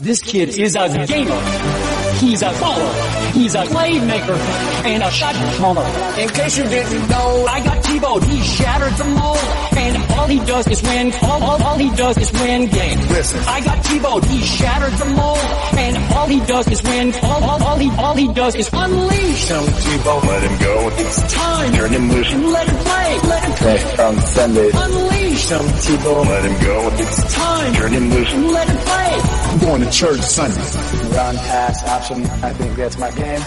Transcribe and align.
This 0.00 0.22
kid 0.22 0.48
is 0.56 0.76
a 0.76 0.88
gamer. 1.06 1.40
He's 2.20 2.40
a 2.40 2.48
baller. 2.56 3.32
He's 3.34 3.54
a 3.54 3.64
playmaker 3.64 4.38
and 4.86 5.02
a 5.02 5.10
shot 5.10 5.34
caller. 5.58 5.84
In 6.18 6.28
case 6.30 6.56
you 6.56 6.64
didn't 6.64 7.06
know, 7.10 7.44
I 7.46 7.62
got 7.62 7.84
T-Bone. 7.84 8.22
He 8.22 8.40
shattered 8.40 8.94
the 8.96 9.04
mold. 9.04 9.38
And 9.76 10.12
all 10.12 10.26
he 10.26 10.38
does 10.38 10.66
is 10.68 10.82
win. 10.82 11.12
All, 11.22 11.42
all, 11.42 11.62
all 11.62 11.76
he 11.76 11.90
does 11.96 12.16
is 12.16 12.32
win 12.32 12.66
games. 12.68 13.10
Listen. 13.10 13.40
I 13.46 13.60
got 13.60 13.84
T-Bone. 13.84 14.22
He 14.22 14.40
shattered 14.40 14.92
the 14.94 15.04
mold. 15.04 15.38
And 15.76 15.96
all 16.14 16.26
he 16.26 16.40
does 16.46 16.68
is 16.68 16.82
win. 16.82 17.14
All, 17.22 17.44
all, 17.44 17.62
all 17.62 17.76
he, 17.76 17.90
all 17.90 18.16
he 18.16 18.32
does 18.32 18.54
is 18.54 18.70
unleash. 18.72 19.48
Tell 19.48 19.66
T-Bone, 19.66 20.26
let 20.26 20.42
him 20.42 20.58
go. 20.60 20.90
It's 20.96 21.34
time. 21.34 21.72
Turn 21.74 21.92
him 21.92 22.10
loose. 22.10 22.32
Let 22.32 22.68
him 22.68 22.76
play. 22.76 23.18
Let 23.28 23.44
him 23.44 23.52
play. 23.52 23.74
Next 23.74 24.00
on 24.00 24.16
Sunday. 24.20 24.70
Unleash. 24.72 25.46
Tell 25.46 25.68
T-Bone, 25.80 26.26
let 26.26 26.44
him 26.46 26.64
go. 26.64 26.90
It's 26.94 27.34
time. 27.34 27.74
Turn 27.74 27.92
him 27.92 28.10
loose. 28.10 28.32
Let 28.32 28.66
him 28.66 28.76
play. 28.78 29.39
I'm 29.50 29.58
going 29.58 29.82
to 29.82 29.90
church 29.90 30.20
Sunday. 30.20 30.62
run 31.16 31.36
pass 31.36 31.82
option. 31.88 32.22
I 32.40 32.52
think 32.52 32.76
that's 32.76 32.96
my 32.98 33.10
game. 33.10 33.42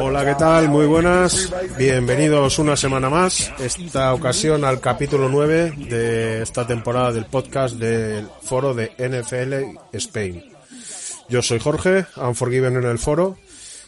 Hola, 0.00 0.24
¿qué 0.24 0.34
tal? 0.34 0.68
Muy 0.68 0.86
buenas. 0.86 1.52
Bienvenidos 1.78 2.58
una 2.58 2.76
semana 2.76 3.08
más. 3.10 3.52
Esta 3.60 4.12
ocasión 4.12 4.64
al 4.64 4.80
capítulo 4.80 5.28
9 5.28 5.74
de 5.88 6.42
esta 6.42 6.66
temporada 6.66 7.12
del 7.12 7.26
podcast 7.26 7.76
del 7.76 8.26
foro 8.42 8.74
de 8.74 8.90
NFL 8.98 9.78
Spain. 9.92 10.42
Yo 11.28 11.40
soy 11.40 11.60
Jorge, 11.60 12.06
Unforgiven 12.16 12.74
en 12.76 12.86
el 12.86 12.98
foro. 12.98 13.38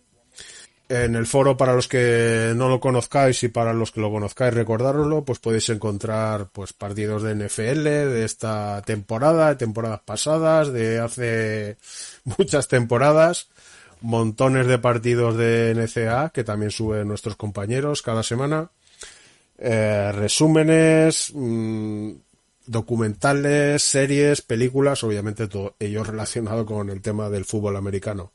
en 0.89 1.15
el 1.15 1.25
foro 1.25 1.57
para 1.57 1.73
los 1.73 1.87
que 1.87 2.53
no 2.55 2.69
lo 2.69 2.79
conozcáis 2.79 3.43
y 3.43 3.49
para 3.49 3.73
los 3.73 3.91
que 3.91 4.01
lo 4.01 4.11
conozcáis 4.11 4.53
recordároslo 4.53 5.25
pues 5.25 5.39
podéis 5.39 5.69
encontrar 5.69 6.47
pues 6.51 6.73
partidos 6.73 7.23
de 7.23 7.35
NFL 7.35 7.83
de 7.83 8.23
esta 8.23 8.81
temporada 8.83 9.49
de 9.49 9.55
temporadas 9.55 10.01
pasadas 10.05 10.71
de 10.71 10.99
hace 10.99 11.77
muchas 12.37 12.67
temporadas 12.67 13.49
montones 14.01 14.67
de 14.67 14.79
partidos 14.79 15.35
de 15.37 15.73
NCA 15.75 16.29
que 16.29 16.43
también 16.43 16.71
suben 16.71 17.07
nuestros 17.07 17.35
compañeros 17.35 18.01
cada 18.01 18.21
semana. 18.21 18.69
Eh, 19.57 20.11
resúmenes 20.13 21.31
mmm, 21.33 22.11
documentales 22.67 23.81
series 23.81 24.43
películas 24.43 25.03
obviamente 25.03 25.47
todo 25.47 25.75
ello 25.79 26.03
relacionado 26.03 26.63
con 26.65 26.91
el 26.91 27.01
tema 27.01 27.29
del 27.29 27.43
fútbol 27.43 27.75
americano 27.75 28.33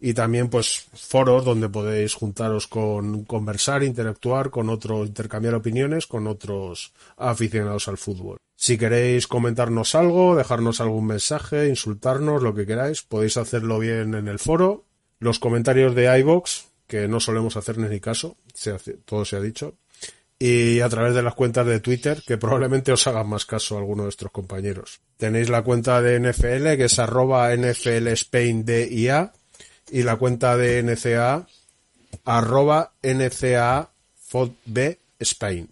y 0.00 0.14
también 0.14 0.48
pues 0.48 0.86
foros 0.94 1.44
donde 1.44 1.68
podéis 1.68 2.14
juntaros 2.14 2.66
con 2.66 3.24
conversar, 3.24 3.82
interactuar 3.82 4.50
con 4.50 4.68
otros, 4.68 5.08
intercambiar 5.08 5.54
opiniones 5.54 6.06
con 6.06 6.26
otros 6.26 6.92
aficionados 7.16 7.88
al 7.88 7.98
fútbol. 7.98 8.38
Si 8.56 8.76
queréis 8.76 9.26
comentarnos 9.26 9.94
algo, 9.94 10.36
dejarnos 10.36 10.80
algún 10.80 11.06
mensaje, 11.06 11.68
insultarnos, 11.68 12.42
lo 12.42 12.54
que 12.54 12.66
queráis, 12.66 13.02
podéis 13.02 13.36
hacerlo 13.36 13.78
bien 13.78 14.14
en 14.14 14.28
el 14.28 14.38
foro. 14.38 14.84
Los 15.20 15.38
comentarios 15.38 15.94
de 15.94 16.18
iBox, 16.20 16.66
que 16.86 17.06
no 17.06 17.20
solemos 17.20 17.56
hacerles 17.56 17.90
ni 17.90 18.00
caso, 18.00 18.36
todo 19.04 19.24
se 19.24 19.36
ha 19.36 19.40
dicho. 19.40 19.76
Y 20.40 20.80
a 20.80 20.88
través 20.88 21.14
de 21.14 21.22
las 21.22 21.34
cuentas 21.34 21.66
de 21.66 21.80
Twitter, 21.80 22.22
que 22.24 22.38
probablemente 22.38 22.92
os 22.92 23.06
hagan 23.08 23.28
más 23.28 23.44
caso 23.44 23.76
alguno 23.76 24.02
de 24.02 24.06
nuestros 24.06 24.30
compañeros. 24.30 25.00
Tenéis 25.16 25.48
la 25.48 25.62
cuenta 25.62 26.00
de 26.00 26.20
NFL, 26.20 26.76
que 26.76 26.84
es 26.84 26.98
arroba 27.00 27.54
NFL 27.54 28.06
Spain 28.08 28.64
DIA, 28.64 29.32
y 29.90 30.02
la 30.02 30.16
cuenta 30.16 30.56
de 30.56 30.82
NCA 30.82 31.46
arroba 32.24 32.92
NCA 33.02 33.90
FODB 34.26 34.98
Spain. 35.18 35.68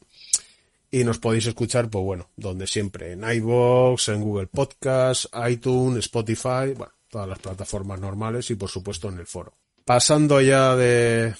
Y 0.91 1.05
nos 1.05 1.19
podéis 1.19 1.47
escuchar, 1.47 1.91
pues 1.91 2.05
bueno, 2.05 2.31
donde 2.37 2.67
siempre, 2.67 3.12
en 3.12 3.25
iVoox, 3.25 4.09
en 4.09 4.22
Google 4.22 4.47
Podcast, 4.47 5.27
iTunes, 5.48 6.06
Spotify, 6.06 6.72
bueno, 6.76 6.93
todas 7.10 7.28
las 7.28 7.38
plataformas 7.38 8.00
normales 8.00 8.50
y 8.50 8.55
por 8.55 8.71
supuesto 8.71 9.09
en 9.09 9.19
el 9.19 9.26
foro. 9.26 9.53
Pasando 9.84 10.41
ya 10.41 10.75
de, 10.76 11.34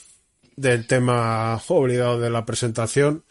del 0.57 0.87
tema 0.87 1.61
obligado 1.69 2.21
de 2.21 2.31
la 2.31 2.45
presentación, 2.45 3.25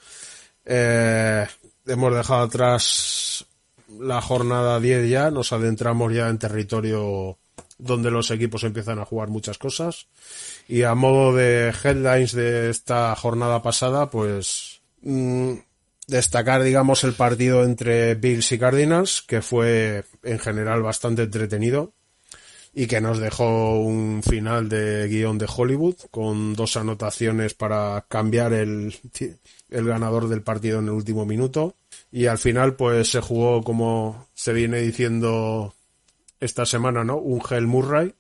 eh, 0.65 1.45
hemos 1.85 2.15
dejado 2.15 2.43
atrás 2.43 3.45
la 3.99 4.21
jornada 4.21 4.79
10 4.79 5.09
ya, 5.09 5.31
nos 5.31 5.53
adentramos 5.53 6.13
ya 6.13 6.29
en 6.29 6.39
territorio 6.39 7.37
donde 7.77 8.11
los 8.11 8.31
equipos 8.31 8.63
empiezan 8.63 8.99
a 8.99 9.05
jugar 9.05 9.29
muchas 9.29 9.57
cosas. 9.57 10.07
Y 10.67 10.83
a 10.83 10.95
modo 10.95 11.35
de 11.35 11.73
headlines 11.83 12.33
de 12.33 12.69
esta 12.69 13.15
jornada 13.15 13.61
pasada, 13.61 14.09
pues 14.09 14.81
mmm, 15.01 15.53
destacar, 16.07 16.63
digamos, 16.63 17.03
el 17.03 17.13
partido 17.13 17.63
entre 17.63 18.15
Bills 18.15 18.51
y 18.51 18.59
Cardinals, 18.59 19.21
que 19.21 19.41
fue 19.41 20.05
en 20.23 20.39
general 20.39 20.81
bastante 20.81 21.23
entretenido 21.23 21.93
y 22.77 22.87
que 22.87 22.99
nos 22.99 23.19
dejó 23.19 23.79
un 23.79 24.21
final 24.21 24.67
de 24.67 25.07
guion 25.07 25.37
de 25.37 25.47
Hollywood 25.47 25.95
con 26.11 26.53
dos 26.55 26.75
anotaciones 26.75 27.53
para 27.53 28.05
cambiar 28.09 28.51
el, 28.51 28.93
el 29.69 29.85
ganador 29.85 30.27
del 30.27 30.41
partido 30.41 30.79
en 30.79 30.85
el 30.85 30.91
último 30.91 31.25
minuto. 31.25 31.75
Y 32.11 32.27
al 32.27 32.37
final, 32.37 32.75
pues 32.75 33.09
se 33.09 33.21
jugó 33.21 33.63
como 33.63 34.27
se 34.33 34.51
viene 34.53 34.81
diciendo 34.81 35.73
esta 36.39 36.65
semana, 36.65 37.03
¿no? 37.03 37.17
Un 37.17 37.41
Hell 37.49 37.67
Murray 37.67 38.13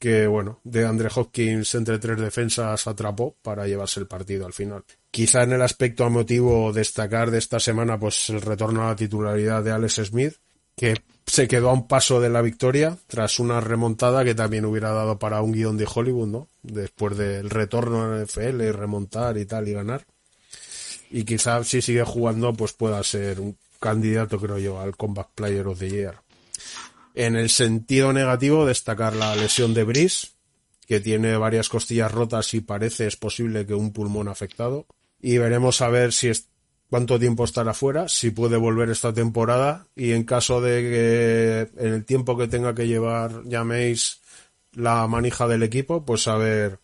que, 0.00 0.26
bueno, 0.26 0.60
de 0.64 0.86
Andre 0.86 1.10
Hopkins 1.14 1.74
entre 1.74 1.98
tres 1.98 2.18
defensas 2.18 2.86
atrapó 2.86 3.36
para 3.42 3.66
llevarse 3.66 4.00
el 4.00 4.06
partido 4.06 4.46
al 4.46 4.54
final. 4.54 4.82
Quizá 5.10 5.42
en 5.42 5.52
el 5.52 5.60
aspecto 5.60 6.06
emotivo 6.06 6.72
destacar 6.72 7.30
de 7.30 7.36
esta 7.36 7.60
semana, 7.60 8.00
pues 8.00 8.30
el 8.30 8.40
retorno 8.40 8.82
a 8.82 8.88
la 8.88 8.96
titularidad 8.96 9.62
de 9.62 9.72
Alex 9.72 9.96
Smith, 10.06 10.36
que 10.74 10.96
se 11.26 11.46
quedó 11.46 11.68
a 11.68 11.74
un 11.74 11.86
paso 11.86 12.18
de 12.18 12.30
la 12.30 12.40
victoria 12.40 12.96
tras 13.06 13.38
una 13.38 13.60
remontada 13.60 14.24
que 14.24 14.34
también 14.34 14.64
hubiera 14.64 14.90
dado 14.90 15.18
para 15.18 15.42
un 15.42 15.52
guion 15.52 15.76
de 15.76 15.86
Hollywood, 15.92 16.28
¿no? 16.28 16.48
Después 16.62 17.18
del 17.18 17.50
retorno 17.50 18.02
a 18.02 18.08
la 18.08 18.24
NFL 18.24 18.62
y 18.62 18.70
remontar 18.70 19.36
y 19.36 19.44
tal 19.44 19.68
y 19.68 19.74
ganar. 19.74 20.06
Y 21.10 21.24
quizá 21.24 21.62
si 21.62 21.82
sigue 21.82 22.04
jugando, 22.04 22.54
pues 22.54 22.72
pueda 22.72 23.02
ser 23.02 23.38
un 23.38 23.58
candidato, 23.78 24.40
creo 24.40 24.56
yo, 24.56 24.80
al 24.80 24.96
Comeback 24.96 25.28
Player 25.34 25.66
of 25.66 25.78
the 25.78 25.90
Year. 25.90 26.14
En 27.14 27.36
el 27.36 27.50
sentido 27.50 28.12
negativo, 28.12 28.66
destacar 28.66 29.14
la 29.14 29.34
lesión 29.36 29.74
de 29.74 29.84
Brice, 29.84 30.28
que 30.86 31.00
tiene 31.00 31.36
varias 31.36 31.68
costillas 31.68 32.10
rotas 32.10 32.54
y 32.54 32.60
parece 32.60 33.06
es 33.06 33.16
posible 33.16 33.66
que 33.66 33.74
un 33.74 33.92
pulmón 33.92 34.28
afectado. 34.28 34.86
Y 35.20 35.38
veremos 35.38 35.80
a 35.82 35.88
ver 35.88 36.12
si 36.12 36.28
es, 36.28 36.48
cuánto 36.90 37.18
tiempo 37.18 37.44
estará 37.44 37.72
fuera, 37.72 38.08
si 38.08 38.30
puede 38.30 38.56
volver 38.56 38.90
esta 38.90 39.12
temporada 39.14 39.86
y 39.94 40.12
en 40.12 40.24
caso 40.24 40.60
de 40.60 40.82
que 41.76 41.84
en 41.86 41.94
el 41.94 42.04
tiempo 42.04 42.36
que 42.36 42.48
tenga 42.48 42.74
que 42.74 42.88
llevar, 42.88 43.44
llaméis 43.44 44.20
la 44.72 45.06
manija 45.06 45.46
del 45.46 45.62
equipo, 45.62 46.04
pues 46.04 46.26
a 46.26 46.36
ver 46.36 46.80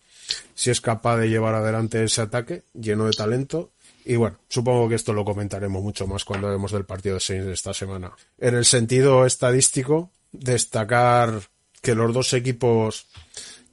si 0.54 0.70
es 0.70 0.80
capaz 0.80 1.18
de 1.18 1.28
llevar 1.28 1.54
adelante 1.54 2.02
ese 2.02 2.22
ataque 2.22 2.64
lleno 2.74 3.06
de 3.06 3.12
talento 3.12 3.72
y 4.04 4.14
bueno, 4.14 4.38
supongo 4.48 4.88
que 4.88 4.94
esto 4.94 5.12
lo 5.12 5.24
comentaremos 5.24 5.82
mucho 5.82 6.06
más 6.06 6.24
cuando 6.24 6.46
hablemos 6.46 6.70
del 6.70 6.84
partido 6.84 7.16
de 7.16 7.20
Saints 7.20 7.46
de 7.46 7.52
esta 7.52 7.74
semana. 7.74 8.12
En 8.38 8.54
el 8.54 8.64
sentido 8.64 9.26
estadístico, 9.26 10.12
destacar 10.32 11.42
que 11.82 11.94
los 11.94 12.12
dos 12.12 12.32
equipos 12.32 13.06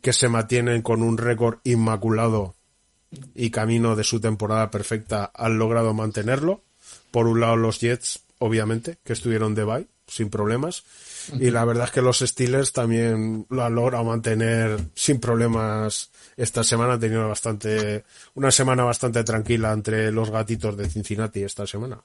que 0.02 0.14
se 0.14 0.30
mantienen 0.30 0.82
con 0.82 1.02
un 1.02 1.18
récord 1.18 1.60
inmaculado 1.64 2.56
y 3.36 3.52
camino 3.52 3.96
de 3.96 4.04
su 4.04 4.20
temporada 4.20 4.70
perfecta 4.70 5.32
han 5.34 5.58
logrado 5.58 5.94
mantenerlo. 5.94 6.62
Por 7.12 7.28
un 7.28 7.40
lado 7.40 7.56
los 7.56 7.80
Jets, 7.80 8.22
obviamente, 8.40 8.98
que 9.04 9.14
estuvieron 9.14 9.56
de 9.56 9.64
bye 9.64 9.88
sin 10.08 10.30
problemas. 10.30 10.84
Y 11.40 11.52
la 11.52 11.64
verdad 11.66 11.86
es 11.86 11.92
que 11.92 12.02
los 12.02 12.20
Steelers 12.20 12.74
también 12.74 13.46
lo 13.50 13.64
han 13.64 13.76
logrado 13.76 14.04
mantener 14.04 14.80
sin 14.94 15.20
problemas. 15.20 16.12
Esta 16.36 16.64
semana 16.64 16.94
han 16.94 17.00
tenido 17.00 17.28
bastante, 17.28 18.04
una 18.36 18.52
semana 18.52 18.84
bastante 18.84 19.24
tranquila 19.24 19.72
entre 19.72 20.12
los 20.12 20.30
gatitos 20.30 20.76
de 20.76 20.90
Cincinnati 20.90 21.44
esta 21.44 21.66
semana. 21.66 22.04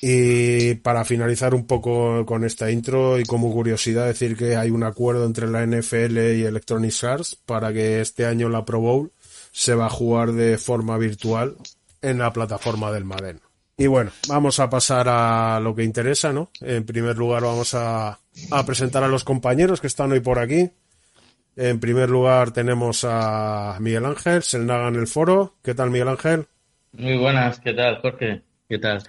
Y 0.00 0.74
para 0.76 1.04
finalizar 1.04 1.54
un 1.54 1.66
poco 1.66 2.26
con 2.26 2.44
esta 2.44 2.70
intro 2.70 3.18
y 3.18 3.24
como 3.24 3.52
curiosidad 3.52 4.06
decir 4.06 4.36
que 4.36 4.56
hay 4.56 4.70
un 4.70 4.84
acuerdo 4.84 5.24
entre 5.24 5.48
la 5.48 5.64
NFL 5.64 6.18
y 6.36 6.42
Electronic 6.44 7.04
Arts 7.04 7.36
para 7.36 7.72
que 7.72 8.00
este 8.00 8.26
año 8.26 8.48
la 8.48 8.64
Pro 8.64 8.80
Bowl 8.80 9.12
se 9.50 9.74
va 9.74 9.86
a 9.86 9.90
jugar 9.90 10.32
de 10.32 10.58
forma 10.58 10.98
virtual 10.98 11.56
en 12.02 12.18
la 12.18 12.32
plataforma 12.32 12.92
del 12.92 13.04
Madden. 13.04 13.40
Y 13.76 13.86
bueno, 13.86 14.12
vamos 14.28 14.60
a 14.60 14.70
pasar 14.70 15.08
a 15.08 15.58
lo 15.60 15.74
que 15.74 15.84
interesa, 15.84 16.32
¿no? 16.32 16.50
En 16.60 16.84
primer 16.84 17.16
lugar 17.16 17.42
vamos 17.42 17.74
a, 17.74 18.18
a 18.50 18.66
presentar 18.66 19.02
a 19.02 19.08
los 19.08 19.24
compañeros 19.24 19.80
que 19.80 19.86
están 19.86 20.12
hoy 20.12 20.20
por 20.20 20.38
aquí. 20.38 20.70
En 21.56 21.80
primer 21.80 22.10
lugar 22.10 22.52
tenemos 22.52 23.04
a 23.08 23.76
Miguel 23.80 24.04
Ángel, 24.04 24.42
Selnaga 24.42 24.88
en 24.88 24.96
el 24.96 25.06
foro. 25.06 25.54
¿Qué 25.62 25.74
tal 25.74 25.90
Miguel 25.90 26.08
Ángel? 26.08 26.46
Muy 26.92 27.16
buenas, 27.16 27.58
¿qué 27.60 27.72
tal 27.72 28.00
Jorge? 28.00 28.42
¿Qué 28.68 28.78
tal? 28.78 29.02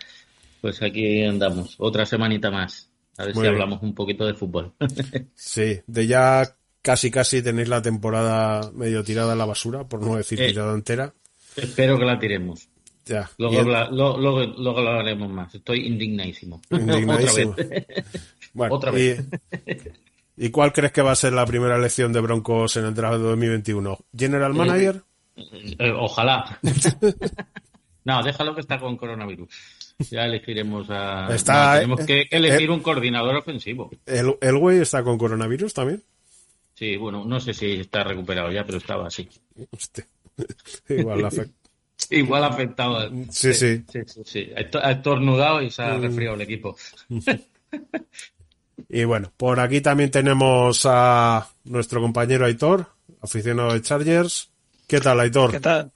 Pues 0.65 0.81
aquí 0.81 1.21
andamos, 1.21 1.75
otra 1.77 2.07
semanita 2.07 2.49
más. 2.49 2.89
A 3.19 3.25
ver 3.25 3.35
Muy 3.35 3.43
si 3.43 3.49
bien. 3.51 3.53
hablamos 3.61 3.83
un 3.83 3.93
poquito 3.93 4.25
de 4.25 4.33
fútbol. 4.33 4.73
Sí, 5.35 5.79
de 5.85 6.07
ya 6.07 6.43
casi 6.81 7.11
casi 7.11 7.43
tenéis 7.43 7.67
la 7.69 7.83
temporada 7.83 8.71
medio 8.73 9.03
tirada 9.03 9.33
a 9.33 9.35
la 9.35 9.45
basura, 9.45 9.87
por 9.87 10.01
no 10.01 10.15
decir 10.15 10.41
Eh. 10.41 10.47
tirada 10.47 10.73
entera. 10.73 11.13
Espero 11.55 11.99
que 11.99 12.05
la 12.05 12.17
tiremos. 12.17 12.67
Ya. 13.05 13.29
Luego, 13.37 13.59
habla- 13.59 13.91
lo- 13.91 14.17
luego, 14.17 14.43
luego 14.57 14.79
hablaremos 14.79 15.29
más. 15.29 15.53
Estoy 15.53 15.85
indignadísimo. 15.85 16.59
Indignadísimo. 16.71 17.51
Otra 17.55 17.63
vez. 17.69 17.85
Bueno, 18.55 18.73
Otra 18.73 18.89
vez. 18.89 19.23
¿Y 20.35 20.49
cuál 20.49 20.73
crees 20.73 20.91
que 20.91 21.03
va 21.03 21.11
a 21.11 21.15
ser 21.15 21.33
la 21.33 21.45
primera 21.45 21.75
elección 21.75 22.11
de 22.11 22.21
Broncos 22.21 22.75
en 22.77 22.85
el 22.85 22.95
draft 22.95 23.17
de 23.17 23.23
2021? 23.23 23.99
¿General 24.17 24.51
Manager? 24.55 25.03
Eh, 25.35 25.91
ojalá. 25.95 26.57
no, 28.03 28.23
déjalo 28.23 28.55
que 28.55 28.61
está 28.61 28.79
con 28.79 28.97
coronavirus. 28.97 29.49
Ya 30.09 30.25
elegiremos 30.25 30.87
a. 30.89 31.33
Está- 31.33 31.73
no, 31.73 31.79
tenemos 31.79 31.99
eh, 32.01 32.05
que 32.05 32.35
elegir 32.35 32.69
eh, 32.69 32.73
un 32.73 32.81
coordinador 32.81 33.35
ofensivo. 33.35 33.91
¿El, 34.05 34.35
el 34.41 34.57
güey 34.57 34.79
está 34.79 35.03
con 35.03 35.17
coronavirus 35.17 35.73
también? 35.73 36.03
Sí, 36.73 36.97
bueno, 36.97 37.23
no 37.23 37.39
sé 37.39 37.53
si 37.53 37.71
está 37.79 38.03
recuperado 38.03 38.51
ya, 38.51 38.65
pero 38.65 38.77
estaba 38.77 39.07
así. 39.07 39.29
Hostia. 39.71 40.05
Igual 40.89 41.21
la 41.21 41.29
afecta. 41.29 41.53
Igual 42.09 42.43
afectado. 42.43 43.09
Sí, 43.29 43.53
sí. 43.53 43.83
Sí, 43.89 43.99
sí, 44.05 44.21
sí. 44.25 44.49
Ha 44.83 44.91
estornudado 44.91 45.61
y 45.61 45.71
se 45.71 45.81
ha 45.81 45.97
resfriado 45.97 46.35
el 46.35 46.41
equipo. 46.41 46.75
Y 48.89 49.03
bueno, 49.05 49.31
por 49.37 49.59
aquí 49.59 49.81
también 49.81 50.11
tenemos 50.11 50.85
a 50.85 51.47
nuestro 51.63 52.01
compañero 52.01 52.45
Aitor, 52.45 52.87
aficionado 53.21 53.73
de 53.73 53.81
Chargers. 53.81 54.51
¿Qué 54.87 54.99
tal, 54.99 55.19
Aitor? 55.19 55.51
¿Qué 55.51 55.59
tal? 55.59 55.91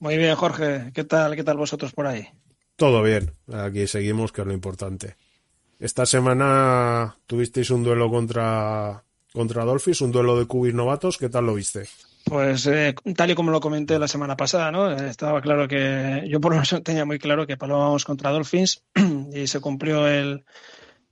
Muy 0.00 0.18
bien, 0.18 0.34
Jorge. 0.34 0.90
¿Qué 0.92 1.04
tal? 1.04 1.36
¿Qué 1.36 1.44
tal 1.44 1.56
vosotros 1.56 1.92
por 1.92 2.06
ahí? 2.06 2.28
Todo 2.82 3.00
bien. 3.00 3.30
Aquí 3.52 3.86
seguimos, 3.86 4.32
que 4.32 4.40
es 4.40 4.46
lo 4.48 4.52
importante. 4.52 5.14
Esta 5.78 6.04
semana 6.04 7.16
tuvisteis 7.28 7.70
un 7.70 7.84
duelo 7.84 8.10
contra, 8.10 9.04
contra 9.32 9.64
Dolphins, 9.64 10.00
un 10.00 10.10
duelo 10.10 10.36
de 10.36 10.46
cubis 10.46 10.74
novatos. 10.74 11.16
¿Qué 11.16 11.28
tal 11.28 11.46
lo 11.46 11.54
viste? 11.54 11.84
Pues 12.24 12.66
eh, 12.66 12.92
tal 13.14 13.30
y 13.30 13.36
como 13.36 13.52
lo 13.52 13.60
comenté 13.60 14.00
la 14.00 14.08
semana 14.08 14.36
pasada, 14.36 14.72
¿no? 14.72 14.90
Eh, 14.90 15.10
Estaba 15.10 15.40
claro 15.40 15.68
que 15.68 16.24
yo 16.26 16.40
por 16.40 16.50
lo 16.50 16.56
menos 16.56 16.74
tenía 16.82 17.04
muy 17.04 17.20
claro 17.20 17.46
que 17.46 17.56
palmábamos 17.56 18.04
contra 18.04 18.32
Dolphins 18.32 18.82
y 19.32 19.46
se 19.46 19.60
cumplió 19.60 20.08
el, 20.08 20.44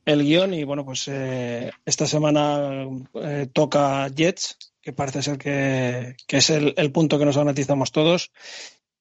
el 0.06 0.24
guion 0.24 0.52
y 0.54 0.64
bueno, 0.64 0.84
pues 0.84 1.06
eh, 1.06 1.70
esta 1.86 2.08
semana 2.08 2.84
eh, 3.14 3.46
toca 3.52 4.08
Jets, 4.08 4.58
que 4.82 4.92
parece 4.92 5.22
ser 5.22 5.38
que, 5.38 6.16
que 6.26 6.38
es 6.38 6.50
el, 6.50 6.74
el 6.76 6.90
punto 6.90 7.16
que 7.16 7.26
nos 7.26 7.36
garantizamos 7.36 7.92
todos. 7.92 8.32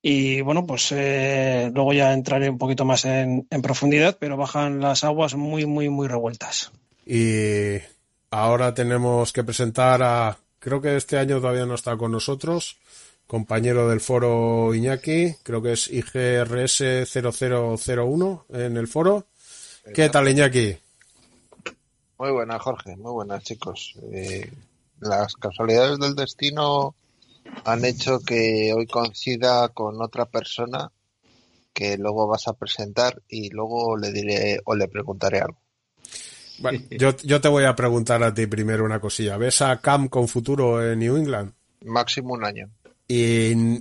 Y 0.01 0.41
bueno, 0.41 0.65
pues 0.65 0.91
eh, 0.91 1.71
luego 1.73 1.93
ya 1.93 2.13
entraré 2.13 2.49
un 2.49 2.57
poquito 2.57 2.85
más 2.85 3.03
en, 3.05 3.47
en 3.49 3.61
profundidad, 3.61 4.17
pero 4.19 4.37
bajan 4.37 4.79
las 4.79 5.03
aguas 5.03 5.35
muy, 5.35 5.65
muy, 5.65 5.89
muy 5.89 6.07
revueltas. 6.07 6.71
Y 7.05 7.79
ahora 8.31 8.73
tenemos 8.73 9.33
que 9.33 9.43
presentar 9.43 10.01
a, 10.03 10.37
creo 10.59 10.81
que 10.81 10.95
este 10.95 11.17
año 11.17 11.41
todavía 11.41 11.65
no 11.65 11.75
está 11.75 11.97
con 11.97 12.11
nosotros, 12.11 12.77
compañero 13.27 13.89
del 13.89 13.99
foro 13.99 14.73
Iñaki, 14.73 15.35
creo 15.43 15.61
que 15.61 15.73
es 15.73 15.89
IGRS 15.89 17.09
0001 17.11 18.45
en 18.49 18.77
el 18.77 18.87
foro. 18.87 19.25
¿Qué 19.93 20.09
tal, 20.09 20.29
Iñaki? 20.29 20.77
Muy 22.17 22.31
buenas, 22.31 22.61
Jorge. 22.61 22.95
Muy 22.97 23.11
buenas, 23.11 23.43
chicos. 23.43 23.95
Eh, 24.11 24.51
las 24.99 25.35
casualidades 25.35 25.99
del 25.99 26.15
destino 26.15 26.93
han 27.65 27.85
hecho 27.85 28.19
que 28.19 28.73
hoy 28.75 28.87
coincida 28.87 29.69
con 29.69 30.01
otra 30.01 30.25
persona 30.25 30.91
que 31.73 31.97
luego 31.97 32.27
vas 32.27 32.47
a 32.47 32.53
presentar 32.53 33.21
y 33.27 33.49
luego 33.49 33.95
le 33.97 34.11
diré 34.11 34.59
o 34.65 34.75
le 34.75 34.87
preguntaré 34.87 35.39
algo. 35.39 35.61
Bueno, 36.59 36.79
yo, 36.91 37.15
yo 37.17 37.41
te 37.41 37.47
voy 37.47 37.63
a 37.65 37.75
preguntar 37.75 38.23
a 38.23 38.33
ti 38.33 38.47
primero 38.47 38.83
una 38.85 38.99
cosilla. 38.99 39.37
¿Ves 39.37 39.61
a 39.61 39.79
Cam 39.79 40.07
con 40.09 40.27
futuro 40.27 40.83
en 40.85 40.99
New 40.99 41.17
England? 41.17 41.53
Máximo 41.85 42.33
un 42.33 42.43
año. 42.43 42.69
Y 43.07 43.79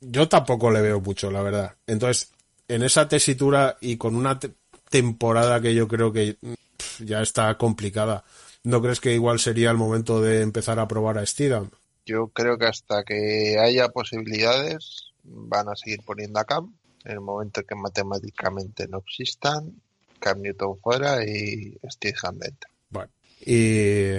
yo 0.00 0.28
tampoco 0.28 0.70
le 0.70 0.80
veo 0.80 1.00
mucho, 1.00 1.30
la 1.30 1.42
verdad. 1.42 1.76
Entonces, 1.86 2.32
en 2.68 2.82
esa 2.82 3.08
tesitura 3.08 3.76
y 3.80 3.96
con 3.96 4.16
una 4.16 4.38
te- 4.38 4.54
temporada 4.88 5.60
que 5.60 5.74
yo 5.74 5.86
creo 5.86 6.12
que 6.12 6.36
pf, 6.40 7.04
ya 7.04 7.20
está 7.20 7.56
complicada, 7.58 8.24
¿no 8.64 8.80
crees 8.80 9.00
que 9.00 9.12
igual 9.14 9.38
sería 9.38 9.70
el 9.70 9.76
momento 9.76 10.20
de 10.22 10.40
empezar 10.40 10.78
a 10.78 10.88
probar 10.88 11.18
a 11.18 11.26
Steedham? 11.26 11.70
Yo 12.10 12.26
creo 12.28 12.58
que 12.58 12.66
hasta 12.66 13.04
que 13.04 13.56
haya 13.60 13.88
posibilidades 13.90 15.12
van 15.22 15.68
a 15.68 15.76
seguir 15.76 16.00
poniendo 16.04 16.40
a 16.40 16.44
Cam. 16.44 16.74
En 17.04 17.12
el 17.12 17.20
momento 17.20 17.62
que 17.62 17.76
matemáticamente 17.76 18.88
no 18.88 18.98
existan, 18.98 19.80
Cam 20.18 20.40
Newton 20.42 20.76
fuera 20.80 21.24
y 21.24 21.78
Steve 21.88 22.16
Ham 22.24 22.38
dentro. 22.38 22.68
Bueno, 22.88 23.12
y 23.46 24.14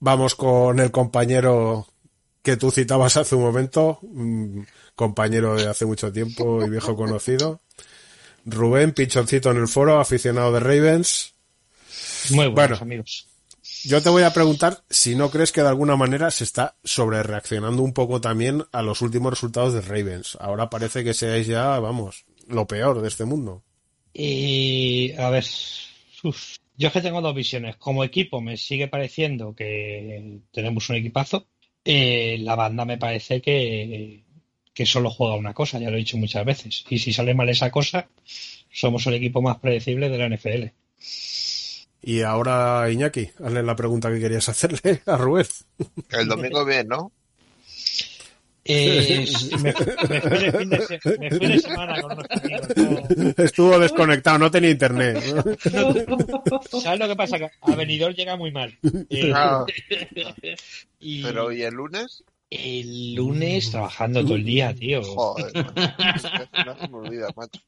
vamos 0.00 0.34
con 0.34 0.80
el 0.80 0.90
compañero 0.90 1.86
que 2.42 2.56
tú 2.56 2.70
citabas 2.70 3.18
hace 3.18 3.34
un 3.34 3.42
momento, 3.42 4.00
compañero 4.94 5.56
de 5.56 5.68
hace 5.68 5.84
mucho 5.84 6.10
tiempo 6.10 6.64
y 6.64 6.70
viejo 6.70 6.96
conocido. 6.96 7.60
Rubén, 8.46 8.92
pichoncito 8.92 9.50
en 9.50 9.58
el 9.58 9.68
foro, 9.68 10.00
aficionado 10.00 10.52
de 10.52 10.60
Ravens. 10.60 11.34
Muy 12.30 12.46
buenos 12.46 12.54
Bueno. 12.54 12.76
amigos. 12.80 13.28
Yo 13.88 14.02
te 14.02 14.10
voy 14.10 14.24
a 14.24 14.32
preguntar 14.32 14.82
si 14.90 15.14
no 15.14 15.30
crees 15.30 15.52
que 15.52 15.62
de 15.62 15.68
alguna 15.68 15.94
manera 15.94 16.32
se 16.32 16.42
está 16.42 16.74
sobre 16.82 17.22
reaccionando 17.22 17.82
un 17.82 17.92
poco 17.92 18.20
también 18.20 18.64
a 18.72 18.82
los 18.82 19.00
últimos 19.00 19.30
resultados 19.30 19.74
de 19.74 19.80
Ravens. 19.80 20.36
Ahora 20.40 20.68
parece 20.68 21.04
que 21.04 21.14
seáis 21.14 21.46
ya, 21.46 21.78
vamos, 21.78 22.24
lo 22.48 22.66
peor 22.66 23.00
de 23.00 23.06
este 23.06 23.24
mundo. 23.24 23.62
Y 24.12 25.12
a 25.12 25.30
ver, 25.30 25.44
uf, 26.24 26.56
yo 26.76 26.88
es 26.88 26.92
que 26.92 27.00
tengo 27.00 27.20
dos 27.20 27.32
visiones. 27.32 27.76
Como 27.76 28.02
equipo 28.02 28.40
me 28.40 28.56
sigue 28.56 28.88
pareciendo 28.88 29.54
que 29.54 30.40
tenemos 30.50 30.90
un 30.90 30.96
equipazo. 30.96 31.46
Eh, 31.84 32.38
la 32.40 32.56
banda 32.56 32.84
me 32.84 32.98
parece 32.98 33.40
que, 33.40 34.24
que 34.74 34.84
solo 34.84 35.10
juega 35.10 35.36
una 35.36 35.54
cosa, 35.54 35.78
ya 35.78 35.90
lo 35.90 35.96
he 35.96 36.00
dicho 36.00 36.16
muchas 36.16 36.44
veces. 36.44 36.84
Y 36.90 36.98
si 36.98 37.12
sale 37.12 37.34
mal 37.34 37.48
esa 37.50 37.70
cosa, 37.70 38.08
somos 38.72 39.06
el 39.06 39.14
equipo 39.14 39.40
más 39.42 39.58
predecible 39.58 40.08
de 40.08 40.18
la 40.18 40.28
NFL. 40.28 40.72
Y 42.02 42.22
ahora, 42.22 42.88
Iñaki, 42.90 43.30
hazle 43.42 43.62
la 43.62 43.74
pregunta 43.76 44.10
que 44.12 44.20
querías 44.20 44.48
hacerle 44.48 45.02
a 45.06 45.16
Rubén. 45.16 45.46
El 46.10 46.28
domingo 46.28 46.64
bien, 46.64 46.88
¿no? 46.88 47.12
Eh, 48.68 49.24
me, 49.62 49.72
me 50.08 50.20
fui 50.20 50.38
de 50.38 50.52
fin 50.58 50.70
de 50.70 50.80
se- 50.86 51.18
me 51.20 51.30
fui 51.30 51.46
de 51.46 51.58
semana 51.60 52.02
con 52.02 52.12
unos 52.12 52.26
amigos. 52.30 52.68
no- 53.36 53.44
Estuvo 53.44 53.78
desconectado, 53.78 54.38
no 54.38 54.50
tenía 54.50 54.70
internet. 54.70 55.22
¿Sabes 56.82 56.98
lo 56.98 57.06
que 57.08 57.16
pasa? 57.16 57.38
Que 57.38 57.48
a 57.60 57.74
Benidorm 57.76 58.14
llega 58.14 58.36
muy 58.36 58.50
mal. 58.50 58.76
Eh, 59.08 59.32
Ah, 59.34 59.64
y 60.98 61.22
pero 61.22 61.52
¿y 61.52 61.62
el 61.62 61.74
lunes? 61.74 62.24
el 62.50 63.14
lunes 63.14 63.70
trabajando 63.72 64.22
todo 64.24 64.34
el 64.36 64.44
día, 64.44 64.72
tío. 64.74 65.02
Joder, 65.02 65.52
no 65.54 66.76
se 66.78 66.88
me 66.88 66.96
olvida, 66.96 67.28
macho. 67.36 67.60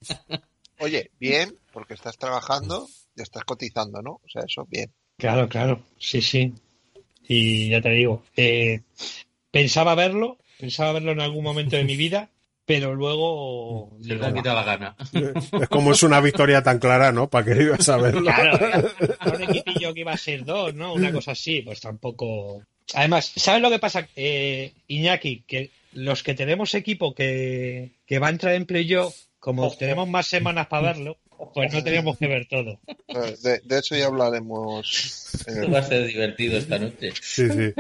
Oye, 0.81 1.11
bien, 1.19 1.57
porque 1.73 1.95
estás 1.95 2.17
trabajando 2.17 2.89
y 3.19 3.23
estás 3.23 3.45
cotizando, 3.45 4.01
¿no? 4.03 4.21
O 4.25 4.29
sea, 4.29 4.43
eso 4.47 4.67
bien. 4.71 4.93
Claro, 5.19 5.49
claro, 5.49 5.83
sí, 5.99 6.23
sí. 6.23 6.55
Y 7.27 7.69
ya 7.69 7.81
te 7.81 7.91
digo, 7.91 8.25
eh, 8.37 8.81
pensaba 9.51 9.95
verlo, 9.95 10.39
pensaba 10.59 10.93
verlo 10.93 11.13
en 11.13 11.21
algún 11.21 11.45
momento 11.45 11.77
de 11.77 11.85
mi 11.85 11.97
vida, 11.97 12.31
pero 12.65 12.95
luego 12.95 13.97
Se 14.03 14.15
le 14.15 14.27
ha 14.27 14.33
quitado 14.33 14.57
la 14.57 14.65
gana. 14.65 14.97
Es 15.61 15.69
como 15.69 15.93
es 15.93 16.03
una 16.03 16.21
victoria 16.21 16.63
tan 16.63 16.79
clara, 16.79 17.13
¿no? 17.13 17.29
¿Para 17.29 17.47
qué 17.47 17.55
lo 17.55 17.63
ibas 17.63 17.89
a 17.89 17.97
verlo? 17.97 18.23
Claro, 18.23 18.91
un 19.35 19.43
equipillo 19.43 19.95
que 19.95 20.01
iba 20.01 20.13
a 20.13 20.19
ser 20.19 20.45
dos, 20.45 20.75
¿no? 20.75 20.93
Una 20.93 21.11
cosa 21.11 21.33
así, 21.33 21.63
pues 21.63 21.81
tampoco. 21.81 22.63
Además, 22.95 23.33
¿sabes 23.37 23.63
lo 23.63 23.71
que 23.71 23.79
pasa, 23.79 24.07
eh, 24.17 24.73
Iñaki? 24.87 25.45
Que 25.47 25.71
los 25.93 26.23
que 26.23 26.35
tenemos 26.35 26.75
equipo 26.75 27.15
que, 27.15 27.93
que 28.07 28.19
va 28.19 28.29
a 28.29 28.31
entrar 28.31 28.55
en 28.55 28.67
playoff, 28.67 29.15
como 29.39 29.75
tenemos 29.77 30.09
más 30.09 30.27
semanas 30.27 30.67
para 30.67 30.93
verlo, 30.93 31.19
pues 31.55 31.73
no 31.73 31.83
tenemos 31.85 32.19
que 32.19 32.27
ver 32.27 32.47
todo. 32.49 32.81
Eh, 33.09 33.37
De, 33.43 33.61
de 33.65 33.79
eso 33.79 33.97
ya 33.97 34.07
hablaremos. 34.07 35.45
el- 35.47 35.55
Esto 35.59 35.71
va 35.71 35.79
a 35.79 35.83
ser 35.85 36.07
divertido 36.07 36.59
esta 36.59 36.79
noche. 36.79 37.13
Sí, 37.21 37.49
sí. 37.49 37.73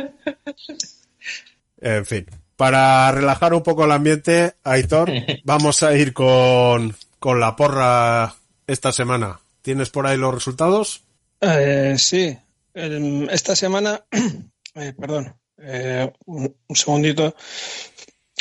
En 1.81 2.05
fin. 2.07 2.27
Para 2.57 3.11
relajar 3.13 3.55
un 3.55 3.63
poco 3.63 3.85
el 3.85 3.93
ambiente, 3.93 4.55
Aitor, 4.65 5.11
vamos 5.45 5.83
a 5.83 5.95
ir 5.97 6.13
con, 6.13 6.95
con 7.19 7.39
la 7.41 7.55
porra 7.55 8.35
esta 8.67 8.93
semana. 8.93 9.41
¿Tienes 9.63 9.91
por 9.91 10.07
ahí 10.07 10.17
los 10.17 10.35
resultados? 10.35 11.03
Eh, 11.41 11.95
sí, 11.99 12.37
esta 12.75 13.55
semana, 13.55 14.05
eh, 14.75 14.93
perdón, 14.99 15.37
eh, 15.59 16.11
un, 16.27 16.57
un 16.67 16.77
segundito. 16.77 17.37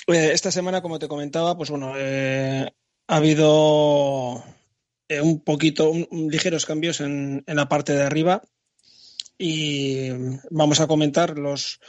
Eh, 0.08 0.32
esta 0.34 0.52
semana, 0.52 0.82
como 0.82 0.98
te 0.98 1.08
comentaba, 1.08 1.56
pues 1.56 1.70
bueno, 1.70 1.94
eh, 1.98 2.72
ha 3.08 3.16
habido 3.16 4.44
eh, 5.10 5.22
un 5.22 5.40
poquito, 5.42 5.90
un- 5.90 6.08
un 6.12 6.30
ligeros 6.30 6.66
cambios 6.66 7.00
en, 7.02 7.44
en 7.48 7.56
la 7.56 7.68
parte 7.70 7.94
de 7.94 8.04
arriba 8.04 8.42
y 9.38 10.10
vamos 10.50 10.80
a 10.80 10.88
comentar 10.88 11.38
los. 11.38 11.80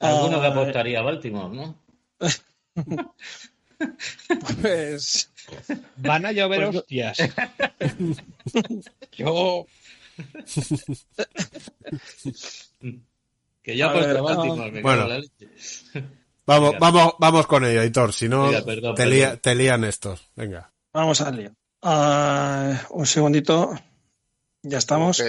Alguno 0.00 0.40
que 0.40 0.46
ah, 0.46 0.50
apostaría 0.50 0.98
a 0.98 1.02
Baltimore, 1.02 1.54
¿no? 1.54 1.78
pues, 4.62 5.30
Van 5.96 6.26
a 6.26 6.32
llover 6.32 6.60
Pues 6.60 6.72
no- 6.74 6.78
hostias. 6.80 7.18
Yo, 9.16 9.66
Que 13.62 13.76
yo 13.76 13.86
A 13.86 13.90
apuesto 13.90 14.08
ver, 14.08 14.16
a 14.18 14.22
Baltimore, 14.22 14.70
me 14.72 14.82
Bueno. 14.82 15.08
la 15.08 15.18
leche. 15.18 15.48
Vamos, 16.46 16.72
Venga. 16.72 16.78
vamos, 16.90 17.14
vamos 17.18 17.46
con 17.46 17.64
ello, 17.64 17.80
Aitor. 17.80 18.12
Si 18.12 18.28
no, 18.28 18.48
Venga, 18.48 18.64
perdón, 18.64 18.94
te, 18.94 19.02
perdón. 19.02 19.14
lía- 19.18 19.36
te 19.40 19.54
lían 19.54 19.84
estos. 19.84 20.20
Venga. 20.36 20.72
Vamos 20.92 21.20
al 21.20 21.36
lío. 21.36 21.50
Ah, 21.82 22.86
un 22.90 23.06
segundito. 23.06 23.74
Ya 24.66 24.78
estamos. 24.78 25.22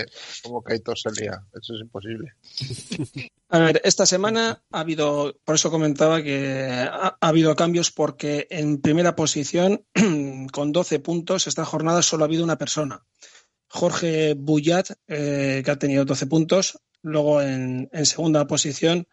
Como 0.43 0.63
que, 0.63 0.67
que 0.69 0.73
Aitor 0.75 0.97
se 0.97 1.11
lía. 1.11 1.41
Eso 1.53 1.73
es 1.75 1.81
imposible. 1.81 2.33
A 3.49 3.59
ver, 3.59 3.81
esta 3.83 4.05
semana 4.05 4.63
ha 4.71 4.79
habido, 4.79 5.35
por 5.43 5.55
eso 5.55 5.69
comentaba 5.71 6.21
que 6.23 6.65
ha, 6.89 7.17
ha 7.19 7.27
habido 7.27 7.55
cambios 7.55 7.91
porque 7.91 8.47
en 8.49 8.81
primera 8.81 9.15
posición, 9.15 9.85
con 10.51 10.71
12 10.71 10.99
puntos, 10.99 11.47
esta 11.47 11.63
jornada 11.65 12.01
solo 12.01 12.23
ha 12.23 12.27
habido 12.27 12.43
una 12.43 12.57
persona. 12.57 13.05
Jorge 13.67 14.35
Bullat, 14.35 14.91
eh, 15.07 15.61
que 15.63 15.71
ha 15.71 15.79
tenido 15.79 16.05
12 16.05 16.27
puntos. 16.27 16.79
Luego 17.01 17.41
en, 17.41 17.87
en 17.91 18.05
segunda 18.05 18.47
posición 18.47 19.07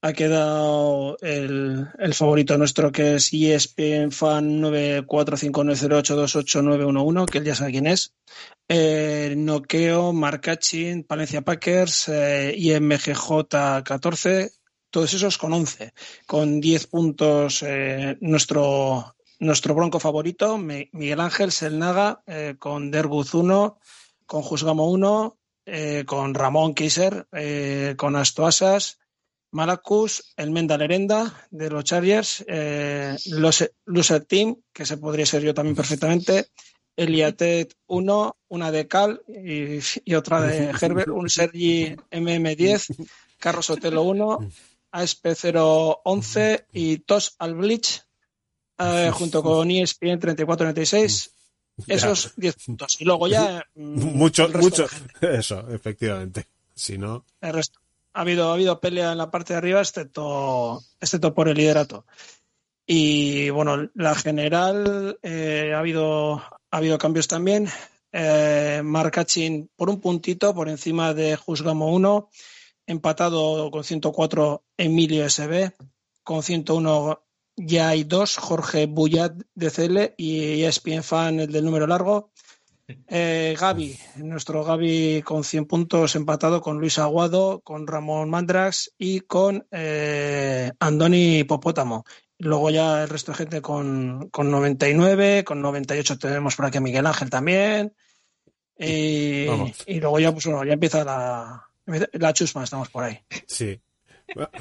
ha 0.00 0.12
quedado 0.12 1.16
el, 1.20 1.88
el 1.98 2.14
favorito 2.14 2.56
nuestro 2.56 2.92
que 2.92 3.16
es 3.16 3.30
ESPN 3.32 4.12
Fan 4.12 4.62
94590828911, 4.62 7.26
que 7.26 7.38
él 7.38 7.44
ya 7.44 7.54
sabe 7.54 7.72
quién 7.72 7.86
es. 7.86 8.14
Eh, 8.68 9.34
Noqueo, 9.36 10.12
Marcachin, 10.12 11.04
Palencia 11.04 11.42
Packers, 11.42 12.08
eh, 12.08 12.54
IMGJ 12.56 13.82
14, 13.84 14.50
todos 14.90 15.14
esos 15.14 15.38
con 15.38 15.52
11. 15.52 15.92
Con 16.26 16.60
10 16.60 16.86
puntos 16.86 17.62
eh, 17.66 18.16
nuestro, 18.20 19.14
nuestro 19.40 19.74
bronco 19.74 19.98
favorito, 19.98 20.58
Mi- 20.58 20.88
Miguel 20.92 21.20
Ángel 21.20 21.50
Selnaga, 21.50 22.22
eh, 22.26 22.54
con 22.58 22.90
Derbuz 22.90 23.34
1, 23.34 23.78
con 24.26 24.42
Juzgamo 24.42 24.88
1, 24.90 25.38
eh, 25.66 26.04
con 26.06 26.34
Ramón 26.34 26.74
Keiser, 26.74 27.26
eh, 27.32 27.94
con 27.96 28.14
Astoasas, 28.16 28.98
Malacus, 29.50 30.34
el 30.36 30.50
Menda 30.50 30.76
Lerenda 30.76 31.46
de 31.50 31.70
los 31.70 31.84
Chargers, 31.84 32.44
eh, 32.46 33.16
los 33.26 33.64
Loser 33.86 34.24
Team, 34.24 34.56
que 34.72 34.84
se 34.86 34.96
podría 34.98 35.26
ser 35.26 35.42
yo 35.42 35.54
también 35.54 35.76
perfectamente, 35.76 36.48
Eliatet 36.96 37.74
1, 37.86 38.36
una 38.48 38.70
de 38.70 38.88
Cal 38.88 39.22
y, 39.28 39.78
y 40.04 40.14
otra 40.14 40.40
de 40.42 40.70
Herbert, 40.80 41.08
un 41.08 41.30
Sergi 41.30 41.94
MM10, 42.10 43.08
Carlos 43.38 43.70
Otelo 43.70 44.02
1, 44.02 44.38
ASP011 44.92 46.64
y 46.72 46.98
Tos 46.98 47.34
Alblich, 47.38 48.02
eh, 48.78 49.10
junto 49.12 49.42
con 49.42 49.70
ESPN 49.70 50.18
3496, 50.18 51.30
esos 51.86 52.32
10 52.36 52.56
puntos. 52.66 53.00
Y 53.00 53.04
luego 53.04 53.28
ya... 53.28 53.64
mm, 53.74 54.16
Mucho, 54.16 54.46
el 54.46 54.58
mucho. 54.58 54.86
Eso, 55.20 55.68
efectivamente. 55.70 56.46
Si 56.74 56.98
no, 56.98 57.24
el 57.40 57.52
resto. 57.52 57.80
Ha 58.18 58.22
habido, 58.22 58.50
ha 58.50 58.54
habido 58.54 58.80
pelea 58.80 59.12
en 59.12 59.18
la 59.18 59.30
parte 59.30 59.52
de 59.52 59.58
arriba, 59.58 59.80
excepto, 59.80 60.82
excepto 61.00 61.34
por 61.34 61.48
el 61.48 61.56
liderato. 61.56 62.04
Y 62.84 63.48
bueno, 63.50 63.90
la 63.94 64.16
general 64.16 65.20
eh, 65.22 65.70
ha, 65.72 65.78
habido, 65.78 66.38
ha 66.38 66.76
habido 66.76 66.98
cambios 66.98 67.28
también. 67.28 67.68
Eh, 68.10 68.80
Marcachin 68.82 69.70
por 69.76 69.88
un 69.88 70.00
puntito 70.00 70.52
por 70.52 70.68
encima 70.68 71.14
de 71.14 71.36
Juzgamo 71.36 71.94
1, 71.94 72.28
empatado 72.88 73.70
con 73.70 73.84
104 73.84 74.64
Emilio 74.76 75.30
SB, 75.30 75.70
con 76.24 76.42
101 76.42 77.22
ya 77.54 77.90
hay 77.90 78.02
dos, 78.02 78.36
Jorge 78.36 78.86
Bullat 78.86 79.32
de 79.54 79.70
CL 79.70 80.14
y 80.16 80.64
ESPN 80.64 81.04
Fan, 81.04 81.38
el 81.38 81.52
del 81.52 81.64
número 81.64 81.86
largo. 81.86 82.32
Eh, 83.08 83.56
Gaby, 83.58 83.98
nuestro 84.16 84.64
Gaby 84.64 85.22
con 85.22 85.44
100 85.44 85.66
puntos 85.66 86.16
empatado 86.16 86.60
con 86.62 86.78
Luis 86.78 86.98
Aguado, 86.98 87.60
con 87.60 87.86
Ramón 87.86 88.30
Mandrax 88.30 88.94
y 88.96 89.20
con 89.20 89.66
eh, 89.70 90.72
Andoni 90.78 91.44
Popótamo. 91.44 92.04
Luego 92.38 92.70
ya 92.70 93.02
el 93.02 93.08
resto 93.08 93.32
de 93.32 93.38
gente 93.38 93.60
con, 93.60 94.30
con 94.30 94.50
99, 94.50 95.44
con 95.44 95.60
98 95.60 96.18
tenemos 96.18 96.56
por 96.56 96.66
aquí 96.66 96.78
a 96.78 96.80
Miguel 96.80 97.06
Ángel 97.06 97.30
también. 97.30 97.94
Y, 98.78 99.46
luego 99.46 100.20
ya, 100.20 100.32
pues 100.32 100.46
bueno, 100.46 100.64
ya 100.64 100.74
empieza 100.74 101.04
la, 101.04 101.68
la 102.12 102.32
chusma, 102.32 102.62
estamos 102.62 102.88
por 102.88 103.04
ahí. 103.04 103.18
sí. 103.46 103.80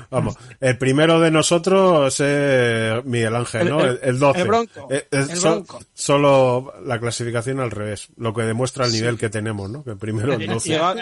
Vamos, 0.09 0.35
el 0.59 0.77
primero 0.77 1.19
de 1.19 1.29
nosotros 1.31 2.13
es 2.13 2.21
eh, 2.25 3.01
Miguel 3.05 3.35
Ángel, 3.35 3.61
El- 3.63 3.69
¿no? 3.69 3.81
El, 3.81 3.89
el- 3.89 3.99
el 4.03 4.19
12. 4.19 4.41
el 4.41 4.47
Bronco, 4.47 4.87
Eh, 4.89 5.07
es 5.11 5.29
el 5.29 5.35
so- 5.37 5.51
Bronco. 5.51 5.79
solo 5.93 6.73
la 6.85 6.99
clasificación 6.99 7.59
al 7.59 7.71
revés, 7.71 8.07
lo 8.17 8.33
que 8.33 8.43
demuestra 8.43 8.85
el 8.85 8.91
nivel 8.93 9.17
que 9.17 9.29
tenemos, 9.29 9.69
¿no? 9.69 9.83
Que 9.83 9.91
el 9.91 9.97
primero 9.97 10.33
el 10.33 10.41
Y 10.41 10.47
12. 10.47 10.77
Gaby, 10.77 11.01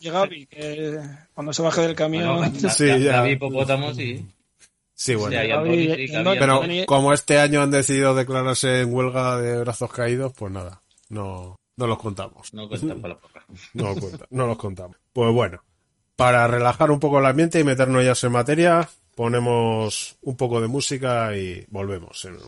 y 0.00 0.10
Gaby, 0.10 0.46
que 0.46 0.98
cuando 1.34 1.52
se 1.52 1.62
baje 1.62 1.82
del 1.82 1.94
camión. 1.94 2.36
Bueno, 2.38 2.70
Sí, 2.70 2.86
ya. 2.86 3.16
David 3.18 3.32
Hipopótamo, 3.32 3.92
sí. 3.94 4.26
Sí, 4.94 5.14
bueno. 5.14 5.40
Sí, 5.40 5.48
Gaby, 5.48 5.92
y 6.04 6.08
Pero 6.38 6.62
como 6.86 7.12
este 7.12 7.38
año 7.40 7.60
han 7.62 7.70
decidido 7.70 8.14
declararse 8.14 8.80
en 8.82 8.94
huelga 8.94 9.36
de 9.40 9.58
brazos 9.60 9.92
caídos, 9.92 10.32
pues 10.36 10.52
nada, 10.52 10.80
no, 11.08 11.56
no 11.76 11.86
los 11.86 11.98
contamos. 11.98 12.52
No 12.54 12.68
cuenta 12.68 12.94
para 12.94 13.14
la 13.14 13.20
poca. 13.20 13.44
No, 13.74 13.84
los 13.90 13.98
cuenta- 13.98 14.26
no 14.30 14.46
los 14.46 14.56
contamos. 14.58 14.96
Pues 15.12 15.32
bueno, 15.32 15.62
para 16.22 16.46
relajar 16.46 16.92
un 16.92 17.00
poco 17.00 17.18
el 17.18 17.26
ambiente 17.26 17.58
y 17.58 17.64
meternos 17.64 18.04
ya 18.04 18.14
en 18.28 18.32
materia, 18.32 18.88
ponemos 19.16 20.14
un 20.22 20.36
poco 20.36 20.60
de 20.60 20.68
música 20.68 21.36
y 21.36 21.66
volvemos. 21.68 22.24
en- 22.26 22.38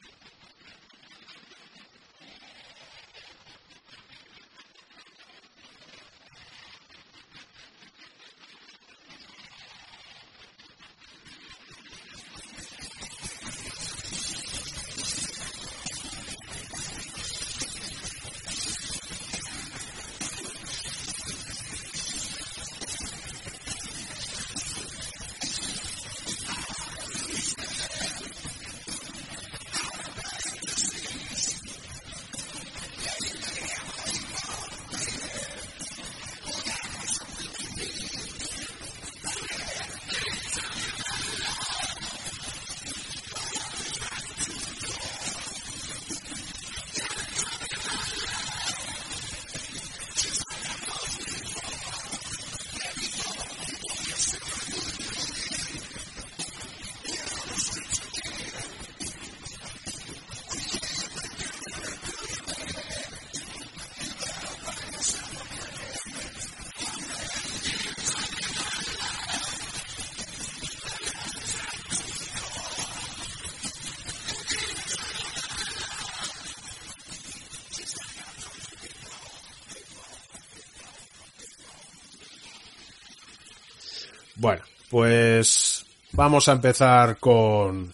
Bueno, 84.36 84.62
pues 84.90 85.84
vamos 86.12 86.48
a 86.48 86.52
empezar 86.52 87.18
con, 87.18 87.92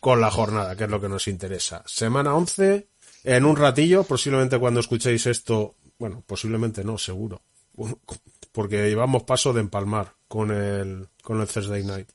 con 0.00 0.20
la 0.20 0.30
jornada, 0.30 0.76
que 0.76 0.84
es 0.84 0.90
lo 0.90 1.00
que 1.00 1.08
nos 1.08 1.28
interesa. 1.28 1.82
Semana 1.86 2.34
11, 2.34 2.88
en 3.24 3.44
un 3.44 3.56
ratillo, 3.56 4.04
posiblemente 4.04 4.58
cuando 4.58 4.80
escuchéis 4.80 5.26
esto, 5.26 5.76
bueno, 5.98 6.22
posiblemente 6.26 6.84
no, 6.84 6.98
seguro, 6.98 7.42
porque 8.52 8.88
llevamos 8.88 9.22
paso 9.22 9.52
de 9.52 9.60
empalmar 9.60 10.14
con 10.28 10.50
el, 10.50 11.08
con 11.22 11.40
el 11.40 11.48
Thursday 11.48 11.84
Night. 11.84 12.08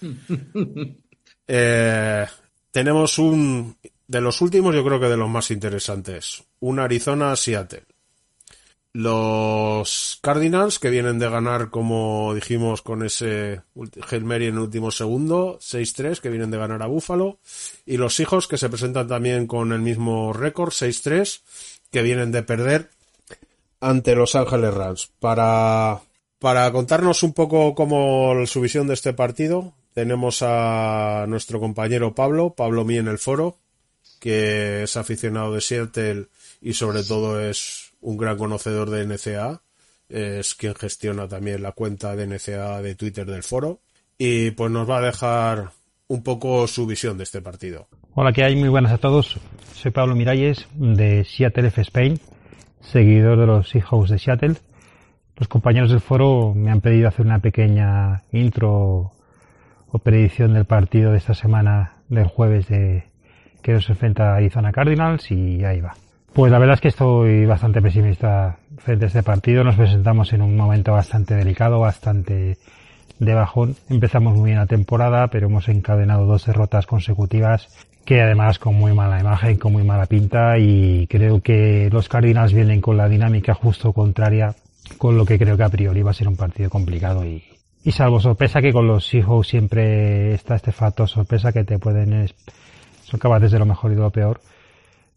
Eh, 1.46 2.26
tenemos 2.70 3.18
un, 3.18 3.76
de 4.06 4.20
los 4.20 4.40
últimos, 4.40 4.74
yo 4.74 4.82
creo 4.82 4.98
que 4.98 5.08
de 5.08 5.16
los 5.16 5.28
más 5.28 5.50
interesantes, 5.50 6.42
un 6.60 6.78
Arizona-Seattle. 6.78 7.84
Los 8.96 10.20
Cardinals, 10.22 10.78
que 10.78 10.88
vienen 10.88 11.18
de 11.18 11.28
ganar, 11.28 11.70
como 11.70 12.32
dijimos, 12.32 12.80
con 12.80 13.04
ese 13.04 13.62
Hail 14.08 14.22
en 14.30 14.42
el 14.42 14.58
último 14.58 14.92
segundo, 14.92 15.58
6-3, 15.58 16.20
que 16.20 16.30
vienen 16.30 16.52
de 16.52 16.58
ganar 16.58 16.80
a 16.80 16.86
Buffalo. 16.86 17.40
Y 17.86 17.96
los 17.96 18.20
Hijos, 18.20 18.46
que 18.46 18.56
se 18.56 18.68
presentan 18.68 19.08
también 19.08 19.48
con 19.48 19.72
el 19.72 19.80
mismo 19.80 20.32
récord, 20.32 20.70
6-3, 20.70 21.40
que 21.90 22.02
vienen 22.02 22.30
de 22.30 22.44
perder 22.44 22.88
ante 23.80 24.14
Los 24.14 24.36
Ángeles 24.36 24.72
Rams. 24.72 25.10
Para, 25.18 26.00
para 26.38 26.70
contarnos 26.70 27.24
un 27.24 27.32
poco 27.32 27.74
cómo 27.74 28.46
su 28.46 28.60
visión 28.60 28.86
de 28.86 28.94
este 28.94 29.12
partido, 29.12 29.74
tenemos 29.92 30.38
a 30.42 31.24
nuestro 31.26 31.58
compañero 31.58 32.14
Pablo, 32.14 32.54
Pablo 32.54 32.84
Mí 32.84 32.96
en 32.96 33.08
el 33.08 33.18
foro, 33.18 33.58
que 34.20 34.84
es 34.84 34.96
aficionado 34.96 35.52
de 35.52 35.60
Seattle 35.60 36.28
y 36.62 36.74
sobre 36.74 37.02
todo 37.02 37.40
es 37.40 37.83
un 38.04 38.16
gran 38.16 38.36
conocedor 38.36 38.90
de 38.90 39.06
NCA. 39.06 39.62
Es 40.08 40.54
quien 40.54 40.74
gestiona 40.74 41.26
también 41.26 41.62
la 41.62 41.72
cuenta 41.72 42.14
de 42.14 42.26
NCA 42.26 42.82
de 42.82 42.94
Twitter 42.94 43.26
del 43.26 43.42
foro. 43.42 43.80
Y 44.16 44.52
pues 44.52 44.70
nos 44.70 44.88
va 44.88 44.98
a 44.98 45.00
dejar 45.00 45.70
un 46.06 46.22
poco 46.22 46.66
su 46.66 46.86
visión 46.86 47.16
de 47.18 47.24
este 47.24 47.40
partido. 47.40 47.88
Hola, 48.14 48.32
¿qué 48.32 48.44
hay? 48.44 48.54
Muy 48.54 48.68
buenas 48.68 48.92
a 48.92 48.98
todos. 48.98 49.40
Soy 49.72 49.90
Pablo 49.90 50.14
Miralles 50.14 50.68
de 50.74 51.24
Seattle 51.24 51.68
F 51.68 51.80
Spain, 51.80 52.20
seguidor 52.80 53.40
de 53.40 53.46
los 53.46 53.68
Seahawks 53.70 54.10
de 54.10 54.18
Seattle. 54.18 54.54
Los 55.36 55.48
compañeros 55.48 55.90
del 55.90 56.00
foro 56.00 56.52
me 56.54 56.70
han 56.70 56.80
pedido 56.80 57.08
hacer 57.08 57.26
una 57.26 57.40
pequeña 57.40 58.22
intro 58.30 59.12
o 59.88 59.98
predicción 59.98 60.54
del 60.54 60.66
partido 60.66 61.10
de 61.10 61.18
esta 61.18 61.34
semana 61.34 61.96
del 62.08 62.28
jueves 62.28 62.68
de 62.68 63.04
que 63.62 63.72
nos 63.72 63.88
enfrenta 63.88 64.34
a 64.34 64.36
Arizona 64.36 64.70
Cardinals 64.70 65.30
y 65.30 65.64
ahí 65.64 65.80
va. 65.80 65.94
Pues 66.34 66.50
la 66.50 66.58
verdad 66.58 66.74
es 66.74 66.80
que 66.80 66.88
estoy 66.88 67.46
bastante 67.46 67.80
pesimista 67.80 68.56
frente 68.78 69.04
a 69.04 69.06
este 69.06 69.22
partido. 69.22 69.62
Nos 69.62 69.76
presentamos 69.76 70.32
en 70.32 70.42
un 70.42 70.56
momento 70.56 70.90
bastante 70.90 71.36
delicado, 71.36 71.78
bastante 71.78 72.58
de 73.20 73.34
bajón. 73.34 73.76
Empezamos 73.88 74.34
muy 74.34 74.46
bien 74.46 74.58
la 74.58 74.66
temporada, 74.66 75.28
pero 75.28 75.46
hemos 75.46 75.68
encadenado 75.68 76.26
dos 76.26 76.46
derrotas 76.46 76.86
consecutivas 76.86 77.68
que 78.04 78.20
además 78.20 78.58
con 78.58 78.74
muy 78.74 78.92
mala 78.92 79.20
imagen, 79.20 79.58
con 79.58 79.74
muy 79.74 79.84
mala 79.84 80.06
pinta 80.06 80.58
y 80.58 81.06
creo 81.06 81.40
que 81.40 81.88
los 81.92 82.08
Cardinals 82.08 82.52
vienen 82.52 82.80
con 82.80 82.96
la 82.96 83.08
dinámica 83.08 83.54
justo 83.54 83.92
contraria 83.92 84.56
con 84.98 85.16
lo 85.16 85.24
que 85.24 85.38
creo 85.38 85.56
que 85.56 85.62
a 85.62 85.68
priori 85.68 86.02
va 86.02 86.10
a 86.10 86.14
ser 86.14 86.26
un 86.26 86.36
partido 86.36 86.68
complicado 86.68 87.24
y, 87.24 87.44
y 87.84 87.92
salvo 87.92 88.18
sorpresa 88.20 88.60
que 88.60 88.72
con 88.72 88.88
los 88.88 89.06
Seahawks 89.06 89.48
siempre 89.48 90.34
está 90.34 90.56
este 90.56 90.72
factor 90.72 91.08
sorpresa 91.08 91.52
que 91.52 91.64
te 91.64 91.78
pueden 91.78 92.28
son 93.04 93.20
capaces 93.20 93.52
de 93.52 93.58
lo 93.60 93.66
mejor 93.66 93.92
y 93.92 93.94
de 93.94 94.00
lo 94.02 94.10
peor 94.10 94.40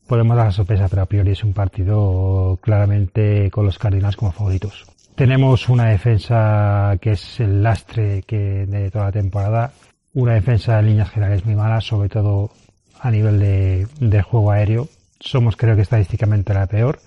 podemos 0.08 0.36
dar 0.38 0.48
la 0.48 0.52
sorpresa 0.52 0.88
pero 0.90 1.04
a 1.04 1.06
priori 1.06 1.32
es 1.32 1.44
un 1.44 1.54
partido 1.54 2.58
claramente 2.62 3.52
con 3.52 3.66
los 3.66 3.78
Cardinals 3.78 4.16
como 4.16 4.32
favoritos 4.32 4.88
tenemos 5.18 5.68
una 5.68 5.86
defensa 5.86 6.96
que 7.02 7.14
es 7.14 7.40
el 7.40 7.64
lastre 7.64 8.22
que 8.22 8.68
de 8.68 8.92
toda 8.92 9.06
la 9.06 9.12
temporada. 9.12 9.72
Una 10.14 10.36
defensa 10.36 10.78
en 10.78 10.86
líneas 10.86 11.10
generales 11.10 11.44
muy 11.44 11.56
mala, 11.56 11.82
sobre 11.82 12.08
todo 12.08 12.52
a 13.00 13.10
nivel 13.10 13.40
de, 13.40 14.22
juego 14.22 14.52
aéreo. 14.52 14.88
Somos 15.20 15.56
creo 15.56 15.76
que 15.76 15.82
estadísticamente 15.82 16.54
la 16.54 16.68
peor. 16.68 17.00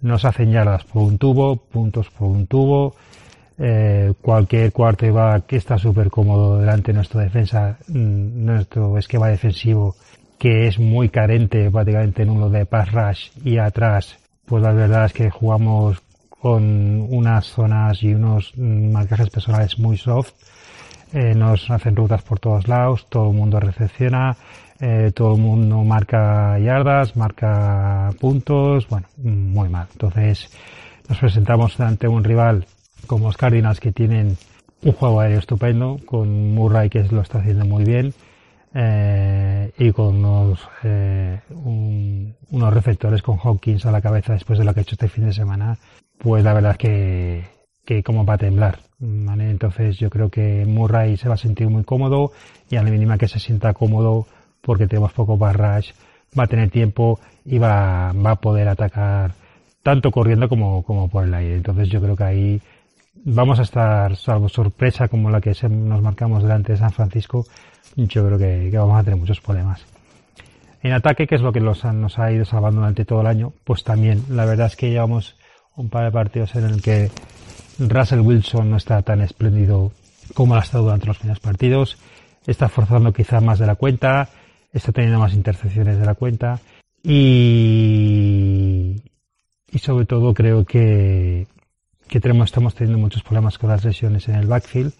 Nos 0.00 0.24
hacen 0.24 0.52
yardas 0.52 0.84
por 0.84 1.02
un 1.02 1.18
tubo, 1.18 1.56
puntos 1.56 2.08
por 2.08 2.28
un 2.28 2.46
tubo. 2.46 2.96
Eh, 3.58 4.14
cualquier 4.22 4.72
cuarto 4.72 5.04
que 5.46 5.56
está 5.56 5.76
súper 5.76 6.08
cómodo 6.08 6.58
delante 6.60 6.92
de 6.92 6.96
nuestra 6.96 7.20
defensa, 7.20 7.76
mm, 7.88 8.42
nuestro 8.42 8.96
esquema 8.96 9.28
defensivo 9.28 9.96
que 10.44 10.66
es 10.66 10.78
muy 10.78 11.08
carente 11.08 11.70
prácticamente 11.70 12.22
en 12.22 12.28
uno 12.28 12.50
de 12.50 12.66
pass 12.66 12.92
rush 12.92 13.30
y 13.46 13.56
atrás, 13.56 14.18
pues 14.44 14.62
la 14.62 14.72
verdad 14.74 15.06
es 15.06 15.14
que 15.14 15.30
jugamos 15.30 16.02
con 16.28 17.06
unas 17.08 17.46
zonas 17.46 18.02
y 18.02 18.12
unos 18.12 18.52
marcajes 18.58 19.30
personales 19.30 19.78
muy 19.78 19.96
soft. 19.96 20.34
Eh, 21.14 21.34
nos 21.34 21.70
hacen 21.70 21.96
rutas 21.96 22.20
por 22.20 22.40
todos 22.40 22.68
lados, 22.68 23.06
todo 23.08 23.30
el 23.30 23.36
mundo 23.38 23.58
recepciona, 23.58 24.36
eh, 24.80 25.12
todo 25.14 25.34
el 25.34 25.40
mundo 25.40 25.82
marca 25.82 26.58
yardas, 26.58 27.16
marca 27.16 28.10
puntos, 28.20 28.86
bueno, 28.86 29.06
muy 29.16 29.70
mal. 29.70 29.86
Entonces 29.92 30.50
nos 31.08 31.20
presentamos 31.20 31.80
ante 31.80 32.06
un 32.06 32.22
rival 32.22 32.66
como 33.06 33.28
los 33.28 33.38
Cardinals 33.38 33.80
que 33.80 33.92
tienen 33.92 34.36
un 34.82 34.92
juego 34.92 35.20
aéreo 35.20 35.38
estupendo, 35.38 35.98
con 36.04 36.54
Murray 36.54 36.90
que 36.90 37.02
lo 37.04 37.22
está 37.22 37.38
haciendo 37.38 37.64
muy 37.64 37.84
bien, 37.84 38.12
eh, 38.74 39.72
y 39.78 39.92
con 39.92 40.16
unos, 40.16 40.68
eh, 40.82 41.40
unos 41.50 42.74
receptores 42.74 43.22
con 43.22 43.38
Hawkins 43.38 43.86
a 43.86 43.92
la 43.92 44.02
cabeza 44.02 44.32
después 44.32 44.58
de 44.58 44.64
lo 44.64 44.74
que 44.74 44.80
ha 44.80 44.82
hecho 44.82 44.96
este 44.96 45.08
fin 45.08 45.26
de 45.26 45.32
semana 45.32 45.78
pues 46.18 46.44
la 46.44 46.54
verdad 46.54 46.72
es 46.72 46.78
que, 46.78 47.44
que 47.84 48.02
como 48.02 48.24
va 48.24 48.34
a 48.34 48.38
temblar. 48.38 48.78
Entonces 49.00 49.98
yo 49.98 50.08
creo 50.08 50.30
que 50.30 50.64
Murray 50.66 51.16
se 51.16 51.28
va 51.28 51.34
a 51.34 51.38
sentir 51.38 51.68
muy 51.68 51.84
cómodo 51.84 52.32
y 52.70 52.76
a 52.76 52.82
la 52.82 52.90
mínima 52.90 53.18
que 53.18 53.28
se 53.28 53.38
sienta 53.38 53.74
cómodo 53.74 54.26
porque 54.62 54.86
tenemos 54.86 55.12
poco 55.12 55.36
barrage, 55.36 55.92
va 56.38 56.44
a 56.44 56.46
tener 56.46 56.70
tiempo 56.70 57.20
y 57.44 57.58
va, 57.58 58.12
va 58.12 58.30
a 58.32 58.40
poder 58.40 58.68
atacar 58.68 59.32
tanto 59.82 60.10
corriendo 60.10 60.48
como, 60.48 60.82
como 60.82 61.08
por 61.08 61.24
el 61.24 61.34
aire. 61.34 61.56
Entonces 61.56 61.88
yo 61.90 62.00
creo 62.00 62.16
que 62.16 62.24
ahí 62.24 62.62
vamos 63.14 63.58
a 63.58 63.62
estar, 63.62 64.16
salvo 64.16 64.48
sorpresa 64.48 65.08
como 65.08 65.30
la 65.30 65.40
que 65.40 65.52
nos 65.68 66.02
marcamos 66.02 66.42
delante 66.42 66.72
de 66.72 66.78
San 66.78 66.92
Francisco, 66.92 67.46
yo 67.96 68.26
creo 68.26 68.38
que, 68.38 68.70
vamos 68.76 68.98
a 69.00 69.04
tener 69.04 69.18
muchos 69.18 69.40
problemas. 69.40 69.84
En 70.82 70.92
ataque, 70.92 71.26
que 71.26 71.36
es 71.36 71.40
lo 71.40 71.52
que 71.52 71.60
nos 71.60 71.84
ha 72.18 72.32
ido 72.32 72.44
salvando 72.44 72.80
durante 72.80 73.04
todo 73.04 73.22
el 73.22 73.26
año, 73.26 73.52
pues 73.64 73.84
también 73.84 74.22
la 74.28 74.44
verdad 74.44 74.66
es 74.66 74.76
que 74.76 74.90
llevamos 74.90 75.36
un 75.76 75.88
par 75.88 76.04
de 76.04 76.12
partidos 76.12 76.54
en 76.56 76.64
el 76.64 76.82
que 76.82 77.10
Russell 77.78 78.20
Wilson 78.20 78.70
no 78.70 78.76
está 78.76 79.00
tan 79.02 79.20
espléndido 79.22 79.92
como 80.34 80.56
ha 80.56 80.60
estado 80.60 80.84
durante 80.84 81.06
los 81.06 81.18
primeros 81.18 81.40
partidos, 81.40 81.98
está 82.46 82.68
forzando 82.68 83.12
quizá 83.12 83.40
más 83.40 83.58
de 83.58 83.66
la 83.66 83.74
cuenta, 83.76 84.28
está 84.72 84.92
teniendo 84.92 85.18
más 85.18 85.34
intercepciones 85.34 85.98
de 85.98 86.06
la 86.06 86.14
cuenta 86.14 86.60
y, 87.02 88.96
y 89.70 89.78
sobre 89.78 90.06
todo 90.06 90.34
creo 90.34 90.64
que, 90.64 91.46
que 92.08 92.20
tenemos, 92.20 92.46
estamos 92.46 92.74
teniendo 92.74 92.98
muchos 92.98 93.22
problemas 93.22 93.58
con 93.58 93.70
las 93.70 93.84
lesiones 93.84 94.28
en 94.28 94.36
el 94.36 94.46
backfield. 94.46 94.92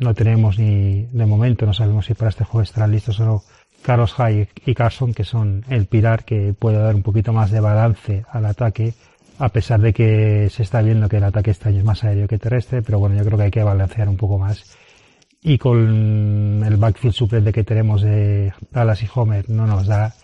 No 0.00 0.14
tenemos 0.14 0.58
ni, 0.58 1.06
de 1.06 1.26
momento, 1.26 1.66
no 1.66 1.74
sabemos 1.74 2.06
si 2.06 2.14
para 2.14 2.30
este 2.30 2.44
juego 2.44 2.62
estarán 2.62 2.92
listos 2.92 3.18
o 3.20 3.24
no 3.24 3.42
Carlos 3.82 4.14
Hyde 4.14 4.48
y 4.66 4.74
Carson, 4.74 5.14
que 5.14 5.24
son 5.24 5.64
el 5.68 5.86
pilar 5.86 6.24
que 6.24 6.54
puede 6.58 6.78
dar 6.78 6.94
un 6.94 7.02
poquito 7.02 7.32
más 7.32 7.50
de 7.50 7.60
balance 7.60 8.24
al 8.30 8.46
ataque 8.46 8.94
a 9.40 9.48
pesar 9.48 9.80
de 9.80 9.94
que 9.94 10.50
se 10.50 10.62
está 10.62 10.82
viendo 10.82 11.08
que 11.08 11.16
el 11.16 11.24
ataque 11.24 11.50
este 11.50 11.70
año 11.70 11.78
es 11.78 11.84
más 11.84 12.04
aéreo 12.04 12.28
que 12.28 12.38
terrestre, 12.38 12.82
pero 12.82 12.98
bueno, 12.98 13.16
yo 13.16 13.24
creo 13.24 13.38
que 13.38 13.44
hay 13.44 13.50
que 13.50 13.64
balancear 13.64 14.06
un 14.06 14.18
poco 14.18 14.38
más. 14.38 14.76
Y 15.42 15.56
con 15.56 16.62
el 16.62 16.76
backfield 16.76 17.14
suplente 17.14 17.50
que 17.50 17.64
tenemos 17.64 18.02
de 18.02 18.52
Dallas 18.70 19.02
y 19.02 19.08
Homer 19.14 19.48
no 19.48 19.66
nos 19.66 19.86
da, 19.86 20.14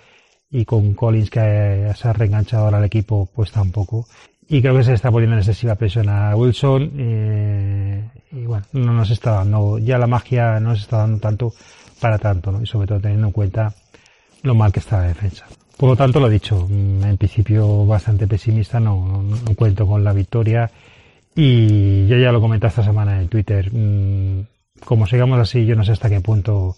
y 0.51 0.67
con 0.67 0.93
Collins 0.93 1.31
que 1.31 1.91
se 1.97 2.09
ha 2.09 2.13
reenganchado 2.13 2.65
ahora 2.65 2.77
al 2.77 2.85
equipo, 2.85 3.27
pues 3.35 3.51
tampoco. 3.51 4.07
Y 4.49 4.61
creo 4.61 4.77
que 4.77 4.85
se 4.85 4.95
está 4.95 5.11
poniendo 5.11 5.35
en 5.35 5.41
excesiva 5.41 5.75
presión 5.75 6.09
a 6.09 6.37
Wilson, 6.37 6.93
eh, 6.97 8.05
y 8.31 8.45
bueno, 8.45 8.65
no 8.73 8.93
nos 8.93 9.11
está 9.11 9.33
dando, 9.33 9.79
ya 9.79 9.99
la 9.99 10.07
magia 10.07 10.61
no 10.61 10.71
nos 10.71 10.83
está 10.83 10.99
dando 10.99 11.19
tanto 11.19 11.53
para 12.01 12.19
tanto, 12.19 12.53
¿no? 12.53 12.63
Y 12.63 12.67
sobre 12.67 12.87
todo 12.87 13.01
teniendo 13.01 13.27
en 13.27 13.33
cuenta 13.33 13.75
lo 14.43 14.55
mal 14.55 14.73
que 14.73 14.81
está 14.81 14.99
la 14.99 15.09
defensa. 15.09 15.47
Por 15.77 15.91
lo 15.91 15.97
tanto, 15.97 16.21
lo 16.21 16.29
dicho, 16.29 16.67
mm, 16.69 17.05
en 17.05 17.17
principio 17.17 17.85
bastante 17.87 18.27
pesimista, 18.27 18.81
no, 18.81 19.23
no, 19.23 19.55
cuento 19.55 19.87
con 19.87 20.03
la 20.05 20.13
victoria. 20.13 20.71
Y 21.35 22.07
yo 22.07 22.17
ya 22.17 22.33
lo 22.33 22.41
comenté 22.41 22.67
esta 22.67 22.83
semana 22.83 23.21
en 23.21 23.29
Twitter. 23.29 23.71
Mm, 23.73 24.47
como 24.85 25.07
sigamos 25.07 25.39
así, 25.39 25.67
yo 25.67 25.77
no 25.77 25.85
sé 25.85 25.93
hasta 25.93 26.09
qué 26.09 26.21
punto 26.21 26.77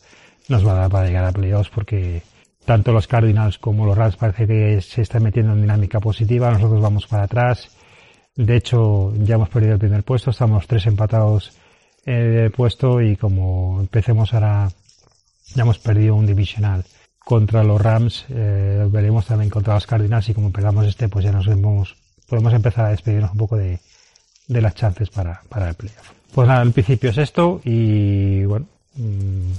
nos 0.48 0.66
va 0.66 0.72
a 0.72 0.74
dar 0.74 0.90
para 0.90 1.06
llegar 1.06 1.24
a 1.24 1.32
playoffs, 1.32 1.70
porque 1.70 2.22
tanto 2.68 2.92
los 2.92 3.08
Cardinals 3.08 3.56
como 3.56 3.86
los 3.86 3.96
Rams 3.96 4.16
parece 4.16 4.46
que 4.46 4.82
se 4.82 5.00
están 5.00 5.22
metiendo 5.22 5.54
en 5.54 5.62
dinámica 5.62 6.00
positiva, 6.00 6.50
nosotros 6.50 6.82
vamos 6.82 7.06
para 7.06 7.22
atrás. 7.22 7.70
De 8.36 8.56
hecho, 8.56 9.14
ya 9.16 9.36
hemos 9.36 9.48
perdido 9.48 9.72
el 9.72 9.78
primer 9.78 10.02
puesto, 10.04 10.32
estamos 10.32 10.66
tres 10.66 10.84
empatados 10.84 11.56
en 12.04 12.36
el 12.36 12.50
puesto 12.50 13.00
y 13.00 13.16
como 13.16 13.78
empecemos 13.80 14.34
ahora, 14.34 14.68
ya 15.54 15.62
hemos 15.62 15.78
perdido 15.78 16.14
un 16.14 16.26
divisional 16.26 16.84
contra 17.18 17.64
los 17.64 17.80
Rams, 17.80 18.26
eh, 18.28 18.86
veremos 18.90 19.24
también 19.24 19.48
contra 19.48 19.72
los 19.72 19.86
Cardinals 19.86 20.28
y 20.28 20.34
como 20.34 20.52
perdamos 20.52 20.86
este, 20.86 21.08
pues 21.08 21.24
ya 21.24 21.32
nos 21.32 21.46
vemos, 21.46 21.96
podemos 22.28 22.52
empezar 22.52 22.84
a 22.84 22.90
despedirnos 22.90 23.32
un 23.32 23.38
poco 23.38 23.56
de, 23.56 23.80
las 24.48 24.74
chances 24.74 25.08
para, 25.08 25.40
el 25.66 25.74
playoff. 25.74 26.10
Pues 26.34 26.46
nada, 26.46 26.60
en 26.60 26.72
principio 26.72 27.08
es 27.08 27.16
esto 27.16 27.62
y 27.64 28.44
bueno, 28.44 28.66
mmm, 28.96 29.52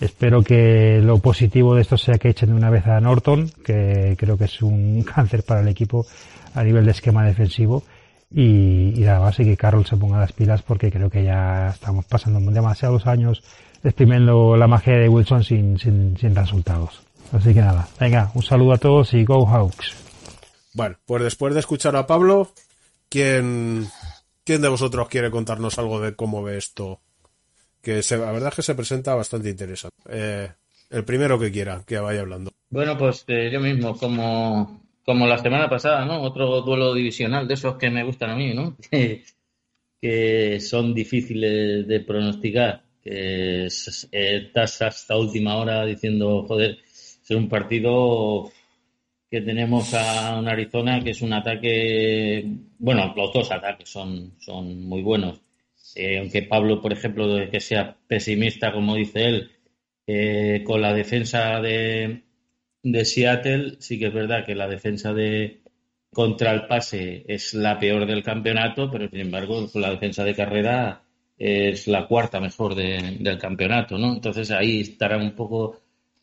espero 0.00 0.42
que 0.42 1.00
lo 1.02 1.18
positivo 1.18 1.74
de 1.74 1.82
esto 1.82 1.96
sea 1.96 2.18
que 2.18 2.28
echen 2.28 2.50
de 2.50 2.54
una 2.54 2.70
vez 2.70 2.86
a 2.86 3.00
Norton, 3.00 3.50
que 3.64 4.16
creo 4.18 4.36
que 4.36 4.44
es 4.44 4.62
un 4.62 5.02
cáncer 5.14 5.42
para 5.42 5.60
el 5.60 5.68
equipo 5.68 6.06
a 6.54 6.62
nivel 6.62 6.84
de 6.84 6.92
esquema 6.92 7.24
defensivo 7.24 7.82
y, 8.30 8.94
y 8.96 9.00
nada 9.00 9.20
más 9.20 9.36
que 9.36 9.56
Carroll 9.56 9.86
se 9.86 9.96
ponga 9.96 10.18
las 10.18 10.32
pilas 10.32 10.62
porque 10.62 10.90
creo 10.90 11.10
que 11.10 11.24
ya 11.24 11.68
estamos 11.68 12.04
pasando 12.06 12.40
demasiados 12.50 13.06
años 13.06 13.42
exprimiendo 13.84 14.56
la 14.56 14.66
magia 14.66 14.94
de 14.94 15.08
Wilson 15.08 15.44
sin, 15.44 15.78
sin, 15.78 16.16
sin 16.18 16.34
resultados. 16.34 17.00
Así 17.32 17.54
que 17.54 17.60
nada, 17.60 17.88
venga, 18.00 18.30
un 18.34 18.42
saludo 18.42 18.72
a 18.72 18.78
todos 18.78 19.14
y 19.14 19.24
Go 19.24 19.46
Hawks. 19.46 19.94
Bueno, 20.74 20.96
pues 21.06 21.22
después 21.22 21.54
de 21.54 21.60
escuchar 21.60 21.96
a 21.96 22.06
Pablo, 22.06 22.50
¿quién, 23.08 23.88
quién 24.44 24.62
de 24.62 24.68
vosotros 24.68 25.08
quiere 25.08 25.30
contarnos 25.30 25.78
algo 25.78 26.00
de 26.00 26.14
cómo 26.14 26.42
ve 26.42 26.58
esto? 26.58 27.00
Que 27.86 28.02
se, 28.02 28.18
la 28.18 28.32
verdad 28.32 28.48
es 28.48 28.56
que 28.56 28.62
se 28.62 28.74
presenta 28.74 29.14
bastante 29.14 29.48
interesante. 29.48 29.96
Eh, 30.10 30.48
el 30.90 31.04
primero 31.04 31.38
que 31.38 31.52
quiera, 31.52 31.84
que 31.86 31.96
vaya 32.00 32.22
hablando. 32.22 32.50
Bueno, 32.68 32.98
pues 32.98 33.24
eh, 33.28 33.48
yo 33.52 33.60
mismo, 33.60 33.96
como, 33.96 34.82
como 35.04 35.24
la 35.28 35.38
semana 35.38 35.70
pasada, 35.70 36.04
¿no? 36.04 36.20
Otro 36.20 36.62
duelo 36.62 36.92
divisional 36.94 37.46
de 37.46 37.54
esos 37.54 37.76
que 37.76 37.88
me 37.88 38.02
gustan 38.02 38.30
a 38.30 38.34
mí, 38.34 38.52
¿no? 38.54 38.76
que 40.00 40.58
son 40.58 40.94
difíciles 40.94 41.86
de 41.86 42.00
pronosticar 42.00 42.82
que 43.04 43.66
eh, 43.66 44.40
estás 44.48 44.82
hasta 44.82 45.16
última 45.16 45.54
hora 45.54 45.84
diciendo, 45.84 46.44
joder, 46.48 46.78
es 46.82 47.30
un 47.30 47.48
partido 47.48 48.50
que 49.30 49.42
tenemos 49.42 49.94
a 49.94 50.40
un 50.40 50.48
Arizona 50.48 51.04
que 51.04 51.10
es 51.10 51.22
un 51.22 51.34
ataque, 51.34 52.44
bueno, 52.80 53.14
los 53.16 53.32
dos 53.32 53.48
ataques 53.52 53.88
son, 53.88 54.32
son 54.40 54.88
muy 54.88 55.02
buenos. 55.02 55.45
Eh, 55.96 56.18
aunque 56.18 56.42
Pablo, 56.42 56.80
por 56.80 56.92
ejemplo, 56.92 57.26
que 57.50 57.60
sea 57.60 57.96
pesimista, 58.06 58.72
como 58.72 58.94
dice 58.96 59.24
él, 59.26 59.50
eh, 60.06 60.62
con 60.64 60.80
la 60.82 60.92
defensa 60.94 61.60
de, 61.60 62.22
de 62.82 63.04
Seattle, 63.04 63.76
sí 63.80 63.98
que 63.98 64.06
es 64.06 64.14
verdad 64.14 64.44
que 64.46 64.54
la 64.54 64.68
defensa 64.68 65.12
de 65.14 65.62
contra 66.12 66.52
el 66.52 66.66
pase 66.66 67.24
es 67.28 67.54
la 67.54 67.78
peor 67.78 68.06
del 68.06 68.22
campeonato, 68.22 68.90
pero 68.90 69.08
sin 69.08 69.20
embargo, 69.20 69.68
la 69.74 69.90
defensa 69.90 70.24
de 70.24 70.34
carrera 70.34 71.02
es 71.38 71.86
la 71.88 72.06
cuarta 72.06 72.40
mejor 72.40 72.74
de- 72.74 73.16
del 73.20 73.38
campeonato, 73.38 73.98
¿no? 73.98 74.14
Entonces 74.14 74.50
ahí 74.50 74.80
estarán 74.80 75.22
un 75.22 75.32
poco 75.34 75.82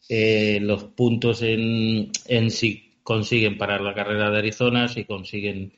eh, 0.10 0.60
los 0.62 0.84
puntos 0.86 1.42
en, 1.44 2.12
en 2.28 2.50
si 2.52 2.92
consiguen 3.04 3.58
parar 3.58 3.82
la 3.82 3.94
carrera 3.94 4.30
de 4.32 4.38
Arizona, 4.40 4.88
si 4.88 5.06
consiguen 5.06 5.74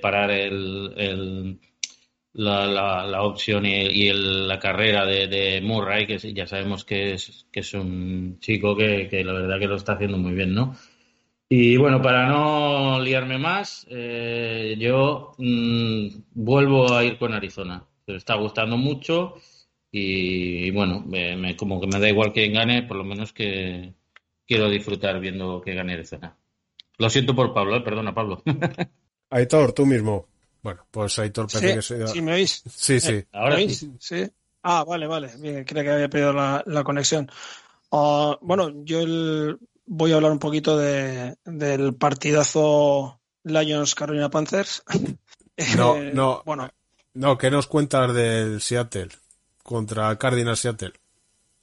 parar 0.00 0.30
el- 0.30 1.58
la, 2.34 2.66
la, 3.06 3.22
opción 3.22 3.66
y, 3.66 4.08
el- 4.08 4.48
la 4.48 4.58
carrera 4.58 5.06
de, 5.06 5.26
de 5.28 5.60
Murray, 5.60 6.06
que 6.06 6.18
ya 6.32 6.46
sabemos 6.46 6.84
que 6.84 7.14
es, 7.14 7.46
que 7.52 7.60
es 7.60 7.74
un 7.74 8.38
chico 8.40 8.76
que, 8.76 9.08
que 9.08 9.24
la 9.24 9.32
verdad 9.34 9.58
que 9.58 9.66
lo 9.68 9.76
está 9.76 9.94
haciendo 9.94 10.18
muy 10.18 10.32
bien, 10.32 10.54
¿no? 10.54 10.74
Y 11.48 11.76
bueno, 11.76 12.00
para 12.00 12.26
no 12.28 12.98
liarme 13.00 13.36
más, 13.38 13.86
eh, 13.90 14.74
yo 14.78 15.34
mm, 15.36 16.06
vuelvo 16.34 16.94
a 16.94 17.04
ir 17.04 17.18
con 17.18 17.34
Arizona. 17.34 17.84
Me 18.06 18.16
está 18.16 18.36
gustando 18.36 18.76
mucho 18.78 19.34
y, 19.90 20.70
bueno, 20.70 21.04
como 21.58 21.80
que 21.80 21.86
me 21.86 22.00
da 22.00 22.08
igual 22.08 22.32
quién 22.32 22.54
gane, 22.54 22.82
por 22.84 22.96
lo 22.96 23.04
menos 23.04 23.32
que 23.34 23.92
quiero 24.46 24.70
disfrutar 24.70 25.20
viendo 25.20 25.60
que 25.60 25.74
gane 25.74 25.92
Arizona. 25.92 26.36
Lo 26.98 27.10
siento 27.10 27.34
por 27.34 27.52
Pablo, 27.52 27.76
eh, 27.76 27.80
perdona 27.82 28.14
Pablo. 28.14 28.42
Aitor, 29.30 29.72
tú 29.72 29.84
mismo. 29.84 30.28
Bueno, 30.62 30.86
pues 30.90 31.18
Aitor 31.18 31.50
parece 31.50 31.72
Sí, 31.72 31.74
que 31.74 31.82
se... 31.82 32.06
sí, 32.14 32.22
¿me 32.22 32.32
oís? 32.34 32.66
Sí, 32.66 33.00
sí. 33.00 33.24
Ahora 33.32 33.56
¿Me 33.56 33.62
sí. 33.62 33.64
oís? 33.64 33.86
Sí. 33.98 34.30
Ah, 34.62 34.84
vale, 34.84 35.06
vale. 35.06 35.30
Bien, 35.38 35.64
creo 35.64 35.82
que 35.82 35.90
había 35.90 36.08
perdido 36.08 36.32
la, 36.32 36.62
la 36.66 36.84
conexión. 36.84 37.28
Ah, 37.92 38.38
bueno, 38.42 38.84
yo 38.84 39.00
el- 39.00 39.58
voy 39.86 40.12
a 40.12 40.16
hablar 40.16 40.32
un 40.32 40.38
poquito 40.38 40.78
de, 40.78 41.36
del 41.44 41.94
partidazo 41.96 43.20
Lions 43.44 43.94
Carolina 43.94 44.30
Panthers. 44.30 44.84
No, 45.66 46.04
Eh, 46.04 46.12
no. 46.12 46.44
Bueno, 46.44 46.70
No, 47.14 47.38
¿qué 47.38 47.50
nos 47.50 47.66
cuentas 47.68 48.14
del 48.14 48.60
Seattle 48.62 49.10
contra 49.62 50.18
Cardinals 50.18 50.60
Seattle? 50.60 50.94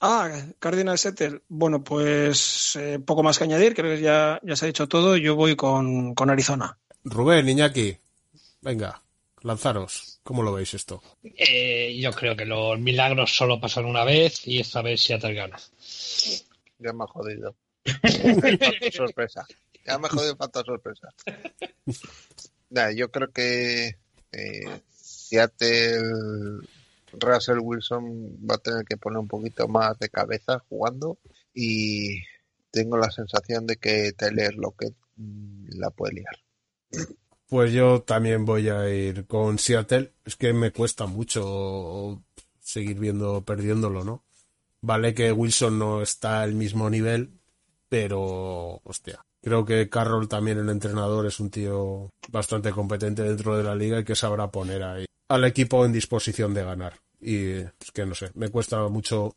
ah, 0.00 0.30
Cardinals 0.58 1.00
Seattle. 1.00 1.42
Bueno, 1.48 1.82
pues 1.84 2.76
eh, 2.76 2.98
poco 3.00 3.22
más 3.22 3.38
que 3.38 3.44
añadir. 3.44 3.74
Creo 3.74 3.94
que 3.96 4.02
ya, 4.02 4.40
ya 4.42 4.56
se 4.56 4.66
ha 4.66 4.68
dicho 4.68 4.88
todo. 4.88 5.16
Yo 5.16 5.36
voy 5.36 5.56
con, 5.56 6.14
con 6.14 6.30
Arizona. 6.30 6.78
Rubén, 7.14 7.46
Iñaki, 7.52 7.88
venga, 8.60 9.02
lanzaros. 9.42 10.20
¿Cómo 10.22 10.42
lo 10.42 10.52
veis 10.52 10.74
esto? 10.74 11.02
Eh, 11.22 11.98
yo 12.00 12.12
creo 12.12 12.36
que 12.36 12.44
los 12.44 12.78
milagros 12.78 13.34
solo 13.34 13.60
pasan 13.60 13.84
una 13.84 14.04
vez 14.04 14.46
y 14.46 14.60
esta 14.60 14.82
vez 14.82 15.02
Seattle 15.02 15.34
gana. 15.34 15.58
Ya 16.78 16.92
me 16.92 17.04
ha 17.04 17.06
jodido. 17.06 17.54
Sorpresa. 18.92 19.46
Ya 19.86 19.98
me 19.98 20.06
ha 20.06 20.10
jodido 20.10 20.36
falta 20.36 20.62
sorpresa. 20.62 21.08
Nah, 22.70 22.90
yo 22.90 23.10
creo 23.10 23.32
que 23.32 23.96
eh, 24.32 24.80
Seattle, 24.92 26.60
Russell 27.12 27.58
Wilson 27.60 28.38
va 28.48 28.56
a 28.56 28.58
tener 28.58 28.84
que 28.84 28.96
poner 28.96 29.18
un 29.18 29.28
poquito 29.28 29.66
más 29.68 29.98
de 29.98 30.08
cabeza 30.08 30.60
jugando 30.68 31.18
y 31.54 32.22
tengo 32.70 32.96
la 32.96 33.10
sensación 33.10 33.66
de 33.66 33.76
que 33.76 34.12
Taylor 34.12 34.54
Lockett 34.54 34.94
mm, 35.16 35.78
la 35.78 35.90
puede 35.90 36.14
liar. 36.14 36.38
Pues 37.50 37.72
yo 37.72 38.02
también 38.02 38.44
voy 38.44 38.68
a 38.68 38.88
ir 38.88 39.26
con 39.26 39.58
Seattle. 39.58 40.12
Es 40.24 40.36
que 40.36 40.52
me 40.52 40.70
cuesta 40.70 41.06
mucho 41.06 42.22
seguir 42.60 43.00
viendo 43.00 43.44
perdiéndolo, 43.44 44.04
¿no? 44.04 44.22
Vale 44.82 45.14
que 45.14 45.32
Wilson 45.32 45.76
no 45.76 46.00
está 46.00 46.42
al 46.42 46.54
mismo 46.54 46.88
nivel, 46.88 47.32
pero 47.88 48.80
hostia, 48.84 49.20
creo 49.42 49.64
que 49.64 49.88
Carroll 49.90 50.28
también 50.28 50.58
el 50.58 50.68
entrenador 50.68 51.26
es 51.26 51.40
un 51.40 51.50
tío 51.50 52.10
bastante 52.28 52.70
competente 52.70 53.24
dentro 53.24 53.56
de 53.56 53.64
la 53.64 53.74
liga 53.74 53.98
y 53.98 54.04
que 54.04 54.14
sabrá 54.14 54.48
poner 54.52 54.84
ahí 54.84 55.04
al 55.28 55.44
equipo 55.44 55.84
en 55.84 55.92
disposición 55.92 56.54
de 56.54 56.64
ganar. 56.64 56.94
Y 57.20 57.54
es 57.54 57.90
que 57.92 58.06
no 58.06 58.14
sé, 58.14 58.30
me 58.34 58.48
cuesta 58.50 58.86
mucho 58.86 59.34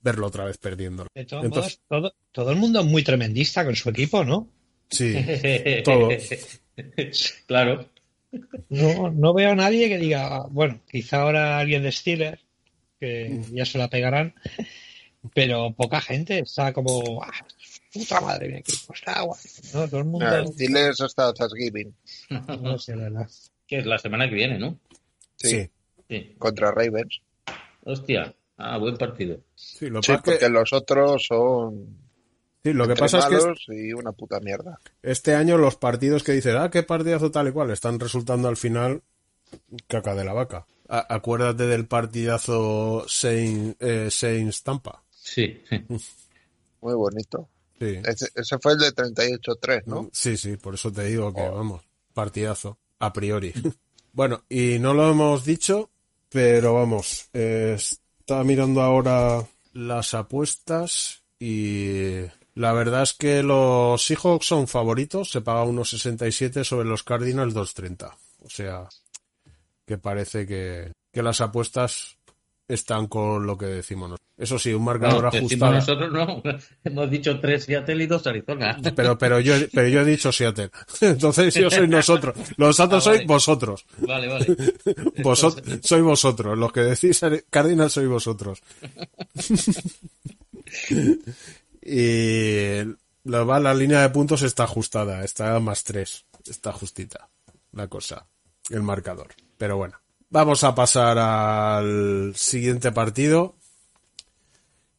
verlo 0.00 0.28
otra 0.28 0.46
vez 0.46 0.56
perdiéndolo. 0.56 1.08
De 1.14 1.26
todos 1.26 1.44
Entonces, 1.44 1.80
modos, 1.90 2.12
todo, 2.12 2.14
todo 2.32 2.50
el 2.52 2.56
mundo 2.56 2.80
es 2.80 2.86
muy 2.86 3.04
tremendista 3.04 3.66
con 3.66 3.76
su 3.76 3.90
equipo, 3.90 4.24
¿no? 4.24 4.48
sí, 4.88 5.14
todo. 5.84 6.08
claro. 7.46 7.88
No, 8.68 9.10
no 9.10 9.32
veo 9.32 9.50
a 9.50 9.54
nadie 9.54 9.88
que 9.88 9.98
diga, 9.98 10.46
bueno, 10.50 10.80
quizá 10.90 11.22
ahora 11.22 11.58
alguien 11.58 11.82
de 11.82 11.92
Steelers, 11.92 12.40
que 13.00 13.40
ya 13.52 13.64
se 13.64 13.78
la 13.78 13.88
pegarán, 13.88 14.34
pero 15.34 15.72
poca 15.72 16.00
gente 16.00 16.40
está 16.40 16.72
como, 16.72 17.22
ah, 17.22 17.46
puta 17.92 18.20
madre, 18.20 18.48
mi 18.48 18.58
equipo 18.58 18.92
está 18.92 19.22
guay. 19.22 19.40
No, 19.72 19.88
todo 19.88 20.00
el 20.00 20.06
mundo, 20.06 20.26
Nah, 20.26 20.46
Steelers 20.46 21.00
hasta 21.00 21.32
Thanksgiving. 21.32 21.94
no 22.60 22.78
sé, 22.78 22.96
la 22.96 23.04
verdad. 23.04 23.30
Que 23.66 23.78
es 23.78 23.86
la 23.86 23.98
semana 23.98 24.28
que 24.28 24.34
viene, 24.34 24.58
¿no? 24.58 24.78
Sí, 25.36 25.70
Sí, 26.08 26.34
contra 26.38 26.70
Ravens. 26.70 27.20
Hostia. 27.84 28.34
Ah, 28.56 28.78
buen 28.78 28.96
partido. 28.96 29.40
sí, 29.54 29.88
lo, 29.88 30.02
Sí, 30.02 30.12
porque 30.24 30.38
que, 30.38 30.48
los 30.48 30.72
otros 30.72 31.24
son 31.28 32.07
sí, 32.62 32.72
lo 32.72 32.86
que 32.88 32.94
pasa 32.94 33.18
es 33.18 33.26
que 33.66 33.88
y 33.88 33.92
una 33.92 34.12
puta 34.12 34.40
mierda. 34.40 34.78
Este 35.02 35.34
año 35.34 35.58
los 35.58 35.76
partidos 35.76 36.22
que 36.22 36.32
dicen, 36.32 36.56
ah, 36.56 36.70
qué 36.70 36.82
partidazo 36.82 37.30
tal 37.30 37.48
y 37.48 37.52
cual, 37.52 37.70
están 37.70 37.98
resultando 38.00 38.48
al 38.48 38.56
final 38.56 39.02
caca 39.86 40.14
de 40.14 40.24
la 40.24 40.32
vaca. 40.32 40.66
A- 40.88 41.06
acuérdate 41.14 41.66
del 41.66 41.86
partidazo 41.86 43.06
eh, 43.24 44.08
Saints 44.10 44.62
Tampa. 44.62 45.02
Sí. 45.10 45.60
Muy 46.80 46.94
bonito. 46.94 47.48
Sí. 47.78 47.96
Ese, 48.04 48.28
ese 48.34 48.58
fue 48.58 48.72
el 48.72 48.78
de 48.78 48.92
38-3, 48.94 49.82
¿no? 49.86 50.08
sí, 50.12 50.36
sí, 50.36 50.56
por 50.56 50.74
eso 50.74 50.90
te 50.92 51.04
digo 51.04 51.32
que, 51.32 51.42
Oh. 51.42 51.52
vamos, 51.56 51.82
partidazo, 52.12 52.78
a 52.98 53.12
priori. 53.12 53.52
bueno, 54.12 54.42
y 54.48 54.78
no 54.80 54.94
lo 54.94 55.10
hemos 55.10 55.44
dicho, 55.44 55.90
pero 56.28 56.74
vamos, 56.74 57.28
eh, 57.32 57.76
estaba 57.78 58.42
mirando 58.44 58.82
ahora 58.82 59.44
las 59.74 60.14
apuestas 60.14 61.22
y 61.38 62.22
la 62.58 62.72
verdad 62.72 63.02
es 63.04 63.12
que 63.14 63.42
los 63.42 64.04
Seahawks 64.04 64.46
son 64.46 64.66
favoritos, 64.68 65.30
se 65.30 65.40
paga 65.40 65.62
unos 65.64 65.90
67 65.90 66.64
sobre 66.64 66.88
los 66.88 67.02
Cardinals 67.04 67.54
2.30. 67.54 68.10
O 68.44 68.50
sea, 68.50 68.88
que 69.86 69.98
parece 69.98 70.46
que, 70.46 70.92
que 71.12 71.22
las 71.22 71.40
apuestas 71.40 72.16
están 72.66 73.06
con 73.06 73.46
lo 73.46 73.56
que 73.56 73.66
decimos 73.66 74.10
nosotros. 74.10 74.18
Eso 74.36 74.56
sí, 74.58 74.72
un 74.72 74.84
marcador 74.84 75.22
No, 75.22 75.28
ajustado. 75.30 75.72
nosotros 75.72 76.12
no. 76.12 76.42
Hemos 76.84 77.10
dicho 77.10 77.40
tres 77.40 77.64
Seattle 77.64 78.04
y 78.04 78.06
dos 78.06 78.24
Arizona. 78.26 78.76
Pero, 78.94 79.18
pero 79.18 79.40
yo, 79.40 79.54
pero 79.72 79.88
yo 79.88 80.00
he 80.02 80.04
dicho 80.04 80.30
Seattle. 80.30 80.70
Entonces 81.00 81.54
yo 81.54 81.68
soy 81.70 81.88
nosotros. 81.88 82.36
Los 82.56 82.78
otros 82.78 83.04
Ah, 83.06 83.10
vale. 83.10 83.18
sois 83.18 83.26
vosotros. 83.28 83.84
Vale, 83.98 84.28
vale. 84.28 84.46
Vosot- 85.24 85.80
sois 85.82 86.02
vosotros. 86.02 86.56
Los 86.56 86.72
que 86.72 86.80
decís 86.82 87.20
Cardinals 87.50 87.92
sois 87.92 88.08
vosotros. 88.08 88.62
Y 91.88 92.96
la, 93.24 93.44
la 93.60 93.74
línea 93.74 94.02
de 94.02 94.10
puntos 94.10 94.42
está 94.42 94.64
ajustada. 94.64 95.24
Está 95.24 95.58
más 95.60 95.84
tres. 95.84 96.26
Está 96.46 96.72
justita 96.72 97.28
la 97.72 97.88
cosa. 97.88 98.26
El 98.70 98.82
marcador. 98.82 99.28
Pero 99.56 99.76
bueno. 99.76 99.98
Vamos 100.30 100.62
a 100.64 100.74
pasar 100.74 101.16
al 101.18 102.34
siguiente 102.36 102.92
partido. 102.92 103.56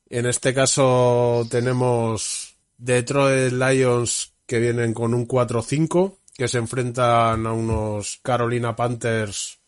En 0.09 0.25
este 0.25 0.53
caso 0.55 1.45
tenemos 1.51 2.55
Detroit 2.77 3.53
Lions 3.53 4.33
que 4.47 4.59
vienen 4.59 4.95
con 4.95 5.13
un 5.13 5.27
4-5, 5.27 6.17
que 6.35 6.47
se 6.47 6.57
enfrentan 6.57 7.45
a 7.45 7.53
unos 7.53 8.19
Carolina 8.23 8.75
Panthers 8.75 9.59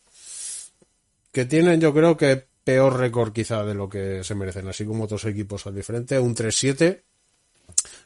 que 1.32 1.46
tienen 1.46 1.80
yo 1.80 1.94
creo 1.94 2.18
que 2.18 2.46
peor 2.64 2.98
récord 2.98 3.34
quizá 3.34 3.64
de 3.64 3.74
lo 3.74 3.90
que 3.90 4.24
se 4.24 4.36
merecen, 4.36 4.68
así 4.68 4.86
como 4.86 5.06
otros 5.06 5.26
equipos 5.26 5.66
al 5.66 5.76
diferente, 5.76 6.20
un 6.20 6.36
3-7. 6.36 7.04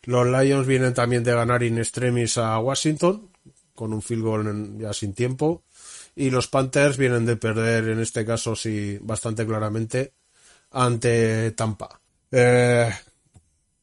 Los 0.05 0.27
Lions 0.27 0.67
vienen 0.67 0.93
también 0.93 1.23
de 1.23 1.33
ganar 1.33 1.63
in 1.63 1.77
extremis 1.77 2.37
a 2.37 2.57
Washington, 2.59 3.29
con 3.73 3.93
un 3.93 4.01
field 4.01 4.23
goal 4.23 4.47
en- 4.47 4.79
ya 4.79 4.93
sin 4.93 5.13
tiempo. 5.13 5.63
Y 6.15 6.29
los 6.29 6.47
Panthers 6.47 6.97
vienen 6.97 7.25
de 7.25 7.35
perder, 7.35 7.89
en 7.89 7.99
este 7.99 8.25
caso 8.25 8.55
sí, 8.55 8.97
bastante 9.01 9.45
claramente, 9.45 10.13
ante 10.71 11.51
Tampa. 11.51 11.99
Eh, 12.31 12.89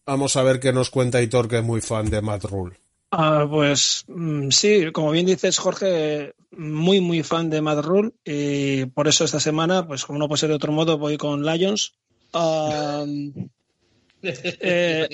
vamos 0.07 0.37
a 0.37 0.43
ver 0.43 0.61
qué 0.61 0.73
nos 0.73 0.91
cuenta 0.91 1.21
Hitor, 1.21 1.49
que 1.49 1.59
es 1.59 1.65
muy 1.65 1.81
fan 1.81 2.09
de 2.09 2.23
Matt 2.23 2.45
Rule. 2.45 2.77
Ah, 3.15 3.47
pues 3.49 4.05
mm, 4.09 4.49
sí, 4.49 4.91
como 4.91 5.11
bien 5.11 5.27
dices, 5.27 5.59
Jorge, 5.59 6.35
muy, 6.51 7.03
muy 7.03 7.23
fan 7.23 7.51
de 7.51 7.61
Mad 7.61 7.83
Rule 7.83 8.13
y 8.25 8.87
por 8.87 9.07
eso 9.07 9.25
esta 9.25 9.39
semana, 9.39 9.87
pues 9.87 10.07
como 10.07 10.19
no 10.19 10.29
puede 10.29 10.41
ser 10.41 10.49
de 10.49 10.55
otro 10.55 10.73
modo, 10.73 10.97
voy 10.97 11.19
con 11.19 11.45
Lions. 11.45 11.93
Ah, 12.33 13.05
eh, 14.23 15.09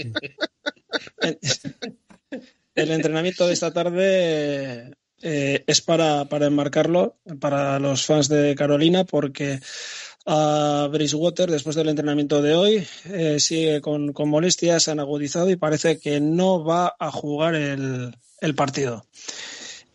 el 2.75 2.91
entrenamiento 2.91 3.47
de 3.47 3.53
esta 3.53 3.73
tarde 3.73 4.93
eh, 5.23 5.65
es 5.67 5.81
para, 5.81 6.27
para 6.27 6.47
enmarcarlo 6.47 7.17
para 7.41 7.79
los 7.79 8.07
fans 8.07 8.29
de 8.29 8.55
Carolina 8.55 9.05
porque 9.05 9.61
a 10.31 10.89
Bridgewater 10.93 11.51
después 11.51 11.75
del 11.75 11.89
entrenamiento 11.89 12.43
de 12.43 12.55
hoy. 12.55 12.87
Eh, 13.07 13.41
sigue 13.41 13.81
con, 13.81 14.13
con, 14.13 14.29
molestias, 14.29 14.83
se 14.83 14.91
han 14.91 15.01
agudizado 15.01 15.49
y 15.51 15.57
parece 15.57 15.99
que 15.99 16.21
no 16.21 16.63
va 16.63 16.95
a 16.99 17.11
jugar 17.11 17.55
el, 17.55 18.15
el 18.41 18.55
partido. 18.55 19.07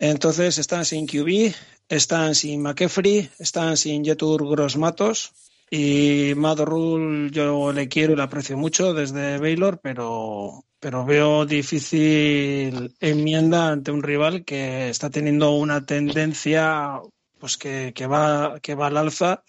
Entonces 0.00 0.58
están 0.58 0.84
sin 0.84 1.06
QB, 1.06 1.54
están 1.88 2.34
sin 2.34 2.62
McKeffrey, 2.62 3.30
están 3.38 3.76
sin 3.76 4.04
Jetur 4.04 4.48
Grossmatos 4.48 5.32
y 5.70 6.32
Matt 6.36 6.60
Rule 6.60 7.30
yo 7.30 7.72
le 7.72 7.88
quiero 7.88 8.12
y 8.12 8.16
le 8.16 8.22
aprecio 8.22 8.56
mucho 8.56 8.92
desde 8.92 9.38
Baylor, 9.38 9.80
pero, 9.82 10.64
pero 10.84 10.98
veo 11.06 11.46
difícil 11.46 12.94
enmienda 13.00 13.60
ante 13.70 13.90
un 13.90 14.02
rival 14.02 14.44
que 14.44 14.90
está 14.90 15.08
teniendo 15.08 15.52
una 15.52 15.86
tendencia 15.86 17.00
pues 17.38 17.56
que, 17.56 17.92
que 17.94 18.06
va, 18.06 18.60
que 18.60 18.74
va 18.74 18.88
al 18.88 18.98
alza 18.98 19.42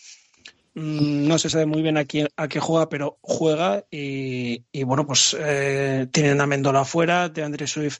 Mm, 0.75 1.27
no 1.27 1.39
se 1.39 1.49
sabe 1.49 1.65
muy 1.65 1.81
bien 1.81 1.97
a, 1.97 2.03
quién, 2.03 2.27
a 2.35 2.49
qué 2.49 2.59
juega, 2.59 2.89
pero 2.89 3.17
juega 3.21 3.85
y, 3.89 4.65
y 4.73 4.83
bueno, 4.83 5.07
pues 5.07 5.35
eh, 5.39 6.07
tienen 6.11 6.41
a 6.41 6.47
Mendola 6.47 6.81
afuera, 6.81 7.29
de 7.29 7.43
Andre 7.43 7.65
Swift 7.65 7.99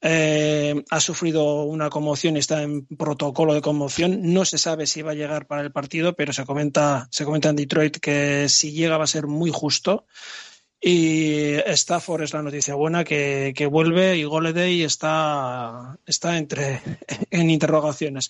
eh, 0.00 0.84
ha 0.90 1.00
sufrido 1.00 1.64
una 1.64 1.90
conmoción 1.90 2.36
y 2.36 2.38
está 2.38 2.62
en 2.62 2.86
protocolo 2.86 3.54
de 3.54 3.62
conmoción. 3.62 4.32
No 4.34 4.44
se 4.44 4.58
sabe 4.58 4.86
si 4.86 5.02
va 5.02 5.12
a 5.12 5.14
llegar 5.14 5.46
para 5.46 5.62
el 5.62 5.72
partido, 5.72 6.14
pero 6.14 6.32
se 6.32 6.44
comenta, 6.44 7.08
se 7.10 7.24
comenta 7.24 7.48
en 7.48 7.56
Detroit 7.56 7.96
que 7.98 8.48
si 8.48 8.72
llega 8.72 8.98
va 8.98 9.04
a 9.04 9.08
ser 9.08 9.26
muy 9.26 9.50
justo. 9.52 10.06
Y 10.86 11.54
Stafford 11.64 12.24
es 12.24 12.34
la 12.34 12.42
noticia 12.42 12.74
buena 12.74 13.04
que, 13.04 13.54
que 13.56 13.64
vuelve 13.64 14.18
y 14.18 14.24
Goleday 14.24 14.82
está, 14.82 15.98
está 16.04 16.36
entre, 16.36 16.82
en 17.30 17.48
interrogaciones. 17.48 18.28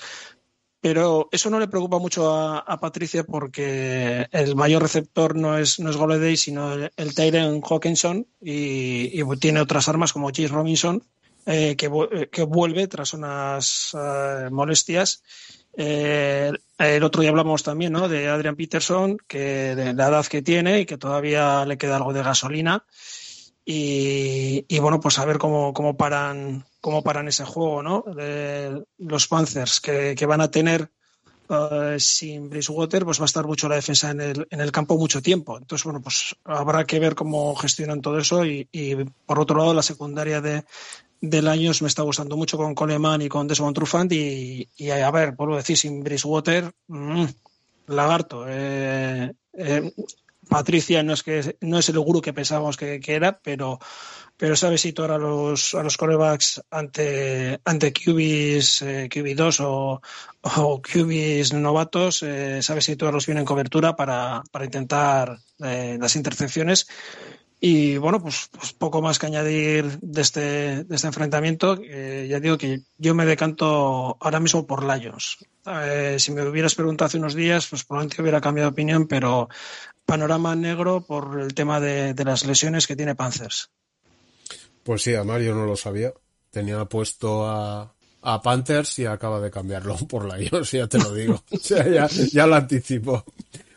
Pero 0.81 1.29
eso 1.33 1.51
no 1.51 1.59
le 1.59 1.67
preocupa 1.67 1.99
mucho 1.99 2.33
a, 2.33 2.79
Patricia 2.79 3.25
porque 3.25 4.29
el 4.31 4.55
mayor 4.55 4.83
receptor 4.83 5.35
no 5.35 5.59
es, 5.59 5.81
no 5.81 5.91
es 5.91 5.97
Goleday, 5.97 6.37
sino 6.37 6.75
el, 6.75 6.93
el 6.97 7.63
Hawkinson 7.69 8.25
y, 8.41 9.21
tiene 9.39 9.61
otras 9.61 9.89
armas 9.89 10.13
como 10.13 10.31
Chase 10.31 10.49
Robinson, 10.55 11.03
eh, 11.47 11.75
que, 11.75 12.29
que, 12.31 12.43
vuelve 12.45 12.87
tras 12.87 13.15
unas 13.15 13.95
uh, 13.95 14.55
molestias. 14.55 15.25
Eh, 15.77 16.53
el 16.79 17.03
otro 17.03 17.23
día 17.23 17.31
hablamos 17.31 17.63
también 17.63 17.93
¿no? 17.93 18.09
de 18.09 18.29
Adrian 18.29 18.57
Peterson, 18.57 19.17
que 19.27 19.75
de 19.75 19.95
la 19.95 20.09
edad 20.09 20.27
que 20.27 20.43
tiene 20.43 20.81
y 20.81 20.87
que 20.87 20.99
todavía 20.99 21.65
le 21.65 21.79
queda 21.79 21.97
algo 21.97 22.13
de 22.13 22.23
gasolina. 22.23 22.85
Y, 23.65 24.67
y 24.69 24.79
bueno, 24.79 25.01
pues 25.01 25.19
a 25.19 25.25
ver 25.25 25.39
cómo, 25.39 25.73
cómo 25.73 25.97
paran 25.97 26.67
cómo 26.85 27.03
paran 27.03 27.29
ese 27.29 27.47
juego, 27.47 27.83
¿no? 27.83 28.05
De 28.15 28.85
los 28.99 29.27
Panthers 29.27 29.81
que, 29.81 30.15
que 30.15 30.27
van 30.27 30.43
a 30.43 30.51
tener 30.51 30.91
uh, 31.49 31.99
sin 31.99 32.51
Bridgewater, 32.51 33.07
pues 33.07 33.19
va 33.19 33.25
a 33.25 33.33
estar 33.33 33.47
mucho 33.47 33.71
la 33.71 33.77
defensa 33.77 34.11
en 34.11 34.21
el, 34.21 34.47
en 34.51 34.61
el, 34.61 34.71
campo 34.71 34.99
mucho 34.99 35.23
tiempo. 35.23 35.57
Entonces, 35.57 35.83
bueno, 35.83 36.03
pues 36.03 36.37
habrá 36.45 36.85
que 36.85 37.01
ver 37.01 37.15
cómo 37.15 37.57
gestionan 37.57 38.03
todo 38.03 38.19
eso 38.19 38.45
y, 38.45 38.69
y 38.71 38.97
por 38.97 39.41
otro 39.41 39.57
lado, 39.57 39.73
la 39.73 39.83
secundaria 39.83 40.43
de, 40.43 40.65
del 41.31 41.49
año 41.49 41.73
me 41.81 41.89
está 41.89 42.03
gustando 42.03 42.37
mucho 42.37 42.57
con 42.57 42.75
Coleman 42.75 43.23
y 43.23 43.29
con 43.29 43.47
Desmond 43.47 43.75
Trufant 43.75 44.13
y, 44.13 44.69
a 44.91 45.11
ver, 45.11 45.33
vuelvo 45.33 45.55
a 45.55 45.59
decir, 45.59 45.77
sin 45.77 46.03
Bridgewater, 46.03 46.73
mmm, 46.89 47.25
lagarto. 47.87 48.45
Eh, 48.49 49.33
eh, 49.53 49.93
Patricia 50.49 51.03
no 51.03 51.15
es 51.15 51.23
que 51.23 51.57
no 51.61 51.79
es 51.79 51.89
el 51.89 51.99
gurú 51.99 52.21
que 52.21 52.35
pensábamos 52.35 52.77
que, 52.77 53.01
que 53.01 53.15
era, 53.15 53.41
pero 53.43 53.79
pero 54.37 54.57
sabe 54.57 54.79
situar 54.79 55.13
a 55.13 55.19
los, 55.19 55.75
a 55.75 55.83
los 55.83 55.97
corebacks 55.97 56.63
ante, 56.71 57.61
ante 57.65 57.93
QBs, 57.93 58.83
eh, 58.83 59.09
QB2 59.09 59.61
o, 59.65 60.01
o 60.43 60.83
QBs 60.83 61.53
novatos, 61.53 62.23
eh, 62.23 62.61
sabe 62.63 62.81
situarlos 62.81 63.27
bien 63.27 63.39
en 63.39 63.45
cobertura 63.45 63.95
para, 63.95 64.43
para 64.51 64.65
intentar 64.65 65.39
eh, 65.61 65.97
las 66.01 66.17
intercepciones. 66.17 66.89
Y 67.67 67.97
bueno, 67.97 68.21
pues, 68.21 68.51
pues, 68.53 68.75
poco 68.75 69.01
más 69.01 69.19
que 69.19 69.25
añadir 69.25 69.99
de 70.01 70.21
este, 70.21 70.85
de 70.85 70.95
este 70.95 71.07
enfrentamiento. 71.07 71.79
Eh, 71.83 72.27
ya 72.29 72.39
digo 72.39 72.59
que 72.59 72.83
yo 72.99 73.15
me 73.15 73.25
decanto 73.25 74.19
ahora 74.21 74.39
mismo 74.39 74.67
por 74.67 74.85
Lions. 74.85 75.39
Eh, 75.65 76.17
si 76.19 76.31
me 76.33 76.43
hubieras 76.43 76.75
preguntado 76.75 77.07
hace 77.07 77.17
unos 77.17 77.35
días, 77.35 77.67
pues 77.67 77.85
probablemente 77.85 78.21
hubiera 78.21 78.43
cambiado 78.43 78.69
de 78.69 78.73
opinión, 78.75 79.07
pero 79.07 79.49
panorama 80.05 80.55
negro 80.55 81.07
por 81.07 81.41
el 81.41 81.55
tema 81.55 81.81
de, 81.81 82.15
las 82.23 82.45
lesiones 82.45 82.87
que 82.87 82.97
tiene 82.97 83.15
Panthers. 83.15 83.71
Pues 84.83 85.01
sí, 85.01 85.15
a 85.15 85.25
Mario 85.25 85.55
no 85.55 85.65
lo 85.65 85.77
sabía. 85.77 86.13
Tenía 86.51 86.85
puesto 86.85 87.47
a, 87.47 87.95
a 88.21 88.43
Panthers 88.43 88.99
y 88.99 89.07
acaba 89.07 89.41
de 89.41 89.51
cambiarlo 89.51 89.97
por 90.11 90.31
Lions, 90.31 90.71
ya 90.71 90.87
te 90.87 90.99
lo 90.99 91.15
digo. 91.15 91.43
o 91.51 91.57
sea, 91.57 91.89
ya, 91.89 92.09
ya 92.09 92.47
lo 92.47 92.57
anticipo. 92.57 93.25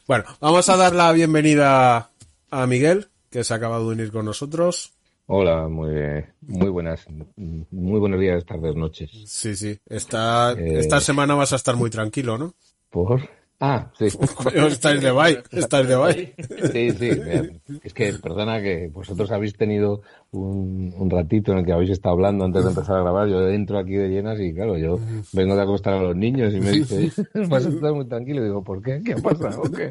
Bueno, 0.05 0.25
vamos 0.41 0.67
a 0.67 0.75
dar 0.75 0.93
la 0.93 1.13
bienvenida 1.13 2.11
a 2.51 2.67
Miguel, 2.67 3.07
que 3.29 3.43
se 3.43 3.53
acaba 3.53 3.79
de 3.79 3.85
unir 3.85 4.11
con 4.11 4.25
nosotros. 4.25 4.93
Hola, 5.29 5.67
muy, 5.67 5.93
muy 6.41 6.69
buenas, 6.69 7.05
muy 7.35 7.99
buenos 7.99 8.19
días, 8.19 8.45
tardes, 8.45 8.75
noches. 8.75 9.11
Sí, 9.25 9.55
sí. 9.55 9.77
Esta, 9.85 10.53
eh... 10.53 10.79
esta 10.79 11.01
semana 11.01 11.35
vas 11.35 11.51
a 11.51 11.57
estar 11.57 11.75
muy 11.75 11.89
tranquilo, 11.89 12.37
¿no? 12.37 12.53
¿Por? 12.89 13.29
Ah, 13.59 13.91
sí. 13.97 14.05
estáis 14.55 15.01
de 15.01 15.11
bye, 15.11 15.43
estáis 15.51 15.87
de 15.87 15.95
bye. 15.95 16.35
Sí, 16.71 16.91
sí. 16.91 17.09
Es 17.83 17.93
que, 17.93 18.13
perdona 18.13 18.61
que 18.61 18.87
vosotros 18.87 19.31
habéis 19.31 19.57
tenido 19.57 20.01
un, 20.31 20.93
un, 20.95 21.09
ratito 21.09 21.51
en 21.51 21.57
el 21.57 21.65
que 21.65 21.73
habéis 21.73 21.89
estado 21.89 22.13
hablando 22.13 22.45
antes 22.45 22.63
de 22.63 22.69
empezar 22.69 22.97
a 22.97 23.01
grabar. 23.01 23.27
Yo 23.27 23.49
entro 23.49 23.79
aquí 23.79 23.95
de 23.95 24.09
llenas 24.09 24.39
y, 24.39 24.53
claro, 24.53 24.77
yo 24.77 24.99
vengo 25.33 25.55
de 25.55 25.61
acostar 25.61 25.95
a 25.95 26.01
los 26.03 26.15
niños 26.15 26.53
y 26.53 26.59
me 26.59 26.71
dice, 26.71 27.11
vas 27.49 27.65
a 27.65 27.69
estar 27.69 27.93
muy 27.93 28.05
tranquilo. 28.05 28.41
Y 28.41 28.45
digo, 28.45 28.63
¿por 28.63 28.81
qué? 28.81 29.01
¿Qué 29.03 29.13
ha 29.13 29.17
pasado? 29.17 29.63
¿Qué? 29.63 29.89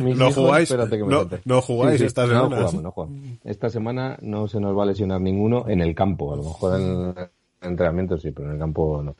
No 0.00 0.08
hijos, 0.10 0.34
jugáis, 0.34 0.68
que 0.68 0.98
no, 0.98 1.28
no, 1.44 1.62
jugáis 1.62 1.92
sí, 1.94 1.98
sí, 1.98 2.04
esta 2.06 2.26
semana. 2.26 2.48
No 2.48 2.56
jugamos, 2.56 2.82
no 2.82 2.90
jugamos. 2.92 3.20
Esta 3.44 3.70
semana 3.70 4.18
no 4.22 4.48
se 4.48 4.60
nos 4.60 4.76
va 4.76 4.84
a 4.84 4.86
lesionar 4.86 5.20
ninguno 5.20 5.68
en 5.68 5.80
el 5.80 5.94
campo. 5.94 6.32
A 6.32 6.36
lo 6.36 6.42
mejor 6.42 6.80
en 6.80 7.14
el 7.16 7.28
entrenamiento 7.60 8.18
sí, 8.18 8.30
pero 8.30 8.48
en 8.48 8.54
el 8.54 8.58
campo 8.58 9.02
no. 9.02 9.16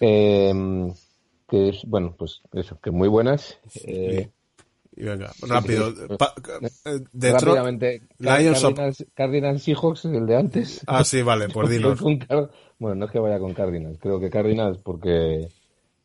Eh, 0.00 0.92
que 1.48 1.68
es, 1.68 1.84
bueno, 1.84 2.14
pues 2.16 2.40
eso, 2.52 2.78
que 2.80 2.90
muy 2.90 3.08
buenas. 3.08 3.58
Eh, 3.84 4.28
y 4.96 5.04
venga, 5.04 5.32
rápido. 5.42 5.88
Eh, 5.88 7.00
dentro, 7.12 7.54
Rápidamente, 7.54 8.02
Lions 8.18 8.60
Cardinals, 8.62 9.06
Cardinals 9.14 9.62
Seahawks, 9.62 10.04
el 10.06 10.26
de 10.26 10.36
antes. 10.36 10.82
Ah, 10.86 11.04
sí, 11.04 11.22
vale, 11.22 11.48
por 11.52 11.68
dinos. 11.68 12.00
bueno, 12.78 12.94
no 12.96 13.04
es 13.06 13.10
que 13.10 13.18
vaya 13.18 13.38
con 13.38 13.54
Cardinals, 13.54 13.98
creo 13.98 14.20
que 14.20 14.30
Cardinals 14.30 14.78
porque 14.78 15.48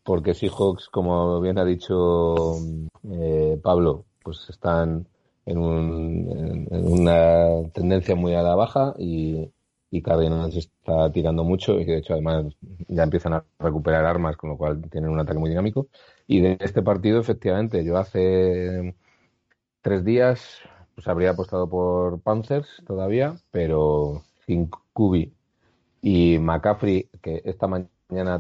porque 0.06 0.36
Seahawks, 0.36 0.88
como 0.90 1.42
bien 1.42 1.58
ha 1.58 1.66
dicho 1.66 2.58
eh, 3.12 3.60
Pablo, 3.62 4.06
pues 4.24 4.46
están 4.50 5.08
en, 5.48 5.58
un, 5.58 6.68
en, 6.72 6.88
una 6.88 7.68
tendencia 7.74 8.16
muy 8.16 8.36
a 8.36 8.44
la 8.44 8.56
baja 8.56 8.94
y, 9.00 9.52
y 9.90 10.02
Cardinals 10.04 10.56
está 10.56 11.12
tirando 11.12 11.44
mucho 11.44 11.80
y 11.80 11.86
que 11.86 11.94
de 11.94 11.98
hecho 11.98 12.14
además 12.14 12.46
ya 12.88 13.04
empiezan 13.04 13.34
a 13.34 13.46
recuperar 13.58 14.06
armas, 14.06 14.38
con 14.38 14.52
lo 14.52 14.58
cual 14.58 14.80
tienen 14.92 15.10
un 15.10 15.20
ataque 15.20 15.40
muy 15.40 15.50
dinámico. 15.50 15.88
Y 16.28 16.40
de 16.42 16.58
este 16.60 16.84
partido, 16.84 17.20
efectivamente, 17.20 17.84
yo 17.84 17.98
hace 17.98 18.96
tres 19.82 20.06
días 20.06 20.60
pues 20.94 21.08
habría 21.08 21.32
apostado 21.32 21.68
por 21.68 22.22
Panthers 22.22 22.84
todavía, 22.86 23.38
pero 23.52 24.24
sin 24.46 24.70
Kubi 24.94 25.34
y 26.02 26.38
McCaffrey, 26.38 27.10
que 27.24 27.42
esta 27.44 27.68
mañana 27.68 27.90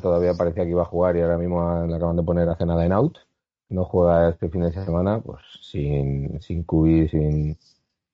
todavía 0.01 0.33
parecía 0.33 0.63
que 0.63 0.71
iba 0.71 0.83
a 0.83 0.85
jugar 0.85 1.17
y 1.17 1.21
ahora 1.21 1.37
mismo 1.37 1.85
le 1.85 1.95
acaban 1.95 2.15
de 2.15 2.23
poner 2.23 2.49
hace 2.49 2.65
nada 2.65 2.85
en 2.85 2.91
out, 2.91 3.17
no 3.69 3.85
juega 3.85 4.29
este 4.29 4.49
fin 4.49 4.61
de 4.61 4.71
semana, 4.71 5.21
pues 5.21 5.41
sin, 5.61 6.39
sin 6.41 6.63
Kubi 6.63 7.07
sin, 7.09 7.57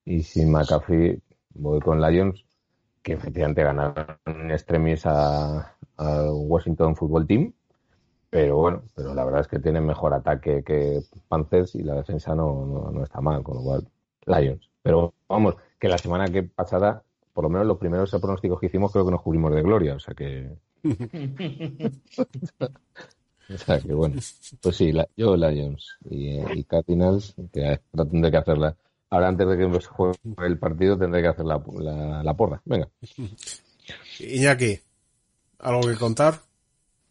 y 0.05 0.23
sin 0.23 0.51
McCaffrey 0.51 1.21
voy 1.53 1.79
con 1.79 2.01
Lions 2.01 2.45
que 3.01 3.13
efectivamente 3.13 3.63
ganaron 3.63 4.51
extremis 4.51 5.05
a, 5.05 5.75
a, 5.97 6.31
Washington 6.31 6.95
Football 6.95 7.27
Team, 7.27 7.53
pero 8.29 8.57
bueno, 8.57 8.83
pero 8.95 9.13
la 9.13 9.25
verdad 9.25 9.41
es 9.41 9.47
que 9.47 9.59
tienen 9.59 9.85
mejor 9.85 10.13
ataque 10.13 10.63
que 10.63 11.01
Panthers 11.27 11.75
y 11.75 11.83
la 11.83 11.95
defensa 11.95 12.35
no, 12.35 12.65
no, 12.65 12.91
no, 12.91 13.03
está 13.03 13.21
mal, 13.21 13.43
con 13.43 13.57
lo 13.57 13.63
cual 13.63 13.87
Lions. 14.25 14.69
Pero 14.81 15.13
vamos, 15.27 15.55
que 15.79 15.89
la 15.89 15.97
semana 15.97 16.25
que 16.27 16.43
pasada, 16.43 17.03
por 17.33 17.43
lo 17.43 17.49
menos 17.49 17.67
los 17.67 17.77
primeros 17.77 18.11
pronósticos 18.11 18.59
que 18.59 18.67
hicimos 18.67 18.91
creo 18.91 19.05
que 19.05 19.11
nos 19.11 19.21
cubrimos 19.21 19.53
de 19.53 19.61
gloria, 19.61 19.95
o 19.95 19.99
sea 19.99 20.13
que... 20.13 20.55
o 23.49 23.57
sea 23.57 23.79
que 23.79 23.93
bueno, 23.93 24.19
pues 24.61 24.75
sí, 24.75 24.91
la, 24.91 25.07
yo 25.15 25.35
Lions 25.35 25.97
y, 26.09 26.39
y 26.39 26.63
Cardinals, 26.63 27.35
que 27.53 27.81
tendré 27.91 28.31
que 28.31 28.37
hacerla 28.37 28.75
Ahora, 29.11 29.27
antes 29.27 29.45
de 29.45 29.57
que 29.57 29.81
se 29.81 29.87
juegue 29.87 30.17
el 30.37 30.57
partido, 30.57 30.97
tendré 30.97 31.21
que 31.21 31.27
hacer 31.27 31.43
la, 31.43 31.61
la, 31.79 32.23
la 32.23 32.33
porra. 32.33 32.61
Venga. 32.63 32.87
Iñaki, 34.19 34.79
¿algo 35.59 35.81
que 35.81 35.97
contar? 35.97 36.39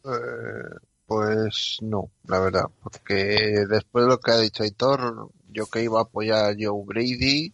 Eh, 0.05 0.79
pues 1.05 1.77
no, 1.83 2.11
la 2.25 2.41
verdad, 2.41 2.65
porque 2.83 3.67
después 3.69 4.07
de 4.07 4.11
lo 4.11 4.19
que 4.19 4.31
ha 4.31 4.39
dicho 4.39 4.63
Aitor, 4.63 5.31
yo 5.51 5.67
que 5.67 5.83
iba 5.83 5.99
a 5.99 6.05
apoyar 6.05 6.47
a 6.47 6.57
Joe 6.59 6.85
Brady 6.87 7.53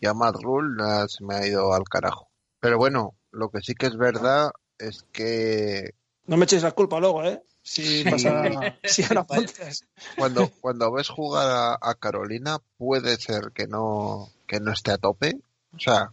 y 0.00 0.06
a 0.06 0.14
Matt 0.14 0.36
Rule, 0.36 0.76
nada, 0.76 1.08
se 1.08 1.24
me 1.24 1.34
ha 1.34 1.44
ido 1.44 1.74
al 1.74 1.82
carajo. 1.84 2.28
Pero 2.60 2.78
bueno, 2.78 3.16
lo 3.32 3.50
que 3.50 3.60
sí 3.60 3.74
que 3.74 3.86
es 3.86 3.96
verdad 3.96 4.52
es 4.78 5.04
que 5.12 5.94
No 6.26 6.36
me 6.36 6.44
echéis 6.44 6.62
la 6.62 6.72
culpa 6.72 6.98
luego, 7.00 7.24
¿eh? 7.24 7.42
Si 7.62 8.04
pasa. 8.04 8.42
si 8.84 9.02
ahora 9.04 9.24
Pontes. 9.24 9.86
cuando, 10.16 10.48
cuando 10.60 10.92
ves 10.92 11.08
jugar 11.08 11.48
a, 11.50 11.78
a 11.80 11.94
Carolina, 11.94 12.58
puede 12.76 13.16
ser 13.16 13.52
que 13.54 13.66
no, 13.66 14.28
que 14.46 14.60
no 14.60 14.72
esté 14.72 14.90
a 14.92 14.98
tope, 14.98 15.38
o 15.74 15.78
sea, 15.80 16.12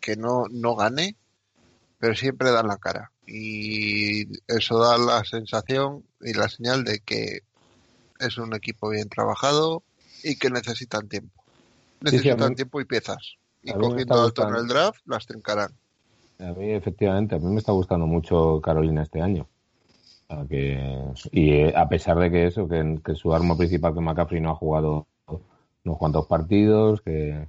que 0.00 0.16
no, 0.16 0.44
no 0.50 0.76
gane, 0.76 1.16
pero 1.98 2.14
siempre 2.14 2.50
dan 2.52 2.68
la 2.68 2.76
cara. 2.76 3.10
Y 3.26 4.26
eso 4.48 4.78
da 4.78 4.96
la 4.98 5.24
sensación 5.24 6.04
y 6.20 6.34
la 6.34 6.48
señal 6.48 6.84
de 6.84 7.00
que 7.00 7.40
es 8.20 8.38
un 8.38 8.54
equipo 8.54 8.88
bien 8.90 9.08
trabajado 9.08 9.82
y 10.22 10.36
que 10.36 10.50
necesitan 10.50 11.08
tiempo. 11.08 11.42
Sí, 12.04 12.10
sí, 12.10 12.30
a 12.30 12.34
Necesitan 12.36 12.50
mí- 12.50 12.56
tiempo 12.56 12.80
y 12.80 12.84
piezas. 12.84 13.34
Y 13.64 13.72
cogiendo 13.72 14.20
alto 14.20 14.48
en 14.48 14.54
el 14.56 14.66
draft, 14.68 15.00
las 15.06 15.26
trincarán. 15.26 15.72
A 16.42 16.52
mí, 16.52 16.70
efectivamente, 16.70 17.34
a 17.34 17.38
mí 17.38 17.46
me 17.46 17.58
está 17.58 17.72
gustando 17.72 18.06
mucho 18.06 18.60
Carolina 18.60 19.02
este 19.02 19.20
año. 19.20 19.48
Que, 20.48 20.98
y 21.30 21.50
eh, 21.50 21.74
a 21.76 21.88
pesar 21.88 22.18
de 22.18 22.30
que 22.30 22.46
eso, 22.46 22.66
que, 22.66 22.98
que 23.04 23.14
su 23.14 23.34
arma 23.34 23.56
principal, 23.56 23.92
que 23.92 24.00
McCaffrey 24.00 24.40
no 24.40 24.50
ha 24.50 24.54
jugado 24.54 25.06
unos 25.84 25.98
cuantos 25.98 26.26
partidos, 26.26 27.02
que 27.02 27.48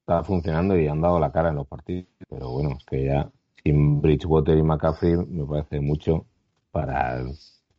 está 0.00 0.22
funcionando 0.22 0.78
y 0.78 0.86
han 0.86 1.00
dado 1.00 1.18
la 1.18 1.32
cara 1.32 1.48
en 1.48 1.56
los 1.56 1.66
partidos. 1.66 2.06
Pero 2.28 2.50
bueno, 2.50 2.76
es 2.78 2.84
que 2.84 3.04
ya 3.06 3.28
sin 3.64 4.00
Bridgewater 4.00 4.56
y 4.56 4.62
McCaffrey 4.62 5.16
me 5.16 5.44
parece 5.44 5.80
mucho 5.80 6.26
para, 6.70 7.24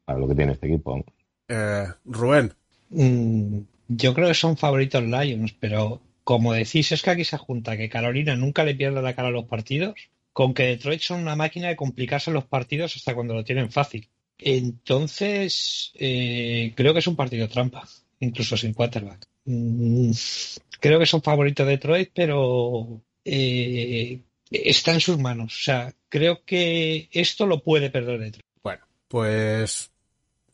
para 0.04 0.20
lo 0.20 0.28
que 0.28 0.36
tiene 0.36 0.52
este 0.52 0.68
equipo. 0.68 1.04
Eh, 1.48 1.86
Rubén, 2.06 2.54
Mm, 2.94 3.62
yo 3.88 4.14
creo 4.14 4.28
que 4.28 4.34
son 4.36 4.56
favoritos 4.56 5.04
Lions, 5.04 5.54
pero 5.60 6.00
como 6.24 6.54
decís, 6.54 6.92
es 6.92 7.02
que 7.02 7.10
aquí 7.10 7.24
se 7.26 7.38
junta 7.38 7.76
que 7.76 7.90
Carolina 7.90 8.36
nunca 8.36 8.64
le 8.64 8.76
pierde 8.76 9.02
la 9.02 9.16
cara 9.16 9.30
a 9.30 9.32
los 9.32 9.46
partidos, 9.46 10.10
con 10.34 10.54
que 10.54 10.64
Detroit 10.64 11.02
son 11.02 11.22
una 11.22 11.36
máquina 11.36 11.70
de 11.70 11.76
complicarse 11.76 12.32
los 12.32 12.46
partidos 12.46 12.96
hasta 12.96 13.16
cuando 13.16 13.34
lo 13.34 13.44
tienen 13.44 13.72
fácil. 13.72 14.10
Entonces, 14.40 15.92
eh, 15.96 16.74
creo 16.76 16.94
que 16.94 17.00
es 17.00 17.08
un 17.08 17.16
partido 17.16 17.48
trampa, 17.48 17.88
incluso 18.20 18.58
sin 18.58 18.74
quarterback. 18.74 19.26
Mm, 19.46 20.12
creo 20.80 21.00
que 21.00 21.06
son 21.06 21.22
favoritos 21.22 21.68
Detroit, 21.68 22.10
pero 22.14 23.02
eh, 23.24 24.20
está 24.52 24.94
en 24.94 25.00
sus 25.00 25.18
manos. 25.20 25.54
O 25.54 25.64
sea, 25.64 25.94
creo 26.10 26.44
que 26.44 27.08
esto 27.12 27.46
lo 27.46 27.64
puede 27.64 27.90
perder 27.90 28.20
Detroit. 28.20 28.46
bueno, 28.62 28.86
pues 29.08 29.93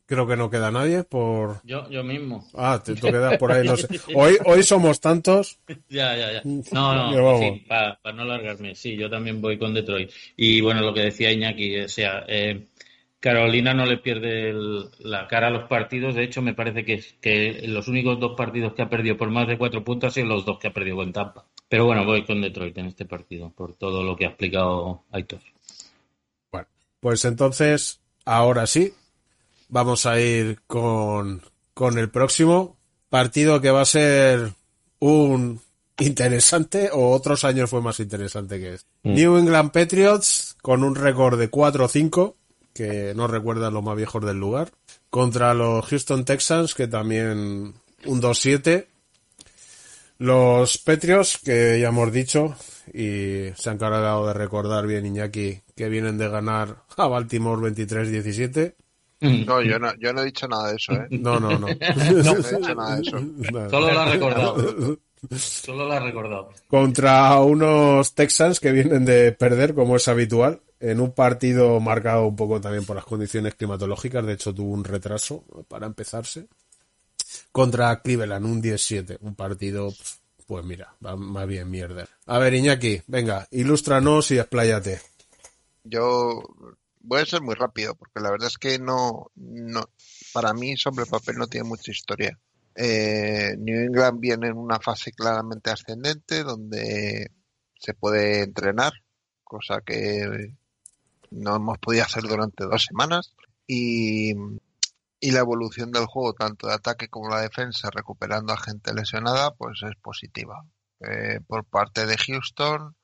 creo 0.10 0.28
que 0.28 0.36
no 0.36 0.50
queda 0.50 0.72
nadie 0.72 1.04
por... 1.04 1.62
Yo, 1.64 1.88
yo 1.90 2.04
mismo. 2.04 2.46
Ah, 2.56 2.82
te, 2.84 2.96
tú 2.96 3.08
quedas 3.08 3.38
por 3.38 3.52
ahí, 3.52 3.66
no 3.66 3.78
sé. 3.78 3.88
Hoy, 4.16 4.38
hoy 4.44 4.64
somos 4.64 5.00
tantos. 5.00 5.60
Ya, 5.88 6.18
ya, 6.18 6.34
ya. 6.34 6.42
No, 6.74 7.12
no, 7.14 7.40
sí, 7.40 7.64
para 7.68 8.00
no 8.14 8.24
alargarme, 8.24 8.74
sí, 8.76 8.98
yo 8.98 9.10
también 9.10 9.40
voy 9.40 9.60
con 9.60 9.74
Detroit. 9.74 10.10
Y 10.36 10.62
bueno, 10.62 10.82
lo 10.82 10.94
que 10.94 11.02
decía 11.02 11.32
Iñaki, 11.32 11.82
o 11.82 11.88
sea, 11.88 12.26
eh, 12.28 12.66
Carolina 13.20 13.74
no 13.76 13.86
le 13.86 13.98
pierde 13.98 14.50
el- 14.50 14.90
la 15.00 15.28
cara 15.28 15.48
a 15.48 15.52
los 15.52 15.68
partidos. 15.70 16.16
De 16.16 16.24
hecho, 16.24 16.42
me 16.42 16.54
parece 16.56 16.84
que, 16.84 17.04
que 17.22 17.62
los 17.68 17.88
únicos 17.88 18.20
dos 18.20 18.36
partidos 18.36 18.74
que 18.74 18.82
ha 18.82 18.90
perdido 18.90 19.16
por 19.16 19.30
más 19.30 19.48
de 19.48 19.58
cuatro 19.60 19.84
puntos 19.84 20.14
sido 20.14 20.26
los 20.28 20.44
dos 20.46 20.58
que 20.58 20.70
ha 20.70 20.74
perdido 20.74 20.96
con 20.98 21.14
Tampa. 21.14 21.46
Pero 21.68 21.86
bueno, 21.86 22.04
voy 22.06 22.24
con 22.26 22.42
Detroit 22.42 22.76
en 22.80 22.88
este 22.88 23.06
partido, 23.06 23.52
por 23.52 23.74
todo 23.76 24.02
lo 24.04 24.16
que 24.16 24.26
ha 24.26 24.30
explicado 24.30 25.04
Aitor. 25.12 25.42
Bueno, 26.52 26.68
pues 27.00 27.26
entonces, 27.26 28.00
ahora 28.26 28.66
sí, 28.66 28.92
vamos 29.70 30.06
a 30.06 30.20
ir 30.20 30.62
con, 30.68 31.42
con 31.74 31.98
el 31.98 32.10
próximo 32.10 32.78
partido 33.10 33.62
que 33.62 33.72
va 33.72 33.82
a 33.82 33.86
ser 33.86 34.54
un 35.00 35.62
interesante 36.00 36.90
o 36.92 37.12
otros 37.12 37.44
años 37.44 37.70
fue 37.70 37.82
más 37.82 38.00
interesante 38.00 38.60
que 38.60 38.76
este. 38.76 38.90
Mm. 39.04 39.14
New 39.14 39.38
England 39.38 39.72
Patriots 39.72 40.58
con 40.62 40.84
un 40.84 40.96
récord 40.96 41.40
de 41.40 41.50
4-5, 41.50 42.36
que 42.74 43.14
no 43.16 43.28
recuerda 43.28 43.72
los 43.72 43.84
más 43.84 43.96
viejos 43.96 44.26
del 44.26 44.38
lugar, 44.38 44.72
contra 45.10 45.54
los 45.54 45.86
Houston 45.86 46.26
Texans, 46.26 46.76
que 46.76 46.88
también 46.88 47.74
un 48.06 48.22
2-7. 48.22 48.88
Los 50.20 50.78
Patriots, 50.80 51.38
que 51.38 51.80
ya 51.80 51.90
hemos 51.90 52.12
dicho, 52.12 52.56
y 52.94 53.52
se 53.56 53.70
han 53.70 53.76
encargado 53.76 54.28
de 54.28 54.34
recordar 54.34 54.86
bien 54.86 55.06
Iñaki, 55.06 55.62
que 55.76 55.90
vienen 55.90 56.18
de 56.18 56.28
ganar 56.28 56.84
a 56.98 57.08
Baltimore 57.08 57.72
23-17. 57.72 58.76
No, 59.22 59.62
yo 59.62 59.80
no, 59.80 59.94
yo 59.96 60.14
no 60.14 60.22
he 60.22 60.26
dicho 60.26 60.48
nada 60.48 60.70
de 60.70 60.76
eso, 60.76 60.94
¿eh? 60.94 61.08
No, 61.12 61.40
no, 61.40 61.60
no. 61.60 61.68
No 61.96 62.32
he 62.32 62.38
dicho 62.58 62.76
nada 62.76 62.96
de 62.96 63.02
eso. 63.02 63.20
No. 63.20 63.70
Solo 63.70 63.92
lo 63.92 64.00
ha 64.00 64.06
recordado. 64.06 64.98
Solo 65.38 65.86
lo 65.86 65.94
ha 65.94 66.00
recordado. 66.00 66.50
Contra 66.68 67.40
unos 67.40 68.14
Texans 68.14 68.60
que 68.60 68.72
vienen 68.72 69.04
de 69.04 69.34
perder, 69.34 69.74
como 69.74 69.98
es 69.98 70.08
habitual, 70.08 70.62
en 70.80 71.02
un 71.02 71.12
partido 71.12 71.80
marcado 71.82 72.26
un 72.26 72.38
poco 72.38 72.62
también 72.62 72.86
por 72.86 72.96
las 72.96 73.06
condiciones 73.06 73.56
climatológicas. 73.56 74.26
De 74.26 74.34
hecho, 74.34 74.54
tuvo 74.54 74.72
un 74.72 74.86
retraso 74.86 75.44
para 75.68 75.88
empezarse. 75.88 76.48
Contra 77.52 78.02
Cleveland, 78.02 78.46
un 78.46 78.64
10-7. 78.64 79.18
Un 79.20 79.36
partido, 79.36 79.94
pues 80.48 80.64
mira, 80.64 80.96
va 81.06 81.18
más 81.18 81.48
bien 81.48 81.70
mierda. 81.70 82.08
A 82.26 82.40
ver, 82.40 82.54
Iñaki, 82.54 83.02
venga, 83.08 83.46
ilústranos 83.52 84.32
y 84.32 84.40
expláyate. 84.40 85.02
Yo 85.84 86.44
voy 87.00 87.22
a 87.22 87.26
ser 87.26 87.42
muy 87.42 87.56
rápido 87.56 87.96
porque 87.96 88.20
la 88.20 88.32
verdad 88.32 88.48
es 88.48 88.58
que 88.58 88.80
no, 88.80 89.32
no 89.36 89.90
para 90.34 90.54
mí 90.54 90.78
sobre 90.78 91.04
el 91.04 91.10
papel 91.10 91.38
no 91.38 91.48
tiene 91.48 91.68
mucha 91.68 91.92
historia. 91.92 92.38
Eh, 92.76 93.56
New 93.58 93.80
England 93.82 94.20
viene 94.20 94.48
en 94.48 94.58
una 94.58 94.80
fase 94.80 95.12
claramente 95.12 95.70
ascendente 95.70 96.44
donde 96.44 97.32
se 97.76 97.94
puede 97.94 98.44
entrenar, 98.44 98.94
cosa 99.44 99.82
que 99.82 100.56
no 101.32 101.56
hemos 101.56 101.78
podido 101.80 102.04
hacer 102.04 102.24
durante 102.24 102.66
dos 102.66 102.86
semanas 102.86 103.34
y, 103.68 104.34
y 105.20 105.32
la 105.32 105.40
evolución 105.40 105.92
del 105.92 106.06
juego 106.06 106.34
tanto 106.34 106.68
de 106.68 106.74
ataque 106.74 107.10
como 107.10 107.30
la 107.30 107.42
defensa 107.42 107.90
recuperando 107.92 108.54
a 108.54 108.58
gente 108.58 108.94
lesionada 108.94 109.56
pues 109.56 109.82
es 109.84 109.96
positiva. 110.02 110.64
Eh, 111.02 111.40
por 111.48 111.66
parte 111.66 112.06
de 112.06 112.18
Houston, 112.18 112.96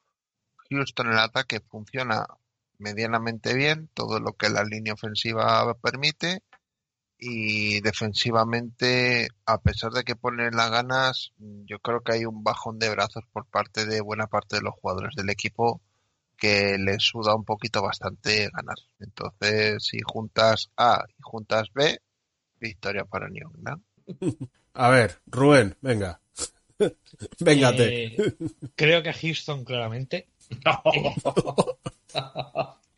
Houston 0.69 1.11
el 1.11 1.19
ataque 1.19 1.61
funciona 1.61 2.25
medianamente 2.77 3.53
bien, 3.53 3.89
todo 3.93 4.19
lo 4.19 4.33
que 4.33 4.49
la 4.49 4.63
línea 4.63 4.93
ofensiva 4.93 5.73
permite 5.81 6.41
y 7.17 7.81
defensivamente, 7.81 9.29
a 9.45 9.61
pesar 9.61 9.91
de 9.91 10.03
que 10.03 10.15
ponen 10.15 10.55
las 10.55 10.69
ganas, 10.69 11.31
yo 11.37 11.79
creo 11.79 12.01
que 12.01 12.13
hay 12.13 12.25
un 12.25 12.43
bajón 12.43 12.77
de 12.77 12.89
brazos 12.89 13.23
por 13.31 13.45
parte 13.45 13.85
de 13.85 14.01
buena 14.01 14.27
parte 14.27 14.57
de 14.57 14.61
los 14.61 14.75
jugadores 14.75 15.15
del 15.15 15.29
equipo 15.29 15.81
que 16.37 16.77
les 16.77 17.01
suda 17.01 17.33
un 17.33 17.45
poquito 17.45 17.81
bastante 17.81 18.49
ganar. 18.53 18.77
Entonces, 18.99 19.83
si 19.85 19.99
juntas 20.01 20.69
A 20.75 21.05
y 21.17 21.21
juntas 21.21 21.69
B, 21.73 21.99
victoria 22.59 23.05
para 23.05 23.29
New 23.29 23.49
England. 23.55 23.81
A 24.73 24.89
ver, 24.89 25.21
Rubén, 25.27 25.77
venga. 25.81 26.19
Véngate. 27.39 28.05
Eh, 28.05 28.33
creo 28.75 29.01
que 29.01 29.13
Houston, 29.13 29.63
claramente. 29.63 30.27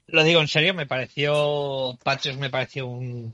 Lo 0.07 0.23
digo 0.23 0.41
en 0.41 0.47
serio, 0.47 0.73
me 0.73 0.85
pareció. 0.85 1.97
Patriots 2.03 2.39
me 2.39 2.49
pareció 2.49 2.87
un. 2.87 3.33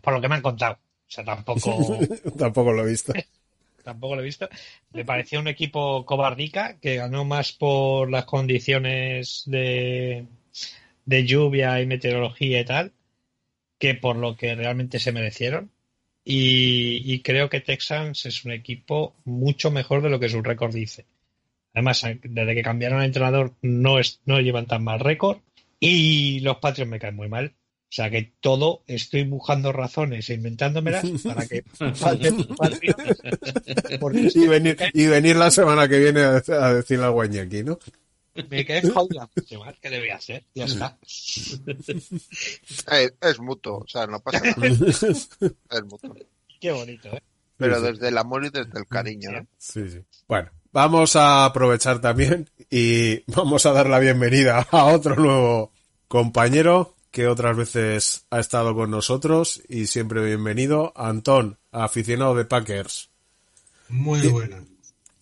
Por 0.00 0.14
lo 0.14 0.20
que 0.20 0.28
me 0.28 0.36
han 0.36 0.42
contado. 0.42 0.74
O 0.74 1.10
sea, 1.10 1.24
tampoco. 1.24 1.98
Tampoco 2.38 2.72
lo 2.72 2.86
he 2.86 2.90
visto. 2.90 3.12
tampoco 3.84 4.14
lo 4.14 4.22
he 4.22 4.24
visto. 4.24 4.48
Me 4.92 5.04
pareció 5.04 5.40
un 5.40 5.48
equipo 5.48 6.06
cobardica 6.06 6.78
que 6.80 6.96
ganó 6.96 7.24
más 7.24 7.52
por 7.52 8.08
las 8.10 8.24
condiciones 8.24 9.42
de, 9.46 10.26
de 11.04 11.26
lluvia 11.26 11.80
y 11.80 11.86
meteorología 11.86 12.60
y 12.60 12.64
tal 12.64 12.92
que 13.82 13.96
por 13.96 14.14
lo 14.14 14.36
que 14.36 14.54
realmente 14.54 15.00
se 15.00 15.10
merecieron. 15.10 15.72
Y, 16.24 17.02
y 17.12 17.20
creo 17.20 17.50
que 17.50 17.60
Texans 17.60 18.26
es 18.26 18.44
un 18.44 18.52
equipo 18.52 19.16
mucho 19.24 19.72
mejor 19.72 20.02
de 20.02 20.08
lo 20.08 20.20
que 20.20 20.28
su 20.28 20.40
récord 20.40 20.72
dice. 20.72 21.04
Además, 21.74 22.04
desde 22.22 22.54
que 22.54 22.62
cambiaron 22.62 23.00
al 23.00 23.06
entrenador 23.06 23.54
no, 23.62 23.98
es, 23.98 24.20
no 24.26 24.40
llevan 24.40 24.66
tan 24.66 24.84
mal 24.84 25.00
récord 25.00 25.38
y 25.80 26.40
los 26.40 26.58
Patriots 26.58 26.90
me 26.90 26.98
caen 27.00 27.16
muy 27.16 27.28
mal. 27.28 27.54
O 27.56 27.94
sea 27.94 28.08
que 28.08 28.32
todo 28.40 28.84
estoy 28.86 29.24
buscando 29.24 29.70
razones 29.70 30.30
e 30.30 30.34
inventándomelas 30.34 31.04
para 31.24 31.46
que 31.46 31.62
falten 31.94 32.44
Patriots. 32.56 34.36
Y 34.36 34.46
venir, 34.46 34.78
y 34.94 35.06
venir 35.06 35.36
la 35.36 35.50
semana 35.50 35.86
que 35.88 35.98
viene 35.98 36.20
a, 36.20 36.42
a 36.48 36.74
decirle 36.74 37.04
algo 37.04 37.20
a 37.20 37.26
Iñaki, 37.26 37.64
¿no? 37.64 37.78
me 38.34 38.64
quedé 38.64 38.90
jodidamente 38.90 39.58
mal. 39.58 39.76
¿Qué 39.80 39.90
debía 39.90 40.16
hacer? 40.16 40.44
Ya 40.54 40.64
está. 40.64 40.98
Eh, 42.92 43.10
es 43.20 43.38
mutuo, 43.40 43.78
o 43.78 43.86
sea, 43.86 44.06
no 44.06 44.20
pasa 44.20 44.40
nada. 44.40 44.56
Es 44.68 45.84
mutuo. 45.84 46.16
Qué 46.60 46.72
bonito, 46.72 47.08
¿eh? 47.14 47.22
Pero 47.56 47.80
desde 47.80 48.08
el 48.08 48.18
amor 48.18 48.44
y 48.44 48.50
desde 48.50 48.78
el 48.78 48.86
cariño, 48.86 49.30
¿no? 49.30 49.46
Sí, 49.58 49.88
sí. 49.88 50.00
Bueno, 50.26 50.50
vamos 50.72 51.16
a 51.16 51.44
aprovechar 51.44 52.00
también 52.00 52.50
y 52.70 53.22
vamos 53.30 53.66
a 53.66 53.72
dar 53.72 53.88
la 53.88 53.98
bienvenida 53.98 54.66
a 54.70 54.86
otro 54.86 55.14
nuevo 55.16 55.72
compañero 56.08 56.96
que 57.10 57.26
otras 57.28 57.56
veces 57.56 58.26
ha 58.30 58.40
estado 58.40 58.74
con 58.74 58.90
nosotros 58.90 59.62
y 59.68 59.86
siempre 59.86 60.24
bienvenido, 60.24 60.92
Antón, 60.96 61.58
aficionado 61.70 62.34
de 62.34 62.46
Packers. 62.46 63.10
Muy 63.90 64.26
buena. 64.28 64.64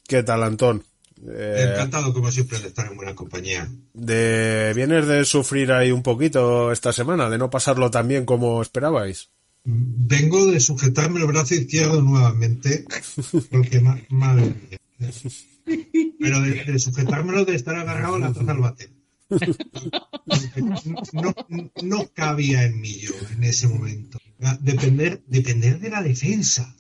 ¿Qué 0.07 0.22
tal, 0.22 0.44
Antón? 0.44 0.84
Eh, 1.28 1.72
Encantado, 1.72 2.14
como 2.14 2.30
siempre, 2.30 2.61
de 2.61 2.68
estar 2.68 2.86
en 2.86 2.96
buena 2.96 3.14
compañía. 3.16 3.68
De, 3.92 4.72
¿Vienes 4.74 5.07
de 5.09 5.24
sufrir 5.24 5.72
ahí 5.72 5.90
un 5.90 6.03
poquito 6.03 6.70
esta 6.70 6.92
semana, 6.92 7.28
de 7.28 7.38
no 7.38 7.51
pasarlo 7.51 7.90
tan 7.90 8.07
bien 8.07 8.24
como 8.24 8.62
esperabais? 8.62 9.30
Vengo 9.64 10.46
de 10.46 10.61
sujetarme 10.61 11.20
el 11.20 11.26
brazo 11.26 11.55
izquierdo 11.55 12.01
nuevamente, 12.01 12.84
porque 13.51 13.80
madre 14.09 14.46
mía. 14.46 14.78
Pero 16.18 16.40
de, 16.40 16.64
de, 16.64 16.78
sujetármelo 16.78 17.44
de 17.44 17.55
estar 17.55 17.76
agarrado 17.76 18.16
a 18.16 18.18
la 18.18 18.32
taza 18.32 18.53
al 18.53 18.59
bate. 18.59 18.90
No, 21.12 21.34
no, 21.82 22.09
cabía 22.12 22.64
en 22.64 22.80
mí 22.80 22.92
yo 22.98 23.12
en 23.32 23.44
ese 23.44 23.68
momento. 23.68 24.18
Depender, 24.61 25.22
depender 25.26 25.78
de 25.78 25.90
la 25.90 26.03
defensa. 26.03 26.74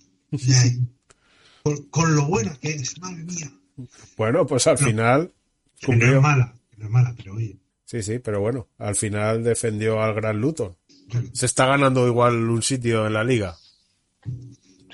con, 1.62 1.76
con, 1.84 2.16
lo 2.16 2.26
buena 2.26 2.56
que 2.60 2.70
es, 2.70 3.00
madre 3.00 3.22
mía. 3.24 3.52
Bueno, 4.16 4.46
pues 4.46 4.66
al 4.66 4.78
final. 4.78 5.32
No 5.86 6.06
es 6.16 6.20
mala, 6.20 6.54
no 6.76 6.84
es 6.86 6.90
mala, 6.90 7.14
pero 7.16 7.34
oye. 7.34 7.56
Sí, 7.84 8.02
sí, 8.02 8.18
pero 8.18 8.40
bueno, 8.40 8.68
al 8.78 8.94
final 8.94 9.42
defendió 9.42 10.02
al 10.02 10.14
Gran 10.14 10.40
Luton. 10.40 10.76
Se 11.32 11.46
está 11.46 11.66
ganando 11.66 12.06
igual 12.06 12.34
un 12.48 12.62
sitio 12.62 13.06
en 13.06 13.14
la 13.14 13.24
liga. 13.24 13.56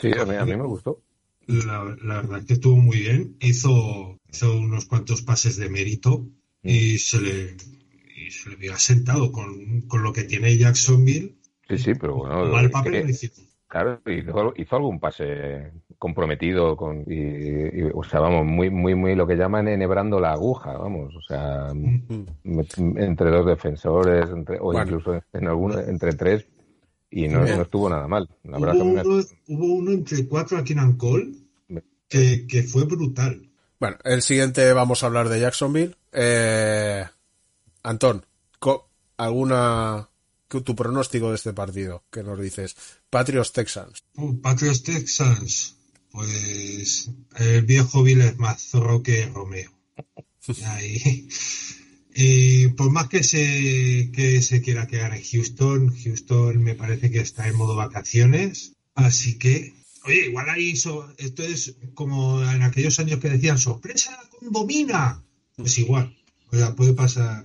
Sí, 0.01 0.11
a 0.19 0.25
mí, 0.25 0.35
a 0.35 0.45
mí 0.45 0.57
me 0.57 0.65
gustó. 0.65 1.03
La, 1.47 1.97
la, 2.03 2.23
verdad 2.23 2.45
que 2.45 2.55
estuvo 2.55 2.77
muy 2.77 2.99
bien. 2.99 3.37
Hizo, 3.41 4.19
hizo 4.31 4.57
unos 4.59 4.87
cuantos 4.87 5.23
pases 5.23 5.57
de 5.57 5.69
mérito 5.69 6.27
y 6.63 6.99
se 6.99 7.21
le, 7.21 7.57
y 8.17 8.31
se 8.31 8.51
le 8.51 8.57
había 8.57 8.77
sentado 8.77 9.31
con, 9.31 9.83
con, 9.83 10.03
lo 10.03 10.13
que 10.13 10.25
tiene 10.25 10.57
Jacksonville. 10.57 11.37
Sí, 11.69 11.79
sí, 11.79 11.93
pero 11.95 12.17
bueno. 12.17 12.47
Mal 12.47 12.71
papel 12.71 13.07
que, 13.07 13.31
Claro, 13.69 14.01
hizo, 14.07 14.55
hizo, 14.57 14.77
algún 14.77 15.01
pase 15.01 15.73
comprometido 15.99 16.77
con 16.77 17.01
y, 17.09 17.15
y, 17.15 17.91
o 17.93 18.05
sea, 18.05 18.21
vamos, 18.21 18.47
muy, 18.47 18.71
muy, 18.71 18.95
muy 18.95 19.17
lo 19.17 19.27
que 19.27 19.35
llaman 19.35 19.67
enhebrando 19.67 20.21
la 20.21 20.33
aguja, 20.33 20.77
vamos, 20.79 21.13
o 21.17 21.21
sea, 21.21 21.73
entre 22.45 23.31
dos 23.31 23.45
defensores, 23.45 24.31
entre, 24.31 24.59
o 24.61 24.65
bueno. 24.65 24.83
incluso 24.83 25.21
en 25.33 25.49
alguno, 25.49 25.81
entre 25.81 26.13
tres, 26.13 26.47
y 27.11 27.29
no, 27.29 27.41
no, 27.41 27.63
estuvo 27.63 27.89
nada 27.89 28.09
mal. 28.09 28.29
La 28.45 28.59
hubo, 28.59 28.67
verdad 28.67 28.83
uno, 28.83 29.03
me... 29.03 29.55
hubo 29.55 29.75
uno 29.75 29.93
entre 29.93 30.27
cuatro 30.27 30.59
aquí 30.59 30.73
en 30.73 30.93
Cole 30.97 31.33
que, 32.09 32.47
que 32.47 32.63
fue 32.63 32.85
brutal. 32.85 33.51
Bueno, 33.79 33.99
el 34.05 34.23
siguiente 34.23 34.73
vamos 34.73 35.03
a 35.03 35.07
hablar 35.07 35.29
de 35.29 35.41
Jacksonville. 35.41 35.97
Eh, 36.13 37.05
Antón, 37.83 38.25
¿alguna 39.17 40.09
tu 40.49 40.75
pronóstico 40.75 41.31
de 41.31 41.37
este 41.37 41.53
partido? 41.53 42.05
¿Qué 42.11 42.23
nos 42.23 42.41
dices? 42.41 42.77
Patriots 43.11 43.53
Texans. 43.53 44.05
Uh, 44.15 44.41
Patriots 44.41 44.83
Texans. 44.83 45.77
Pues 46.11 47.11
el 47.37 47.63
viejo 47.63 48.03
Bill 48.03 48.23
es 48.23 48.39
más 48.39 48.63
zorro 48.63 49.03
que 49.03 49.27
Romeo. 49.27 49.71
Ahí. 50.67 51.29
Y 52.19 52.69
por 52.69 52.91
más 52.91 53.09
que 53.09 53.23
se, 53.23 54.11
que 54.11 54.41
se 54.41 54.63
quiera 54.63 54.87
quedar 54.87 55.15
en 55.15 55.23
Houston, 55.23 55.95
Houston 56.03 56.63
me 56.63 56.75
parece 56.75 57.11
que 57.11 57.19
está 57.19 57.47
en 57.47 57.57
modo 57.57 57.77
vacaciones. 57.77 58.73
Así 58.95 59.39
que, 59.39 59.75
oye, 60.07 60.29
igual 60.29 60.49
ahí 60.49 60.77
so, 60.77 61.13
esto 61.19 61.43
es 61.43 61.77
como 61.93 62.43
en 62.43 62.63
aquellos 62.63 62.99
años 63.01 63.21
que 63.21 63.29
decían 63.29 63.59
sorpresa 63.59 64.19
con 64.31 64.51
domina. 64.51 65.23
Pues 65.57 65.77
igual, 65.77 66.17
o 66.51 66.57
sea, 66.57 66.75
puede 66.75 66.95
pasar. 66.95 67.45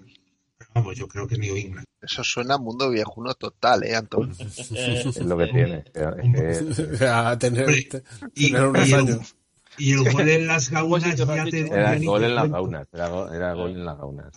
Pero 0.58 0.72
vamos, 0.74 0.96
yo 0.96 1.06
creo 1.10 1.28
que 1.28 1.38
New 1.38 1.58
England. 1.58 1.86
Eso 2.02 2.24
suena 2.24 2.54
a 2.54 2.58
mundo 2.58 2.90
viejuno 2.90 3.34
total, 3.34 3.84
¿eh, 3.84 3.94
Antón? 3.94 4.32
es 4.40 5.18
lo 5.18 5.38
que 5.38 5.48
tiene. 5.48 5.84
a 7.10 7.38
tener, 7.38 7.66
Hombre, 7.66 7.90
y, 8.36 8.52
tener 8.52 8.68
unos 8.68 8.88
y 8.88 8.94
el, 8.94 9.00
años. 9.00 9.36
Y 9.82 9.92
el 9.94 10.12
gol 10.12 10.30
en 10.30 10.48
las 10.48 10.70
gaunas 10.72 11.16
ya 11.16 11.46
te 11.46 11.60
Era 11.68 11.96
ni 11.96 12.06
gol 12.06 12.24
en 12.24 12.36
las 12.36 12.50
gaunas. 12.50 12.88
Era, 12.94 13.08
go- 13.10 13.32
era 13.34 13.54
gol 13.54 13.72
en 13.72 13.86
las 13.86 13.98
gaunas. 13.98 14.32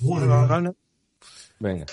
Bueno, 0.00 0.74
Venga. 1.58 1.86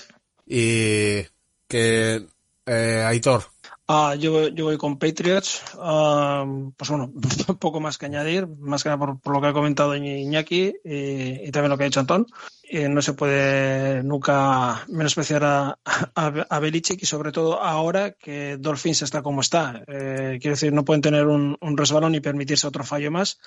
Y 0.47 1.21
que 1.67 2.25
eh, 2.65 3.03
Aitor, 3.07 3.43
Ah, 3.91 4.13
yo, 4.13 4.49
yo 4.49 4.65
voy 4.65 4.77
con 4.77 4.99
Patriots. 4.99 5.63
Ah, 5.79 6.45
pues 6.77 6.89
bueno, 6.91 7.11
poco 7.59 7.79
más 7.79 7.97
que 7.97 8.05
añadir, 8.05 8.45
más 8.45 8.83
que 8.83 8.89
nada 8.89 8.99
por, 9.19 9.33
lo 9.33 9.41
que 9.41 9.47
ha 9.47 9.53
comentado 9.53 9.95
Iñ- 9.95 10.21
Iñaki 10.21 10.75
y, 10.85 11.47
y 11.47 11.51
también 11.51 11.71
lo 11.71 11.77
que 11.77 11.85
ha 11.85 11.87
dicho 11.87 11.99
Antón. 11.99 12.27
Eh, 12.71 12.87
no 12.87 13.01
se 13.01 13.13
puede 13.13 14.03
nunca 14.03 14.85
menospreciar 14.89 15.43
a, 15.43 15.79
a, 16.13 16.25
a 16.49 16.59
Belichick 16.59 17.01
y 17.01 17.07
sobre 17.07 17.31
todo 17.31 17.59
ahora 17.59 18.11
que 18.11 18.57
Dolphins 18.59 19.01
está 19.01 19.23
como 19.23 19.41
está. 19.41 19.83
Eh, 19.87 20.37
quiero 20.39 20.53
decir, 20.53 20.71
no 20.71 20.85
pueden 20.85 21.01
tener 21.01 21.25
un, 21.25 21.57
un 21.59 21.75
resbalón 21.77 22.13
y 22.13 22.19
permitirse 22.19 22.67
otro 22.67 22.83
fallo 22.83 23.09
más 23.09 23.39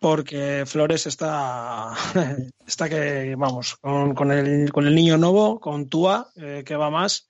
porque 0.00 0.64
Flores 0.66 1.06
está, 1.06 1.92
está 2.66 2.88
que, 2.88 3.34
vamos, 3.36 3.76
con, 3.76 4.14
con, 4.14 4.30
el, 4.32 4.70
con 4.72 4.86
el 4.86 4.94
niño 4.94 5.18
nuevo, 5.18 5.60
con 5.60 5.88
Tua, 5.88 6.30
eh, 6.36 6.62
que 6.64 6.76
va 6.76 6.88
más, 6.90 7.26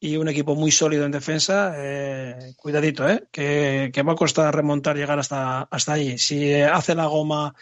y 0.00 0.16
un 0.16 0.28
equipo 0.28 0.54
muy 0.54 0.70
sólido 0.70 1.04
en 1.04 1.10
defensa, 1.12 1.74
eh, 1.76 2.54
cuidadito, 2.56 3.08
eh, 3.08 3.24
que, 3.32 3.90
que 3.92 4.02
va 4.02 4.12
a 4.12 4.16
costar 4.16 4.54
remontar, 4.54 4.96
llegar 4.96 5.18
hasta, 5.18 5.62
hasta 5.62 5.92
allí. 5.94 6.18
Si 6.18 6.54
hace 6.54 6.94
la 6.94 7.06
goma 7.06 7.54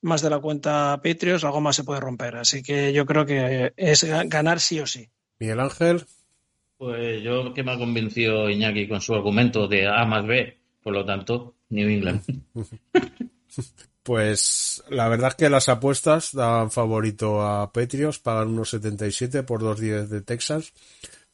más 0.00 0.22
de 0.22 0.30
la 0.30 0.38
cuenta 0.40 1.00
Patriots, 1.02 1.42
la 1.42 1.50
goma 1.50 1.72
se 1.72 1.84
puede 1.84 2.00
romper. 2.00 2.36
Así 2.36 2.62
que 2.62 2.92
yo 2.92 3.04
creo 3.06 3.26
que 3.26 3.72
es 3.76 4.04
ga- 4.04 4.28
ganar 4.28 4.58
sí 4.60 4.80
o 4.80 4.86
sí. 4.86 5.08
Miguel 5.38 5.60
Ángel, 5.60 6.04
Pues 6.78 7.22
yo 7.22 7.52
que 7.54 7.62
me 7.62 7.72
ha 7.72 7.78
convencido 7.78 8.48
Iñaki 8.50 8.88
con 8.88 9.00
su 9.00 9.14
argumento 9.14 9.68
de 9.68 9.86
A 9.86 10.04
más 10.04 10.26
B, 10.26 10.58
por 10.82 10.92
lo 10.94 11.04
tanto, 11.04 11.54
New 11.68 11.88
England. 11.88 12.22
pues 14.02 14.82
la 14.88 15.08
verdad 15.08 15.28
es 15.30 15.34
que 15.36 15.50
las 15.50 15.68
apuestas 15.68 16.32
daban 16.32 16.70
favorito 16.70 17.42
a 17.42 17.72
Patriots, 17.72 18.18
pagan 18.18 18.48
unos 18.48 18.70
77 18.70 19.42
por 19.44 19.62
2.10 19.62 20.08
de 20.08 20.20
Texas, 20.22 20.72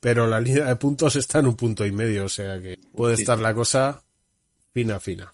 pero 0.01 0.27
la 0.27 0.41
línea 0.41 0.65
de 0.67 0.77
puntos 0.77 1.17
está 1.17 1.41
en 1.41 1.47
un 1.49 1.57
punto 1.57 1.85
y 1.87 1.93
medio, 1.93 2.25
o 2.27 2.29
sea 2.29 2.61
que 2.61 2.79
puede 2.95 3.17
Sí, 3.17 3.23
estar 3.23 3.39
sí. 3.39 3.43
la 3.43 3.55
cosa 3.55 4.03
fina, 4.73 5.01
fina. 5.01 5.33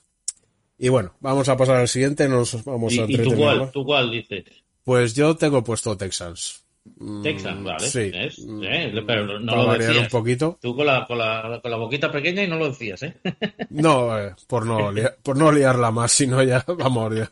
Y 0.78 0.88
bueno, 0.88 1.14
vamos 1.20 1.48
a 1.48 1.56
pasar 1.56 1.76
al 1.76 1.88
siguiente, 1.88 2.28
nos 2.28 2.64
vamos 2.64 2.92
¿Y, 2.92 3.00
a 3.00 3.04
y 3.04 3.06
tú 3.06 3.12
entretener 3.22 3.38
cuál? 3.38 3.70
¿Tú 3.70 3.84
cuál 3.84 4.10
dices? 4.10 4.44
Pues 4.82 5.14
yo 5.14 5.36
tengo 5.36 5.62
puesto 5.62 5.96
Texans. 5.96 6.62
Mm, 6.98 7.22
Texas, 7.22 7.62
vale. 7.62 7.88
Sí. 7.88 8.10
¿ves? 8.10 8.36
Eh, 8.62 9.02
pero 9.06 9.40
no 9.40 9.46
Para 9.52 9.62
lo 9.62 9.68
variar 9.68 9.88
decías. 9.92 10.04
un 10.04 10.10
poquito. 10.10 10.58
Tú 10.60 10.76
con 10.76 10.84
la, 10.86 11.06
con, 11.06 11.16
la, 11.16 11.58
con 11.62 11.70
la 11.70 11.76
boquita 11.78 12.12
pequeña 12.12 12.42
y 12.42 12.48
no 12.48 12.56
lo 12.56 12.68
decías, 12.68 13.02
¿eh? 13.04 13.16
No, 13.70 14.18
eh, 14.18 14.34
por 14.46 14.66
no 14.66 14.92
liar- 14.92 15.16
por 15.22 15.36
no 15.38 15.50
liarla 15.50 15.90
más, 15.90 16.12
sino 16.12 16.42
ya, 16.42 16.62
vamos, 16.78 17.16
ya. 17.16 17.30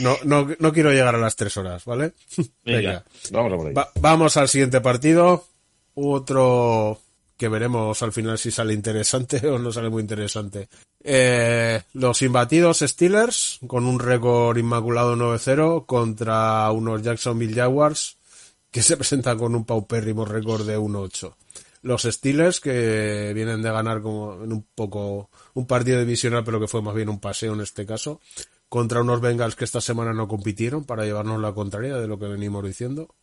No, 0.00 0.16
no, 0.24 0.48
no 0.58 0.72
quiero 0.72 0.90
llegar 0.92 1.14
a 1.14 1.18
las 1.18 1.36
tres 1.36 1.56
horas, 1.58 1.84
¿vale? 1.84 2.12
Venga. 2.64 3.04
Vamos 3.32 3.52
a 3.52 3.56
por 3.56 3.66
ahí. 3.68 3.74
Va- 3.74 3.90
vamos 4.00 4.36
al 4.38 4.48
siguiente 4.48 4.80
partido. 4.80 5.44
Otro 5.94 7.00
que 7.36 7.48
veremos 7.48 8.02
al 8.02 8.12
final 8.12 8.38
si 8.38 8.50
sale 8.50 8.74
interesante 8.74 9.46
o 9.48 9.58
no 9.58 9.72
sale 9.72 9.90
muy 9.90 10.02
interesante. 10.02 10.68
Eh, 11.02 11.82
los 11.94 12.22
imbatidos 12.22 12.78
Steelers 12.78 13.58
con 13.66 13.84
un 13.84 13.98
récord 13.98 14.56
inmaculado 14.56 15.16
9-0 15.16 15.84
contra 15.84 16.70
unos 16.72 17.02
Jacksonville 17.02 17.54
Jaguars 17.54 18.16
que 18.70 18.82
se 18.82 18.96
presentan 18.96 19.38
con 19.38 19.54
un 19.54 19.64
paupérrimo 19.64 20.24
récord 20.24 20.66
de 20.66 20.78
1-8. 20.78 21.34
Los 21.82 22.02
Steelers 22.04 22.60
que 22.60 23.32
vienen 23.34 23.60
de 23.60 23.70
ganar 23.70 24.00
como 24.00 24.42
en 24.42 24.52
un 24.52 24.66
poco 24.74 25.28
un 25.52 25.66
partido 25.66 26.00
divisional 26.00 26.42
pero 26.42 26.58
que 26.58 26.68
fue 26.68 26.80
más 26.80 26.94
bien 26.94 27.10
un 27.10 27.20
paseo 27.20 27.52
en 27.52 27.60
este 27.60 27.84
caso 27.84 28.20
contra 28.70 29.02
unos 29.02 29.20
Bengals 29.20 29.54
que 29.54 29.64
esta 29.64 29.80
semana 29.80 30.12
no 30.14 30.26
compitieron 30.26 30.84
para 30.84 31.04
llevarnos 31.04 31.40
la 31.40 31.52
contraria 31.52 31.96
de 31.96 32.08
lo 32.08 32.18
que 32.18 32.26
venimos 32.26 32.64
diciendo. 32.64 33.14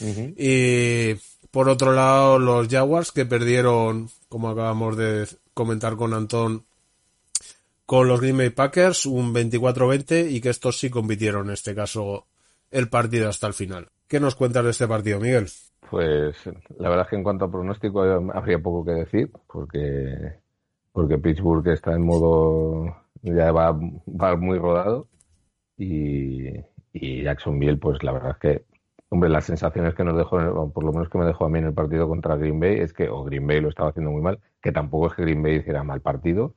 Y 0.00 1.14
por 1.50 1.68
otro 1.68 1.92
lado, 1.92 2.38
los 2.38 2.68
Jaguars 2.68 3.12
que 3.12 3.26
perdieron, 3.26 4.08
como 4.28 4.48
acabamos 4.48 4.96
de 4.96 5.26
comentar 5.54 5.96
con 5.96 6.14
Antón, 6.14 6.64
con 7.86 8.06
los 8.06 8.20
Green 8.20 8.38
Bay 8.38 8.50
Packers, 8.50 9.04
un 9.06 9.34
24-20 9.34 10.30
y 10.30 10.40
que 10.40 10.50
estos 10.50 10.78
sí 10.78 10.90
compitieron, 10.90 11.48
en 11.48 11.54
este 11.54 11.74
caso, 11.74 12.26
el 12.70 12.88
partido 12.88 13.28
hasta 13.28 13.48
el 13.48 13.52
final. 13.52 13.88
¿Qué 14.06 14.20
nos 14.20 14.36
cuentas 14.36 14.64
de 14.64 14.70
este 14.70 14.86
partido, 14.86 15.18
Miguel? 15.18 15.48
Pues 15.90 16.36
la 16.78 16.88
verdad 16.88 17.06
es 17.06 17.10
que 17.10 17.16
en 17.16 17.24
cuanto 17.24 17.46
a 17.46 17.50
pronóstico 17.50 18.06
eh, 18.06 18.30
habría 18.32 18.60
poco 18.60 18.84
que 18.84 18.92
decir, 18.92 19.30
porque, 19.48 20.34
porque 20.92 21.18
Pittsburgh 21.18 21.66
está 21.66 21.92
en 21.94 22.02
modo, 22.02 22.96
ya 23.22 23.50
va, 23.50 23.72
va 23.72 24.36
muy 24.36 24.58
rodado 24.58 25.08
y, 25.76 26.46
y 26.92 27.24
Jacksonville, 27.24 27.78
pues 27.78 28.02
la 28.04 28.12
verdad 28.12 28.30
es 28.30 28.38
que, 28.38 28.64
hombre, 29.10 29.28
las 29.28 29.44
sensaciones 29.44 29.94
que 29.94 30.04
nos 30.04 30.16
dejó, 30.16 30.72
por 30.72 30.84
lo 30.84 30.92
menos 30.92 31.08
que 31.08 31.18
me 31.18 31.26
dejó 31.26 31.44
a 31.44 31.48
mí 31.50 31.58
en 31.58 31.66
el 31.66 31.74
partido 31.74 32.08
contra 32.08 32.36
Green 32.36 32.60
Bay, 32.60 32.78
es 32.78 32.92
que, 32.92 33.08
o 33.08 33.24
Green 33.24 33.46
Bay 33.46 33.60
lo 33.60 33.68
estaba 33.68 33.90
haciendo 33.90 34.10
muy 34.12 34.22
mal, 34.22 34.40
que 34.62 34.72
tampoco 34.72 35.08
es 35.08 35.14
que 35.14 35.22
Green 35.22 35.42
Bay 35.42 35.56
hiciera 35.56 35.82
mal 35.82 36.00
partido, 36.00 36.54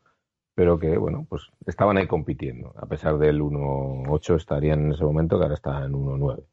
pero 0.56 0.78
que, 0.80 0.98
bueno, 0.98 1.26
pues 1.28 1.44
estaban 1.66 1.98
ahí 1.98 2.08
compitiendo. 2.08 2.74
A 2.78 2.86
pesar 2.86 3.18
del 3.18 3.42
1-8 3.42 4.36
estarían 4.36 4.86
en 4.86 4.92
ese 4.94 5.04
momento, 5.04 5.38
que 5.38 5.44
ahora 5.44 5.56
está 5.56 5.84
en 5.84 5.94
1-9. 5.94 6.44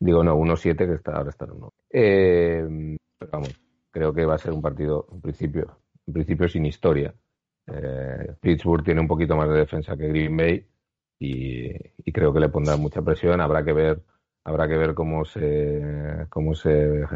Digo, 0.00 0.24
no, 0.24 0.36
1-7 0.36 0.76
que 0.76 0.94
está, 0.94 1.16
ahora 1.16 1.28
está 1.30 1.44
en 1.44 1.52
1. 1.52 1.72
Eh, 1.90 2.96
pero 3.18 3.30
vamos, 3.30 3.60
creo 3.90 4.14
que 4.14 4.24
va 4.24 4.34
a 4.36 4.38
ser 4.38 4.52
un 4.52 4.62
partido, 4.62 5.06
en 5.12 5.20
principio, 5.20 5.78
en 6.06 6.14
principio 6.14 6.48
sin 6.48 6.64
historia. 6.64 7.14
Eh, 7.66 8.34
Pittsburgh 8.40 8.82
tiene 8.82 9.02
un 9.02 9.08
poquito 9.08 9.36
más 9.36 9.48
de 9.50 9.58
defensa 9.58 9.96
que 9.96 10.08
Green 10.08 10.36
Bay 10.36 10.66
y 11.18 12.12
creo 12.12 12.32
que 12.32 12.40
le 12.40 12.48
pondrá 12.48 12.76
mucha 12.78 13.02
presión. 13.02 13.42
Habrá 13.42 13.62
que 13.62 13.74
ver, 13.74 14.02
habrá 14.44 14.68
que 14.68 14.76
ver 14.76 14.94
cómo 14.94 15.24
se, 15.24 16.26
cómo 16.28 16.54
se, 16.54 17.06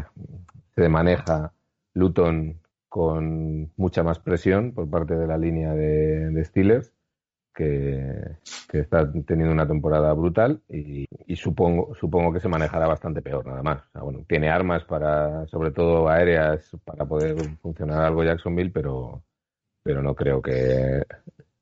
se 0.75 0.89
maneja 0.89 1.53
Luton 1.93 2.59
con 2.89 3.71
mucha 3.75 4.03
más 4.03 4.19
presión 4.19 4.73
por 4.73 4.89
parte 4.89 5.15
de 5.15 5.27
la 5.27 5.37
línea 5.37 5.73
de, 5.73 6.43
Steelers 6.45 6.93
que, 7.53 8.37
está 8.71 9.11
teniendo 9.25 9.53
una 9.53 9.67
temporada 9.67 10.13
brutal 10.13 10.61
y, 10.69 11.05
y, 11.25 11.35
supongo 11.37 11.95
supongo 11.95 12.33
que 12.33 12.41
se 12.41 12.49
manejará 12.49 12.87
bastante 12.87 13.21
peor 13.21 13.45
nada 13.45 13.63
más. 13.63 13.83
Bueno, 13.93 14.25
tiene 14.27 14.49
armas 14.49 14.83
para, 14.83 15.47
sobre 15.47 15.71
todo 15.71 16.09
aéreas, 16.09 16.69
para 16.83 17.05
poder 17.05 17.37
funcionar 17.61 18.03
algo 18.03 18.23
Jacksonville, 18.23 18.71
pero 18.71 19.23
pero 19.83 20.01
no 20.01 20.15
creo 20.15 20.41
que 20.41 21.03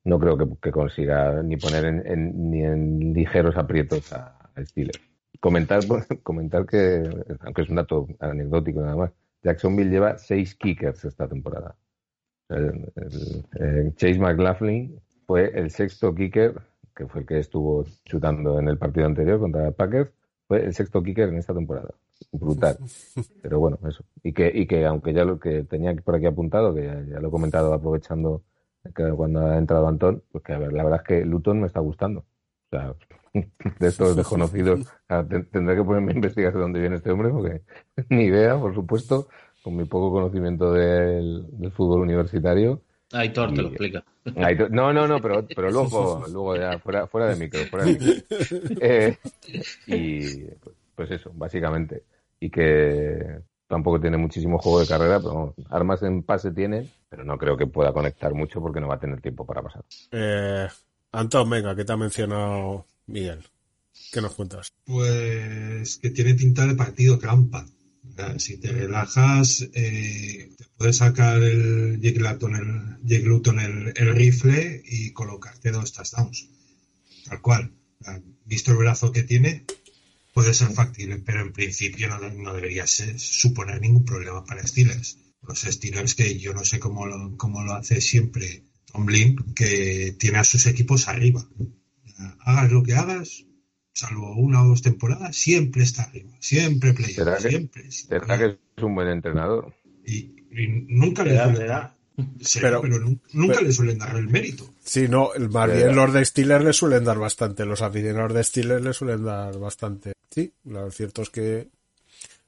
no 0.04 0.18
creo 0.18 0.36
que, 0.36 0.46
que 0.62 0.70
consiga 0.72 1.42
ni 1.42 1.56
poner 1.56 1.84
en, 1.84 2.06
en, 2.06 2.50
ni 2.50 2.64
en 2.64 3.12
ligeros 3.12 3.56
aprietos 3.56 4.12
a, 4.12 4.50
a 4.54 4.64
Steelers. 4.64 5.13
Comentar 5.44 5.80
comentar 6.22 6.64
que 6.64 7.02
aunque 7.40 7.60
es 7.60 7.68
un 7.68 7.76
dato 7.76 8.08
anecdótico 8.18 8.80
nada 8.80 8.96
más, 8.96 9.10
Jacksonville 9.42 9.90
lleva 9.90 10.16
seis 10.16 10.54
kickers 10.54 11.04
esta 11.04 11.28
temporada. 11.28 11.76
El, 12.48 12.90
el, 12.96 13.44
el 13.60 13.94
Chase 13.94 14.18
McLaughlin 14.18 14.98
fue 15.26 15.52
el 15.54 15.70
sexto 15.70 16.14
kicker, 16.14 16.54
que 16.96 17.06
fue 17.06 17.20
el 17.20 17.26
que 17.26 17.40
estuvo 17.40 17.84
chutando 18.06 18.58
en 18.58 18.68
el 18.68 18.78
partido 18.78 19.04
anterior 19.04 19.38
contra 19.38 19.70
Packers, 19.70 20.14
fue 20.48 20.64
el 20.64 20.72
sexto 20.72 21.02
kicker 21.02 21.28
en 21.28 21.36
esta 21.36 21.52
temporada. 21.52 21.90
Brutal. 22.32 22.78
Pero 23.42 23.60
bueno, 23.60 23.78
eso. 23.86 24.02
Y 24.22 24.32
que, 24.32 24.50
y 24.50 24.66
que 24.66 24.86
aunque 24.86 25.12
ya 25.12 25.26
lo 25.26 25.38
que 25.38 25.64
tenía 25.64 25.94
por 25.96 26.14
aquí 26.14 26.24
apuntado, 26.24 26.74
que 26.74 26.86
ya, 26.86 27.04
ya 27.04 27.20
lo 27.20 27.28
he 27.28 27.30
comentado 27.30 27.74
aprovechando 27.74 28.44
que 28.94 29.10
cuando 29.10 29.40
ha 29.40 29.58
entrado 29.58 29.88
Antón, 29.88 30.22
pues 30.32 30.42
que 30.42 30.54
a 30.54 30.58
ver, 30.58 30.72
la 30.72 30.84
verdad 30.84 31.02
es 31.02 31.06
que 31.06 31.24
Luton 31.26 31.60
me 31.60 31.66
está 31.66 31.80
gustando. 31.80 32.20
O 32.20 32.70
sea, 32.70 32.94
de 33.78 33.88
estos 33.88 34.16
desconocidos, 34.16 34.86
tendré 35.50 35.76
que 35.76 35.84
ponerme 35.84 36.12
a 36.12 36.14
investigar 36.14 36.52
de 36.52 36.60
dónde 36.60 36.80
viene 36.80 36.96
este 36.96 37.10
hombre, 37.10 37.30
porque 37.30 37.62
ni 38.08 38.24
idea, 38.24 38.58
por 38.58 38.74
supuesto, 38.74 39.28
con 39.62 39.76
mi 39.76 39.84
poco 39.84 40.12
conocimiento 40.12 40.72
del, 40.72 41.46
del 41.58 41.72
fútbol 41.72 42.00
universitario 42.00 42.80
Aitor 43.14 43.54
te 43.54 43.62
lo 43.62 43.68
explica. 43.68 44.04
Aitor, 44.36 44.70
no, 44.70 44.92
no, 44.92 45.06
no, 45.06 45.20
pero, 45.20 45.46
pero 45.54 45.70
luego, 45.70 46.24
luego 46.28 46.56
ya 46.56 46.78
fuera, 46.78 47.06
fuera 47.06 47.28
de 47.28 47.36
micro, 47.36 47.60
fuera 47.66 47.84
de 47.84 47.92
micro. 47.92 48.16
Eh, 48.80 49.16
y 49.86 50.44
pues 50.94 51.10
eso, 51.10 51.30
básicamente. 51.34 52.04
Y 52.40 52.50
que 52.50 53.40
tampoco 53.68 54.00
tiene 54.00 54.16
muchísimo 54.16 54.58
juego 54.58 54.80
de 54.80 54.86
carrera, 54.86 55.18
pero 55.18 55.34
vamos, 55.34 55.54
armas 55.70 56.02
en 56.02 56.22
pase 56.22 56.50
tiene, 56.50 56.88
pero 57.08 57.24
no 57.24 57.38
creo 57.38 57.56
que 57.56 57.66
pueda 57.66 57.92
conectar 57.92 58.34
mucho 58.34 58.60
porque 58.60 58.80
no 58.80 58.88
va 58.88 58.96
a 58.96 59.00
tener 59.00 59.20
tiempo 59.20 59.46
para 59.46 59.62
pasar. 59.62 59.82
Eh, 60.10 60.66
Antón, 61.12 61.48
venga, 61.48 61.74
¿qué 61.76 61.84
te 61.84 61.92
ha 61.92 61.96
mencionado 61.96 62.86
Miguel? 63.06 63.44
¿Qué 64.12 64.20
nos 64.20 64.34
cuentas? 64.34 64.72
Pues 64.84 65.98
que 65.98 66.10
tiene 66.10 66.34
pinta 66.34 66.66
de 66.66 66.74
partido 66.74 67.18
trampa. 67.18 67.66
Si 68.38 68.58
te 68.58 68.70
relajas, 68.70 69.68
eh, 69.72 70.50
te 70.56 70.64
puedes 70.76 70.98
sacar 70.98 71.42
el 71.42 72.00
Jake 72.00 72.20
Luton, 73.24 73.58
el, 73.60 74.14
rifle 74.14 74.82
y 74.84 75.10
colocarte 75.10 75.72
dos 75.72 75.92
touchdowns. 75.92 76.48
Tal 77.24 77.40
cual. 77.40 77.72
Visto 78.44 78.72
el 78.72 78.76
brazo 78.76 79.10
que 79.10 79.22
tiene, 79.22 79.64
puede 80.32 80.54
ser 80.54 80.68
factible, 80.70 81.18
pero 81.18 81.40
en 81.40 81.52
principio 81.52 82.08
no, 82.08 82.18
no 82.18 82.54
debería 82.54 82.86
suponer 82.86 83.80
ningún 83.80 84.04
problema 84.04 84.44
para 84.44 84.66
Steelers. 84.66 85.18
Los 85.42 85.62
Steelers 85.62 86.14
que 86.14 86.38
yo 86.38 86.52
no 86.52 86.64
sé 86.64 86.78
cómo 86.78 87.06
lo, 87.06 87.36
cómo 87.36 87.62
lo 87.62 87.74
hace 87.74 88.00
siempre 88.00 88.62
Tomlin, 88.92 89.36
que 89.54 90.14
tiene 90.18 90.38
a 90.38 90.44
sus 90.44 90.66
equipos 90.66 91.08
arriba. 91.08 91.46
Hagas 92.40 92.70
lo 92.70 92.82
que 92.82 92.94
hagas, 92.94 93.44
salvo 93.92 94.34
una 94.36 94.62
o 94.62 94.68
dos 94.68 94.82
temporadas, 94.82 95.36
siempre 95.36 95.82
está 95.82 96.02
arriba, 96.02 96.32
siempre 96.38 96.94
playoff, 96.94 97.16
¿Será 97.16 97.36
que, 97.36 97.48
siempre. 97.48 97.90
¿Será 97.90 98.38
que 98.38 98.44
es 98.76 98.82
un 98.82 98.94
buen 98.94 99.08
entrenador? 99.08 99.74
Y, 100.04 100.34
y 100.50 100.84
nunca 100.88 101.24
le 101.24 101.36
suelen 101.36 101.66
dar, 101.66 101.94
pero, 102.60 102.80
pero, 102.82 102.98
nunca 103.00 103.54
pero, 103.54 103.62
le 103.62 103.72
suelen 103.72 103.98
dar 103.98 104.16
el 104.16 104.28
mérito. 104.28 104.70
Sí, 104.84 105.08
no, 105.08 105.30
más 105.50 105.72
bien 105.72 105.94
los 105.94 106.12
de 106.12 106.24
Steelers 106.24 106.64
le 106.64 106.72
suelen 106.72 107.04
dar 107.04 107.18
bastante, 107.18 107.64
los 107.64 107.82
aficionados 107.82 108.34
de 108.34 108.44
Steelers 108.44 108.82
le 108.84 108.92
suelen 108.92 109.24
dar 109.24 109.58
bastante. 109.58 110.12
Sí, 110.30 110.52
lo 110.64 110.90
cierto 110.90 111.22
es 111.22 111.30
que 111.30 111.68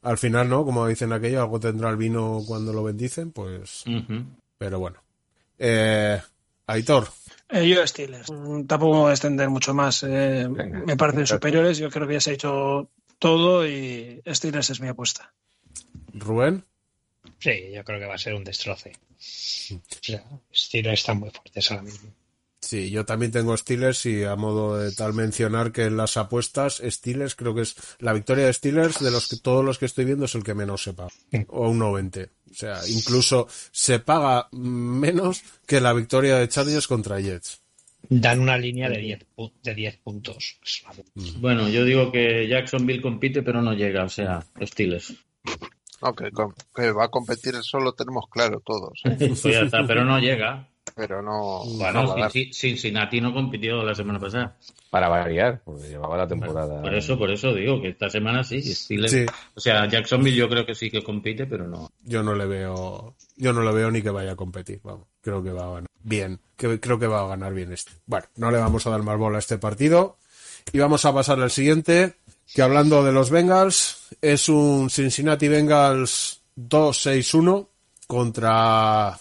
al 0.02 0.18
final, 0.18 0.48
¿no? 0.48 0.64
Como 0.64 0.86
dicen 0.86 1.12
aquello, 1.12 1.42
algo 1.42 1.58
tendrá 1.58 1.90
el 1.90 1.96
vino 1.96 2.42
cuando 2.46 2.72
lo 2.72 2.84
bendicen, 2.84 3.32
pues... 3.32 3.84
Uh 3.86 3.90
-huh. 3.90 4.24
Pero 4.56 4.78
bueno. 4.78 4.98
Eh, 5.58 6.20
Aitor, 6.68 7.08
eh, 7.48 7.68
yo 7.68 7.86
Steelers. 7.86 8.26
Tampoco 8.66 8.94
me 8.94 9.00
voy 9.00 9.10
a 9.10 9.14
extender 9.14 9.48
mucho 9.48 9.74
más. 9.74 10.02
Eh, 10.02 10.48
me 10.48 10.96
parecen 10.96 11.26
superiores. 11.26 11.78
Yo 11.78 11.90
creo 11.90 12.06
que 12.06 12.14
ya 12.14 12.20
se 12.20 12.30
ha 12.30 12.34
hecho 12.34 12.90
todo 13.18 13.66
y 13.66 14.22
Steelers 14.26 14.70
es 14.70 14.80
mi 14.80 14.88
apuesta. 14.88 15.32
Rubén. 16.12 16.64
Sí, 17.38 17.70
yo 17.72 17.84
creo 17.84 17.98
que 17.98 18.06
va 18.06 18.14
a 18.14 18.18
ser 18.18 18.34
un 18.34 18.44
destroce. 18.44 18.92
O 18.92 20.02
sea, 20.02 20.24
Steelers 20.52 21.00
están 21.00 21.18
muy 21.18 21.30
fuertes 21.30 21.70
ahora 21.70 21.82
mismo. 21.82 22.10
Sí, 22.66 22.90
yo 22.90 23.04
también 23.04 23.30
tengo 23.30 23.56
Steelers 23.56 24.06
y 24.06 24.24
a 24.24 24.34
modo 24.34 24.76
de 24.76 24.90
tal 24.90 25.14
mencionar 25.14 25.70
que 25.70 25.84
en 25.84 25.96
las 25.96 26.16
apuestas 26.16 26.82
Steelers 26.84 27.36
creo 27.36 27.54
que 27.54 27.60
es 27.60 27.76
la 28.00 28.12
victoria 28.12 28.46
de 28.46 28.52
Steelers 28.52 28.98
de 28.98 29.12
los 29.12 29.28
que 29.28 29.36
todos 29.36 29.64
los 29.64 29.78
que 29.78 29.86
estoy 29.86 30.04
viendo 30.04 30.24
es 30.24 30.34
el 30.34 30.42
que 30.42 30.52
menos 30.52 30.82
se 30.82 30.92
paga. 30.92 31.12
O 31.46 31.68
un 31.68 31.78
90. 31.78 32.22
O 32.22 32.54
sea, 32.54 32.80
incluso 32.88 33.46
se 33.70 34.00
paga 34.00 34.48
menos 34.50 35.44
que 35.64 35.80
la 35.80 35.92
victoria 35.92 36.38
de 36.38 36.48
Chargers 36.48 36.88
contra 36.88 37.20
Jets. 37.20 37.62
Dan 38.08 38.40
una 38.40 38.58
línea 38.58 38.88
de 38.88 38.98
10 38.98 39.26
de 39.62 39.74
10 39.74 39.98
puntos. 39.98 40.58
Bueno, 41.38 41.68
yo 41.68 41.84
digo 41.84 42.10
que 42.10 42.48
Jacksonville 42.48 43.00
compite 43.00 43.44
pero 43.44 43.62
no 43.62 43.74
llega, 43.74 44.02
o 44.02 44.08
sea, 44.08 44.44
Steelers. 44.60 45.14
No, 46.02 46.12
que, 46.16 46.32
que 46.74 46.90
va 46.90 47.04
a 47.04 47.10
competir 47.10 47.54
solo 47.62 47.92
tenemos 47.92 48.24
claro 48.28 48.60
todos. 48.60 49.00
¿eh? 49.04 49.16
pues 49.18 49.42
ya 49.44 49.60
está, 49.60 49.86
pero 49.86 50.04
no 50.04 50.18
llega. 50.18 50.68
Pero 50.94 51.20
no. 51.20 51.64
Bueno, 51.64 52.16
no 52.16 52.30
Cincinnati 52.30 53.20
no 53.20 53.32
compitió 53.32 53.82
la 53.82 53.94
semana 53.94 54.18
pasada. 54.18 54.56
Para 54.90 55.08
variar, 55.08 55.60
porque 55.64 55.88
llevaba 55.88 56.16
la 56.16 56.28
temporada. 56.28 56.80
Por 56.80 56.94
eso, 56.94 57.18
por 57.18 57.30
eso 57.30 57.52
digo 57.52 57.80
que 57.82 57.88
esta 57.88 58.08
semana 58.08 58.44
sí. 58.44 58.62
Steelers, 58.62 59.12
sí. 59.12 59.26
O 59.54 59.60
sea, 59.60 59.86
Jacksonville 59.88 60.36
yo 60.36 60.48
creo 60.48 60.64
que 60.64 60.74
sí 60.74 60.90
que 60.90 61.02
compite, 61.02 61.46
pero 61.46 61.66
no. 61.66 61.90
Yo 62.04 62.22
no 62.22 62.34
le 62.34 62.46
veo. 62.46 63.14
Yo 63.36 63.52
no 63.52 63.62
le 63.62 63.72
veo 63.72 63.90
ni 63.90 64.00
que 64.00 64.10
vaya 64.10 64.32
a 64.32 64.36
competir. 64.36 64.80
Vamos, 64.82 65.06
creo 65.20 65.42
que 65.42 65.50
va 65.50 65.64
a 65.64 65.70
ganar 65.74 65.90
bien. 66.02 66.40
Que, 66.56 66.80
creo 66.80 66.98
que 66.98 67.06
va 67.06 67.22
a 67.22 67.28
ganar 67.28 67.52
bien 67.52 67.72
este. 67.72 67.92
Bueno, 68.06 68.26
no 68.36 68.50
le 68.50 68.58
vamos 68.58 68.86
a 68.86 68.90
dar 68.90 69.02
más 69.02 69.18
bola 69.18 69.36
a 69.36 69.40
este 69.40 69.58
partido. 69.58 70.16
Y 70.72 70.78
vamos 70.78 71.04
a 71.04 71.12
pasar 71.12 71.40
al 71.40 71.50
siguiente. 71.50 72.14
Que 72.54 72.62
hablando 72.62 73.04
de 73.04 73.12
los 73.12 73.30
Bengals, 73.30 74.08
es 74.22 74.48
un 74.48 74.88
Cincinnati 74.88 75.48
Bengals 75.48 76.42
2-6-1 76.56 77.66
contra 78.06 79.18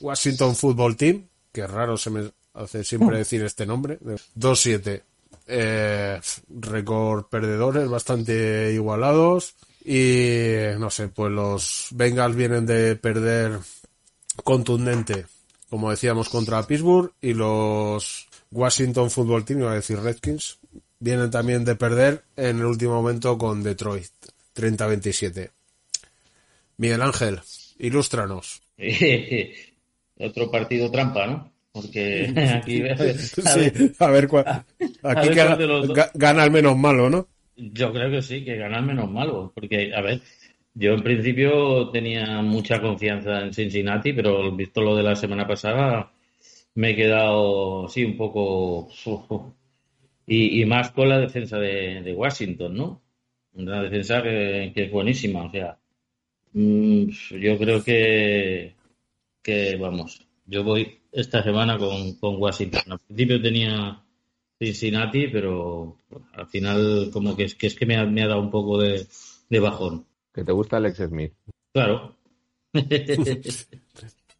Washington 0.00 0.54
Football 0.56 0.96
Team, 0.96 1.26
que 1.52 1.66
raro 1.66 1.96
se 1.96 2.10
me 2.10 2.30
hace 2.54 2.84
siempre 2.84 3.18
decir 3.18 3.42
este 3.44 3.66
nombre, 3.66 3.98
2-7. 4.00 5.02
Eh, 5.46 6.20
récord 6.48 7.26
perdedores 7.26 7.86
bastante 7.86 8.72
igualados 8.72 9.54
y 9.84 10.56
no 10.78 10.88
sé, 10.88 11.08
pues 11.08 11.30
los 11.30 11.88
Bengals 11.90 12.34
vienen 12.34 12.64
de 12.64 12.96
perder 12.96 13.58
contundente, 14.42 15.26
como 15.68 15.90
decíamos, 15.90 16.30
contra 16.30 16.66
Pittsburgh 16.66 17.12
y 17.20 17.34
los 17.34 18.26
Washington 18.50 19.10
Football 19.10 19.44
Team, 19.44 19.60
iba 19.60 19.72
a 19.72 19.76
decir 19.76 20.00
Redskins, 20.00 20.58
vienen 20.98 21.30
también 21.30 21.64
de 21.64 21.76
perder 21.76 22.24
en 22.36 22.60
el 22.60 22.64
último 22.64 22.94
momento 22.94 23.36
con 23.36 23.62
Detroit, 23.62 24.08
30-27. 24.56 25.50
Miguel 26.78 27.02
Ángel, 27.02 27.40
ilústranos. 27.78 28.63
Otro 30.18 30.50
partido 30.50 30.90
trampa, 30.90 31.26
¿no? 31.26 31.52
Porque 31.74 32.32
aquí. 32.54 32.82
A 32.82 32.94
ver, 32.94 33.18
sí, 33.18 33.92
a 33.98 34.10
ver 34.10 34.28
cuál. 34.28 34.44
Aquí 35.02 35.28
ver 35.28 35.36
gana, 35.36 35.56
los... 35.56 35.90
gana 36.14 36.44
el 36.44 36.50
menos 36.52 36.76
malo, 36.76 37.10
¿no? 37.10 37.26
Yo 37.56 37.92
creo 37.92 38.10
que 38.10 38.22
sí, 38.22 38.44
que 38.44 38.56
gana 38.56 38.78
el 38.78 38.84
menos 38.84 39.10
malo. 39.10 39.52
Porque, 39.52 39.92
a 39.92 40.00
ver, 40.00 40.20
yo 40.74 40.92
en 40.92 41.02
principio 41.02 41.90
tenía 41.90 42.42
mucha 42.42 42.80
confianza 42.80 43.40
en 43.40 43.52
Cincinnati, 43.52 44.12
pero 44.12 44.54
visto 44.54 44.80
lo 44.80 44.94
de 44.96 45.02
la 45.02 45.16
semana 45.16 45.46
pasada, 45.46 46.12
me 46.74 46.90
he 46.90 46.96
quedado, 46.96 47.88
sí, 47.88 48.04
un 48.04 48.16
poco. 48.16 48.88
Y, 50.26 50.62
y 50.62 50.64
más 50.64 50.92
con 50.92 51.08
la 51.08 51.18
defensa 51.18 51.58
de, 51.58 52.02
de, 52.02 52.14
Washington, 52.14 52.74
¿no? 52.74 53.02
Una 53.52 53.82
defensa 53.82 54.22
que, 54.22 54.72
que 54.74 54.84
es 54.84 54.92
buenísima, 54.92 55.44
o 55.44 55.50
sea. 55.50 55.76
Mmm, 56.54 57.08
yo 57.40 57.58
creo 57.58 57.82
que 57.84 58.74
que 59.42 59.76
vamos, 59.76 60.26
yo 60.46 60.64
voy 60.64 61.00
esta 61.12 61.42
semana 61.42 61.78
con, 61.78 62.14
con 62.14 62.40
Washington. 62.40 62.82
Al 62.90 62.98
principio 62.98 63.42
tenía 63.42 64.02
Cincinnati, 64.58 65.28
pero 65.28 65.98
al 66.32 66.46
final 66.46 67.10
como 67.12 67.36
que 67.36 67.44
es 67.44 67.54
que, 67.54 67.66
es 67.66 67.74
que 67.74 67.86
me, 67.86 67.96
ha, 67.96 68.06
me 68.06 68.22
ha 68.22 68.28
dado 68.28 68.40
un 68.40 68.50
poco 68.50 68.80
de, 68.80 69.06
de 69.50 69.60
bajón. 69.60 70.06
Que 70.32 70.42
te 70.42 70.52
gusta 70.52 70.78
Alex 70.78 70.96
Smith. 70.96 71.34
Claro. 71.72 72.16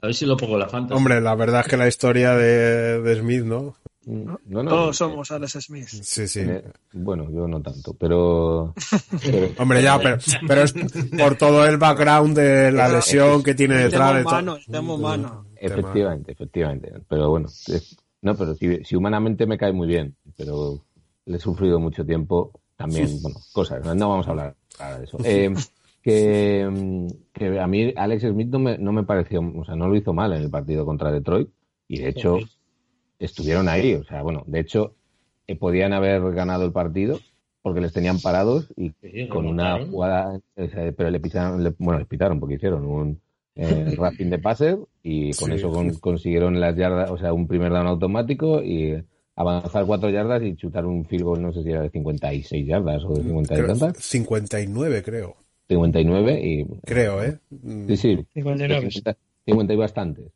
A 0.00 0.06
ver 0.06 0.14
si 0.14 0.26
lo 0.26 0.36
pongo 0.36 0.54
en 0.54 0.60
la 0.60 0.68
fantasy. 0.68 0.96
Hombre, 0.96 1.20
la 1.20 1.34
verdad 1.34 1.60
es 1.60 1.68
que 1.68 1.76
la 1.76 1.88
historia 1.88 2.34
de, 2.34 3.00
de 3.00 3.20
Smith, 3.20 3.44
¿no? 3.44 3.76
No, 4.06 4.38
no, 4.46 4.64
Todos 4.68 4.96
somos 4.96 5.30
Alex 5.30 5.52
Smith. 5.60 5.86
Sí, 5.88 6.26
sí. 6.28 6.40
eh, 6.40 6.64
bueno, 6.92 7.30
yo 7.30 7.46
no 7.48 7.60
tanto, 7.62 7.94
pero... 7.94 8.74
pero- 9.22 9.48
Hombre, 9.58 9.82
ya, 9.82 9.98
pero, 9.98 10.18
pero 10.46 10.62
es 10.62 10.72
por 11.18 11.36
todo 11.36 11.64
el 11.66 11.76
background 11.78 12.36
de 12.36 12.70
la 12.72 12.88
lesión 12.88 13.42
que 13.42 13.54
tiene 13.54 13.76
detrás. 13.76 14.08
Tengo 14.08 14.18
de 14.18 14.22
todo. 14.24 14.34
mano, 14.34 14.58
tengo 14.70 14.98
mano. 14.98 15.46
Efectivamente, 15.56 16.32
efectivamente. 16.32 16.92
Pero 17.08 17.30
bueno, 17.30 17.46
es- 17.48 17.96
no, 18.22 18.34
pero 18.36 18.54
si, 18.54 18.84
si 18.84 18.96
humanamente 18.96 19.46
me 19.46 19.58
cae 19.58 19.72
muy 19.72 19.86
bien, 19.86 20.14
pero 20.36 20.80
le 21.26 21.36
he 21.36 21.40
sufrido 21.40 21.78
mucho 21.80 22.04
tiempo 22.06 22.52
también, 22.76 23.08
bueno, 23.22 23.38
cosas, 23.52 23.84
no, 23.84 23.94
no 23.94 24.08
vamos 24.10 24.26
a 24.26 24.30
hablar 24.30 24.56
ahora 24.78 24.98
de 24.98 25.04
eso. 25.04 25.18
Eh, 25.24 25.54
que, 26.02 26.68
mm, 26.70 27.06
que 27.32 27.60
a 27.60 27.66
mí 27.66 27.92
Alex 27.96 28.22
Smith 28.24 28.48
no 28.48 28.58
me, 28.58 28.76
no 28.78 28.92
me 28.92 29.04
pareció, 29.04 29.40
o 29.40 29.64
sea, 29.64 29.74
no 29.76 29.88
lo 29.88 29.96
hizo 29.96 30.12
mal 30.12 30.32
en 30.34 30.42
el 30.42 30.50
partido 30.50 30.84
contra 30.84 31.10
Detroit 31.12 31.48
y 31.88 31.98
de 31.98 32.08
hecho 32.10 32.38
estuvieron 33.24 33.68
ahí, 33.68 33.94
o 33.94 34.04
sea, 34.04 34.22
bueno, 34.22 34.42
de 34.46 34.60
hecho 34.60 34.94
eh, 35.46 35.56
podían 35.56 35.92
haber 35.92 36.20
ganado 36.32 36.64
el 36.64 36.72
partido 36.72 37.20
porque 37.62 37.80
les 37.80 37.92
tenían 37.92 38.20
parados 38.20 38.72
y 38.76 38.92
Sí, 39.02 39.28
con 39.28 39.46
una 39.46 39.84
jugada, 39.86 40.38
o 40.56 40.68
sea, 40.68 40.92
pero 40.92 41.10
le 41.10 41.20
pitaron, 41.20 41.62
le- 41.64 41.74
bueno, 41.78 41.98
les 42.00 42.08
pitaron 42.08 42.38
porque 42.40 42.56
hicieron 42.56 42.84
un 42.84 43.20
eh, 43.56 43.94
wrapping 43.98 44.30
de 44.30 44.38
passer 44.38 44.78
y 45.02 45.32
con 45.34 45.50
Sí. 45.50 45.56
eso 45.56 45.70
con- 45.70 45.94
consiguieron 45.94 46.60
las 46.60 46.76
yardas, 46.76 47.10
o 47.10 47.18
sea, 47.18 47.32
un 47.32 47.46
primer 47.46 47.72
down 47.72 47.86
automático 47.86 48.62
y 48.62 49.02
avanzar 49.36 49.84
cuatro 49.86 50.10
yardas 50.10 50.42
y 50.42 50.54
chutar 50.56 50.84
un 50.86 51.04
field 51.06 51.24
goal, 51.24 51.42
no 51.42 51.52
sé 51.52 51.62
si 51.62 51.70
era 51.70 51.82
de 51.82 51.90
56 51.90 52.66
yardas 52.66 53.02
o 53.04 53.14
de 53.14 53.22
50 53.22 53.54
y 53.54 53.56
Creo- 53.56 53.66
tantas, 53.78 54.04
59, 54.04 55.02
creo. 55.02 55.36
59 55.68 56.40
y 56.44 56.64
Creo, 56.84 57.22
¿eh? 57.22 57.38
Sí, 57.88 57.96
sí. 57.96 58.26
59. 58.34 58.90
50, 58.90 59.16
50 59.46 59.72
y 59.72 59.76
bastantes. 59.76 60.26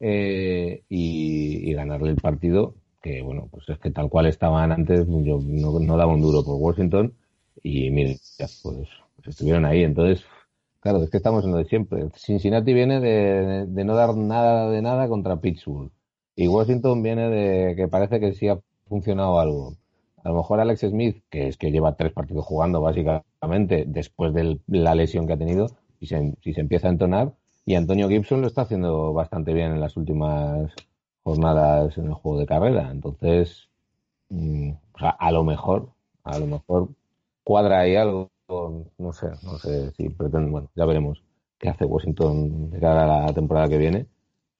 Eh, 0.00 0.82
y, 0.88 1.70
y 1.70 1.74
ganarle 1.74 2.10
el 2.10 2.16
partido, 2.16 2.74
que 3.02 3.22
bueno, 3.22 3.48
pues 3.50 3.68
es 3.68 3.78
que 3.78 3.90
tal 3.90 4.08
cual 4.08 4.26
estaban 4.26 4.72
antes, 4.72 5.06
yo 5.06 5.38
no, 5.42 5.78
no 5.78 5.96
daba 5.96 6.12
un 6.12 6.22
duro 6.22 6.44
por 6.44 6.56
Washington 6.56 7.14
y 7.62 7.90
mire, 7.90 8.18
ya, 8.38 8.46
pues, 8.62 8.88
estuvieron 9.24 9.64
ahí. 9.64 9.82
Entonces, 9.82 10.24
claro, 10.80 11.02
es 11.02 11.10
que 11.10 11.16
estamos 11.18 11.44
en 11.44 11.52
lo 11.52 11.58
de 11.58 11.64
siempre. 11.66 12.08
Cincinnati 12.14 12.72
viene 12.72 13.00
de, 13.00 13.84
no 13.84 13.94
dar 13.94 14.16
nada 14.16 14.70
de 14.70 14.82
nada 14.82 15.08
contra 15.08 15.40
Pittsburgh 15.40 15.90
y 16.34 16.48
Washington 16.48 17.02
viene 17.02 17.30
de 17.30 17.76
que 17.76 17.88
parece 17.88 18.20
que 18.20 18.32
sí 18.32 18.48
ha 18.48 18.58
funcionado 18.88 19.40
algo. 19.40 19.76
A 20.22 20.30
lo 20.30 20.36
mejor 20.36 20.60
Alex 20.60 20.80
Smith, 20.80 21.22
que 21.30 21.48
es 21.48 21.56
que 21.56 21.70
lleva 21.70 21.96
tres 21.96 22.12
partidos 22.12 22.44
jugando 22.44 22.80
básicamente 22.80 23.84
después 23.86 24.34
de 24.34 24.58
la 24.66 24.94
lesión 24.94 25.26
que 25.26 25.34
ha 25.34 25.38
tenido, 25.38 25.68
se, 26.02 26.34
si 26.42 26.52
se 26.52 26.60
empieza 26.60 26.88
a 26.88 26.90
entonar, 26.90 27.32
y 27.66 27.74
Antonio 27.74 28.08
Gibson 28.08 28.40
lo 28.40 28.46
está 28.46 28.62
haciendo 28.62 29.12
bastante 29.12 29.52
bien 29.52 29.72
en 29.72 29.80
las 29.80 29.96
últimas 29.96 30.72
jornadas 31.24 31.98
en 31.98 32.06
el 32.06 32.14
juego 32.14 32.38
de 32.38 32.46
carrera. 32.46 32.90
Entonces, 32.92 33.68
mm, 34.30 34.70
a 34.94 35.32
lo 35.32 35.42
mejor, 35.42 35.90
a 36.22 36.38
lo 36.38 36.46
mejor 36.46 36.88
cuadra 37.42 37.80
ahí 37.80 37.96
algo, 37.96 38.30
no 38.48 39.12
sé, 39.12 39.26
no 39.42 39.58
sé 39.58 39.90
si 39.92 40.08
pretende, 40.10 40.50
bueno, 40.50 40.70
ya 40.76 40.84
veremos 40.86 41.24
qué 41.58 41.68
hace 41.68 41.84
Washington 41.84 42.70
de 42.70 42.78
cara 42.78 43.02
a 43.02 43.26
la 43.26 43.32
temporada 43.34 43.68
que 43.68 43.78
viene, 43.78 44.06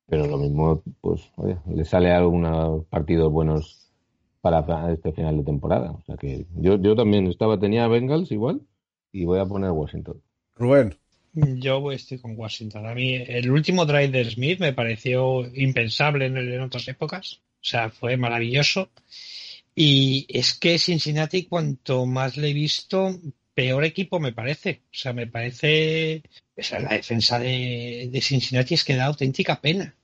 pero 0.06 0.26
lo 0.26 0.36
mismo, 0.38 0.82
pues, 1.00 1.30
oye, 1.36 1.58
le 1.66 1.84
sale 1.84 2.12
algunos 2.12 2.84
partidos 2.86 3.32
buenos 3.32 3.92
para 4.40 4.92
este 4.92 5.12
final 5.12 5.36
de 5.38 5.44
temporada. 5.44 5.92
O 5.92 6.02
sea 6.02 6.16
que 6.16 6.46
yo, 6.56 6.76
yo 6.76 6.96
también 6.96 7.28
estaba, 7.28 7.58
tenía 7.58 7.86
Bengals 7.86 8.32
igual 8.32 8.62
y 9.12 9.24
voy 9.24 9.38
a 9.38 9.46
poner 9.46 9.70
Washington. 9.70 10.20
Rubén. 10.56 10.96
Yo 11.36 11.92
estoy 11.92 12.18
con 12.18 12.34
Washington. 12.34 12.86
A 12.86 12.94
mí 12.94 13.14
el 13.14 13.50
último 13.50 13.84
drive 13.84 14.08
de 14.08 14.30
Smith 14.30 14.58
me 14.58 14.72
pareció 14.72 15.44
impensable 15.54 16.26
en, 16.26 16.36
en 16.38 16.60
otras 16.62 16.88
épocas. 16.88 17.40
O 17.60 17.68
sea, 17.68 17.90
fue 17.90 18.16
maravilloso. 18.16 18.90
Y 19.74 20.26
es 20.30 20.54
que 20.54 20.78
Cincinnati, 20.78 21.44
cuanto 21.44 22.06
más 22.06 22.38
le 22.38 22.48
he 22.48 22.54
visto, 22.54 23.20
peor 23.54 23.84
equipo 23.84 24.18
me 24.18 24.32
parece. 24.32 24.82
O 24.86 24.96
sea, 24.96 25.12
me 25.12 25.26
parece. 25.26 26.22
o 26.56 26.62
sea, 26.62 26.80
la 26.80 26.94
defensa 26.94 27.38
de, 27.38 28.18
Cincinnati 28.22 28.74
es 28.74 28.84
que 28.84 28.96
da 28.96 29.04
auténtica 29.04 29.60
pena. 29.60 29.94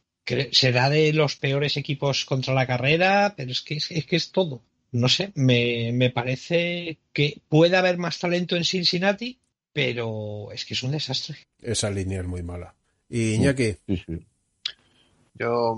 Será 0.50 0.90
de 0.90 1.12
los 1.14 1.36
peores 1.36 1.78
equipos 1.78 2.26
contra 2.26 2.52
la 2.52 2.66
carrera, 2.66 3.34
pero 3.36 3.50
es 3.52 3.62
que 3.62 3.74
es, 3.74 3.90
es 3.90 4.04
que 4.04 4.16
es 4.16 4.32
todo. 4.32 4.62
No 4.90 5.08
sé, 5.08 5.32
me, 5.34 5.92
me 5.94 6.10
parece 6.10 6.98
que 7.14 7.40
puede 7.48 7.76
haber 7.76 7.96
más 7.96 8.18
talento 8.18 8.56
en 8.56 8.64
Cincinnati, 8.64 9.38
pero 9.72 10.50
es 10.52 10.64
que 10.64 10.74
es 10.74 10.82
un 10.82 10.92
desastre. 10.92 11.36
Esa 11.60 11.90
línea 11.90 12.20
es 12.20 12.26
muy 12.26 12.42
mala. 12.42 12.74
Y 13.08 13.34
Iñaki. 13.34 13.74
Sí, 13.86 14.02
sí. 14.06 14.26
Yo 15.34 15.74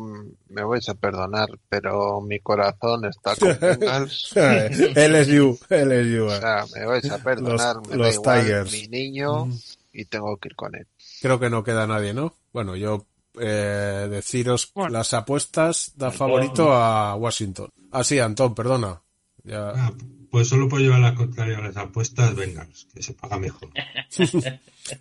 me 0.48 0.64
vais 0.64 0.88
a 0.88 0.94
perdonar, 0.94 1.48
pero 1.68 2.20
mi 2.20 2.40
corazón 2.40 3.04
está 3.04 3.36
con 3.36 3.56
Bengals. 3.60 4.32
LSU, 4.36 5.58
LSU. 5.70 6.26
O 6.26 6.36
sea, 6.40 6.64
me 6.74 6.84
vais 6.86 7.10
a 7.10 7.18
perdonar, 7.18 7.76
Los- 7.76 7.88
me 7.88 7.96
los 7.96 8.06
da 8.08 8.14
igual 8.14 8.40
Tigers. 8.42 8.72
mi 8.72 8.88
niño 8.88 9.48
y 9.92 10.04
tengo 10.06 10.36
que 10.38 10.48
ir 10.48 10.56
con 10.56 10.74
él. 10.74 10.86
Creo 11.22 11.38
que 11.38 11.50
no 11.50 11.62
queda 11.62 11.86
nadie, 11.86 12.12
¿no? 12.12 12.34
Bueno, 12.52 12.74
yo 12.76 13.06
eh, 13.40 14.08
deciros 14.10 14.72
las 14.90 15.14
apuestas 15.14 15.92
da 15.96 16.10
favorito 16.10 16.72
a 16.72 17.14
Washington. 17.14 17.70
Ah, 17.92 18.02
sí, 18.04 18.18
Antón, 18.18 18.54
perdona. 18.56 19.00
Ya. 19.44 19.70
Ah, 19.76 19.92
pues 20.30 20.48
solo 20.48 20.68
por 20.68 20.80
llevar 20.80 21.00
la 21.00 21.14
contraria 21.14 21.58
a 21.58 21.62
las 21.62 21.76
apuestas, 21.76 22.34
Bengals, 22.34 22.88
que 22.92 23.02
se 23.02 23.12
paga 23.14 23.38
mejor. 23.38 23.70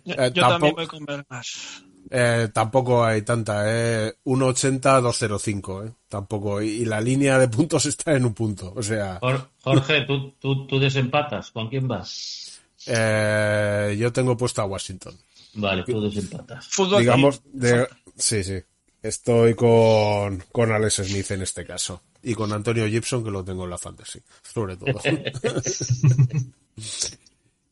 Eh, 0.06 0.32
Yo 0.32 0.46
también 0.46 0.74
tampoco, 0.74 0.76
voy 0.76 0.86
con 0.86 1.04
Bengals. 1.04 1.84
eh, 2.10 2.48
tampoco 2.54 3.04
hay 3.04 3.20
tanta, 3.22 3.64
eh. 3.66 4.14
1.80-2.05, 4.24 5.86
eh. 5.88 5.92
Tampoco. 6.08 6.62
Y, 6.62 6.68
y 6.68 6.84
la 6.86 7.00
línea 7.02 7.38
de 7.38 7.48
puntos 7.48 7.84
está 7.92 8.14
en 8.14 8.24
un 8.24 8.32
punto. 8.34 8.72
O 8.74 8.82
sea, 8.82 9.20
Jor- 9.20 9.48
Jorge, 9.62 10.02
¿tú, 10.06 10.30
tú, 10.40 10.66
tú 10.66 10.78
desempatas. 10.78 11.50
¿Con 11.50 11.68
quién 11.68 11.86
vas? 11.88 12.60
eh, 12.86 13.96
yo 13.98 14.12
tengo 14.12 14.36
puesto 14.36 14.62
a 14.62 14.66
Washington. 14.66 15.14
Vale, 15.54 15.84
tú 15.84 16.00
desempatas. 16.00 16.66
Fútbol 16.68 17.00
Digamos, 17.00 17.42
de, 17.52 17.86
sí, 18.16 18.42
sí. 18.42 18.60
Estoy 19.04 19.54
con, 19.54 20.42
con 20.50 20.72
Alex 20.72 21.02
Smith 21.04 21.30
en 21.32 21.42
este 21.42 21.66
caso. 21.66 22.00
Y 22.22 22.34
con 22.34 22.50
Antonio 22.54 22.88
Gibson, 22.88 23.22
que 23.22 23.30
lo 23.30 23.44
tengo 23.44 23.64
en 23.64 23.70
la 23.70 23.76
fantasy, 23.76 24.20
sobre 24.42 24.76
todo. 24.76 25.00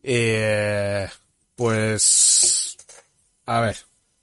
Eh, 0.05 1.09
pues, 1.55 2.76
a 3.47 3.61
ver, 3.61 3.76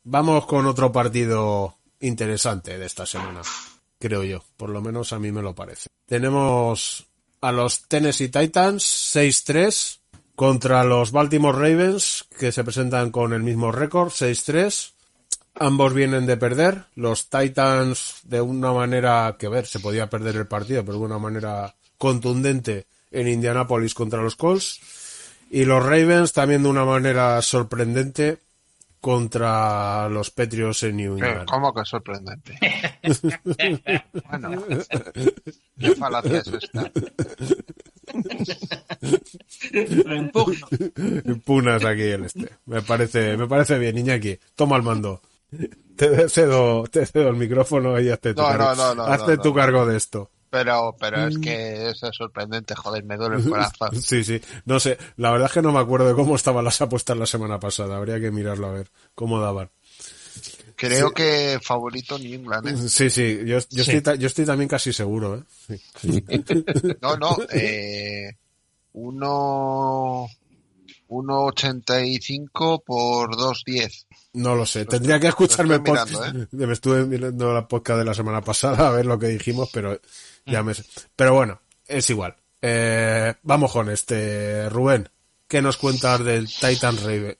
vamos 0.04 0.46
con 0.46 0.66
otro 0.66 0.92
partido 0.92 1.78
interesante 2.02 2.78
de 2.78 2.86
esta 2.86 3.06
semana, 3.06 3.42
creo 3.98 4.26
yo, 4.26 4.44
por 4.58 4.70
lo 4.72 4.82
menos 4.82 5.14
a 5.14 5.20
mí 5.20 5.32
me 5.32 5.42
lo 5.42 5.56
parece. 5.56 5.88
Tenemos 6.06 7.08
a 7.40 7.54
los 7.54 7.88
Tennessee 7.88 8.28
Titans 8.28 9.16
6-3 9.16 10.00
contra 10.36 10.84
los 10.84 11.14
Baltimore 11.14 11.58
Ravens, 11.58 12.26
que 12.38 12.52
se 12.52 12.66
presentan 12.66 13.10
con 13.10 13.32
el 13.32 13.44
mismo 13.44 13.72
récord, 13.72 14.10
6-3. 14.10 14.96
Ambos 15.56 15.94
vienen 15.94 16.26
de 16.26 16.38
perder. 16.38 16.86
Los 16.96 17.30
Titans 17.30 18.22
de 18.24 18.42
una 18.42 18.72
manera 18.72 19.36
que 19.38 19.48
a 19.48 19.50
ver, 19.50 19.66
se 19.66 19.80
podía 19.80 20.10
perder 20.10 20.36
el 20.36 20.48
partido, 20.48 20.84
pero 20.86 21.00
de 21.00 21.06
una 21.06 21.20
manera 21.20 21.76
contundente 21.98 22.88
en 23.12 23.28
Indianapolis 23.28 23.94
contra 23.94 24.22
los 24.22 24.36
Colts. 24.36 24.80
Y 25.52 25.66
los 25.66 25.84
Ravens 25.84 26.34
también 26.34 26.64
de 26.64 26.70
una 26.70 26.86
manera 26.86 27.42
sorprendente 27.42 28.40
contra 29.02 30.10
los 30.10 30.30
Patriots 30.30 30.84
en 30.84 30.98
New 30.98 31.14
England. 31.14 31.46
¿Cómo 31.46 31.74
que 31.74 31.86
sorprendente? 31.86 32.60
bueno, 34.30 34.64
qué 35.80 35.96
falacia 35.96 36.40
es 36.40 36.48
esta. 36.48 36.92
Impunas 41.26 41.86
aquí 41.86 42.02
el 42.02 42.26
este. 42.26 42.50
Me 42.66 42.82
parece, 42.82 43.38
me 43.38 43.48
parece 43.48 43.80
bien, 43.80 43.98
Iñaki. 43.98 44.38
Toma 44.56 44.76
el 44.76 44.84
mando. 44.84 45.22
Te 45.96 46.30
cedo, 46.30 46.84
te 46.84 47.06
cedo 47.06 47.28
el 47.30 47.36
micrófono 47.36 48.00
y 48.00 48.10
hazte 48.10 48.34
tu, 48.34 48.42
No, 48.42 48.48
cargo, 48.48 48.76
no, 48.76 48.96
no, 48.96 48.96
no, 48.96 49.04
hazte 49.14 49.36
no, 49.36 49.42
tu 49.44 49.54
cargo 49.54 49.86
de 49.86 49.98
esto. 49.98 50.32
Pero, 50.50 50.96
pero 51.00 51.28
es 51.28 51.38
Mm. 51.38 51.42
que 51.42 51.90
eso 51.90 52.08
es 52.08 52.16
sorprendente, 52.16 52.74
joder, 52.74 53.04
me 53.04 53.18
duele 53.18 53.36
el 53.38 53.50
corazón. 53.50 53.90
Sí, 54.02 54.24
sí. 54.24 54.40
No 54.66 54.80
sé, 54.80 54.98
la 55.18 55.32
verdad 55.32 55.48
es 55.48 55.54
que 55.54 55.62
no 55.62 55.72
me 55.74 55.80
acuerdo 55.80 56.08
de 56.08 56.16
cómo 56.16 56.36
estaban 56.36 56.64
las 56.64 56.82
apuestas 56.82 57.18
la 57.18 57.26
semana 57.26 57.60
pasada. 57.60 57.98
Habría 57.98 58.20
que 58.20 58.32
mirarlo 58.32 58.68
a 58.68 58.72
ver 58.72 58.90
cómo 59.14 59.40
daban. 59.42 59.70
Creo 60.76 61.12
que 61.12 61.60
favorito 61.62 62.18
New 62.18 62.34
England, 62.34 62.68
¿eh? 62.70 62.78
Sí, 62.90 63.10
sí, 63.10 63.40
yo, 63.46 63.58
yo, 63.58 63.60
Sí. 63.70 63.80
Estoy, 63.82 64.02
ta- 64.02 64.16
yo 64.16 64.28
estoy 64.28 64.46
también 64.46 64.70
casi 64.70 64.94
seguro, 64.94 65.36
¿eh? 65.36 65.44
Sí. 66.00 66.24
No, 67.02 67.18
no, 67.18 67.38
eh, 67.52 68.32
uno, 68.94 70.28
1.85 71.10 72.84
por 72.86 73.36
2.10. 73.36 74.06
No 74.34 74.56
lo 74.56 74.66
sé. 74.66 74.86
Tendría 74.86 75.20
que 75.20 75.28
escucharme 75.28 75.76
el 75.76 75.84
podcast. 75.84 76.12
mirando, 76.12 76.44
¿eh? 76.44 76.48
Me 76.68 76.74
estuve 76.74 77.06
mirando 77.06 77.54
la 77.54 77.68
podcast 77.68 78.00
de 78.00 78.06
la 78.06 78.14
semana 78.14 78.42
pasada 78.42 78.88
a 78.88 78.92
ver 78.92 79.06
lo 79.06 79.18
que 79.18 79.28
dijimos, 79.28 79.70
pero 79.74 80.00
ya 80.46 80.64
me 80.64 80.74
sé. 80.74 80.86
Pero 81.16 81.34
bueno, 81.34 81.62
es 81.88 82.10
igual. 82.10 82.36
Eh, 82.62 83.34
vamos 83.44 83.72
con 83.72 83.90
este, 83.90 84.70
Rubén. 84.70 85.10
¿Qué 85.48 85.62
nos 85.62 85.78
cuentas 85.78 86.24
del 86.24 86.48
Titan 86.48 86.98
Raven? 86.98 87.36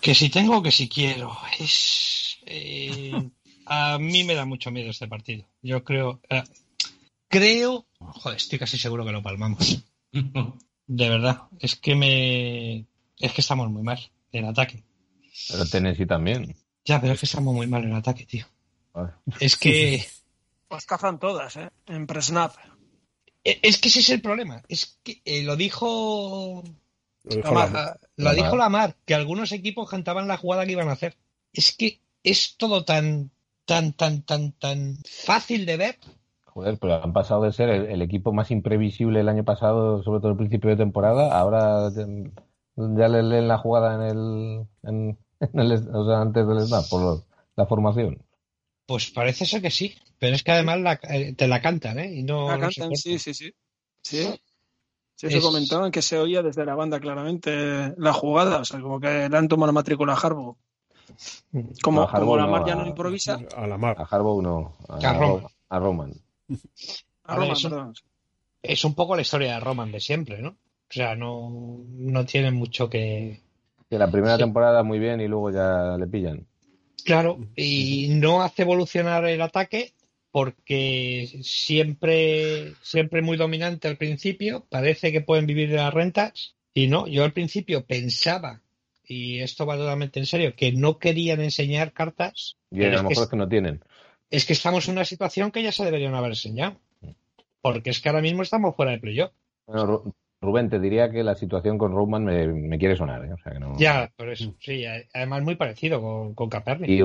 Que 0.00 0.14
si 0.14 0.28
tengo, 0.28 0.62
que 0.62 0.72
si 0.72 0.88
quiero. 0.88 1.36
Es. 1.58 2.38
eh, 2.46 3.12
a 3.66 3.96
mí 3.98 4.24
me 4.24 4.34
da 4.34 4.44
mucho 4.44 4.70
miedo 4.72 4.90
este 4.90 5.06
partido. 5.06 5.46
Yo 5.62 5.84
creo. 5.84 6.20
eh, 6.28 6.42
creo. 7.28 7.86
Joder, 7.98 8.36
estoy 8.36 8.58
casi 8.58 8.76
seguro 8.76 9.04
que 9.04 9.12
lo 9.12 9.22
palmamos. 9.22 9.84
De 10.94 11.08
verdad. 11.08 11.42
Es 11.58 11.76
que 11.76 11.94
me. 11.94 12.86
Es 13.18 13.32
que 13.32 13.40
estamos 13.40 13.70
muy 13.70 13.82
mal 13.82 13.98
en 14.30 14.44
ataque. 14.44 14.84
Pero 15.48 15.64
Tennessee 15.66 16.04
también. 16.06 16.54
Ya, 16.84 17.00
pero 17.00 17.14
es 17.14 17.20
que 17.20 17.26
estamos 17.26 17.54
muy 17.54 17.66
mal 17.66 17.82
en 17.84 17.94
ataque, 17.94 18.26
tío. 18.26 18.44
Ah. 18.94 19.16
Es 19.40 19.56
que. 19.56 20.04
Las 20.68 20.84
cazan 20.92 21.18
todas, 21.18 21.56
¿eh? 21.56 21.70
En 21.86 22.06
pre-snap. 22.06 22.54
Eh, 23.42 23.58
Es 23.62 23.78
que 23.78 23.88
ese 23.88 24.00
es 24.00 24.10
el 24.10 24.20
problema. 24.20 24.62
Es 24.68 24.98
que 25.02 25.22
eh, 25.24 25.42
lo 25.42 25.56
dijo. 25.56 26.62
Lo 27.24 27.36
dijo 27.36 27.54
Lamar, 27.54 28.00
lo 28.16 28.24
Lamar. 28.24 28.36
dijo 28.36 28.56
Lamar, 28.56 28.96
que 29.06 29.14
algunos 29.14 29.52
equipos 29.52 29.88
cantaban 29.88 30.28
la 30.28 30.36
jugada 30.36 30.66
que 30.66 30.72
iban 30.72 30.88
a 30.90 30.92
hacer. 30.92 31.16
Es 31.54 31.72
que 31.74 32.00
es 32.22 32.56
todo 32.58 32.84
tan, 32.84 33.30
tan, 33.64 33.94
tan, 33.94 34.22
tan, 34.22 34.52
tan 34.52 34.98
fácil 35.08 35.64
de 35.64 35.76
ver. 35.78 35.98
Joder, 36.54 36.78
pero 36.78 37.02
han 37.02 37.12
pasado 37.12 37.42
de 37.44 37.52
ser 37.52 37.68
el, 37.70 37.86
el 37.86 38.02
equipo 38.02 38.32
más 38.32 38.50
imprevisible 38.50 39.20
el 39.20 39.28
año 39.28 39.44
pasado, 39.44 40.02
sobre 40.02 40.20
todo 40.20 40.32
al 40.32 40.36
principio 40.36 40.70
de 40.70 40.76
temporada, 40.76 41.38
ahora 41.38 41.90
ya, 41.94 42.06
ya 42.76 43.08
le 43.08 43.22
leen 43.22 43.48
la 43.48 43.58
jugada 43.58 43.94
en 43.94 44.02
el, 44.02 44.66
en, 44.82 45.18
en 45.40 45.60
el 45.60 45.72
o 45.94 46.04
sea, 46.06 46.20
antes 46.20 46.46
del 46.46 46.60
snap, 46.60 46.84
por 46.90 47.22
la 47.56 47.66
formación. 47.66 48.22
Pues 48.86 49.10
parece 49.10 49.46
ser 49.46 49.62
que 49.62 49.70
sí, 49.70 49.94
pero 50.18 50.34
es 50.36 50.42
que 50.42 50.52
además 50.52 50.80
la- 50.80 51.00
eh, 51.08 51.34
te 51.34 51.48
la 51.48 51.62
cantan, 51.62 51.98
¿eh? 51.98 52.12
Y 52.14 52.22
no, 52.22 52.48
La 52.48 52.58
cantan, 52.58 52.94
sí, 52.96 53.18
sí, 53.18 53.32
sí. 53.32 53.50
Sí, 54.02 54.22
sí 55.16 55.26
Es- 55.28 55.32
se 55.32 55.40
comentaban 55.40 55.90
que 55.90 56.02
se 56.02 56.18
oía 56.18 56.42
desde 56.42 56.66
la 56.66 56.74
banda 56.74 57.00
claramente 57.00 57.94
la 57.96 58.12
jugada, 58.12 58.58
o 58.58 58.64
sea, 58.64 58.80
como 58.80 59.00
que 59.00 59.28
le 59.28 59.36
han 59.36 59.48
tomado 59.48 59.68
la 59.68 59.72
matrícula 59.80 60.12
a 60.14 60.16
Harbaugh. 60.16 60.56
Como, 61.82 62.00
No, 62.00 62.02
a 62.06 62.10
como 62.10 62.16
Harbaugh 62.16 62.36
la 62.38 62.46
no, 62.46 62.52
mar 62.52 62.64
ya 62.66 62.74
no 62.74 62.86
improvisa, 62.86 63.38
A 63.56 63.66
Lamar. 63.66 63.96
A 64.00 64.04
Harbaugh 64.04 64.42
no, 64.42 64.74
a, 64.88 64.96
A 64.96 65.12
Roman. 65.14 65.46
a 65.70 65.78
Roman. 65.78 66.12
a 67.24 67.32
A 67.34 67.36
ver, 67.36 67.40
Roma, 67.44 67.52
eso- 67.54 67.68
perdón. 67.70 67.94
Es 68.62 68.84
un 68.84 68.94
poco 68.94 69.16
la 69.16 69.22
historia 69.22 69.54
de 69.54 69.60
Roman 69.60 69.90
de 69.90 69.98
siempre, 70.00 70.40
¿no? 70.40 70.50
O 70.50 70.94
sea, 70.94 71.16
no, 71.16 71.50
no 71.88 72.24
tiene 72.26 72.50
mucho 72.52 72.88
que, 72.88 73.40
Que 73.90 73.98
la 73.98 74.10
primera 74.10 74.36
Sí. 74.36 74.42
temporada 74.42 74.82
muy 74.84 74.98
bien 74.98 75.20
y 75.20 75.26
luego 75.28 75.50
ya 75.50 75.96
le 75.98 76.06
pillan. 76.06 76.46
Claro, 77.04 77.40
y 77.56 78.08
no 78.10 78.42
hace 78.42 78.62
evolucionar 78.62 79.24
el 79.26 79.42
ataque 79.42 79.92
porque 80.30 81.40
siempre, 81.42 82.74
siempre 82.82 83.20
muy 83.22 83.36
dominante 83.36 83.88
al 83.88 83.96
principio, 83.96 84.64
parece 84.70 85.10
que 85.12 85.20
pueden 85.20 85.46
vivir 85.46 85.68
de 85.70 85.76
las 85.76 85.92
rentas 85.92 86.54
y 86.72 86.86
no, 86.86 87.06
yo 87.06 87.24
al 87.24 87.32
principio 87.32 87.84
pensaba, 87.84 88.60
y 89.06 89.40
esto 89.40 89.66
va 89.66 89.76
totalmente 89.76 90.20
en 90.20 90.26
serio, 90.26 90.54
que 90.54 90.72
no 90.72 90.98
querían 90.98 91.40
enseñar 91.40 91.92
cartas, 91.92 92.56
Y 92.70 92.84
a 92.84 92.86
es 92.88 92.92
lo 92.92 92.98
que, 93.02 93.08
mejor 93.08 93.24
es 93.24 93.30
que 93.30 93.36
no 93.36 93.48
tienen. 93.48 93.82
Es 94.32 94.44
que 94.46 94.54
estamos 94.54 94.88
en 94.88 94.94
una 94.94 95.04
situación 95.04 95.50
que 95.52 95.62
ya 95.62 95.70
se 95.70 95.84
deberían 95.84 96.14
haber 96.14 96.30
enseñado, 96.32 96.80
porque 97.60 97.90
es 97.90 98.00
que 98.00 98.08
ahora 98.08 98.22
mismo 98.22 98.42
estamos 98.42 98.74
fuera 98.74 98.90
de 98.92 98.98
playoff. 98.98 99.30
Bueno, 99.66 99.86
Ru- 99.86 100.12
Rubén, 100.40 100.68
te 100.68 100.80
diría 100.80 101.10
que 101.10 101.22
la 101.22 101.36
situación 101.36 101.78
con 101.78 101.92
Roman 101.92 102.24
me, 102.24 102.46
me 102.48 102.78
quiere 102.78 102.96
sonar, 102.96 103.24
¿eh? 103.24 103.32
O 103.32 103.38
sea 103.38 103.52
que 103.52 103.60
no. 103.60 103.78
Ya, 103.78 104.12
por 104.16 104.28
eso, 104.28 104.54
sí, 104.58 104.84
además 105.14 105.42
muy 105.42 105.54
parecido 105.54 106.00
con, 106.02 106.34
con. 106.34 106.50
Y, 106.84 107.00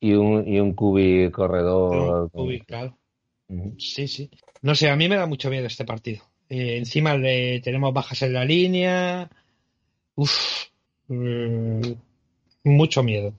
y 0.00 0.12
un, 0.14 0.46
y 0.46 0.60
un 0.60 0.74
cubi 0.74 1.30
corredor. 1.30 2.28
Uy, 2.34 2.60
claro. 2.60 2.98
Ujú. 3.48 3.74
Sí, 3.78 4.08
sí. 4.08 4.30
No 4.60 4.74
sé, 4.74 4.90
a 4.90 4.96
mí 4.96 5.08
me 5.08 5.16
da 5.16 5.26
mucho 5.26 5.48
miedo 5.50 5.66
este 5.66 5.84
partido. 5.84 6.22
Eh, 6.48 6.76
encima 6.76 7.16
le 7.16 7.60
tenemos 7.60 7.94
bajas 7.94 8.20
en 8.22 8.32
la 8.34 8.44
línea. 8.44 9.30
Uf, 10.14 10.66
mm, 11.08 11.80
mucho 12.64 13.02
miedo. 13.02 13.32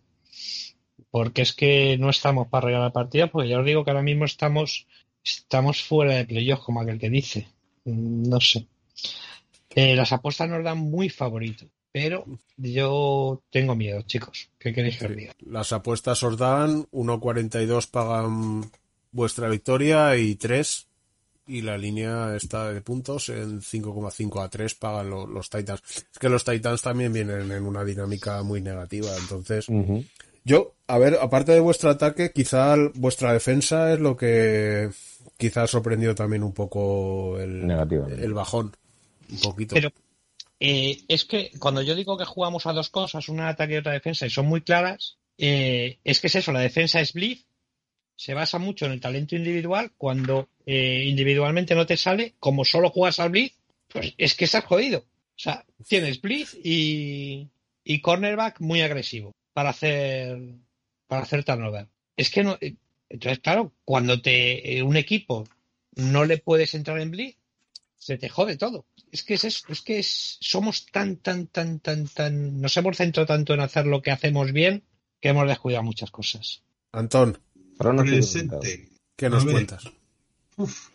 Porque 1.13 1.43
es 1.43 1.53
que 1.53 1.95
no 1.99 2.09
estamos 2.09 2.47
para 2.47 2.65
regalar 2.65 2.91
partidas, 2.91 3.29
porque 3.29 3.49
ya 3.49 3.59
os 3.59 3.65
digo 3.67 3.83
que 3.85 3.91
ahora 3.91 4.01
mismo 4.01 4.25
estamos, 4.25 4.87
estamos 5.23 5.83
fuera 5.83 6.15
de 6.15 6.25
playoff, 6.25 6.61
como 6.65 6.81
aquel 6.81 6.97
que 6.97 7.11
dice. 7.11 7.47
Mm, 7.85 8.29
No 8.29 8.41
sé. 8.41 8.65
Eh, 9.75 9.95
las 9.95 10.11
apuestas 10.11 10.49
nos 10.49 10.63
dan 10.63 10.79
muy 10.79 11.09
favorito, 11.09 11.67
pero 11.91 12.25
yo 12.57 13.41
tengo 13.51 13.75
miedo, 13.75 14.01
chicos. 14.01 14.49
¿Qué 14.57 14.73
queréis 14.73 14.97
que 14.97 15.05
os 15.05 15.15
diga? 15.15 15.33
Las 15.45 15.71
apuestas 15.71 16.23
os 16.23 16.35
dan 16.35 16.87
1.42 16.91 17.87
pagan 17.91 18.71
vuestra 19.11 19.49
victoria 19.49 20.17
y 20.17 20.33
3 20.35 20.87
y 21.45 21.61
la 21.61 21.77
línea 21.77 22.35
está 22.35 22.71
de 22.73 22.81
puntos 22.81 23.29
en 23.29 23.61
5,5 23.61 24.41
a 24.43 24.49
3 24.49 24.73
pagan 24.75 25.09
lo- 25.11 25.27
los 25.27 25.49
Titans. 25.49 25.81
Es 26.11 26.17
que 26.19 26.29
los 26.29 26.43
Titans 26.43 26.81
también 26.81 27.11
vienen 27.13 27.51
en 27.51 27.65
una 27.67 27.83
dinámica 27.83 28.41
muy 28.43 28.61
negativa, 28.61 29.09
entonces. 29.19 29.67
Yo, 30.43 30.75
a 30.87 30.97
ver, 30.97 31.17
aparte 31.21 31.53
de 31.53 31.59
vuestro 31.59 31.89
ataque, 31.89 32.31
quizá 32.33 32.75
vuestra 32.95 33.33
defensa 33.33 33.93
es 33.93 33.99
lo 33.99 34.17
que 34.17 34.89
quizá 35.37 35.63
ha 35.63 35.67
sorprendido 35.67 36.15
también 36.15 36.43
un 36.43 36.53
poco 36.53 37.39
el, 37.39 37.69
el 37.71 38.33
bajón. 38.33 38.75
Un 39.29 39.39
poquito. 39.39 39.73
Pero 39.73 39.91
eh, 40.59 40.99
es 41.07 41.23
que 41.23 41.51
cuando 41.59 41.81
yo 41.81 41.95
digo 41.95 42.17
que 42.17 42.25
jugamos 42.25 42.65
a 42.65 42.73
dos 42.73 42.89
cosas, 42.89 43.29
una 43.29 43.47
ataque 43.47 43.75
y 43.75 43.77
otra 43.77 43.93
defensa, 43.93 44.25
y 44.25 44.29
son 44.29 44.45
muy 44.47 44.61
claras, 44.61 45.17
eh, 45.37 45.99
es 46.03 46.19
que 46.19 46.27
es 46.27 46.35
eso, 46.35 46.51
la 46.51 46.59
defensa 46.59 46.99
es 46.99 47.13
blitz, 47.13 47.45
se 48.15 48.33
basa 48.33 48.59
mucho 48.59 48.85
en 48.85 48.91
el 48.91 49.01
talento 49.01 49.35
individual, 49.35 49.91
cuando 49.97 50.49
eh, 50.65 51.05
individualmente 51.07 51.73
no 51.73 51.85
te 51.85 51.97
sale, 51.97 52.35
como 52.39 52.65
solo 52.65 52.89
juegas 52.89 53.19
al 53.19 53.29
blitz, 53.29 53.55
pues 53.87 54.13
es 54.17 54.35
que 54.35 54.45
estás 54.45 54.65
jodido. 54.65 54.99
O 54.99 55.39
sea, 55.39 55.65
tienes 55.87 56.21
blitz 56.21 56.53
y, 56.53 57.47
y 57.83 58.01
cornerback 58.01 58.59
muy 58.59 58.81
agresivo 58.81 59.33
para 59.53 59.69
hacer 59.69 60.55
para 61.07 61.23
hacer 61.23 61.43
turnover. 61.43 61.87
Es 62.17 62.29
que 62.29 62.43
no, 62.43 62.57
eh, 62.59 62.75
entonces 63.09 63.39
claro, 63.39 63.73
cuando 63.85 64.21
te 64.21 64.77
eh, 64.77 64.83
un 64.83 64.97
equipo 64.97 65.43
no 65.95 66.25
le 66.25 66.37
puedes 66.39 66.73
entrar 66.73 66.99
en 66.99 67.11
blitz, 67.11 67.37
se 67.95 68.17
te 68.17 68.29
jode 68.29 68.57
todo. 68.57 68.85
Es 69.11 69.23
que 69.23 69.35
es 69.35 69.43
eso, 69.45 69.65
es 69.69 69.81
que 69.81 69.99
es- 69.99 70.37
somos 70.41 70.87
tan, 70.87 71.17
tan, 71.17 71.47
tan, 71.47 71.79
tan, 71.79 72.07
tan, 72.07 72.59
nos 72.59 72.75
hemos 72.77 72.97
centrado 72.97 73.27
tanto 73.27 73.53
en 73.53 73.59
hacer 73.61 73.85
lo 73.85 74.01
que 74.01 74.11
hacemos 74.11 74.51
bien 74.51 74.83
que 75.21 75.29
hemos 75.29 75.47
descuidado 75.47 75.83
muchas 75.83 76.11
cosas. 76.11 76.63
Antón, 76.91 77.37
Presente. 77.77 78.89
¿qué 79.15 79.29
nos 79.29 79.45
cuentas? 79.45 79.85
Uf, 80.57 80.89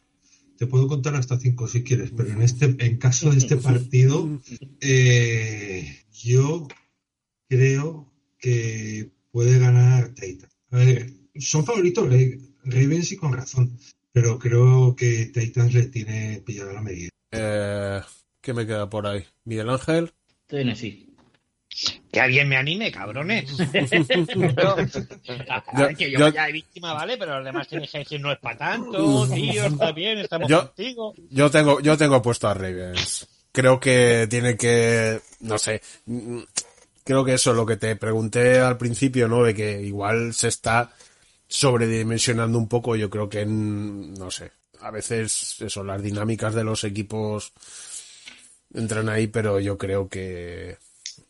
te 0.59 0.67
puedo 0.67 0.87
contar 0.89 1.15
hasta 1.15 1.39
cinco 1.39 1.67
si 1.69 1.83
quieres, 1.83 2.11
pero 2.17 2.31
en 2.31 2.43
este, 2.43 2.75
en 2.79 2.99
caso 2.99 3.31
de 3.31 3.39
este 3.39 3.57
partido, 3.57 4.29
eh, 4.81 6.05
yo 6.13 6.67
creo 7.49 8.13
que 8.39 9.11
puede 9.31 9.59
ganar 9.59 10.09
Titan. 10.15 10.51
A 10.71 10.77
ver, 10.79 11.11
son 11.39 11.65
favoritos 11.65 12.09
Ra- 12.09 12.39
Ravens 12.65 13.13
y 13.13 13.17
con 13.17 13.33
razón, 13.33 13.79
pero 14.13 14.39
creo 14.39 14.95
que 14.97 15.27
Titans 15.27 15.73
le 15.75 15.85
tiene 15.85 16.43
pillada 16.45 16.73
la 16.73 16.83
medida. 16.83 17.09
Eh, 17.33 18.01
¿Qué 18.41 18.53
me 18.55 18.67
queda 18.67 18.89
por 18.89 19.07
ahí? 19.07 19.25
Miguel 19.45 19.69
Ángel. 19.71 20.13
Tennessee. 20.47 21.07
Que 22.11 22.21
alguien 22.21 22.49
me 22.49 22.57
anime, 22.57 22.91
cabrones. 22.91 23.51
A 25.75 25.83
ver, 25.83 25.97
que 25.97 26.11
yo, 26.11 26.19
Yo- 26.19 26.25
vaya 26.27 26.47
de 26.47 26.53
víctima, 26.53 26.93
¿vale? 26.95 27.17
Pero 27.17 27.37
los 27.37 27.45
demás 27.45 27.69
tienen 27.69 27.89
que 27.91 27.99
decir, 27.99 28.21
no 28.21 28.33
es 28.33 28.39
para 28.39 28.59
tanto, 28.59 29.29
tío, 29.29 29.65
está 29.67 29.93
bien, 29.93 30.19
estamos 30.19 30.49
Yo- 30.49 30.67
contigo. 30.67 31.15
Yo 31.31 31.51
tengo, 31.51 31.81
yo 31.81 31.97
tengo 31.97 32.21
puesto 32.23 32.49
a 32.49 32.55
Ravens. 32.55 33.29
Creo 33.53 33.79
que 33.81 34.27
tiene 34.31 34.57
que, 34.57 35.21
no 35.41 35.59
sé, 35.59 35.81
creo 37.09 37.25
que 37.25 37.33
eso, 37.33 37.55
lo 37.55 37.65
que 37.65 37.79
te 37.79 37.97
pregunté 37.97 38.61
al 38.61 38.77
principio, 38.77 39.29
¿no? 39.29 39.43
De 39.43 39.55
que 39.55 39.81
igual 39.81 40.35
se 40.35 40.49
está 40.49 40.91
sobredimensionando 41.47 42.59
un 42.59 42.69
poco, 42.69 42.97
yo 42.97 43.09
creo 43.09 43.31
que, 43.31 43.47
mm, 43.47 44.13
no 44.19 44.31
sé, 44.31 44.53
a 44.83 44.91
veces 44.91 45.57
eso, 45.59 45.83
las 45.83 46.03
dinámicas 46.03 46.55
de 46.55 46.65
los 46.65 46.85
equipos 46.85 47.55
entran 48.75 49.09
ahí, 49.09 49.27
pero 49.27 49.59
yo 49.59 49.79
creo 49.79 50.07
que, 50.07 50.77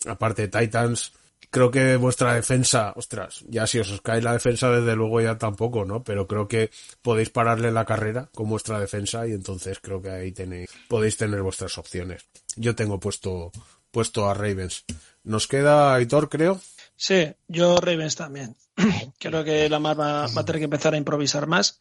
aparte 0.05 0.49
de 0.49 0.61
Titans, 0.61 1.13
creo 1.49 1.71
que 1.71 1.95
vuestra 1.95 2.35
defensa, 2.35 2.93
ostras, 2.97 3.45
ya 3.49 3.69
si 3.69 3.79
os 3.79 4.01
cae 4.01 4.21
la 4.21 4.33
defensa, 4.33 4.73
desde 4.73 4.97
luego 4.97 5.21
ya 5.21 5.39
tampoco, 5.39 5.85
¿no? 5.85 6.03
Pero 6.03 6.27
creo 6.27 6.49
que 6.49 6.71
podéis 7.03 7.31
pararle 7.31 7.71
la 7.71 7.85
carrera 7.85 8.29
con 8.35 8.49
vuestra 8.49 8.81
defensa 8.81 9.29
y 9.29 9.31
entonces 9.31 9.79
creo 9.79 10.03
que 10.03 10.11
ahí 10.11 10.33
tenéis, 10.33 10.71
podéis 10.89 11.17
tener 11.17 11.41
vuestras 11.41 11.79
opciones. 11.79 12.27
Yo 12.57 12.75
tengo 12.75 12.99
puesto, 12.99 13.53
puesto 13.93 14.29
a 14.29 14.35
Ravens. 14.35 14.85
Nos 15.29 15.47
queda 15.47 15.95
Aitor, 15.95 16.31
creo. 16.31 16.59
Sí, 16.97 17.33
yo 17.49 17.77
Ravens 17.77 18.17
también. 18.17 18.57
Creo 19.19 19.45
que 19.45 19.69
Lamar 19.69 20.01
va, 20.01 20.27
va 20.27 20.41
a 20.41 20.45
tener 20.45 20.61
que 20.61 20.65
empezar 20.65 20.95
a 20.95 20.97
improvisar 20.97 21.47
más, 21.47 21.81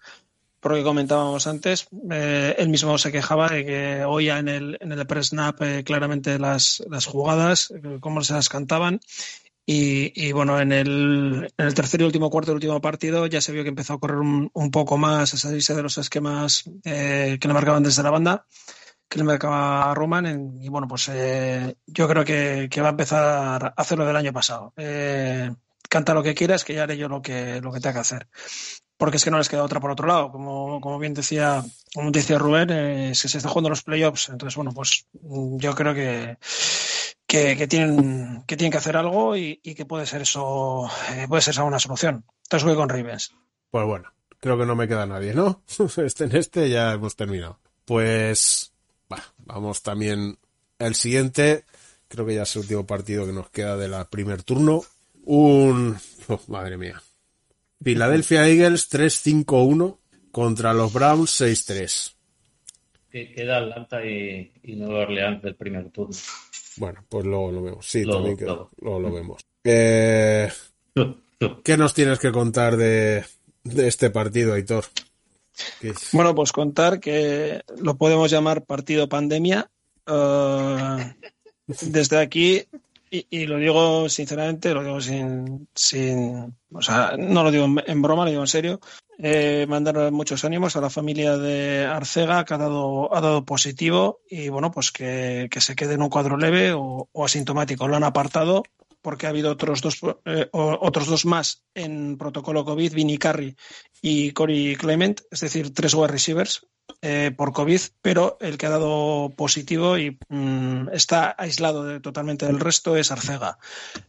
porque 0.60 0.84
comentábamos 0.84 1.48
antes, 1.48 1.88
eh, 2.12 2.56
él 2.58 2.68
mismo 2.68 2.98
se 2.98 3.12
quejaba 3.12 3.48
de 3.48 3.66
que 3.66 4.04
oía 4.04 4.40
en 4.40 4.50
el, 4.50 4.78
en 4.82 4.92
el 4.92 5.08
pre-snap 5.08 5.62
eh, 5.62 5.84
claramente 5.86 6.38
las, 6.40 6.84
las 6.90 7.06
jugadas, 7.06 7.72
eh, 7.72 8.00
cómo 8.02 8.22
se 8.22 8.34
las 8.34 8.50
cantaban, 8.50 9.00
Y, 9.66 10.12
y 10.16 10.32
bueno, 10.34 10.60
en 10.60 10.72
el, 10.72 11.52
en 11.58 11.66
el, 11.66 11.74
tercer 11.74 12.02
y 12.02 12.04
último 12.06 12.30
cuarto 12.30 12.52
del 12.52 12.58
último 12.58 12.82
partido 12.82 13.28
ya 13.28 13.42
se 13.42 13.52
vio 13.52 13.64
que 13.64 13.70
empezó 13.70 13.94
a 13.94 14.00
correr 14.00 14.18
un, 14.18 14.50
un 14.54 14.72
poco 14.72 14.98
más, 14.98 15.34
a 15.34 15.38
salirse 15.38 15.74
de 15.74 15.84
los 15.84 15.98
esquemas 15.98 16.64
eh, 16.86 17.38
que 17.40 17.48
le 17.48 17.54
marcaban 17.54 17.84
desde 17.84 18.04
la 18.04 18.12
banda, 18.12 18.46
que 19.08 19.18
le 19.20 19.24
marcaba 19.24 19.94
Roman. 19.94 20.26
En, 20.26 20.62
y 20.62 20.70
bueno, 20.70 20.88
pues 20.88 21.10
eh, 21.10 21.76
yo 21.86 22.08
creo 22.08 22.24
que, 22.26 22.70
va 22.82 22.88
a 22.88 22.92
empezar 22.92 23.66
a 23.66 23.74
hacer 23.82 23.98
lo 23.98 24.06
del 24.06 24.16
año 24.16 24.34
pasado. 24.34 24.74
Eh, 24.78 25.52
canta 25.90 26.14
lo 26.14 26.24
que 26.24 26.36
quieras, 26.36 26.64
que 26.64 26.74
ya 26.74 26.84
haré 26.84 26.98
yo 26.98 27.08
lo 27.08 27.22
que, 27.22 27.62
lo 27.62 27.72
que 27.72 27.80
tenga 27.80 27.94
que 27.94 28.00
hacer 28.00 28.28
porque 28.98 29.18
es 29.18 29.24
que 29.24 29.32
no 29.32 29.38
les 29.38 29.48
queda 29.48 29.64
otra 29.64 29.80
por 29.80 29.92
otro 29.92 30.08
lado. 30.08 30.32
Como, 30.32 31.00
bien 31.00 31.14
decía, 31.14 31.64
como 31.94 32.12
decía 32.12 32.40
Rubén, 32.40 32.72
eh, 32.72 33.12
es 33.12 33.22
que 33.22 33.28
se 33.30 33.38
está 33.38 33.50
jugando 33.50 33.70
los 33.70 33.84
playoffs. 33.84 34.30
Entonces, 34.30 34.56
bueno, 34.56 34.72
pues 34.74 35.06
yo 35.14 35.76
creo 35.76 35.94
que, 35.94 36.38
que, 37.28 37.68
tienen, 37.68 38.44
que 38.48 38.58
tienen 38.58 38.72
que 38.72 38.80
hacer 38.80 38.98
algo 38.98 39.38
y, 39.38 39.58
que 39.58 39.86
puede 39.86 40.08
ser 40.08 40.24
eso, 40.24 40.90
puede 41.28 41.42
ser 41.42 41.54
esa 41.54 41.64
una 41.64 41.80
solución. 41.80 42.26
Entonces 42.44 42.66
voy 42.66 42.76
con 42.76 42.90
Ravens. 42.90 43.34
Pues 43.70 43.86
bueno, 43.86 44.12
creo 44.40 44.58
que 44.58 44.66
no 44.66 44.76
me 44.76 44.88
queda 44.88 45.06
nadie, 45.06 45.34
¿no? 45.34 45.62
Este 45.98 46.24
en 46.24 46.36
este 46.36 46.70
ya 46.70 46.94
hemos 46.94 47.16
terminado. 47.16 47.60
Pues 47.86 48.74
vamos 49.48 49.82
también 49.82 50.38
al 50.80 50.96
siguiente. 50.96 51.64
Creo 52.08 52.26
que 52.26 52.36
ya 52.36 52.44
es 52.44 52.56
el 52.56 52.62
último 52.62 52.86
partido 52.86 53.26
que 53.26 53.34
nos 53.34 53.50
queda 53.50 53.76
de 53.78 53.88
la 53.88 54.06
primer 54.10 54.44
turno. 54.44 54.84
Un... 55.24 55.98
Oh, 56.30 56.40
madre 56.48 56.78
mía. 56.78 57.02
Philadelphia 57.84 58.48
Eagles 58.48 58.92
3-5-1 58.92 59.98
contra 60.32 60.74
los 60.74 60.94
Browns 60.94 61.42
6-3. 61.42 62.14
Que 63.10 63.32
queda 63.32 63.58
Atlanta 63.58 64.06
y, 64.06 64.52
y, 64.64 64.76
Nueva 64.76 65.04
Orleans 65.04 65.42
del 65.42 65.56
primer 65.56 65.90
turno. 65.90 66.16
Bueno, 66.78 67.04
pues 67.08 67.26
luego 67.26 67.52
lo 67.52 67.64
vemos. 67.64 67.86
Sí, 67.86 68.04
luego, 68.04 68.20
también 68.20 68.38
queda. 68.38 68.48
Luego, 68.48 68.70
luego 68.82 69.00
lo 69.00 69.14
vemos. 69.14 69.46
Eh, 69.64 70.50
¿Qué 71.64 71.78
nos 71.78 71.94
tienes 71.94 72.20
que 72.20 72.32
contar 72.32 72.78
de, 72.78 73.24
de 73.64 73.88
este 73.88 74.10
partido, 74.10 74.54
Aitor? 74.54 74.86
Bueno, 76.12 76.36
pues 76.36 76.52
contar 76.52 77.00
que 77.00 77.64
lo 77.78 77.98
podemos 77.98 78.32
llamar 78.32 78.66
partido 78.66 79.10
pandemia. 79.10 79.70
Uh, 80.08 80.98
desde 81.82 82.18
aquí 82.18 82.64
y, 83.10 83.26
y, 83.30 83.46
lo 83.46 83.58
digo 83.58 84.10
sinceramente, 84.10 84.74
lo 84.74 84.84
digo 84.84 85.00
sin, 85.00 85.68
sin, 85.74 86.54
o 86.74 86.82
sea, 86.82 87.16
no 87.18 87.44
lo 87.44 87.52
digo 87.52 87.66
en, 87.66 87.84
en 87.86 88.02
broma, 88.02 88.26
lo 88.26 88.32
digo 88.32 88.44
en 88.44 88.48
serio. 88.48 88.80
Eh, 89.20 89.66
mandar 89.68 90.12
muchos 90.12 90.46
ánimos 90.46 90.76
a 90.76 90.82
la 90.82 90.90
familia 90.90 91.38
de 91.38 91.86
Arcega 91.86 92.46
que 92.46 92.54
ha 92.54 92.58
dado, 92.58 93.16
ha 93.16 93.22
dado 93.22 93.46
positivo 93.46 94.20
y 94.30 94.50
bueno, 94.50 94.72
pues 94.72 94.92
que, 94.92 95.48
que 95.50 95.62
se 95.62 95.76
quede 95.76 95.96
en 95.96 96.04
un 96.04 96.10
cuadro 96.10 96.38
leve 96.38 96.74
o, 96.74 97.08
o, 97.12 97.26
asintomático. 97.26 97.88
Lo 97.88 97.96
han 97.96 98.04
apartado 98.04 98.64
porque 99.08 99.26
ha 99.26 99.30
habido 99.30 99.54
otros 99.54 99.80
dos, 99.80 100.02
eh, 100.26 100.50
otros 100.52 101.08
dos 101.08 101.26
más 101.26 101.64
en 101.74 102.18
protocolo 102.18 102.66
COVID, 102.66 102.94
Vinny 102.94 103.18
Carey 103.18 103.56
y 104.02 104.32
Corey 104.32 104.76
Clement, 104.76 105.22
es 105.32 105.40
decir, 105.40 105.74
tres 105.74 105.94
wide 105.94 106.10
receivers 106.10 106.68
eh, 107.02 107.32
por 107.36 107.54
COVID, 107.54 107.80
pero 108.02 108.38
el 108.42 108.58
que 108.58 108.66
ha 108.66 108.70
dado 108.70 109.32
positivo 109.36 109.98
y 109.98 110.18
mmm, 110.30 110.90
está 110.92 111.36
aislado 111.38 112.02
totalmente 112.02 112.46
del 112.46 112.60
resto 112.60 112.96
es 112.96 113.12
Arcega. 113.12 113.60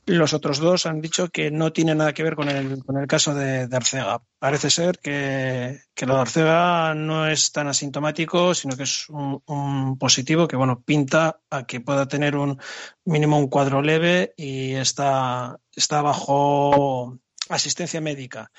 Los 0.06 0.32
otros 0.32 0.58
dos 0.58 0.86
han 0.86 1.00
dicho 1.00 1.28
que 1.28 1.50
no 1.50 1.72
tiene 1.72 1.94
nada 1.94 2.14
que 2.14 2.22
ver 2.22 2.34
con 2.34 2.48
el, 2.48 2.82
caso 3.06 3.34
de, 3.34 3.68
Arcega. 3.70 4.22
Parece 4.38 4.70
ser 4.70 4.98
que, 5.00 5.80
que, 5.94 6.06
lo 6.06 6.14
de 6.14 6.20
Arcega 6.20 6.94
no 6.94 7.28
es 7.28 7.52
tan 7.52 7.68
asintomático, 7.68 8.54
sino 8.54 8.76
que 8.76 8.84
es 8.84 9.08
un, 9.08 9.42
un, 9.46 9.98
positivo 9.98 10.48
que 10.48 10.56
bueno 10.56 10.80
pinta 10.80 11.40
a 11.50 11.66
que 11.66 11.80
pueda 11.80 12.08
tener 12.08 12.36
un 12.36 12.58
mínimo 13.04 13.38
un 13.38 13.48
cuadro 13.48 13.82
leve 13.82 14.34
y 14.36 14.74
está, 14.74 15.58
está 15.74 16.00
bajo 16.00 17.18
asistencia 17.48 18.00
médica. 18.00 18.50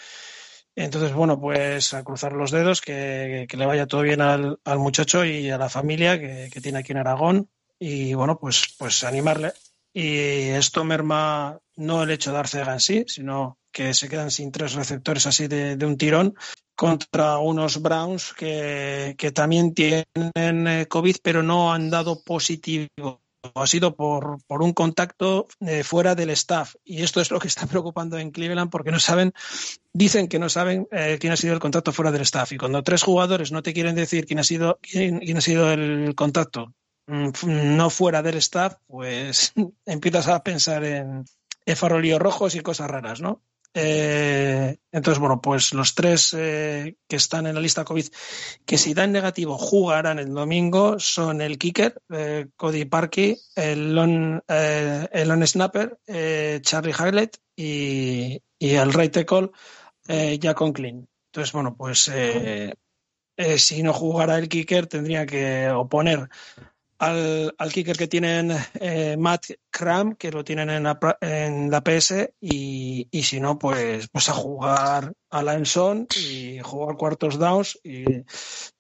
Entonces, 0.79 1.11
bueno, 1.11 1.37
pues 1.41 1.93
a 1.93 2.05
cruzar 2.05 2.31
los 2.31 2.51
dedos, 2.51 2.79
que, 2.79 3.47
que 3.49 3.57
le 3.57 3.65
vaya 3.65 3.85
todo 3.85 4.01
bien 4.01 4.21
al, 4.21 4.61
al, 4.63 4.79
muchacho 4.79 5.25
y 5.25 5.49
a 5.49 5.57
la 5.57 5.67
familia 5.67 6.17
que, 6.17 6.49
que, 6.49 6.61
tiene 6.61 6.79
aquí 6.79 6.93
en 6.93 6.99
Aragón. 6.99 7.49
Y 7.77 8.13
bueno, 8.13 8.39
pues, 8.39 8.75
pues 8.77 9.03
animarle. 9.03 9.51
Y 9.91 10.47
esto 10.51 10.85
merma 10.85 11.59
no 11.75 12.03
el 12.03 12.11
hecho 12.11 12.31
de 12.31 12.37
Arcega 12.37 12.71
en 12.71 12.79
sí, 12.79 13.03
sino 13.07 13.57
que 13.73 13.93
se 13.93 14.07
quedan 14.07 14.31
sin 14.31 14.53
tres 14.53 14.73
receptores 14.73 15.27
así 15.27 15.49
de, 15.49 15.75
de 15.75 15.85
un 15.85 15.97
tirón 15.97 16.35
contra 16.75 17.39
unos 17.39 17.81
Browns 17.81 18.33
que, 18.33 19.15
que 19.17 19.33
también 19.33 19.73
tienen 19.73 20.85
COVID, 20.87 21.17
pero 21.21 21.43
no 21.43 21.73
han 21.73 21.89
dado 21.89 22.23
positivo 22.23 23.21
ha 23.53 23.67
sido 23.67 23.95
por, 23.95 24.43
por 24.45 24.61
un 24.61 24.73
contacto 24.73 25.47
eh, 25.61 25.83
fuera 25.83 26.15
del 26.15 26.29
staff. 26.31 26.75
Y 26.83 27.03
esto 27.03 27.21
es 27.21 27.31
lo 27.31 27.39
que 27.39 27.47
está 27.47 27.65
preocupando 27.67 28.17
en 28.17 28.31
Cleveland 28.31 28.71
porque 28.71 28.91
no 28.91 28.99
saben, 28.99 29.33
dicen 29.93 30.27
que 30.27 30.39
no 30.39 30.49
saben 30.49 30.87
eh, 30.91 31.17
quién 31.19 31.33
ha 31.33 31.37
sido 31.37 31.53
el 31.53 31.59
contacto 31.59 31.91
fuera 31.91 32.11
del 32.11 32.21
staff. 32.21 32.51
Y 32.51 32.57
cuando 32.57 32.83
tres 32.83 33.03
jugadores 33.03 33.51
no 33.51 33.63
te 33.63 33.73
quieren 33.73 33.95
decir 33.95 34.25
quién 34.25 34.39
ha 34.39 34.43
sido, 34.43 34.79
quién, 34.81 35.37
ha 35.37 35.41
sido 35.41 35.71
el 35.71 36.15
contacto 36.15 36.73
mmm, 37.07 37.29
no 37.77 37.89
fuera 37.89 38.21
del 38.21 38.37
staff, 38.37 38.75
pues 38.87 39.53
empiezas 39.85 40.27
a 40.27 40.43
pensar 40.43 40.83
en, 40.83 41.25
en 41.65 41.75
farolillos 41.75 42.19
rojos 42.19 42.55
y 42.55 42.61
cosas 42.61 42.89
raras, 42.89 43.21
¿no? 43.21 43.41
Eh, 43.73 44.77
entonces, 44.91 45.19
bueno, 45.19 45.41
pues 45.41 45.73
los 45.73 45.93
tres 45.93 46.33
eh, 46.37 46.97
que 47.07 47.15
están 47.15 47.45
en 47.45 47.55
la 47.55 47.61
lista 47.61 47.85
COVID, 47.85 48.07
que 48.65 48.77
si 48.77 48.93
dan 48.93 49.11
negativo 49.11 49.57
jugarán 49.57 50.19
el 50.19 50.33
domingo, 50.33 50.99
son 50.99 51.41
el 51.41 51.57
kicker, 51.57 52.01
eh, 52.09 52.47
Cody 52.55 52.85
Parkey, 52.85 53.37
el 53.55 53.93
long, 53.93 54.41
el 54.47 55.27
long 55.27 55.45
snapper, 55.45 55.99
Charlie 56.61 56.95
Haglett 56.97 57.37
y, 57.55 58.41
y, 58.57 58.69
el 58.75 58.93
right 58.93 59.13
tackle, 59.13 59.51
Jack 60.07 60.57
Conklin. 60.57 61.07
Entonces, 61.27 61.53
bueno, 61.53 61.75
pues 61.77 62.11
si 63.57 63.83
no 63.83 63.93
jugara 63.93 64.37
el 64.37 64.49
kicker, 64.49 64.87
tendría 64.87 65.25
que 65.25 65.69
oponer 65.69 66.27
al, 66.99 67.55
al 67.57 67.71
kicker 67.71 67.97
que 67.97 68.07
tienen 68.07 68.51
eh, 68.79 69.15
Matt 69.17 69.45
Cram, 69.71 70.15
que 70.15 70.31
lo 70.31 70.43
tienen 70.43 70.69
en 70.69 70.83
la, 70.83 70.99
en 71.21 71.71
la 71.71 71.81
PS, 71.81 72.33
y, 72.41 73.07
y, 73.09 73.23
si 73.23 73.39
no, 73.39 73.57
pues, 73.57 74.09
pues 74.09 74.29
a 74.29 74.33
jugar 74.33 75.13
a 75.29 75.41
la 75.41 75.53
Enson 75.55 76.07
y 76.17 76.59
jugar 76.59 76.97
cuartos 76.97 77.39
downs 77.39 77.79
y, 77.83 78.03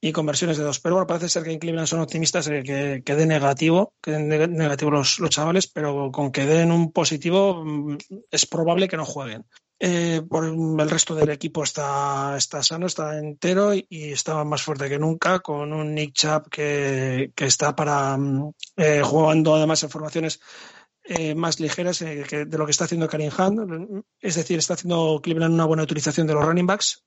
y, 0.01 0.11
conversiones 0.11 0.57
de 0.57 0.63
dos. 0.63 0.79
Pero 0.79 0.95
bueno, 0.95 1.07
parece 1.07 1.29
ser 1.29 1.43
que 1.43 1.51
en 1.51 1.87
son 1.87 2.01
optimistas 2.01 2.45
de 2.45 2.63
que, 2.63 3.03
que 3.05 3.15
dé 3.15 3.25
negativo, 3.25 3.93
que 4.01 4.11
negativo 4.19 4.91
los, 4.91 5.19
los 5.19 5.29
chavales, 5.29 5.67
pero 5.67 6.11
con 6.11 6.31
que 6.31 6.45
den 6.45 6.71
un 6.71 6.91
positivo 6.91 7.63
mm, 7.63 7.97
es 8.31 8.45
probable 8.45 8.87
que 8.87 8.97
no 8.97 9.05
jueguen. 9.05 9.45
Eh, 9.81 10.21
por 10.29 10.43
el 10.43 10.89
resto 10.89 11.15
del 11.15 11.29
equipo 11.29 11.63
está, 11.63 12.35
está 12.35 12.61
sano, 12.61 12.85
está 12.85 13.17
entero 13.17 13.73
y, 13.73 13.87
y, 13.89 14.11
está 14.11 14.43
más 14.43 14.61
fuerte 14.61 14.89
que 14.89 14.99
nunca, 14.99 15.39
con 15.39 15.71
un 15.71 15.95
Nick 15.95 16.13
Chubb 16.13 16.49
que, 16.49 17.31
que 17.33 17.45
está 17.45 17.73
para 17.77 18.17
eh, 18.75 19.01
jugando 19.01 19.55
además 19.55 19.81
en 19.83 19.89
formaciones 19.89 20.41
eh, 21.05 21.33
más 21.33 21.61
ligeras 21.61 21.99
de 21.99 22.47
lo 22.57 22.65
que 22.65 22.71
está 22.71 22.83
haciendo 22.83 23.07
Karim 23.07 23.31
Hunt. 23.37 24.05
Es 24.19 24.35
decir, 24.35 24.59
está 24.59 24.73
haciendo 24.73 25.21
Cleveland 25.23 25.53
una 25.53 25.65
buena 25.65 25.83
utilización 25.83 26.27
de 26.27 26.33
los 26.33 26.45
running 26.45 26.67
backs. 26.67 27.05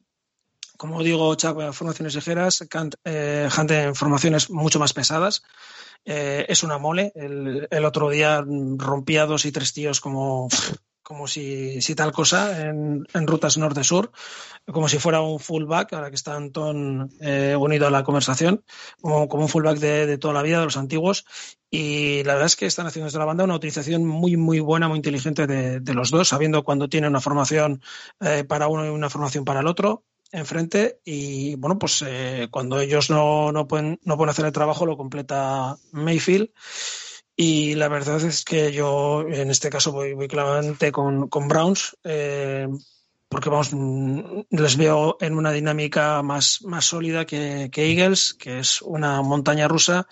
Como 0.78 1.02
digo, 1.02 1.34
Chubb 1.34 1.60
en 1.60 1.74
formaciones 1.74 2.14
ligeras, 2.14 2.66
Hunt, 2.74 2.94
en 3.04 3.94
formaciones 3.94 4.48
mucho 4.48 4.78
más 4.78 4.94
pesadas. 4.94 5.42
es 6.04 6.62
una 6.62 6.78
mole. 6.78 7.12
El, 7.14 7.84
otro 7.84 8.08
día 8.08 8.42
rompía 8.78 9.26
dos 9.26 9.44
y 9.44 9.52
tres 9.52 9.74
tíos 9.74 10.00
como 10.00 10.48
como 11.12 11.28
si, 11.28 11.82
si 11.82 11.94
tal 11.94 12.10
cosa 12.10 12.62
en, 12.62 13.06
en 13.12 13.26
rutas 13.26 13.58
norte-sur, 13.58 14.12
como 14.72 14.88
si 14.88 14.98
fuera 14.98 15.20
un 15.20 15.38
fullback, 15.38 15.92
ahora 15.92 16.08
que 16.08 16.16
está 16.16 16.34
Antón 16.34 17.10
eh, 17.20 17.54
unido 17.54 17.86
a 17.86 17.90
la 17.90 18.02
conversación, 18.02 18.64
como, 19.02 19.28
como 19.28 19.42
un 19.42 19.48
fullback 19.50 19.78
de, 19.78 20.06
de, 20.06 20.16
toda 20.16 20.32
la 20.32 20.40
vida, 20.40 20.60
de 20.60 20.64
los 20.64 20.78
antiguos. 20.78 21.26
Y 21.70 22.24
la 22.24 22.32
verdad 22.32 22.46
es 22.46 22.56
que 22.56 22.64
están 22.64 22.86
haciendo 22.86 23.06
desde 23.06 23.18
la 23.18 23.26
banda 23.26 23.44
una 23.44 23.56
utilización 23.56 24.06
muy, 24.06 24.38
muy 24.38 24.60
buena, 24.60 24.88
muy 24.88 24.96
inteligente 24.96 25.46
de, 25.46 25.80
de 25.80 25.94
los 25.94 26.10
dos, 26.10 26.28
sabiendo 26.28 26.64
cuando 26.64 26.88
tiene 26.88 27.08
una 27.08 27.20
formación 27.20 27.82
eh, 28.20 28.44
para 28.44 28.68
uno 28.68 28.86
y 28.86 28.88
una 28.88 29.10
formación 29.10 29.44
para 29.44 29.60
el 29.60 29.66
otro 29.66 30.04
enfrente 30.34 30.98
y 31.04 31.56
bueno 31.56 31.78
pues 31.78 32.02
eh, 32.06 32.48
cuando 32.50 32.80
ellos 32.80 33.10
no, 33.10 33.52
no, 33.52 33.68
pueden 33.68 34.00
no 34.02 34.16
pueden 34.16 34.30
hacer 34.30 34.46
el 34.46 34.52
trabajo 34.52 34.86
lo 34.86 34.96
completa 34.96 35.76
Mayfield 35.92 36.48
y 37.42 37.74
la 37.74 37.88
verdad 37.88 38.22
es 38.22 38.44
que 38.44 38.70
yo 38.70 39.26
en 39.26 39.50
este 39.50 39.68
caso 39.68 39.90
voy, 39.90 40.12
voy 40.12 40.28
claramente 40.28 40.92
con, 40.92 41.26
con 41.26 41.48
Browns, 41.48 41.96
eh, 42.04 42.68
porque 43.28 43.50
vamos, 43.50 43.72
les 44.50 44.76
veo 44.76 45.16
en 45.20 45.36
una 45.36 45.50
dinámica 45.50 46.22
más, 46.22 46.62
más 46.62 46.84
sólida 46.84 47.24
que, 47.24 47.68
Eagles, 47.74 48.34
que 48.34 48.60
es 48.60 48.80
una 48.80 49.22
montaña 49.22 49.66
rusa, 49.66 50.06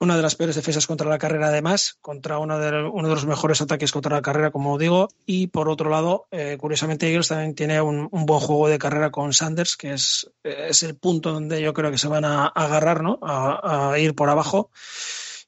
una 0.00 0.16
de 0.16 0.22
las 0.22 0.34
peores 0.34 0.54
defensas 0.54 0.86
contra 0.86 1.08
la 1.08 1.16
carrera 1.16 1.46
además, 1.46 1.96
contra 2.02 2.36
uno 2.36 2.58
de, 2.58 2.82
uno 2.82 3.08
de 3.08 3.14
los 3.14 3.24
mejores 3.24 3.62
ataques 3.62 3.90
contra 3.90 4.16
la 4.16 4.22
carrera, 4.22 4.50
como 4.50 4.76
digo, 4.76 5.08
y 5.24 5.46
por 5.46 5.70
otro 5.70 5.88
lado, 5.88 6.26
eh, 6.30 6.58
curiosamente 6.60 7.08
Eagles 7.08 7.28
también 7.28 7.54
tiene 7.54 7.80
un, 7.80 8.10
buen 8.10 8.40
juego 8.40 8.68
de 8.68 8.78
carrera 8.78 9.10
con 9.10 9.32
Sanders, 9.32 9.78
que 9.78 9.94
es, 9.94 10.30
es 10.42 10.82
el 10.82 10.94
punto 10.94 11.32
donde 11.32 11.62
yo 11.62 11.72
creo 11.72 11.90
que 11.90 11.96
se 11.96 12.08
van 12.08 12.26
a, 12.26 12.48
agarrar, 12.48 13.02
¿no? 13.02 13.18
A 13.22 13.94
ir 13.98 14.14
por 14.14 14.28
abajo 14.28 14.70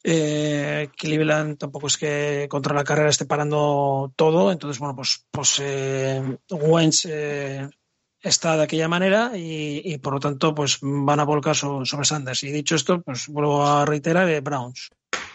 Eh, 0.05 0.89
Cleveland 0.97 1.59
tampoco 1.59 1.87
es 1.87 1.97
que 1.97 2.47
contra 2.51 2.75
la 2.75 2.85
carrera 2.85 3.09
esté 3.11 3.25
parando 3.25 4.13
todo, 4.17 4.51
entonces, 4.51 4.79
bueno, 4.81 4.97
pues, 4.97 5.25
pues 5.31 5.61
eh, 5.63 6.21
Wentz 6.51 7.07
eh, 7.09 7.69
está 8.21 8.57
de 8.57 8.65
aquella 8.65 8.89
manera 8.89 9.31
y, 9.37 9.81
y, 9.85 9.99
por 9.99 10.15
lo 10.15 10.21
tanto, 10.21 10.55
pues 10.55 10.79
van 10.83 11.21
a 11.21 11.25
volcar 11.25 11.55
so- 11.55 11.85
sobre 11.85 12.05
Sanders. 12.05 12.43
Y 12.43 12.51
dicho 12.51 12.75
esto, 12.75 13.01
pues 13.03 13.29
vuelvo 13.29 13.65
a 13.65 13.85
reiterar 13.85 14.29
eh, 14.29 14.41
Browns. 14.41 14.91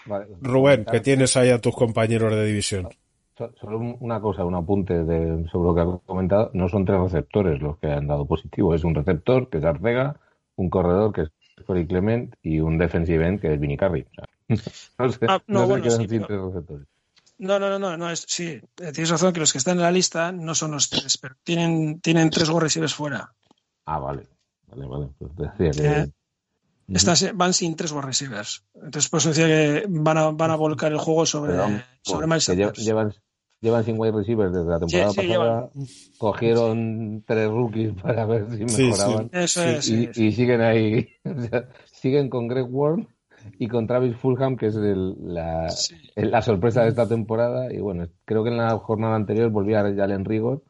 Vale. 0.06 0.28
Rubén, 0.42 0.86
que 0.86 1.00
tienes 1.00 1.36
ahí 1.38 1.50
a 1.50 1.60
tus 1.60 1.76
compañeros 1.76 2.34
de 2.34 2.46
división. 2.46 2.90
So- 3.38 3.52
Solo 3.62 3.78
un- 3.78 3.98
una 4.02 4.20
cosa, 4.20 4.44
un 4.44 4.56
apunte 4.56 5.04
de, 5.04 5.48
sobre 5.50 5.68
lo 5.70 5.76
que 5.76 5.82
ha 5.82 6.06
comentado. 6.06 6.50
No 6.54 6.68
son 6.68 6.84
tres 6.86 7.00
receptores 7.00 7.62
los 7.62 7.78
que 7.78 7.88
han 7.88 8.08
dado 8.08 8.26
positivo. 8.26 8.74
Es 8.76 8.84
un 8.84 8.96
receptor, 8.96 9.50
que 9.50 9.60
es 9.60 9.64
Arcega, 9.64 10.20
un 10.56 10.70
corredor, 10.70 11.14
que 11.14 11.22
es 11.22 11.30
Corey 11.66 11.86
Clement, 11.88 12.34
y 12.42 12.60
un 12.60 12.78
defensive 12.78 13.26
end, 13.28 13.40
que 13.42 13.54
es 13.54 13.60
Vinny 13.60 13.78
Carey. 13.78 14.06
O 14.12 14.14
sea, 14.16 14.26
no 14.98 15.12
se, 15.12 15.26
Ah, 15.28 15.42
no, 15.48 15.60
no 15.60 15.60
se 15.62 15.66
bueno, 15.68 15.84
quedan 15.84 16.02
sí, 16.02 16.08
sin 16.08 16.22
pero- 16.22 16.28
tres 16.28 16.42
receptores. 16.54 16.88
No, 17.40 17.60
no, 17.60 17.98
no, 17.98 18.10
es, 18.10 18.26
sí, 18.28 18.46
eh, 18.48 18.62
tienes 18.92 19.12
razón 19.12 19.32
que 19.32 19.40
los 19.40 19.52
que 19.52 19.60
están 19.60 19.78
en 19.78 19.84
la 19.84 19.92
lista 19.92 20.32
no 20.32 20.56
son 20.56 20.72
los 20.72 20.90
tres, 20.90 21.20
pero 21.20 21.36
tienen, 21.44 22.02
tienen 22.02 22.32
tres 22.32 22.48
receivers 22.50 22.96
fuera. 22.96 23.32
Ah, 23.86 24.00
vale. 24.00 24.28
Vale, 24.68 24.86
vale. 24.88 25.10
Pues 25.20 25.36
decía 25.36 25.72
que... 25.72 25.88
Eh, 26.02 26.12
están 26.96 27.38
van 27.38 27.54
sin 27.54 27.76
tres 27.76 27.92
wide 27.92 28.02
receivers. 28.08 28.64
Entonces, 28.74 29.08
pues 29.10 29.26
decía 29.26 29.46
que 29.46 29.86
van 29.88 30.18
a, 30.18 30.32
van 30.32 30.50
a 30.50 30.56
volcar 30.56 30.92
el 30.92 30.98
juego 30.98 31.26
sobre, 31.28 31.56
vamos, 31.58 31.82
sobre 32.02 32.26
Miles 32.26 32.44
lle- 32.50 32.56
Sanders. 32.56 32.84
llevan, 32.84 33.14
llevan 33.62 33.84
sin 33.86 34.00
wide 34.00 34.14
receivers 34.14 34.52
desde 34.54 34.70
la 34.70 34.80
temporada 34.80 35.12
Sí, 35.12 35.22
sí, 35.22 35.28
pasada. 35.28 35.70
Cogieron 36.18 37.24
tres 37.28 37.50
rookies 37.50 37.94
para 38.02 38.26
ver 38.26 38.48
si 38.50 38.58
Sí, 38.58 38.70
sí. 38.70 38.84
mejoraban. 38.84 39.30
Eso 39.32 39.64
y, 39.64 39.70
es, 39.70 39.86
sí, 39.86 40.10
y- 40.16 40.24
y 40.26 40.32
siguen 40.32 40.62
ahí. 40.62 41.08
Siguen 41.92 42.30
con 42.30 42.48
Greg 42.48 42.66
Ward 42.68 43.06
y 43.60 43.68
con 43.68 43.88
Travis 43.88 44.16
Fulham, 44.18 44.56
que 44.58 44.68
es 44.68 44.76
el- 44.76 45.16
la, 45.34 45.68
el- 46.16 46.32
la 46.32 46.42
sorpresa 46.42 46.84
de 46.84 46.90
esta 46.90 47.08
temporada. 47.08 47.74
Y 47.74 47.80
bueno, 47.80 48.08
creo 48.26 48.44
que 48.44 48.50
en 48.50 48.58
la 48.58 48.78
jornada 48.78 49.16
anterior 49.16 49.50
volvía 49.50 49.82
a 49.82 49.94
Jalen 49.96 50.26
Rigor. 50.26 50.62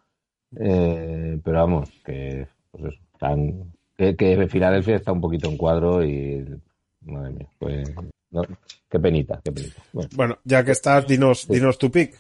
eh, 0.60 1.40
pero 1.44 1.58
vamos, 1.60 1.90
que, 2.06 2.48
pues 2.72 2.84
eso, 2.94 3.04
están- 3.14 3.74
que, 3.98 4.16
que 4.16 4.48
Filadelfia 4.48 4.96
está 4.96 5.12
un 5.12 5.22
poquito 5.22 5.50
en 5.50 5.58
cuadro 5.58 6.04
y. 6.06 6.46
Madre 7.02 7.32
mía, 7.34 7.48
pues. 7.60 7.90
no, 8.32 8.42
qué 8.90 9.00
penita, 9.00 9.40
qué 9.44 9.52
penita. 9.52 9.82
Bueno. 9.94 10.10
Bueno, 10.16 10.38
ya 10.44 10.64
que 10.64 10.72
estás, 10.72 11.08
dinos, 11.08 11.48
dinos 11.48 11.78
tu 11.78 11.90
pick. 11.92 12.16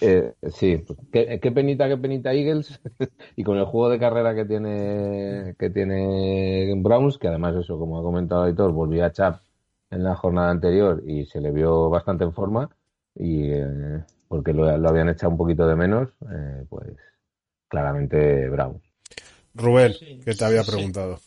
Eh, 0.00 0.34
sí, 0.52 0.76
pues, 0.78 0.98
qué, 1.10 1.40
qué 1.42 1.50
penita, 1.50 1.88
qué 1.88 1.96
penita 1.96 2.32
Eagles 2.32 2.80
y 3.36 3.42
con 3.42 3.56
el 3.58 3.64
juego 3.64 3.88
de 3.88 3.98
carrera 3.98 4.34
que 4.36 4.44
tiene 4.44 5.54
que 5.58 5.70
tiene 5.70 6.72
Browns, 6.76 7.18
que 7.18 7.26
además 7.28 7.56
eso, 7.56 7.76
como 7.78 7.98
ha 7.98 8.02
comentado 8.02 8.44
Aitor, 8.44 8.70
volvió 8.72 9.04
a 9.04 9.10
Chap 9.12 9.40
en 9.90 10.04
la 10.04 10.14
jornada 10.14 10.50
anterior 10.50 11.02
y 11.06 11.26
se 11.26 11.40
le 11.40 11.50
vio 11.50 11.90
bastante 11.90 12.24
en 12.24 12.32
forma 12.32 12.70
y 13.14 13.50
eh, 13.50 14.04
porque 14.28 14.52
lo, 14.52 14.76
lo 14.76 14.88
habían 14.88 15.08
echado 15.08 15.30
un 15.32 15.38
poquito 15.38 15.66
de 15.66 15.76
menos, 15.76 16.08
eh, 16.30 16.64
pues 16.68 16.96
claramente 17.68 18.48
Browns. 18.48 18.82
Rubén, 19.54 19.94
que 20.24 20.34
te 20.34 20.44
había 20.44 20.62
sí. 20.62 20.70
preguntado. 20.70 21.18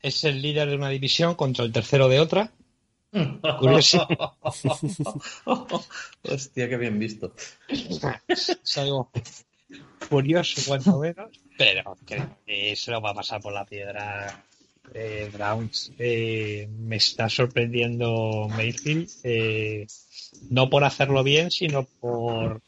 Es 0.00 0.22
el 0.24 0.40
líder 0.40 0.68
de 0.68 0.76
una 0.76 0.90
división 0.90 1.34
contra 1.34 1.64
el 1.64 1.72
tercero 1.72 2.08
de 2.08 2.20
otra. 2.20 2.52
Curioso. 3.58 4.06
Hostia, 6.22 6.68
qué 6.68 6.76
bien 6.76 6.98
visto. 6.98 7.32
Es 7.68 8.78
algo 8.78 9.10
curioso, 10.08 10.60
cuanto 10.66 10.98
menos, 10.98 11.40
pero 11.56 11.96
creo 12.04 12.36
que 12.46 12.76
se 12.76 12.90
lo 12.90 13.00
va 13.00 13.10
a 13.10 13.14
pasar 13.14 13.40
por 13.40 13.52
la 13.52 13.64
piedra 13.64 14.44
eh, 14.92 15.30
Browns. 15.32 15.92
Eh, 15.98 16.68
me 16.78 16.96
está 16.96 17.28
sorprendiendo 17.28 18.48
Mayfield, 18.48 19.08
eh, 19.22 19.86
no 20.50 20.68
por 20.68 20.84
hacerlo 20.84 21.22
bien, 21.22 21.50
sino 21.50 21.84
por 21.84 22.62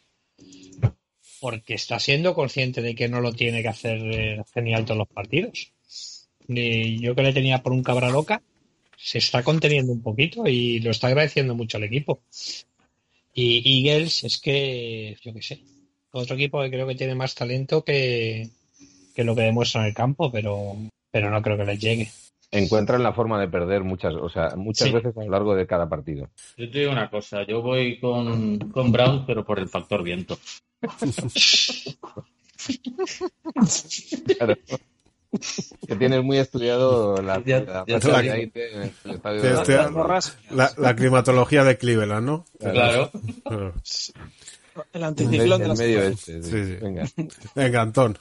porque 1.40 1.74
está 1.74 2.00
siendo 2.00 2.34
consciente 2.34 2.82
de 2.82 2.94
que 2.94 3.08
no 3.08 3.20
lo 3.20 3.32
tiene 3.32 3.62
que 3.62 3.68
hacer 3.68 3.98
eh, 4.02 4.42
genial 4.54 4.84
todos 4.84 4.98
los 4.98 5.08
partidos. 5.08 5.72
Yo 6.48 7.14
que 7.14 7.22
le 7.22 7.32
tenía 7.32 7.62
por 7.62 7.72
un 7.72 7.82
cabra 7.82 8.08
loca, 8.08 8.42
se 8.96 9.18
está 9.18 9.42
conteniendo 9.42 9.92
un 9.92 10.02
poquito 10.02 10.46
y 10.46 10.80
lo 10.80 10.90
está 10.90 11.08
agradeciendo 11.08 11.54
mucho 11.54 11.76
al 11.76 11.84
equipo. 11.84 12.22
Y 13.34 13.86
Eagles 13.86 14.24
es 14.24 14.38
que, 14.38 15.16
yo 15.22 15.34
qué 15.34 15.42
sé, 15.42 15.60
otro 16.10 16.36
equipo 16.36 16.62
que 16.62 16.70
creo 16.70 16.86
que 16.86 16.94
tiene 16.94 17.14
más 17.14 17.34
talento 17.34 17.84
que, 17.84 18.48
que 19.14 19.24
lo 19.24 19.36
que 19.36 19.42
demuestra 19.42 19.82
en 19.82 19.88
el 19.88 19.94
campo, 19.94 20.32
pero, 20.32 20.76
pero 21.16 21.30
no 21.30 21.40
creo 21.40 21.56
que 21.56 21.64
les 21.64 21.80
llegue. 21.80 22.10
Encuentran 22.50 23.02
la 23.02 23.14
forma 23.14 23.40
de 23.40 23.48
perder 23.48 23.82
muchas, 23.84 24.12
o 24.14 24.28
sea, 24.28 24.50
muchas 24.54 24.88
Sí. 24.88 24.92
veces 24.94 25.16
a 25.16 25.24
lo 25.24 25.30
largo 25.30 25.54
de 25.54 25.66
cada 25.66 25.88
partido. 25.88 26.28
Yo 26.58 26.70
te 26.70 26.80
digo 26.80 26.92
una 26.92 27.08
cosa, 27.08 27.42
yo 27.46 27.62
voy 27.62 27.98
con, 27.98 28.58
con 28.70 28.92
Browns, 28.92 29.24
pero 29.26 29.42
por 29.46 29.58
el 29.58 29.66
factor 29.66 30.02
viento. 30.02 30.38
Claro. 34.38 34.54
Que 35.88 35.96
tienes 35.96 36.22
muy 36.22 36.36
estudiado 36.38 37.20
la, 37.22 37.42
Ya- 37.44 37.60
la 37.60 37.84
de 37.84 37.94
de 40.76 40.94
climatología 40.96 41.64
de 41.64 41.78
Cleveland, 41.78 42.26
¿no? 42.26 42.44
Claro. 42.60 43.10
Claro. 43.42 43.74
El 44.92 45.04
anticiclón 45.04 45.58
de 45.58 45.64
el 45.64 45.68
las 45.70 45.78
medio 45.78 46.02
este. 46.02 46.42
sí. 46.42 46.50
Sí, 46.50 46.64
sí. 46.66 46.76
Venga. 46.82 47.04
Venga, 47.54 47.80
Antón. 47.80 48.18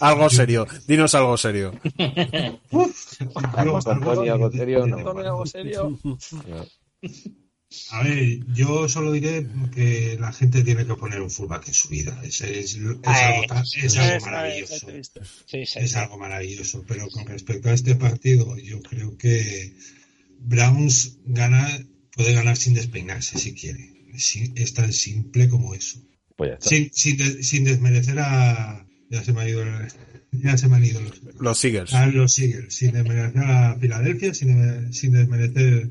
Algo 0.00 0.30
serio. 0.30 0.66
Dinos 0.86 1.14
algo 1.14 1.36
serio. 1.36 1.72
Algo 3.54 3.80
serio, 3.80 4.86
no. 4.86 4.98
Antonio, 4.98 5.30
algo 5.30 5.46
serio. 5.46 5.98
No. 6.02 6.66
A 7.90 8.02
ver, 8.04 8.38
yo 8.54 8.88
solo 8.88 9.10
diré 9.12 9.46
que 9.74 10.16
la 10.20 10.32
gente 10.32 10.62
tiene 10.62 10.86
que 10.86 10.94
poner 10.94 11.20
un 11.20 11.30
fullback 11.30 11.66
en 11.68 11.74
su 11.74 11.88
vida. 11.88 12.18
Es, 12.22 12.40
es- 12.42 12.74
es 12.76 12.76
algo, 12.76 13.42
tan- 13.48 13.64
es 13.64 13.96
algo 13.96 14.16
Esa- 14.16 14.26
maravilloso. 14.30 14.86
Es 15.80 15.96
algo 15.96 16.18
maravilloso. 16.18 16.84
Pero 16.86 17.08
con 17.08 17.26
respecto 17.26 17.68
a 17.68 17.72
este 17.72 17.96
partido, 17.96 18.56
yo 18.58 18.80
creo 18.80 19.16
que 19.16 19.74
Browns 20.38 21.18
gana, 21.24 21.66
puede 22.14 22.32
ganar 22.32 22.56
sin 22.56 22.74
despeinarse 22.74 23.38
si 23.38 23.54
quiere. 23.54 23.92
Es 24.54 24.74
tan 24.74 24.92
simple 24.92 25.48
como 25.48 25.74
eso. 25.74 25.98
Pues 26.36 26.50
ya 26.50 26.54
está. 26.54 26.68
Sin, 26.68 26.92
sin, 26.92 27.16
de- 27.16 27.42
sin 27.42 27.64
desmerecer 27.64 28.18
a. 28.18 28.86
Ya 29.10 29.22
se 29.22 29.32
me 29.32 29.42
ha 29.42 29.48
ido, 29.48 29.62
el- 29.62 29.88
ya 30.32 30.56
se 30.58 30.68
me 30.68 30.76
han 30.76 30.84
ido 30.84 31.00
los, 31.00 31.22
Los 31.22 31.64
a 31.94 32.06
los 32.06 32.38
Eagles, 32.38 32.74
sin 32.74 32.92
desmerecer 32.92 33.42
a 33.42 33.78
Filadelfia, 33.78 34.34
sin, 34.34 34.92
sin 34.92 35.12
desmerecer 35.12 35.88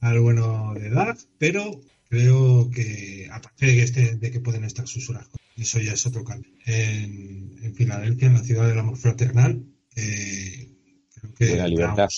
al 0.00 0.20
bueno 0.20 0.74
de 0.74 0.88
edad, 0.88 1.16
pero 1.38 1.80
creo 2.08 2.70
que, 2.70 3.28
aparte 3.32 3.66
de 3.66 3.74
que, 3.74 3.82
esté- 3.82 4.14
de 4.18 4.30
que 4.30 4.40
pueden 4.40 4.62
estar 4.64 4.86
susurras, 4.86 5.26
eso 5.56 5.80
ya 5.80 5.94
es 5.94 6.06
otro 6.06 6.22
cambio. 6.22 6.52
En, 6.66 7.58
en 7.62 7.74
Filadelfia, 7.74 8.28
en 8.28 8.34
la 8.34 8.44
ciudad 8.44 8.68
del 8.68 8.78
amor 8.78 8.96
fraternal, 8.98 9.64
eh, 9.96 10.68
creo 11.14 11.34
que 11.34 11.46
De 11.46 11.56
la 11.56 11.66
libertad. 11.68 12.08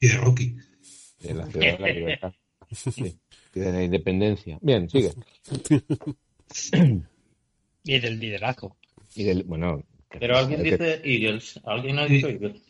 Y 0.00 0.08
de 0.08 0.16
Rocky. 0.16 0.56
De 1.20 1.34
la 1.34 1.46
ciudad 1.46 1.60
de 1.60 1.78
la 1.78 1.92
libertad. 1.92 2.32
Sí. 2.72 3.18
Y 3.54 3.60
de 3.60 3.72
la 3.72 3.82
independencia. 3.84 4.58
Bien, 4.62 4.88
sigue. 4.90 5.12
Y 7.84 7.98
del 8.00 8.18
liderazgo. 8.20 8.76
Y 9.14 9.24
del, 9.24 9.44
bueno. 9.44 9.82
Pero 10.18 10.36
alguien 10.36 10.62
que- 10.62 10.70
dice 10.72 11.00
Eagles. 11.04 11.60
¿Alguien 11.64 11.98
ha 11.98 12.06
dicho 12.06 12.28
Eagles? 12.28 12.62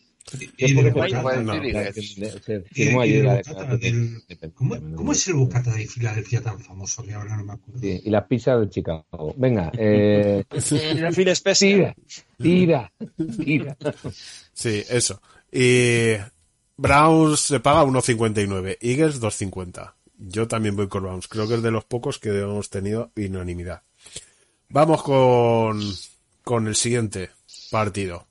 La. 0.59 3.41
¿Cómo, 4.53 5.11
es 5.11 5.27
el 5.27 5.33
bocata 5.35 5.73
de 5.73 5.87
Filadelfia 5.87 6.41
tan 6.41 6.59
famoso 6.59 7.03
que 7.03 7.13
ahora 7.13 7.37
no 7.37 7.45
me 7.45 7.53
acuerdo? 7.53 7.79
Sí, 7.81 8.01
y 8.03 8.09
las 8.09 8.25
pizzas 8.27 8.59
de 8.61 8.69
Chicago. 8.69 9.33
Venga, 9.37 9.71
eh, 9.77 10.43
Phil 11.15 11.35
Special. 11.35 11.93
tira, 12.37 12.91
tira, 13.37 13.37
tira. 13.37 13.77
Sí, 14.53 14.83
eso. 14.89 15.21
Y 15.51 16.13
Browns 16.77 17.39
se 17.39 17.59
paga 17.59 17.83
1.59, 17.83 18.77
Eagles 18.81 19.21
2.50. 19.21 19.93
Yo 20.19 20.47
también 20.47 20.75
voy 20.75 20.87
con 20.87 21.03
Browns. 21.03 21.27
Creo 21.27 21.47
que 21.47 21.55
es 21.55 21.63
de 21.63 21.71
los 21.71 21.85
pocos 21.85 22.19
que 22.19 22.29
hemos 22.29 22.69
tenido 22.69 23.11
unanimidad. 23.15 23.81
Vamos 24.69 25.01
con, 25.01 25.81
con 26.43 26.67
el 26.67 26.75
siguiente 26.75 27.31
partido. 27.71 28.27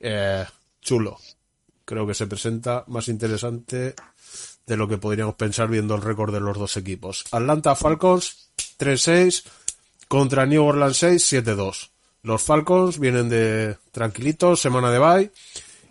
Eh, 0.00 0.46
chulo. 0.80 1.18
Creo 1.84 2.06
que 2.06 2.14
se 2.14 2.26
presenta 2.26 2.84
más 2.86 3.08
interesante 3.08 3.94
de 4.66 4.76
lo 4.76 4.86
que 4.86 4.98
podríamos 4.98 5.34
pensar 5.34 5.68
viendo 5.68 5.94
el 5.94 6.02
récord 6.02 6.32
de 6.32 6.40
los 6.40 6.56
dos 6.56 6.76
equipos. 6.76 7.24
Atlanta 7.32 7.74
Falcons 7.74 8.50
3-6 8.78 9.44
contra 10.06 10.46
New 10.46 10.64
Orleans 10.64 10.96
6 10.96 11.32
7-2. 11.32 11.90
Los 12.22 12.42
Falcons 12.42 12.98
vienen 12.98 13.28
de 13.28 13.76
tranquilitos, 13.90 14.60
semana 14.60 14.90
de 14.90 14.98
bye, 14.98 15.32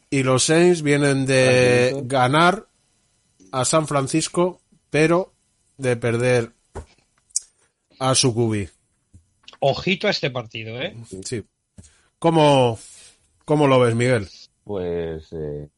y 0.10 0.24
los 0.24 0.44
Saints 0.44 0.82
vienen 0.82 1.26
de 1.26 2.02
ganar 2.06 2.68
a 3.52 3.66
San 3.66 3.88
Francisco, 3.88 4.62
pero 4.90 5.34
de 5.78 5.96
perder 5.96 6.52
a 8.00 8.16
su 8.16 8.34
QB. 8.34 8.70
Ojito 9.60 10.08
a 10.08 10.12
este 10.12 10.30
partido, 10.30 10.80
¿eh? 10.80 10.96
Sí. 11.24 11.44
¿Cómo, 12.20 12.78
cómo 13.46 13.68
lo 13.68 13.80
ves, 13.80 13.96
Miguel? 13.96 14.28
Pues 14.64 15.32
eh, 15.34 15.70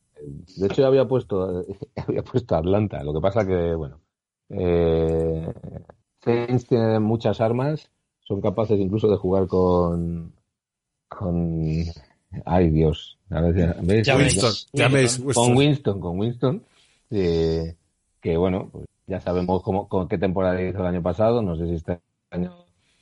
de 0.57 0.68
hecho, 0.68 0.82
yo 0.82 0.88
había 0.88 1.07
puesto, 1.07 1.66
había 2.07 2.24
puesto 2.24 2.55
Atlanta. 2.55 3.03
Lo 3.03 3.14
que 3.14 3.22
pasa 3.22 3.45
que, 3.45 3.74
bueno, 3.76 4.01
eh, 4.49 5.53
Saints 6.24 6.68
tiene 6.68 6.99
muchas 6.99 7.39
armas, 7.41 7.89
son 8.22 8.41
capaces 8.41 8.80
incluso 8.80 9.10
de 9.10 9.18
jugar 9.18 9.47
con, 9.47 10.34
con, 11.07 11.62
ay 12.45 12.70
Dios, 12.70 13.18
a 13.30 13.41
ver, 13.41 13.76
¿ves? 13.84 14.07
Ya 14.07 14.18
Winston, 14.18 14.53
ya 14.74 14.88
veis, 14.88 15.18
con 15.18 15.26
Winston. 15.28 15.57
Winston, 15.57 15.99
con 15.99 16.20
Winston, 16.20 16.64
eh, 17.12 17.76
que 18.22 18.38
bueno, 18.38 18.70
pues 18.72 18.86
ya 19.10 19.20
sabemos 19.20 19.64
cómo, 19.64 19.89
con 19.89 20.07
qué 20.07 20.18
temporada 20.20 20.62
hizo 20.62 20.80
el 20.80 20.86
año 20.86 21.01
pasado, 21.01 21.41
no 21.41 21.55
sé 21.55 21.66
si 21.66 21.74
este 21.76 21.99
año 22.30 22.53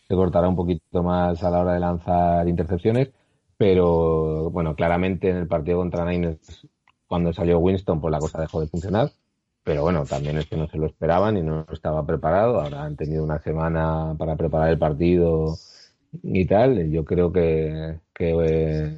se 0.07 0.15
cortará 0.15 0.47
un 0.47 0.55
poquito 0.55 1.03
más 1.03 1.43
a 1.43 1.49
la 1.49 1.59
hora 1.59 1.73
de 1.73 1.81
lanzar 1.81 2.47
intercepciones, 2.47 3.11
pero 3.57 4.49
bueno, 4.49 4.73
claramente 4.73 5.29
en 5.29 5.35
el 5.35 5.47
partido 5.47 5.79
contra 5.79 6.05
Niners, 6.05 6.65
cuando 7.07 7.33
salió 7.33 7.59
Winston, 7.59 7.99
pues 7.99 8.11
la 8.11 8.19
cosa 8.19 8.39
dejó 8.39 8.61
de 8.61 8.67
funcionar, 8.67 9.11
pero 9.65 9.81
bueno, 9.81 10.05
también 10.05 10.37
es 10.37 10.45
que 10.47 10.55
no 10.55 10.67
se 10.67 10.77
lo 10.77 10.85
esperaban 10.85 11.35
y 11.35 11.41
no 11.41 11.65
estaba 11.73 12.05
preparado, 12.05 12.61
ahora 12.61 12.83
han 12.85 12.95
tenido 12.95 13.25
una 13.25 13.39
semana 13.39 14.15
para 14.17 14.37
preparar 14.37 14.69
el 14.69 14.79
partido 14.79 15.57
y 16.23 16.45
tal, 16.45 16.89
yo 16.89 17.03
creo 17.03 17.33
que, 17.33 17.99
que, 18.13 18.97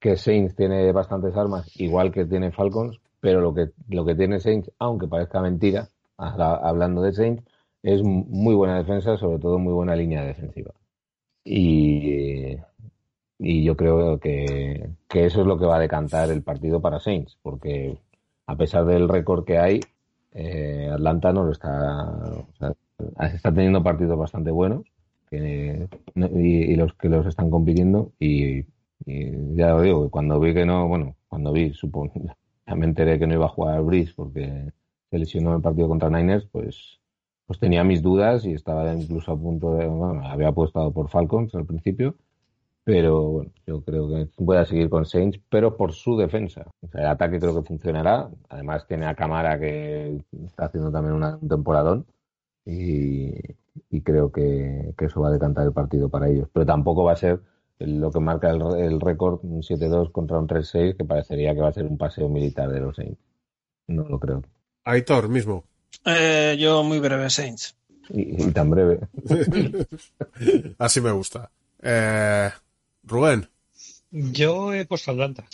eh, 0.00 0.50
tiene 0.56 0.92
bastantes 0.92 1.36
armas, 1.36 1.70
igual 1.78 2.10
que 2.10 2.24
tiene 2.24 2.52
Falcons, 2.52 2.98
pero 3.20 3.42
lo 3.42 3.52
que, 3.52 3.70
lo 3.90 4.06
que 4.06 4.14
tiene 4.14 4.40
Saints, 4.40 4.70
aunque 4.78 5.08
parezca 5.08 5.42
mentira, 5.42 5.88
hablando 6.18 7.02
de 7.02 7.12
Saints, 7.12 7.44
es 7.82 8.02
muy 8.02 8.54
buena 8.54 8.78
defensa, 8.78 9.16
sobre 9.16 9.38
todo 9.38 9.58
muy 9.58 9.72
buena 9.72 9.96
línea 9.96 10.24
defensiva. 10.24 10.74
Y, 11.44 12.56
y 13.38 13.64
yo 13.64 13.76
creo 13.76 14.18
que, 14.20 14.90
que 15.08 15.26
eso 15.26 15.40
es 15.40 15.46
lo 15.46 15.58
que 15.58 15.66
va 15.66 15.76
a 15.76 15.80
decantar 15.80 16.30
el 16.30 16.42
partido 16.42 16.80
para 16.80 17.00
Saints, 17.00 17.38
porque 17.42 17.98
a 18.46 18.56
pesar 18.56 18.84
del 18.84 19.08
récord 19.08 19.44
que 19.44 19.58
hay, 19.58 19.80
eh, 20.32 20.90
Atlanta 20.92 21.32
no 21.32 21.44
lo 21.44 21.52
está, 21.52 22.12
o 22.12 22.54
sea, 22.58 22.74
está 23.34 23.52
teniendo 23.52 23.82
partidos 23.82 24.18
bastante 24.18 24.50
buenos 24.50 24.84
que, 25.30 25.88
y, 26.14 26.76
los 26.76 26.94
que 26.94 27.08
los 27.08 27.26
están 27.26 27.50
compitiendo 27.50 28.12
y, 28.18 28.64
y 29.06 29.54
ya 29.54 29.70
lo 29.70 29.82
digo, 29.82 30.10
cuando 30.10 30.40
vi 30.40 30.54
que 30.54 30.66
no, 30.66 30.88
bueno, 30.88 31.16
cuando 31.28 31.52
vi, 31.52 31.72
supongo, 31.74 32.12
ya 32.66 32.74
me 32.74 32.86
enteré 32.86 33.18
que 33.18 33.26
no 33.26 33.34
iba 33.34 33.46
a 33.46 33.50
jugar 33.50 33.82
Brice 33.82 34.12
porque 34.16 34.72
se 35.10 35.18
lesionó 35.18 35.54
el 35.56 35.62
partido 35.62 35.88
contra 35.88 36.10
Niners, 36.10 36.46
pues, 36.52 37.00
pues 37.46 37.58
tenía 37.58 37.84
mis 37.84 38.02
dudas 38.02 38.44
y 38.44 38.52
estaba 38.52 38.92
incluso 38.94 39.32
a 39.32 39.38
punto 39.38 39.74
de, 39.74 39.86
bueno, 39.86 40.26
había 40.26 40.48
apostado 40.48 40.92
por 40.92 41.08
Falcons 41.10 41.54
al 41.54 41.66
principio, 41.66 42.16
pero 42.84 43.22
bueno, 43.24 43.52
yo 43.66 43.82
creo 43.84 44.08
que 44.08 44.28
voy 44.38 44.56
a 44.56 44.64
seguir 44.64 44.88
con 44.90 45.04
Saints, 45.06 45.40
pero 45.50 45.76
por 45.76 45.92
su 45.92 46.16
defensa. 46.16 46.66
O 46.80 46.88
sea, 46.88 47.02
el 47.02 47.06
ataque 47.08 47.38
creo 47.38 47.54
que 47.54 47.66
funcionará. 47.68 48.30
Además 48.48 48.86
tiene 48.86 49.06
a 49.06 49.14
Camara 49.14 49.58
que 49.60 50.24
está 50.46 50.66
haciendo 50.66 50.90
también 50.90 51.14
una- 51.14 51.36
un 51.36 51.48
temporadón 51.48 52.06
y, 52.64 53.34
y 53.90 54.02
creo 54.02 54.32
que, 54.32 54.94
que 54.98 55.06
eso 55.06 55.20
va 55.20 55.28
a 55.28 55.32
decantar 55.32 55.66
el 55.66 55.72
partido 55.72 56.08
para 56.10 56.28
ellos. 56.28 56.48
Pero 56.52 56.66
tampoco 56.66 57.04
va 57.04 57.12
a 57.12 57.16
ser 57.16 57.40
lo 57.78 58.10
que 58.12 58.20
marca 58.20 58.50
el, 58.50 58.62
el 58.78 59.00
récord 59.00 59.40
un 59.44 59.62
7-2 59.62 60.10
contra 60.10 60.38
un 60.38 60.46
3-6 60.46 60.94
que 60.96 61.04
parecería 61.04 61.54
que 61.54 61.60
va 61.60 61.68
a 61.68 61.72
ser 61.72 61.86
un 61.86 61.98
paseo 61.98 62.28
militar 62.28 62.70
de 62.70 62.80
los 62.80 62.96
Saints. 62.96 63.20
No 63.88 64.04
lo 64.08 64.18
creo. 64.20 64.42
Aitor 64.90 65.28
mismo. 65.28 65.64
Eh, 66.04 66.56
yo 66.58 66.82
muy 66.82 66.98
breve, 66.98 67.28
Saints. 67.30 67.74
Y, 68.10 68.42
y 68.44 68.50
tan 68.52 68.70
breve. 68.70 69.00
Así 70.78 71.00
me 71.00 71.12
gusta. 71.12 71.50
Eh, 71.82 72.50
Rubén. 73.04 73.48
Yo 74.10 74.72
he 74.72 74.86
puesto 74.86 75.10
Atlanta. 75.10 75.44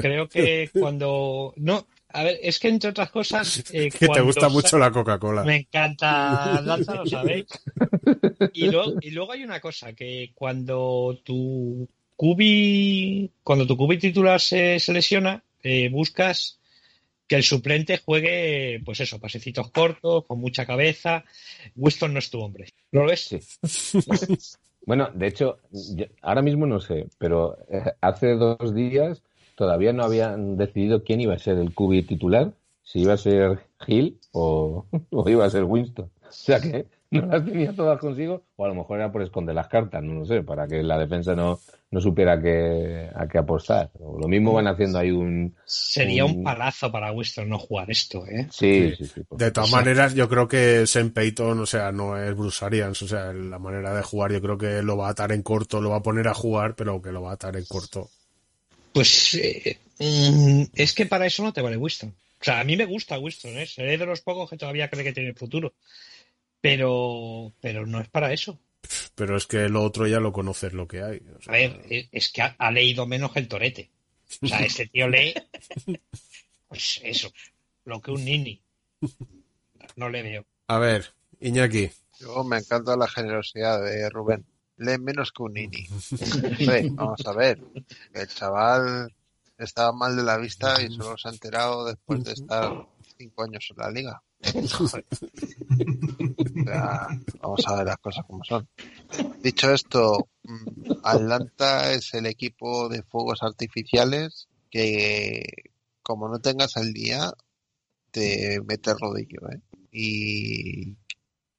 Creo 0.00 0.28
que 0.28 0.68
cuando. 0.78 1.54
No, 1.56 1.86
a 2.10 2.24
ver, 2.24 2.38
es 2.42 2.58
que 2.58 2.68
entre 2.68 2.90
otras 2.90 3.10
cosas. 3.10 3.64
eh, 3.72 3.90
Que 3.90 4.08
te 4.08 4.20
gusta 4.20 4.42
sa- 4.42 4.48
mucho 4.50 4.78
la 4.78 4.90
Coca-Cola. 4.90 5.44
Me 5.44 5.56
encanta 5.56 6.56
Atlanta, 6.56 6.94
lo 6.96 7.06
sabéis. 7.06 7.46
Y 8.54 8.68
luego, 8.68 8.94
y 9.00 9.10
luego 9.10 9.32
hay 9.32 9.44
una 9.44 9.60
cosa, 9.60 9.92
que 9.92 10.32
cuando 10.34 11.18
tu 11.24 11.88
cubi, 12.16 13.30
cuando 13.42 13.66
tu 13.66 13.76
cubi 13.76 13.98
titular 13.98 14.40
se, 14.40 14.78
se 14.80 14.92
lesiona, 14.92 15.42
eh, 15.62 15.88
buscas 15.90 16.58
que 17.32 17.36
el 17.36 17.42
suplente 17.44 17.96
juegue, 17.96 18.82
pues 18.84 19.00
eso, 19.00 19.18
pasecitos 19.18 19.70
cortos, 19.70 20.26
con 20.26 20.38
mucha 20.38 20.66
cabeza. 20.66 21.24
Winston 21.76 22.12
no 22.12 22.18
es 22.18 22.28
tu 22.28 22.38
hombre. 22.40 22.66
¿Lo 22.90 23.06
ves? 23.06 23.34
Bueno, 24.84 25.08
de 25.14 25.28
hecho, 25.28 25.58
yo- 25.70 26.04
ahora 26.20 26.42
mismo 26.42 26.66
no 26.66 26.78
sé, 26.78 27.06
pero 27.16 27.56
eh, 27.70 27.92
hace 28.02 28.34
dos 28.34 28.74
días 28.74 29.22
todavía 29.54 29.94
no 29.94 30.04
habían 30.04 30.58
decidido 30.58 31.04
quién 31.04 31.22
iba 31.22 31.32
a 31.32 31.38
ser 31.38 31.56
el 31.56 31.72
QB 31.74 32.06
titular, 32.06 32.52
si 32.82 33.00
iba 33.00 33.14
a 33.14 33.16
ser 33.16 33.60
Hill 33.86 34.18
o, 34.32 34.84
o 35.10 35.30
iba 35.30 35.46
a 35.46 35.50
ser 35.50 35.64
Winston. 35.64 36.10
O 36.28 36.32
sea 36.32 36.60
que 36.60 36.84
no 37.20 37.26
las 37.26 37.44
tenía 37.44 37.74
todas 37.74 37.98
consigo, 37.98 38.44
o 38.56 38.64
a 38.64 38.68
lo 38.68 38.74
mejor 38.74 38.98
era 38.98 39.12
por 39.12 39.22
esconder 39.22 39.54
las 39.54 39.68
cartas, 39.68 40.02
no 40.02 40.14
lo 40.14 40.24
sé, 40.24 40.42
para 40.42 40.66
que 40.66 40.82
la 40.82 40.98
defensa 40.98 41.34
no, 41.34 41.58
no 41.90 42.00
supiera 42.00 42.40
qué, 42.40 43.10
a 43.14 43.26
qué 43.28 43.38
apostar. 43.38 43.90
O 44.00 44.18
lo 44.18 44.28
mismo 44.28 44.52
van 44.52 44.66
haciendo 44.66 44.98
ahí 44.98 45.10
un... 45.10 45.54
Sería 45.64 46.24
un 46.24 46.36
un- 46.38 46.42
palazo 46.42 46.90
para 46.90 47.12
Winston 47.12 47.48
no 47.48 47.58
jugar 47.58 47.90
esto, 47.90 48.26
¿eh? 48.26 48.46
Sí, 48.50 48.94
sí, 48.96 49.06
sí. 49.06 49.22
por 49.24 49.38
De 49.38 49.50
todas 49.50 49.70
maneras, 49.70 50.14
yo 50.14 50.28
creo 50.28 50.46
que 50.48 50.86
Sam 50.86 51.10
Payton, 51.10 51.60
o 51.60 51.66
sea, 51.66 51.90
no 51.92 52.16
es 52.16 52.34
Bruce 52.36 52.64
Arians, 52.64 53.00
o 53.02 53.08
sea, 53.08 53.32
la 53.32 53.58
manera 53.58 53.94
de 53.94 54.02
jugar, 54.02 54.32
yo 54.32 54.40
creo 54.40 54.58
que 54.58 54.82
lo 54.82 54.96
va 54.96 55.08
a 55.08 55.10
atar 55.12 55.32
en 55.32 55.42
corto, 55.42 55.80
lo 55.80 55.90
va 55.90 55.96
a 55.98 56.02
poner 56.02 56.28
a 56.28 56.34
jugar, 56.34 56.74
pero 56.76 57.00
que 57.02 57.12
lo 57.12 57.22
va 57.22 57.30
a 57.30 57.34
atar 57.34 57.56
en 57.56 57.64
corto. 57.66 58.10
Pues 58.92 59.34
eh, 59.34 59.78
mm, 59.98 60.64
es 60.74 60.92
que 60.94 61.06
para 61.06 61.26
eso 61.26 61.42
no 61.42 61.52
te 61.52 61.62
vale 61.62 61.76
Winston. 61.76 62.10
O 62.40 62.44
sea, 62.44 62.60
a 62.60 62.64
mí 62.64 62.76
me 62.76 62.84
gusta 62.86 63.18
Winston, 63.18 63.56
¿eh? 63.58 63.66
Seré 63.66 63.96
de 63.98 64.06
los 64.06 64.20
pocos 64.20 64.50
que 64.50 64.56
todavía 64.56 64.90
cree 64.90 65.04
que 65.04 65.12
tiene 65.12 65.34
futuro. 65.34 65.74
Pero, 66.62 67.52
pero 67.60 67.86
no 67.86 68.00
es 68.00 68.08
para 68.08 68.32
eso. 68.32 68.58
Pero 69.14 69.36
es 69.36 69.46
que 69.46 69.68
lo 69.68 69.82
otro 69.82 70.06
ya 70.06 70.20
lo 70.20 70.32
conoces 70.32 70.72
lo 70.72 70.88
que 70.88 71.02
hay. 71.02 71.18
o 71.36 71.42
sea, 71.42 71.52
A 71.52 71.56
ver, 71.56 71.82
eh, 71.90 72.08
es 72.10 72.30
que 72.30 72.42
ha, 72.42 72.56
ha 72.58 72.70
leído 72.70 73.06
menos 73.06 73.32
que 73.32 73.40
el 73.40 73.48
Torete. 73.48 73.90
O 74.40 74.46
sea, 74.46 74.60
este 74.60 74.86
tío 74.86 75.08
lee, 75.08 75.34
pues 76.68 77.00
eso, 77.04 77.30
lo 77.84 78.00
que 78.00 78.12
un 78.12 78.24
nini. 78.24 78.62
No 79.96 80.08
le 80.08 80.22
veo. 80.22 80.46
A 80.68 80.78
ver, 80.78 81.12
Iñaki. 81.40 81.90
Yo 82.20 82.44
me 82.44 82.58
encanta 82.58 82.96
la 82.96 83.08
generosidad 83.08 83.82
de 83.84 84.08
Rubén. 84.08 84.46
Lee 84.78 84.98
menos 84.98 85.32
que 85.32 85.42
un 85.42 85.54
nini. 85.54 85.86
Vamos 86.92 87.26
a 87.26 87.32
ver. 87.32 87.60
El 88.14 88.28
chaval 88.28 89.12
estaba 89.58 89.92
mal 89.92 90.16
de 90.16 90.22
la 90.22 90.38
vista 90.38 90.80
y 90.80 90.88
solo 90.88 91.18
se 91.18 91.28
ha 91.28 91.32
enterado 91.32 91.84
después 91.84 92.24
de 92.24 92.32
estar 92.32 92.86
cinco 93.18 93.42
años 93.42 93.68
en 93.70 93.76
la 93.76 93.90
liga. 93.90 94.22
Vamos 97.40 97.66
a 97.66 97.76
ver 97.76 97.86
las 97.86 97.98
cosas 97.98 98.24
como 98.26 98.42
son. 98.44 98.68
Dicho 99.40 99.72
esto, 99.72 100.28
mm, 100.44 100.92
Atlanta 101.04 101.92
es 101.92 102.12
el 102.14 102.26
equipo 102.26 102.88
de 102.88 103.02
fuegos 103.02 103.42
artificiales 103.42 104.48
que, 104.70 105.44
como 106.02 106.28
no 106.28 106.40
tengas 106.40 106.76
al 106.76 106.92
día, 106.92 107.32
te 108.10 108.60
mete 108.66 108.90
el 108.90 108.98
rodillo, 108.98 109.48
¿eh? 109.50 109.60
Y 109.92 110.96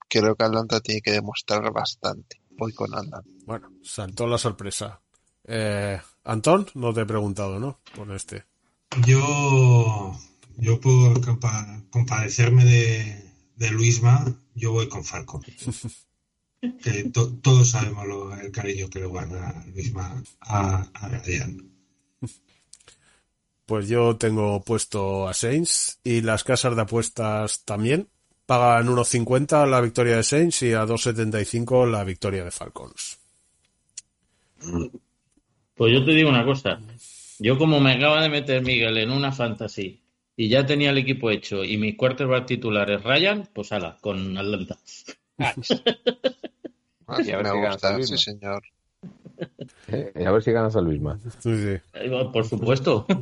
creo 0.10 0.36
que 0.36 0.44
Atlanta 0.44 0.80
tiene 0.80 1.02
que 1.02 1.12
demostrar 1.12 1.72
bastante. 1.72 2.42
Voy 2.52 2.74
con 2.74 2.94
Atlanta. 2.94 3.24
Bueno, 3.46 3.72
saltó 3.84 4.28
la 4.28 4.38
sorpresa. 4.38 5.02
Eh, 5.46 6.00
Antón, 6.24 6.68
no 6.76 6.94
te 6.94 7.02
he 7.02 7.06
preguntado, 7.06 7.60
¿no? 7.60 7.80
Por 7.96 8.12
este. 8.12 8.46
Yo, 9.06 10.16
yo 10.58 10.80
por 10.80 11.20
compa- 11.22 11.84
compadecerme 11.90 12.66
de, 12.66 13.24
de 13.56 13.72
Luisma, 13.72 14.26
yo 14.56 14.72
voy 14.72 14.88
con 14.88 15.04
Falcon. 15.04 15.42
Que 16.82 17.04
to- 17.12 17.34
todos 17.42 17.72
sabemos 17.72 18.08
lo- 18.08 18.34
el 18.40 18.52
cariño 18.52 18.90
que 18.90 19.00
le 19.00 19.06
guarda 19.06 19.66
Luisma 19.74 20.24
a, 20.42 20.88
a 20.94 21.08
Ryan. 21.10 21.70
Pues 23.66 23.88
yo 23.88 24.18
tengo 24.18 24.62
puesto 24.64 25.28
a 25.28 25.34
Saints 25.34 26.00
y 26.04 26.22
las 26.22 26.44
casas 26.44 26.76
de 26.76 26.82
apuestas 26.82 27.64
también. 27.66 28.08
Pagan 28.46 28.88
1.50 28.88 29.66
la 29.70 29.80
victoria 29.82 30.18
de 30.18 30.24
Saints 30.24 30.62
y 30.64 30.74
a 30.74 30.86
2.75 30.86 31.90
la 31.90 32.04
victoria 32.04 32.44
de 32.44 32.52
Falcons. 32.52 33.20
Pues 35.76 35.94
yo 35.94 36.06
te 36.06 36.12
digo 36.12 36.30
una 36.30 36.46
cosa. 36.46 36.80
Yo 37.40 37.58
como 37.58 37.80
me 37.80 37.94
acaba 37.94 38.22
de 38.22 38.30
meter 38.30 38.62
Miguel 38.62 38.98
en 38.98 39.12
una 39.12 39.32
fantasy 39.32 40.03
y 40.36 40.50
ya 40.50 40.66
tenía 40.66 40.90
el 40.90 40.98
equipo 40.98 41.30
hecho 41.32 41.64
y 41.64 41.78
mi 41.78 41.96
quarterback 41.96 42.46
titular 42.46 42.90
es 42.90 43.04
Ryan, 43.04 43.48
pues 43.54 43.72
ala, 43.72 43.98
con 44.02 44.38
Atlanta. 44.38 44.78
Ah, 47.06 47.22
Y 47.22 47.32
a 47.32 47.38
ver 47.38 47.46
me 47.46 47.52
si 47.52 47.60
ganas 47.60 48.08
sí 48.08 48.18
señor. 48.18 48.64
Eh, 49.90 50.14
y 50.16 50.24
a 50.24 50.32
ver 50.32 50.42
si 50.42 50.52
ganas. 50.52 50.74
Sí, 50.74 51.58
sí. 51.58 51.78
Eh, 51.94 52.30
Por 52.32 52.46
supuesto. 52.46 53.06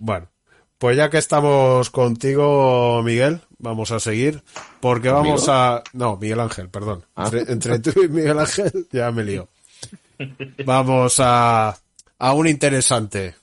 Bueno, 0.00 0.28
pues 0.76 0.96
ya 0.96 1.08
que 1.08 1.18
estamos 1.18 1.88
contigo, 1.88 3.00
Miguel, 3.04 3.40
vamos 3.58 3.92
a 3.92 4.00
seguir. 4.00 4.42
Porque 4.80 5.08
vamos 5.08 5.48
a. 5.48 5.84
No, 5.92 6.16
Miguel 6.16 6.40
Ángel, 6.40 6.68
perdón. 6.68 7.04
Ah. 7.14 7.30
Entre, 7.32 7.52
entre 7.52 7.78
tú 7.78 8.02
y 8.02 8.08
Miguel 8.08 8.38
Ángel 8.40 8.86
ya 8.90 9.10
me 9.12 9.22
lío. 9.22 9.48
Vamos 10.66 11.20
a, 11.20 11.78
a 12.18 12.32
un 12.34 12.48
interesante. 12.48 13.36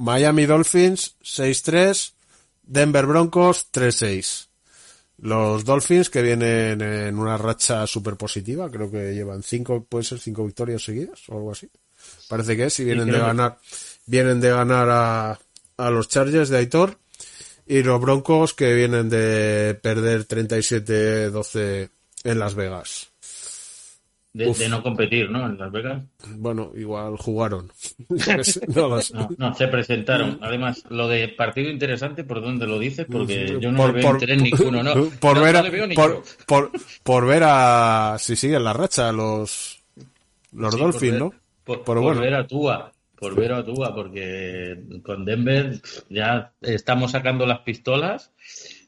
Miami 0.00 0.46
Dolphins 0.46 1.16
6-3, 1.22 2.14
Denver 2.62 3.04
Broncos 3.04 3.66
3-6. 3.70 4.48
Los 5.18 5.66
Dolphins 5.66 6.08
que 6.08 6.22
vienen 6.22 6.80
en 6.80 7.18
una 7.18 7.36
racha 7.36 7.86
súper 7.86 8.16
positiva, 8.16 8.70
creo 8.70 8.90
que 8.90 9.12
llevan 9.12 9.42
cinco, 9.42 9.84
puede 9.84 10.04
ser 10.04 10.18
cinco 10.18 10.46
victorias 10.46 10.82
seguidas 10.82 11.20
o 11.28 11.34
algo 11.34 11.52
así. 11.52 11.68
Parece 12.30 12.56
que 12.56 12.64
es, 12.64 12.80
y 12.80 12.84
vienen 12.86 13.10
de 13.10 13.18
ganar, 13.18 13.58
vienen 14.06 14.40
de 14.40 14.48
ganar 14.48 14.88
a, 14.88 15.38
a 15.76 15.90
los 15.90 16.08
Chargers 16.08 16.48
de 16.48 16.56
Aitor 16.56 16.96
y 17.66 17.82
los 17.82 18.00
Broncos 18.00 18.54
que 18.54 18.72
vienen 18.72 19.10
de 19.10 19.78
perder 19.82 20.26
37-12 20.26 21.90
en 22.24 22.38
Las 22.38 22.54
Vegas. 22.54 23.10
De, 24.32 24.68
no 24.68 24.80
competir, 24.82 25.28
¿no? 25.28 25.44
En 25.46 25.58
Las 25.58 25.72
Vegas. 25.72 26.02
Bueno, 26.36 26.70
igual 26.76 27.16
jugaron. 27.16 27.70
No 29.38 29.54
se 29.54 29.68
presentaron. 29.68 30.38
Además, 30.40 30.84
lo 30.88 31.08
de 31.08 31.28
partido 31.28 31.70
interesante, 31.70 32.24
¿por 32.24 32.40
dónde 32.40 32.66
lo 32.66 32.78
dices? 32.78 33.06
Porque 33.10 33.58
yo 33.60 33.72
no 33.72 33.78
Por- 33.78 33.86
le 33.88 33.92
veo 33.94 34.02
por- 34.02 34.14
interés 34.14 34.42
ninguno, 34.42 34.82
¿no? 34.82 34.94
Por 35.20 35.36
No, 35.36 35.42
ver 35.42 35.56
a, 35.56 35.62
veo 35.62 35.86
ni 35.86 35.94
por, 35.94 36.22
por, 36.46 36.70
por 37.02 37.26
ver 37.26 37.42
a 37.44 38.16
si 38.18 38.36
siguen 38.36 38.64
la 38.64 38.72
racha 38.72 39.12
los 39.12 39.82
los 40.52 40.74
Sí, 40.74 40.80
Dolphins, 40.80 41.18
¿no? 41.18 41.32
Por 41.64 42.00
bueno. 42.00 42.20
ver 42.20 42.34
a 42.34 42.46
Tua, 42.46 42.92
por 43.16 43.34
ver 43.36 43.52
a 43.52 43.64
Tua, 43.64 43.94
porque 43.94 44.78
con 45.04 45.24
Denver 45.24 45.80
ya 46.08 46.52
estamos 46.60 47.12
sacando 47.12 47.46
las 47.46 47.60
pistolas, 47.60 48.32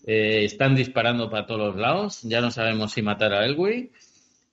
eh, 0.07 0.45
están 0.45 0.75
disparando 0.75 1.31
para 1.31 1.47
todos 1.47 1.61
los 1.73 1.77
lados, 1.77 2.23
ya 2.23 2.41
no 2.41 2.51
sabemos 2.51 2.93
si 2.93 3.03
matar 3.03 3.33
a 3.33 3.45
Elway, 3.45 3.93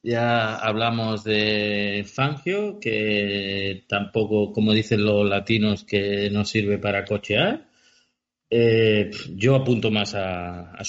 ya 0.02 0.56
hablamos 0.56 1.24
de 1.24 2.06
Fangio, 2.06 2.80
que 2.80 3.84
tampoco, 3.88 4.54
como 4.54 4.74
dicen 4.74 5.04
los 5.04 5.28
latinos, 5.28 5.84
que 5.84 6.30
no 6.32 6.46
sirve 6.46 6.78
para 6.78 7.06
cochear. 7.06 7.68
Eh, 8.50 9.12
yo 9.36 9.56
apunto 9.56 9.92
más 9.92 10.16
a, 10.16 10.72
a 10.72 10.84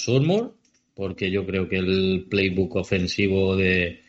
porque 0.95 1.29
yo 1.29 1.45
creo 1.45 1.67
que 1.67 1.77
el 1.77 2.27
playbook 2.29 2.75
ofensivo 2.77 3.55
de, 3.55 4.01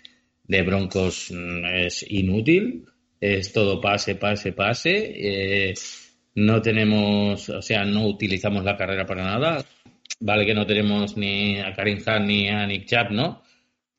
Broncos 0.47 1.31
mm, 1.31 1.65
es 1.67 2.05
inútil. 2.11 2.87
Es 3.21 3.53
todo 3.53 3.81
pase, 3.81 4.17
pase, 4.17 4.53
pase. 4.53 5.71
Eh, 5.71 5.75
no 6.35 6.61
tenemos, 6.61 7.49
o 7.49 7.63
sea, 7.63 7.85
no 7.85 8.07
utilizamos 8.07 8.65
la 8.65 8.77
carrera 8.77 9.07
para 9.07 9.25
nada. 9.25 9.65
Vale 10.21 10.47
que 10.47 10.55
no 10.55 10.67
tenemos 10.67 11.17
ni 11.17 11.59
a 11.59 11.73
Karim 11.73 11.99
Hunt 11.99 12.27
ni 12.27 12.49
a 12.49 12.67
Nick 12.67 12.87
Chubb, 12.87 13.11
¿no? 13.11 13.43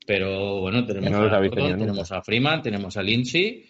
Pero 0.06 0.60
bueno, 0.62 0.86
tenemos 0.86 1.12
no 1.12 1.18
a 1.18 1.40
Gordon, 1.40 1.78
tenemos 1.80 2.12
a 2.12 2.22
Freeman, 2.22 2.62
tenemos 2.62 2.98
a 2.98 3.04
Lindsay. 3.04 3.66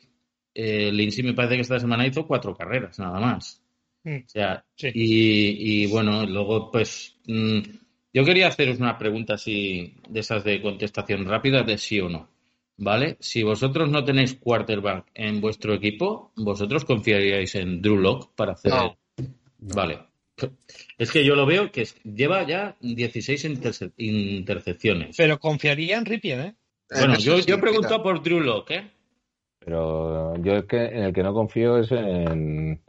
Eh, 0.53 0.91
Lindsay 0.91 1.23
me 1.23 1.33
parece 1.33 1.55
que 1.55 1.61
esta 1.61 1.79
semana 1.79 2.05
hizo 2.07 2.25
cuatro 2.27 2.55
carreras, 2.55 2.97
nada 2.99 3.19
más. 3.19 3.61
Mm. 4.03 4.17
O 4.17 4.29
sea, 4.29 4.63
Sí. 4.75 4.89
y, 4.93 5.83
y 5.83 5.87
bueno, 5.87 6.25
luego 6.25 6.69
pues 6.71 7.17
mm, 7.27 7.59
yo 8.13 8.23
quería 8.25 8.47
haceros 8.47 8.79
una 8.79 8.97
pregunta 8.97 9.35
así 9.35 9.95
de 10.09 10.19
esas 10.19 10.43
de 10.43 10.61
contestación 10.61 11.25
rápida 11.25 11.63
de 11.63 11.77
sí 11.77 11.99
o 11.99 12.09
no. 12.09 12.29
¿Vale? 12.75 13.17
Si 13.19 13.43
vosotros 13.43 13.89
no 13.89 14.03
tenéis 14.03 14.33
quarterback 14.33 15.05
en 15.13 15.39
vuestro 15.39 15.75
equipo, 15.75 16.31
¿vosotros 16.35 16.85
confiaríais 16.85 17.53
en 17.55 17.81
Drew 17.83 17.97
Lock 17.97 18.33
para 18.35 18.53
hacer? 18.53 18.71
No. 18.71 18.97
Vale. 19.59 19.99
Es 20.97 21.11
que 21.11 21.23
yo 21.23 21.35
lo 21.35 21.45
veo 21.45 21.71
que 21.71 21.87
lleva 22.03 22.45
ya 22.47 22.75
16 22.81 23.45
interce- 23.45 23.91
intercepciones. 23.97 25.15
Pero 25.17 25.39
confiaría 25.39 25.97
en 25.97 26.05
Ripien, 26.05 26.39
¿eh? 26.41 26.55
Bueno, 26.89 27.13
En 27.15 27.19
yo, 27.19 27.33
yo 27.39 27.53
he 27.53 27.57
sí, 27.57 27.61
preguntado 27.61 27.99
mira. 27.99 28.03
por 28.03 28.23
Drew 28.23 28.39
Lock, 28.39 28.71
¿eh? 28.71 28.91
Pero 29.59 30.35
yo 30.43 30.53
es 30.57 30.65
que 30.65 30.77
en 30.85 31.03
el 31.03 31.13
que 31.13 31.23
no 31.23 31.33
confío 31.33 31.77
es 31.77 31.91
en, 31.91 32.81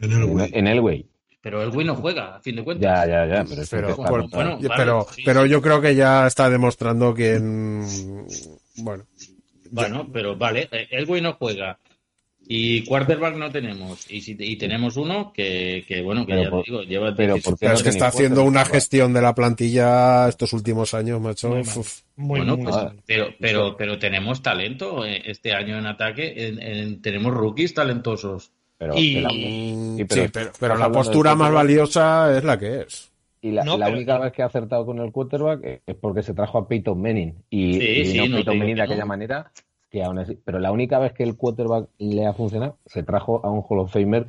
En 0.00 0.12
el 0.12 0.50
en, 0.54 0.66
Elway. 0.66 1.06
Pero 1.40 1.62
el 1.62 1.70
güey 1.70 1.86
no 1.86 1.94
juega, 1.94 2.36
a 2.36 2.40
fin 2.40 2.56
de 2.56 2.64
cuentas. 2.64 3.06
Ya, 3.06 3.06
ya, 3.06 3.26
ya. 3.26 3.44
Pero, 3.48 3.62
es 3.62 3.70
que 3.70 3.76
Pero, 3.76 3.94
por- 3.96 4.28
bueno, 4.30 4.56
vale, 4.60 4.68
pero, 4.76 5.06
sí, 5.14 5.22
pero 5.24 5.44
sí. 5.44 5.50
yo 5.50 5.62
creo 5.62 5.80
que 5.80 5.94
ya 5.94 6.26
está 6.26 6.50
demostrando 6.50 7.14
que 7.14 7.34
en- 7.34 8.26
bueno, 8.78 9.04
Bueno, 9.70 10.08
pero 10.12 10.36
vale, 10.36 10.68
eh, 10.72 10.88
el 10.90 11.06
güey 11.06 11.22
no 11.22 11.34
juega. 11.34 11.78
Y 12.48 12.84
quarterback 12.84 13.36
no 13.36 13.50
tenemos. 13.50 14.10
Y, 14.10 14.20
si, 14.20 14.36
y 14.38 14.56
tenemos 14.56 14.96
uno 14.96 15.32
que, 15.32 15.84
que 15.88 16.00
bueno, 16.02 16.24
que 16.24 16.32
Pero 16.32 16.42
ya 16.44 16.50
por- 16.50 16.64
te 16.64 16.70
digo, 16.70 16.82
lleva 16.84 17.14
pero 17.16 17.34
16 17.34 17.44
¿por 17.44 17.54
qué 17.54 17.58
pero 17.60 17.70
no 17.72 17.76
es 17.76 17.82
que 17.82 17.88
está 17.88 18.06
haciendo 18.06 18.44
una 18.44 18.64
gestión 18.64 19.12
de 19.12 19.22
la 19.22 19.34
plantilla 19.34 20.28
estos 20.28 20.52
últimos 20.52 20.94
años, 20.94 21.20
macho. 21.20 21.48
Muy. 21.48 21.62
Muy, 22.18 22.38
Bueno, 22.38 22.56
muy 22.56 22.64
pues, 22.66 22.76
pero, 23.04 23.26
pero, 23.40 23.76
pero 23.76 23.98
tenemos 23.98 24.42
talento 24.42 25.04
eh, 25.04 25.22
este 25.26 25.52
año 25.52 25.76
en 25.78 25.86
ataque. 25.86 26.32
en- 26.48 26.62
en- 26.62 27.02
tenemos 27.02 27.34
rookies 27.34 27.74
talentosos. 27.74 28.52
Pero, 28.78 28.94
Y- 28.96 29.20
la- 29.20 29.28
Mm, 29.30 29.96
Sí, 29.96 30.04
pero 30.04 30.22
sí, 30.24 30.50
pero, 30.60 30.76
la 30.76 30.90
postura 30.92 31.34
más 31.34 31.50
valiosa 31.52 32.36
es 32.36 32.44
la 32.44 32.58
que 32.58 32.80
es. 32.82 33.10
Y 33.42 33.50
la, 33.52 33.64
No, 33.64 33.76
la 33.78 33.86
pero- 33.86 33.96
única 33.98 34.18
vez 34.18 34.32
que 34.32 34.42
ha 34.42 34.46
acertado 34.46 34.84
con 34.86 34.98
el 34.98 35.10
quarterback 35.12 35.82
es 35.86 35.94
porque 35.96 36.22
se 36.22 36.34
trajo 36.34 36.58
a 36.58 36.68
Peyton 36.68 37.00
Manning. 37.00 37.34
Y, 37.50 37.74
Sí, 37.74 37.86
y 37.86 38.06
sí, 38.06 38.28
no 38.28 38.36
Peyton 38.36 38.58
Manning 38.58 38.76
de 38.76 38.82
aquella 38.82 39.00
no. 39.00 39.06
manera, 39.06 39.50
que 39.90 40.02
aún 40.02 40.18
así. 40.18 40.38
Pero 40.44 40.58
la 40.58 40.72
única 40.72 40.98
vez 40.98 41.12
que 41.12 41.22
el 41.22 41.36
quarterback 41.36 41.88
le 41.98 42.26
ha 42.26 42.32
funcionado, 42.32 42.78
se 42.86 43.02
trajo 43.02 43.40
a 43.44 43.50
un 43.50 43.62
Hall 43.68 43.80
of 43.80 43.92
Famer 43.92 44.26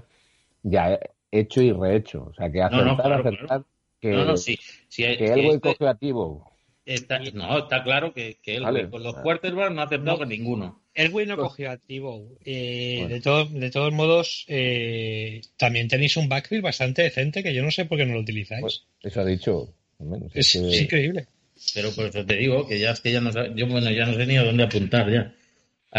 ya 0.64 1.00
hecho 1.32 1.62
y 1.62 1.72
rehecho. 1.72 2.26
O 2.30 2.34
sea, 2.34 2.52
que 2.52 2.60
No, 2.60 2.66
acertar, 2.66 2.86
no, 2.88 2.96
claro, 2.98 3.16
acertar. 3.16 3.46
claro. 3.48 3.66
Que, 4.00 4.12
no, 4.12 4.26
no, 4.26 4.38
sí. 4.38 4.58
sí, 4.88 5.04
que 5.04 5.18
sí, 5.18 5.24
el 5.24 5.34
güey 5.44 5.56
este- 5.56 5.60
cogió 5.70 5.90
a 5.90 5.96
Tibo. 5.96 6.52
está, 6.86 7.20
no, 7.34 7.58
está 7.58 7.84
claro 7.84 8.14
que, 8.14 8.38
que 8.42 8.56
él 8.56 8.64
Vale. 8.64 8.90
con 8.90 9.02
los 9.04 9.16
quarterbacks 9.16 9.74
no 9.74 9.82
ha 9.82 9.86
aceptado 9.86 10.12
No. 10.14 10.18
con 10.20 10.30
ninguno. 10.30 10.82
El 10.94 11.10
güey 11.12 11.26
no 11.26 11.36
Pues- 11.36 11.48
cogió 11.50 11.72
a 11.72 11.78
Tibo. 11.78 12.30
Eh, 12.46 12.98
Bueno. 13.02 13.16
de, 13.16 13.22
todo- 13.22 13.46
de 13.46 13.72
todos 13.72 13.92
modos, 13.94 14.46
eh, 14.48 15.42
también 15.58 15.88
tenéis 15.88 16.16
un 16.18 16.30
backfield 16.30 16.64
bastante 16.64 17.02
decente 17.04 17.42
que 17.44 17.54
yo 17.54 17.64
no 17.64 17.72
sé 17.72 17.86
por 17.86 17.98
qué 17.98 18.06
no 18.06 18.14
lo 18.14 18.20
utilizáis. 18.22 18.62
Pues, 18.62 18.86
eso 19.02 19.22
ha 19.22 19.26
dicho. 19.26 19.74
al 20.00 20.06
menos, 20.06 20.32
es, 20.36 20.56
es 20.56 20.62
que- 20.62 20.68
es 20.70 20.82
increíble. 20.84 21.28
Pero 21.74 21.90
por 21.92 22.06
eso 22.06 22.24
te 22.24 22.36
digo 22.36 22.68
que 22.68 22.78
ya 22.78 22.92
es 22.92 23.02
que 23.02 23.12
ya 23.12 23.20
no 23.20 23.32
yo 23.56 23.66
bueno 23.68 23.90
ya 23.90 24.06
no 24.06 24.14
sé 24.14 24.28
ni 24.28 24.38
a 24.38 24.44
dónde 24.44 24.62
apuntar 24.64 25.12
ya. 25.12 25.34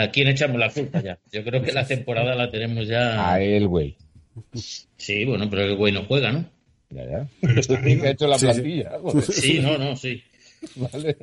¿A 0.02 0.10
quién 0.10 0.28
echamos 0.28 0.58
la 0.58 0.70
culpa 0.70 1.02
ya? 1.02 1.18
Yo 1.32 1.44
creo 1.44 1.62
que 1.62 1.72
la 1.72 1.86
temporada 1.86 2.34
la 2.34 2.50
tenemos 2.50 2.86
ya. 2.86 3.32
A 3.32 3.40
él, 3.40 3.66
güey. 3.68 3.96
Sí, 4.96 5.24
bueno, 5.24 5.48
pero 5.50 5.62
el 5.64 5.76
güey 5.76 5.92
no 5.92 6.04
juega, 6.04 6.32
¿no? 6.32 6.44
Ya, 6.90 7.04
ya. 7.04 7.26
Pero 7.40 7.60
está 7.60 7.82
que 7.82 7.92
ha 8.02 8.10
hecho 8.10 8.26
la 8.28 8.38
Sí, 8.38 8.46
sí. 8.46 8.52
plantilla. 8.52 8.92
Sí, 9.32 9.58
no, 9.60 9.78
no, 9.78 9.96
sí. 9.96 10.22
vale. 10.76 11.16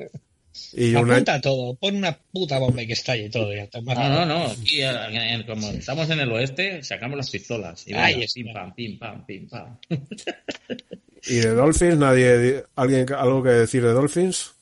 Y 0.73 0.95
una, 0.95 1.15
Apunta 1.15 1.41
todo, 1.41 1.75
pon 1.75 1.97
una 1.97 2.17
puta 2.17 2.59
bomba 2.59 2.81
y 2.81 2.87
que 2.87 2.93
estalle 2.93 3.29
todo. 3.29 3.53
Ya. 3.53 3.67
No, 3.81 3.93
no, 4.09 4.25
no. 4.25 4.45
Aquí, 4.45 4.79
como 5.45 5.69
estamos 5.71 6.09
en 6.09 6.19
el 6.21 6.31
oeste, 6.31 6.81
sacamos 6.81 7.17
las 7.17 7.29
pistolas. 7.29 7.85
Y 7.87 7.93
Ahí 7.93 8.21
está. 8.23 8.33
pim, 8.35 8.53
pam, 8.53 8.73
pim, 8.75 8.97
pam, 8.99 9.25
pim, 9.25 9.49
pam. 9.49 9.77
y 11.27 11.35
de 11.35 11.49
Dolphins, 11.49 11.97
nadie, 11.97 12.37
di- 12.37 12.61
alguien 12.75 13.05
algo 13.13 13.43
que 13.43 13.49
decir 13.49 13.83
de 13.83 13.91
Dolphins. 13.91 14.53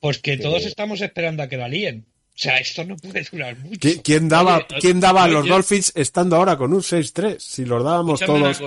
Pues 0.00 0.18
que 0.18 0.36
Que- 0.36 0.42
todos 0.42 0.66
estamos 0.66 1.00
esperando 1.00 1.42
a 1.44 1.48
que 1.48 1.56
la 1.56 1.68
líen. 1.68 2.04
O 2.36 2.38
sea, 2.38 2.58
esto 2.58 2.84
no 2.84 2.96
puede 2.96 3.26
durar 3.32 3.56
mucho. 3.58 3.78
¿Qui- 3.88 4.02
¿Quién 4.04 4.28
daba, 4.28 4.56
Oye, 4.58 4.66
quién 4.80 5.00
daba 5.00 5.24
a 5.24 5.28
los 5.28 5.46
yo- 5.46 5.54
Dolphins 5.54 5.90
estando 5.96 6.36
ahora 6.36 6.58
con 6.58 6.70
un 6.74 6.82
6-3? 6.82 7.38
Si 7.40 7.64
los 7.64 7.82
dábamos 7.82 8.20
todos. 8.20 8.60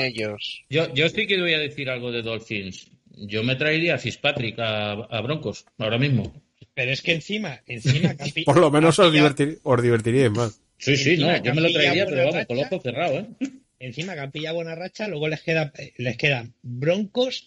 ellos. 0.00 0.64
Yo, 0.68 0.92
yo 0.94 1.08
sí 1.08 1.26
que 1.28 1.40
voy 1.40 1.54
a 1.54 1.58
decir 1.60 1.88
algo 1.90 2.10
de 2.10 2.22
Dolphins. 2.22 2.88
Yo 3.16 3.44
me 3.44 3.54
traería 3.54 3.94
a 3.94 3.98
Fitzpatrick 3.98 4.58
a, 4.58 4.92
a 4.92 5.20
Broncos 5.20 5.64
ahora 5.78 5.96
mismo. 5.98 6.34
Pero 6.74 6.90
es 6.90 7.02
que 7.02 7.12
encima, 7.12 7.60
encima 7.66 8.14
Capi- 8.16 8.44
Por 8.44 8.58
lo 8.58 8.70
menos 8.72 8.98
os, 8.98 9.06
Capilla- 9.06 9.12
divertir, 9.22 9.60
os 9.62 9.80
divertiríais 9.82 10.32
más. 10.32 10.60
Sí, 10.78 10.96
sí, 10.96 11.16
no. 11.16 11.30
Encima, 11.30 11.38
Yo 11.38 11.54
me 11.54 11.60
lo 11.60 11.68
Capilla 11.68 11.80
traería, 11.82 12.04
buena 12.04 12.16
pero 12.16 12.30
vamos, 12.32 12.46
con 12.46 12.56
los 12.56 12.64
racha. 12.64 12.74
ojos 12.74 12.82
cerrados, 12.82 13.24
¿eh? 13.40 13.48
Encima 13.78 14.14
que 14.14 14.20
han 14.20 14.30
pillado 14.32 14.56
buena 14.56 14.74
racha, 14.74 15.06
luego 15.06 15.28
les 15.28 15.40
queda, 15.42 15.72
les 15.98 16.16
quedan 16.16 16.54
Broncos, 16.62 17.46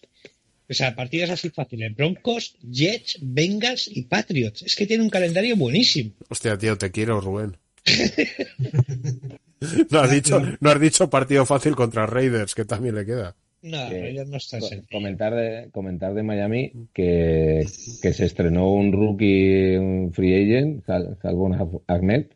o 0.70 0.74
sea, 0.74 0.96
partidos 0.96 1.30
así 1.30 1.50
fáciles, 1.50 1.96
Broncos, 1.96 2.56
Jets, 2.70 3.20
Bengals 3.22 3.88
y 3.88 4.04
Patriots. 4.04 4.64
Es 4.64 4.76
que 4.76 4.86
tiene 4.86 5.04
un 5.04 5.10
calendario 5.10 5.56
buenísimo. 5.56 6.12
Hostia, 6.30 6.58
tío, 6.58 6.78
te 6.78 6.92
quiero, 6.92 7.22
Rubén. 7.22 7.56
no, 9.90 10.00
has 10.00 10.12
dicho, 10.12 10.42
no 10.60 10.70
has 10.70 10.80
dicho 10.80 11.10
partido 11.10 11.46
fácil 11.46 11.76
contra 11.76 12.06
Raiders, 12.06 12.56
que 12.56 12.66
también 12.66 12.96
le 12.96 13.06
queda. 13.06 13.36
No, 13.62 13.90
Raiders 13.90 14.30
no 14.30 14.38
está 14.38 14.60
comentar 14.92 15.34
de 15.34 15.70
comentar 15.72 16.14
de 16.14 16.24
Miami 16.24 16.72
que, 16.94 17.66
que 18.02 18.14
se 18.14 18.26
estrenó 18.26 18.72
un 18.72 18.94
rookie 18.94 19.78
un 19.78 20.14
free 20.14 20.36
agent 20.44 20.86
Sal- 20.86 21.18
Salvon 21.22 21.82
Ahmed 21.88 22.28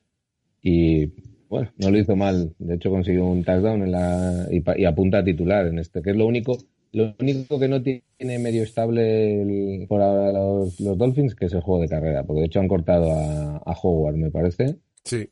y 0.63 1.05
bueno 1.47 1.71
no 1.77 1.91
lo 1.91 1.99
hizo 1.99 2.15
mal 2.15 2.53
de 2.57 2.75
hecho 2.75 2.89
consiguió 2.89 3.25
un 3.27 3.43
touchdown 3.43 3.83
en 3.83 3.91
la, 3.91 4.47
y, 4.49 4.61
pa- 4.61 4.77
y 4.77 4.85
apunta 4.85 5.19
a 5.19 5.23
titular 5.23 5.67
en 5.67 5.77
este 5.77 6.01
que 6.01 6.09
es 6.09 6.15
lo 6.17 6.25
único 6.25 6.57
lo 6.93 7.13
único 7.19 7.59
que 7.59 7.67
no 7.67 7.81
tiene 7.81 8.39
medio 8.39 8.63
estable 8.63 9.41
el- 9.41 9.87
por 9.87 10.01
ahora 10.01 10.31
los, 10.33 10.79
los 10.79 10.97
Dolphins 10.97 11.35
que 11.35 11.45
es 11.45 11.53
el 11.53 11.61
juego 11.61 11.81
de 11.81 11.87
carrera 11.89 12.23
porque 12.23 12.41
de 12.41 12.45
hecho 12.47 12.59
han 12.59 12.67
cortado 12.67 13.11
a, 13.11 13.57
a 13.57 13.75
Howard 13.81 14.15
me 14.15 14.29
parece 14.31 14.75
Sí. 15.03 15.29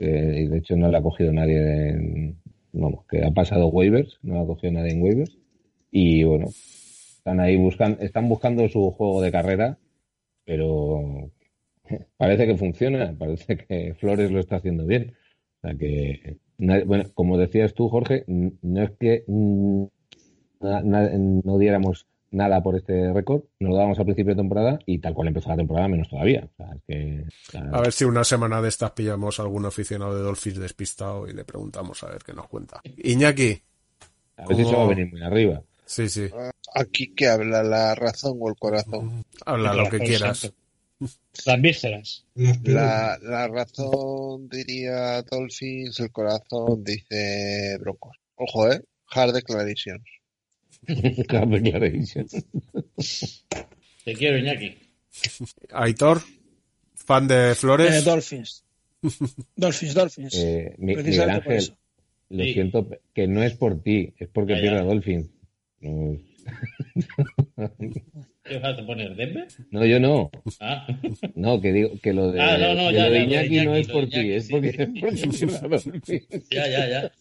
eh, 0.00 0.42
y 0.44 0.46
de 0.48 0.58
hecho 0.58 0.76
no 0.76 0.90
le 0.90 0.96
ha 0.98 1.02
cogido 1.02 1.32
nadie 1.32 1.88
en, 1.90 2.36
vamos, 2.72 3.04
que 3.08 3.24
ha 3.24 3.30
pasado 3.30 3.68
waivers, 3.68 4.18
no 4.22 4.34
le 4.34 4.40
ha 4.40 4.46
cogido 4.46 4.72
nadie 4.74 4.92
en 4.92 5.02
waivers. 5.02 5.36
Y 5.90 6.22
bueno, 6.24 6.46
están 6.48 7.40
ahí 7.40 7.56
buscando, 7.56 8.00
están 8.02 8.28
buscando 8.28 8.68
su 8.68 8.90
juego 8.90 9.22
de 9.22 9.32
carrera, 9.32 9.78
pero 10.44 11.30
parece 12.18 12.46
que 12.46 12.56
funciona, 12.56 13.14
parece 13.18 13.56
que 13.56 13.94
Flores 13.94 14.30
lo 14.30 14.38
está 14.40 14.56
haciendo 14.56 14.84
bien. 14.86 15.14
O 15.56 15.60
sea 15.68 15.74
que 15.76 16.36
bueno, 16.58 17.04
como 17.14 17.38
decías 17.38 17.72
tú, 17.74 17.88
Jorge, 17.88 18.24
no 18.26 18.82
es 18.82 18.90
que 19.00 19.24
na- 20.60 20.82
na- 20.82 21.10
no 21.12 21.58
diéramos 21.58 22.06
nada 22.30 22.62
por 22.62 22.76
este 22.76 23.12
récord, 23.12 23.42
nos 23.58 23.70
lo 23.70 23.76
dábamos 23.76 23.98
al 23.98 24.04
principio 24.04 24.34
de 24.34 24.42
temporada 24.42 24.78
y 24.84 24.98
tal 24.98 25.14
cual 25.14 25.28
empezó 25.28 25.48
la 25.48 25.56
temporada, 25.56 25.88
menos 25.88 26.08
todavía. 26.10 26.46
O 26.52 26.56
sea, 26.56 26.74
es 26.74 26.82
que, 26.86 27.24
o 27.26 27.50
sea, 27.50 27.60
A 27.72 27.80
ver 27.80 27.92
si 27.92 28.04
una 28.04 28.22
semana 28.24 28.60
de 28.60 28.68
estas 28.68 28.90
pillamos 28.90 29.38
a 29.38 29.42
algún 29.42 29.64
aficionado 29.64 30.14
de 30.14 30.22
Dolphins 30.22 30.58
despistado 30.58 31.26
y 31.26 31.32
le 31.32 31.44
preguntamos 31.44 32.02
a 32.02 32.08
ver 32.10 32.22
qué 32.24 32.32
nos 32.34 32.46
cuenta. 32.48 32.80
Iñaki. 33.02 33.62
a 34.36 34.46
ver 34.46 34.56
si 34.56 34.62
se 34.64 34.68
va 34.68 34.70
a 34.72 34.74
¿cómo- 34.76 34.88
venir 34.88 35.10
muy 35.10 35.22
arriba. 35.22 35.62
Sí, 35.86 36.08
sí. 36.08 36.28
Aquí 36.74 37.14
que 37.14 37.28
habla 37.28 37.62
la 37.62 37.94
razón 37.94 38.36
o 38.40 38.48
el 38.50 38.56
corazón. 38.56 39.24
Habla 39.46 39.72
lo 39.72 39.88
que 39.88 39.98
quieras. 40.00 40.52
Las 41.46 41.60
vísceras. 41.62 42.26
La, 42.64 43.18
la 43.22 43.48
razón 43.48 44.48
diría 44.50 45.22
Dolphins, 45.22 45.98
el 46.00 46.10
corazón 46.12 46.84
dice 46.84 47.78
Broncos. 47.80 48.16
Ojo, 48.36 48.70
eh. 48.70 48.82
Hard 49.10 49.32
declarations. 49.32 50.02
Te 54.04 54.14
quiero, 54.14 54.38
Iñaki. 54.38 54.74
Aitor, 55.72 56.20
fan 56.94 57.28
de 57.28 57.54
Flores. 57.54 57.94
Eh, 57.94 58.02
Dolphins. 58.02 58.64
Dolphins, 59.54 59.94
Dolphins. 59.94 60.34
Eh, 60.36 60.74
Mi- 60.78 60.96
Miguel 60.96 61.30
Ángel, 61.30 61.52
eso. 61.52 61.76
lo 62.30 62.44
Sí. 62.44 62.52
siento, 62.54 62.88
que 63.14 63.26
no 63.28 63.42
es 63.42 63.54
por 63.54 63.82
ti, 63.82 64.12
es 64.18 64.28
porque 64.28 64.54
pierde 64.54 64.78
a 64.78 64.82
Dolphins. 64.82 65.28
No, 65.80 66.14
es- 66.14 66.20
¿Qué 68.48 68.58
vas 68.58 68.78
a 68.78 68.86
poner? 68.86 69.14
¿Denver? 69.14 69.46
no, 69.70 69.84
yo 69.84 70.00
no. 70.00 70.30
Ah. 70.60 70.86
No, 71.34 71.60
que 71.60 71.72
digo 71.72 71.90
que 72.02 72.12
lo 72.12 72.32
de, 72.32 72.40
Ah, 72.40 72.56
no, 72.58 72.74
no, 72.74 72.90
ya, 72.90 73.06
lo 73.06 73.12
de 73.12 73.28
ya, 73.28 73.44
Iñaki 73.44 73.66
no 73.66 73.74
es 73.74 73.88
por 73.92 74.08
ti, 74.08 74.32
es 74.32 74.48
porque, 74.48 74.88
sí. 75.32 75.46
porque. 75.90 76.26
Ya, 76.50 76.68
ya, 76.68 76.88
ya. 76.88 77.12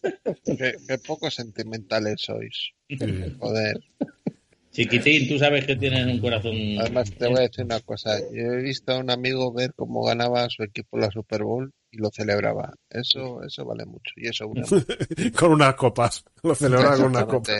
Qué, 0.45 0.75
qué 0.87 0.97
poco 1.05 1.29
sentimentales 1.29 2.21
sois. 2.21 2.71
Joder. 3.39 3.79
Chiquitín, 4.71 5.27
tú 5.27 5.39
sabes 5.39 5.65
que 5.65 5.75
tienes 5.75 6.05
un 6.05 6.19
corazón. 6.19 6.53
Además, 6.79 7.11
te 7.11 7.27
voy 7.27 7.37
a 7.37 7.41
decir 7.41 7.65
una 7.65 7.79
cosa. 7.79 8.19
Yo 8.31 8.43
he 8.53 8.61
visto 8.61 8.93
a 8.93 8.99
un 8.99 9.09
amigo 9.09 9.51
ver 9.51 9.73
cómo 9.75 10.03
ganaba 10.03 10.47
su 10.49 10.61
equipo 10.61 10.99
la 10.99 11.09
Super 11.09 11.43
Bowl 11.43 11.71
y 11.91 11.97
lo 11.97 12.11
celebraba. 12.11 12.75
Eso, 12.89 13.41
eso 13.43 13.65
vale 13.65 13.85
mucho. 13.85 14.13
Y 14.17 14.27
eso 14.27 14.47
mucho. 14.53 14.77
con 15.35 15.53
unas 15.53 15.73
copas. 15.73 16.23
Lo 16.43 16.53
celebra 16.53 16.95
con 16.95 17.05
una 17.05 17.25
copa. 17.25 17.53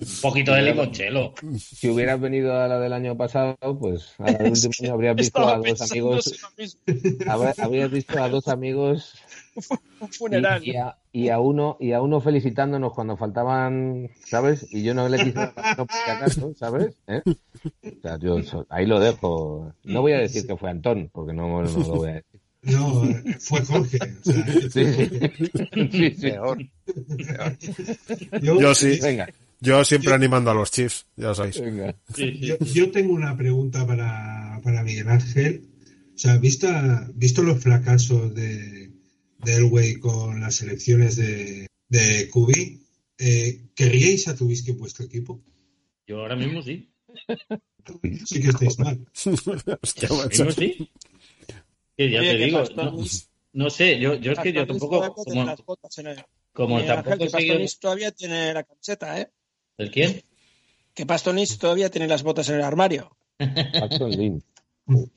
Un 0.00 0.20
poquito 0.22 0.52
de 0.54 0.62
limonchelo. 0.62 1.34
Si 1.58 1.88
hubieras 1.88 2.20
venido 2.20 2.52
a 2.58 2.68
la 2.68 2.78
del 2.78 2.92
año 2.92 3.16
pasado, 3.16 3.56
pues 3.78 4.14
a 4.18 4.30
la 4.30 4.38
del 4.38 4.52
último 4.52 4.72
año 4.82 4.92
habrías 4.94 5.16
visto 5.16 5.46
a 5.48 5.58
dos 5.58 5.90
amigos, 5.90 6.40
habrías 7.58 7.90
visto 7.90 8.22
a 8.22 8.28
dos 8.28 8.48
amigos 8.48 9.14
Un 10.00 10.08
funeral. 10.12 10.62
y, 10.64 10.70
y 10.72 10.76
a, 10.76 10.96
y 11.12 11.28
a 11.30 11.40
uno 11.40 11.76
y 11.80 11.92
a 11.92 12.00
uno 12.00 12.20
felicitándonos 12.20 12.92
cuando 12.92 13.16
faltaban, 13.16 14.08
¿sabes? 14.24 14.66
Y 14.70 14.84
yo 14.84 14.94
no 14.94 15.08
le 15.08 15.18
quise 15.24 15.38
acaso, 15.40 16.52
¿sabes? 16.56 16.94
¿Eh? 17.08 17.20
O 17.26 18.00
sea, 18.02 18.18
yo 18.20 18.40
so- 18.44 18.66
ahí 18.70 18.86
lo 18.86 19.00
dejo. 19.00 19.72
No 19.82 20.02
voy 20.02 20.12
a 20.12 20.18
decir 20.18 20.46
que 20.46 20.56
fue 20.56 20.70
Antón, 20.70 21.10
porque 21.12 21.32
no, 21.32 21.62
no 21.62 21.68
lo 21.70 21.94
voy 21.96 22.10
a 22.10 22.14
decir. 22.14 22.40
No, 22.62 23.02
fue 23.40 23.64
Jorge. 23.64 23.98
O 23.98 24.24
sea, 24.24 24.46
Sí, 24.70 24.84
sí. 24.92 25.08
Sí, 25.92 26.10
sí. 26.10 26.30
Peor. 26.30 26.58
yo, 28.42 28.60
Yo 28.60 28.74
sí. 28.74 28.98
Venga, 29.02 29.28
Yo 29.60 29.84
siempre 29.84 30.12
animando 30.12 30.50
a 30.50 30.54
los 30.54 30.70
Chiefs, 30.70 31.06
ya 31.16 31.34
sabéis. 31.34 31.60
venga. 31.60 31.94
Sí, 32.14 32.32
sí. 32.32 32.38
yo, 32.46 32.58
yo 32.58 32.90
tengo 32.90 33.12
una 33.12 33.36
pregunta 33.36 33.86
para, 33.86 34.60
para 34.62 34.82
Miguel 34.82 35.08
Ángel. 35.08 35.68
O 36.14 36.18
sea, 36.18 36.36
vista, 36.38 37.08
visto 37.14 37.42
los 37.42 37.60
fracasos 37.62 38.34
de, 38.34 38.90
de 39.38 39.54
Elway 39.56 39.96
con 39.96 40.40
las 40.40 40.62
elecciones 40.62 41.16
de, 41.16 41.66
de 41.88 42.28
Kubi, 42.30 42.82
eh, 43.18 43.62
¿querríais 43.74 44.28
a 44.28 44.34
Trubisky 44.34 44.72
en 44.72 44.78
vuestro 44.78 45.04
equipo? 45.06 45.40
Yo 46.06 46.20
ahora 46.20 46.36
mismo 46.36 46.62
sí. 46.62 46.90
Sí 48.26 48.40
que 48.42 48.48
estáis 48.48 48.78
mal. 48.78 48.98
Hostia, 49.82 50.08
Ahora 50.10 50.28
mismo 50.28 50.50
sí. 50.52 50.90
Que 51.96 52.10
ya 52.10 52.20
Oye, 52.20 52.30
te 52.30 52.44
digo. 52.44 52.64
No, 52.76 52.96
no 53.52 53.70
sé, 53.70 53.98
yo, 53.98 54.14
yo 54.14 54.32
es 54.32 54.38
que 54.38 54.52
yo 54.52 54.66
tampoco. 54.66 55.14
Como, 55.14 55.44
las 55.44 55.64
botas 55.64 55.98
en 55.98 56.06
el- 56.08 56.24
como 56.52 56.84
tampoco 56.84 57.24
he 57.24 57.28
seguido. 57.30 57.58
Todavía 57.80 58.12
tiene 58.12 58.52
la 58.52 58.62
camiseta, 58.64 59.20
¿eh? 59.20 59.30
¿El 59.78 59.90
quién? 59.90 60.22
Que 60.94 61.06
Pastonis 61.06 61.58
todavía 61.58 61.90
tiene 61.90 62.08
las 62.08 62.22
botas 62.22 62.48
en 62.48 62.56
el 62.56 62.62
armario. 62.62 63.16
Paxton 63.38 64.10
Lynch. 64.10 64.42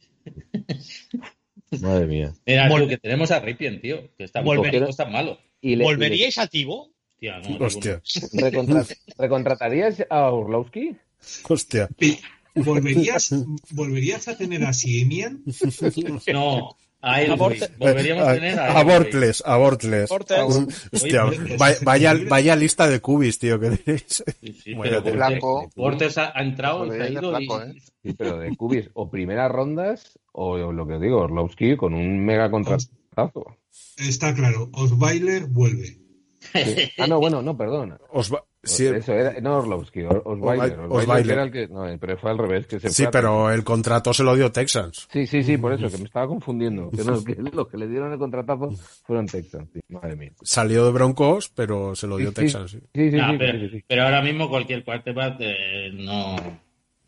Madre 1.81 2.05
mía. 2.05 2.33
Mira, 2.45 2.69
Vol- 2.69 2.87
que 2.87 2.97
tenemos 2.97 3.31
a 3.31 3.39
Ripien, 3.39 3.81
tío. 3.81 4.09
Que 4.17 4.25
está 4.25 4.41
Volver- 4.41 4.71
tampoco 4.71 4.89
es 4.89 4.97
tan 4.97 5.11
malo. 5.11 5.39
Y 5.61 5.75
le- 5.75 5.83
¿Volveríais 5.83 6.37
a 6.37 6.47
Tibo? 6.47 6.91
Hostia, 7.23 7.39
no, 7.39 7.65
Hostia, 7.65 8.01
y 8.33 8.39
¿Recontratarías 9.17 10.03
a 10.09 10.31
Orlowski? 10.31 10.95
hostia. 11.47 11.87
Y 11.99 12.17
¿Volverías, 12.55 13.29
¿Volverías 13.69 14.27
a 14.27 14.35
tener 14.37 14.63
a 14.65 14.73
Siemian? 14.73 15.43
No, 16.33 16.75
a 17.01 17.21
él, 17.21 17.35
Volveríamos 17.35 18.27
a 18.27 18.33
tener 18.33 18.59
a 18.59 18.79
Abortles, 18.79 19.43
abortles. 19.45 20.11
Hostia, 20.11 21.25
vaya, 21.57 21.77
vaya, 21.83 22.13
vaya 22.29 22.55
lista 22.55 22.87
de 22.87 22.99
cubis, 23.01 23.39
tío, 23.39 23.59
que 23.59 23.71
tenéis. 23.71 24.23
Sí, 24.63 24.75
pero. 24.81 25.03
Portes- 25.03 25.73
Portes 25.75 26.17
ha, 26.17 26.31
ha 26.35 26.43
entrado 26.43 26.85
y 26.85 26.89
se 26.91 26.95
ha 26.95 26.99
Joder, 26.99 27.11
ido 27.11 27.39
y... 27.39 27.45
flaco, 27.47 27.61
¿eh? 27.63 27.73
Sí, 28.03 28.13
pero 28.13 28.37
de 28.39 28.55
cubis 28.55 28.89
o 28.93 29.09
primeras 29.09 29.51
rondas 29.51 30.19
o 30.31 30.71
lo 30.71 30.87
que 30.87 30.93
os 30.95 31.01
digo, 31.01 31.17
Orlowski 31.21 31.75
con 31.75 31.93
un 31.93 32.23
mega 32.23 32.49
contratazo. 32.49 33.57
Está 33.97 34.33
claro, 34.33 34.69
Osweiler 34.73 35.45
vuelve. 35.45 35.97
Ah, 36.97 37.07
no, 37.07 37.19
bueno, 37.19 37.41
no, 37.41 37.55
perdón. 37.55 37.97
Os 38.11 38.33
va- 38.33 38.43
sí, 38.63 38.85
Eso 38.87 39.13
era, 39.13 39.39
no 39.41 39.57
Orlowski, 39.57 40.01
Or- 40.03 40.21
Osweiler. 40.25 40.79
Osweiler. 40.89 41.31
Era 41.33 41.43
el 41.43 41.51
que, 41.51 41.67
no, 41.67 41.85
pero 41.99 42.17
fue 42.17 42.31
al 42.31 42.37
revés. 42.37 42.67
Que 42.67 42.79
se 42.79 42.89
sí, 42.89 43.03
fue 43.03 43.07
a- 43.07 43.11
pero 43.11 43.51
el 43.51 43.63
contrato 43.63 44.13
se 44.13 44.23
lo 44.23 44.35
dio 44.35 44.51
Texans. 44.51 45.07
Sí, 45.11 45.25
sí, 45.27 45.43
sí, 45.43 45.57
por 45.57 45.73
eso, 45.73 45.89
que 45.89 45.97
me 45.97 46.05
estaba 46.05 46.27
confundiendo. 46.27 46.89
Que 46.91 47.03
no, 47.03 47.23
que 47.23 47.35
los 47.35 47.67
que 47.67 47.77
le 47.77 47.87
dieron 47.87 48.11
el 48.13 48.19
contratazo 48.19 48.71
fueron 49.05 49.25
Texans. 49.27 49.69
Sí, 49.73 49.79
madre 49.89 50.15
mía. 50.15 50.31
Salió 50.41 50.85
de 50.85 50.91
Broncos, 50.91 51.49
pero 51.55 51.95
se 51.95 52.07
lo 52.07 52.17
dio 52.17 52.29
Sí, 52.29 52.35
Texans. 52.35 52.71
sí. 52.71 52.79
Sí, 52.93 53.11
sí, 53.11 53.17
Nah, 53.17 53.31
sí, 53.31 53.37
pero, 53.39 53.59
sí, 53.59 53.69
sí. 53.69 53.83
pero 53.87 54.03
ahora 54.03 54.21
mismo 54.21 54.49
cualquier 54.49 54.83
quarterback 54.83 55.35
eh, 55.39 55.89
no, 55.93 56.35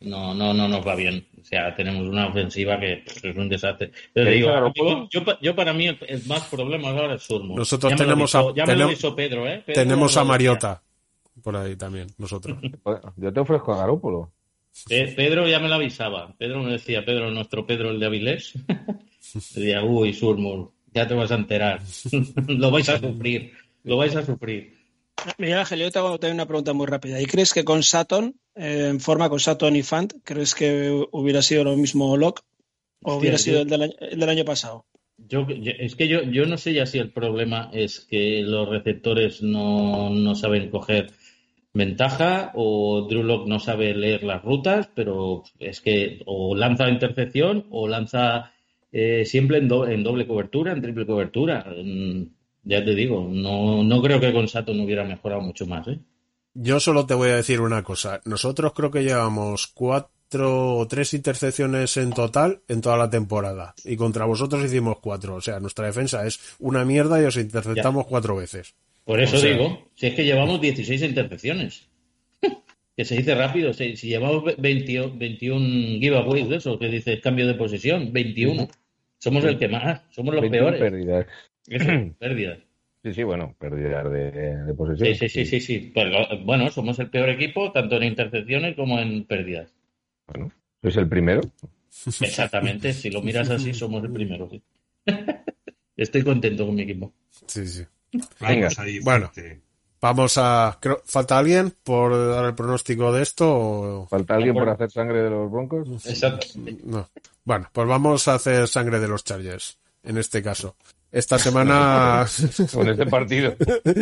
no, 0.02 0.34
no, 0.34 0.54
no 0.54 0.68
nos 0.68 0.86
va 0.88 0.96
bien. 0.96 1.26
O 1.40 1.46
sea, 1.46 1.76
tenemos 1.76 2.08
una 2.08 2.28
ofensiva 2.28 2.80
que 2.80 3.04
es 3.06 3.36
un 3.36 3.50
desastre. 3.50 3.92
Yo, 4.16 5.26
pa- 5.26 5.38
yo 5.42 5.56
para 5.56 5.74
mí 5.74 5.88
el, 5.88 5.98
el 6.08 6.26
más 6.26 6.42
problema 6.46 6.90
ahora 6.90 7.16
es 7.16 7.24
Surmo. 7.24 7.56
Nosotros 7.58 7.92
Ya 7.92 7.98
me 7.98 8.04
lo 8.04 8.08
tenemos 8.10 8.36
avisó- 8.36 8.50
a- 8.52 8.56
ya 8.56 8.66
me 8.66 8.72
lo 8.74 8.74
tenemos- 8.78 8.92
avisó 8.94 9.16
Pedro, 9.16 9.48
¿eh? 9.48 9.64
Pedro 9.66 9.82
Tenemos 9.82 10.18
a. 10.18 10.24
Mariota 10.24 10.82
por 11.44 11.56
ahí 11.56 11.76
también, 11.76 12.07
nosotros. 12.18 12.57
Bueno, 12.84 13.02
Yo 13.18 13.32
te 13.34 13.40
ofrezco 13.40 13.74
a 13.74 13.78
Garópolo. 13.78 14.32
Pe- 14.88 15.14
Pedro 15.15 15.48
ya 15.48 15.60
me 15.60 15.68
lo 15.70 15.76
avisaba. 15.76 16.34
Pedro 16.38 16.64
me 16.64 16.72
decía, 16.72 17.06
Pedro, 17.06 17.30
nuestro 17.32 17.65
Pedro 17.68 17.91
el 17.91 17.99
de 17.99 18.06
Avilés. 18.07 18.53
decía, 19.34 19.84
uy, 19.84 20.14
Surmur, 20.14 20.72
ya 20.94 21.07
te 21.07 21.14
vas 21.14 21.32
a 21.32 21.36
enterar. 21.36 21.82
lo 22.48 22.72
vais 22.72 22.90
a 22.90 22.99
sufrir. 22.99 23.53
Lo 23.84 23.98
vais 23.98 24.15
a 24.15 24.26
sufrir. 24.26 24.74
Miguel 25.38 25.60
Ángel, 25.60 25.80
yo 25.80 25.91
te 25.91 25.99
hago 25.99 26.18
también 26.20 26.36
una 26.36 26.48
pregunta 26.48 26.74
muy 26.74 26.88
rápida. 26.88 27.22
¿Y 27.22 27.26
crees 27.26 27.53
que 27.53 27.64
con 27.64 27.84
Saturn, 27.84 28.36
eh, 28.56 28.88
en 28.90 28.99
forma 28.99 29.30
con 29.30 29.40
Saturn 29.40 29.76
y 29.76 29.84
Fant, 29.84 30.14
crees 30.24 30.56
que 30.56 31.06
hubiera 31.11 31.41
sido 31.41 31.64
lo 31.64 31.78
mismo 31.78 32.18
Locke 32.18 32.41
o 33.03 33.11
Hostia, 33.11 33.20
hubiera 33.20 33.38
yo- 33.38 33.44
sido 33.44 33.61
el 33.61 33.70
del 33.70 33.82
año, 33.84 33.94
el 33.99 34.20
del 34.20 34.30
año 34.30 34.44
pasado? 34.45 34.86
Yo, 35.18 35.48
yo- 35.48 35.72
es 35.80 35.95
que 35.95 36.07
yo, 36.07 36.24
yo 36.24 36.45
no 36.48 36.57
sé 36.57 36.74
ya 36.74 36.86
si 36.88 36.98
el 36.98 37.11
problema 37.11 37.70
es 37.74 37.99
que 38.02 38.41
los 38.41 38.68
receptores 38.68 39.41
no, 39.44 40.10
no 40.10 40.36
saben 40.36 40.70
coger 40.72 41.11
ventaja 41.74 42.52
o 42.56 43.08
Drew 43.10 43.24
Lock 43.24 43.48
no 43.48 43.60
sabe 43.60 43.94
leer 43.95 44.24
las 44.24 44.44
rutas, 44.44 44.90
pero 44.94 45.44
es 45.60 45.82
que 45.82 46.22
o 46.26 46.56
lanza 46.56 46.90
intercepción 46.90 47.66
o 47.72 47.88
lanza 47.88 48.52
eh, 48.91 49.24
siempre 49.26 49.58
en, 49.58 49.68
do- 49.68 49.88
en 49.88 50.04
doble 50.04 50.28
cobertura, 50.28 50.72
en 50.72 50.82
triple 50.82 51.06
cobertura. 51.06 51.66
Mm, 51.84 52.24
Ya 52.66 52.84
te 52.86 52.95
digo, 52.95 53.28
no, 53.30 53.84
no 53.84 54.02
creo 54.02 54.20
que 54.22 54.32
con 54.32 54.48
Sato 54.48 54.74
no 54.74 54.84
hubiera 54.84 55.04
mejorado 55.04 55.41
mucho 55.41 55.66
más. 55.66 55.86
¿eh? 55.88 56.00
Yo 56.54 56.80
solo 56.80 57.06
te 57.06 57.14
voy 57.16 57.30
a 57.32 57.36
decir 57.36 57.60
una 57.60 57.84
cosa. 57.84 58.22
Nosotros 58.26 58.72
creo 58.74 58.90
que 58.91 59.04
llevamos 59.04 59.68
cuatro 59.68 60.78
o 60.78 60.88
tres 60.88 61.14
intercepciones 61.14 61.98
en 61.98 62.12
total 62.14 62.62
en 62.70 62.80
toda 62.82 62.95
la 62.98 63.10
temporada. 63.10 63.74
Y 63.84 63.98
contra 63.98 64.26
vosotros 64.26 64.64
hicimos 64.64 65.00
cuatro. 65.00 65.36
O 65.36 65.41
sea, 65.41 65.60
nuestra 65.60 65.88
defensa 65.88 66.26
es 66.26 66.40
una 66.60 66.86
mierda 66.86 67.22
y 67.22 67.26
os 67.26 67.36
interceptamos 67.38 68.06
cuatro 68.08 68.36
veces. 68.38 68.76
Por 69.06 69.20
eso 69.20 69.36
O 69.36 69.40
sea- 69.40 69.52
digo, 69.52 69.90
si 69.96 70.08
es 70.08 70.14
que 70.16 70.24
llevamos 70.26 70.62
16 70.62 71.02
intercepciones. 71.02 71.90
que 72.98 73.06
se 73.06 73.16
dice 73.18 73.36
rápido, 73.36 73.74
si, 73.74 73.96
si 73.98 74.08
llevamos 74.08 74.44
ve- 74.44 74.56
20 74.58 75.12
21 75.16 76.00
giveaways 76.00 76.50
de 76.50 76.56
eso, 76.58 76.78
que 76.80 76.88
dice 76.90 77.20
cambio 77.20 77.48
de 77.48 77.56
posesión, 77.56 78.12
21. 78.14 78.68
Somos 79.20 79.44
el 79.46 79.58
que 79.58 79.68
más, 79.70 80.02
somos 80.12 80.34
los 80.36 80.42
21 80.42 80.72
peores. 80.72 80.82
pérdidas. 80.82 81.26
Eso, 81.68 81.90
pérdidas. 82.20 82.60
Sí, 83.04 83.14
sí, 83.14 83.24
bueno, 83.24 83.54
pérdidas 83.60 84.10
de, 84.12 84.32
de 84.64 84.74
posesión. 84.74 85.14
Sí, 85.16 85.16
sí, 85.16 85.30
sí, 85.30 85.46
sí, 85.46 85.60
sí. 85.60 85.92
Pero, 85.94 86.26
bueno, 86.46 86.70
somos 86.72 86.98
el 87.00 87.10
peor 87.10 87.30
equipo, 87.30 87.72
tanto 87.72 87.98
en 87.98 88.04
intercepciones 88.04 88.76
como 88.76 88.98
en 89.00 89.26
pérdidas. 89.26 89.74
Bueno, 90.28 90.52
sois 90.82 90.96
el 90.98 91.10
primero. 91.10 91.42
Exactamente, 92.22 92.94
si 92.94 93.10
lo 93.10 93.22
miras 93.22 93.50
así, 93.50 93.74
somos 93.74 94.04
el 94.04 94.12
primero. 94.12 94.50
sí. 94.50 94.62
Estoy 95.98 96.24
contento 96.24 96.66
con 96.66 96.76
mi 96.76 96.82
equipo. 96.84 97.14
Sí, 97.48 97.66
sí. 97.68 97.84
Ahí. 98.40 98.99
Bueno, 98.99 99.31
vamos 100.02 100.38
a... 100.38 100.77
creo- 100.81 101.02
¿Falta 101.06 101.38
alguien 101.38 101.73
por 101.84 102.11
dar 102.31 102.45
el 102.45 102.56
pronóstico 102.56 103.11
de 103.14 103.23
esto? 103.23 103.49
o- 103.52 104.07
¿Falta 104.07 104.35
alguien 104.35 104.53
por 104.56 104.69
hacer 104.69 104.91
sangre 104.91 105.22
de 105.23 105.30
los 105.30 105.52
broncos? 105.52 105.88
Exacto. 106.06 106.48
No. 106.84 107.10
Bueno, 107.45 107.69
pues 107.73 107.88
vamos 107.88 108.27
a 108.27 108.35
hacer 108.35 108.68
sangre 108.68 108.99
de 108.99 109.07
los 109.07 109.23
Chargers, 109.23 109.77
en 110.03 110.18
este 110.18 110.41
caso. 110.41 110.76
Esta 111.11 111.38
semana... 111.38 112.26
Con 112.73 112.90
este 112.90 113.06
partido. 113.06 113.56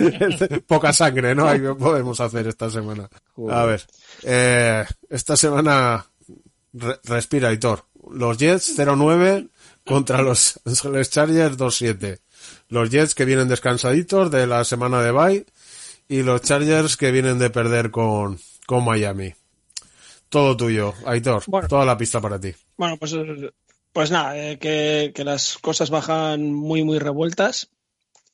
Poca 0.68 0.94
sangre, 0.94 1.36
¿no? 1.36 1.46
Ahí 1.48 1.60
podemos 1.78 2.20
hacer 2.22 2.48
esta 2.48 2.70
semana. 2.70 3.10
A 3.50 3.66
ver, 3.66 3.84
eh, 4.24 4.86
esta 5.10 5.36
semana 5.36 6.06
re- 6.74 7.00
respira, 7.04 7.52
Hitor. 7.52 7.84
Los 8.12 8.38
Jets 8.38 8.78
0-9 8.78 9.50
contra 9.86 10.22
los 10.22 10.60
Angeles 10.66 11.10
Chargers 11.10 11.58
2-7. 11.58 12.20
Los 12.70 12.90
Jets 12.90 13.16
que 13.16 13.26
vienen 13.26 13.48
descansaditos 13.48 14.32
de 14.32 14.48
la 14.48 14.64
semana 14.64 15.02
de 15.02 15.12
bye 15.12 15.46
y 16.08 16.24
los 16.24 16.42
Chargers 16.42 16.98
que 16.98 17.12
vienen 17.12 17.40
de 17.40 17.50
perder 17.50 17.92
con, 17.92 18.40
con 18.66 18.84
Miami. 18.86 19.34
Todo 20.30 20.56
tuyo, 20.56 20.94
Aitor. 21.06 21.44
Bueno. 21.48 21.68
Toda 21.68 21.86
la 21.86 21.98
pista 21.98 22.22
para 22.22 22.40
ti. 22.40 22.54
Bueno, 22.78 22.98
pues, 22.98 23.14
pues 23.92 24.12
nada, 24.12 24.38
eh, 24.38 24.58
que, 24.60 25.12
que 25.14 25.24
las 25.24 25.58
cosas 25.58 25.90
bajan 25.90 26.54
muy, 26.54 26.84
muy 26.84 27.00
revueltas, 27.00 27.70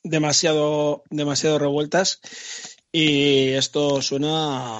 demasiado, 0.02 1.02
demasiado 1.10 1.58
revueltas, 1.58 2.20
y 2.92 3.48
esto 3.50 4.00
suena, 4.00 4.78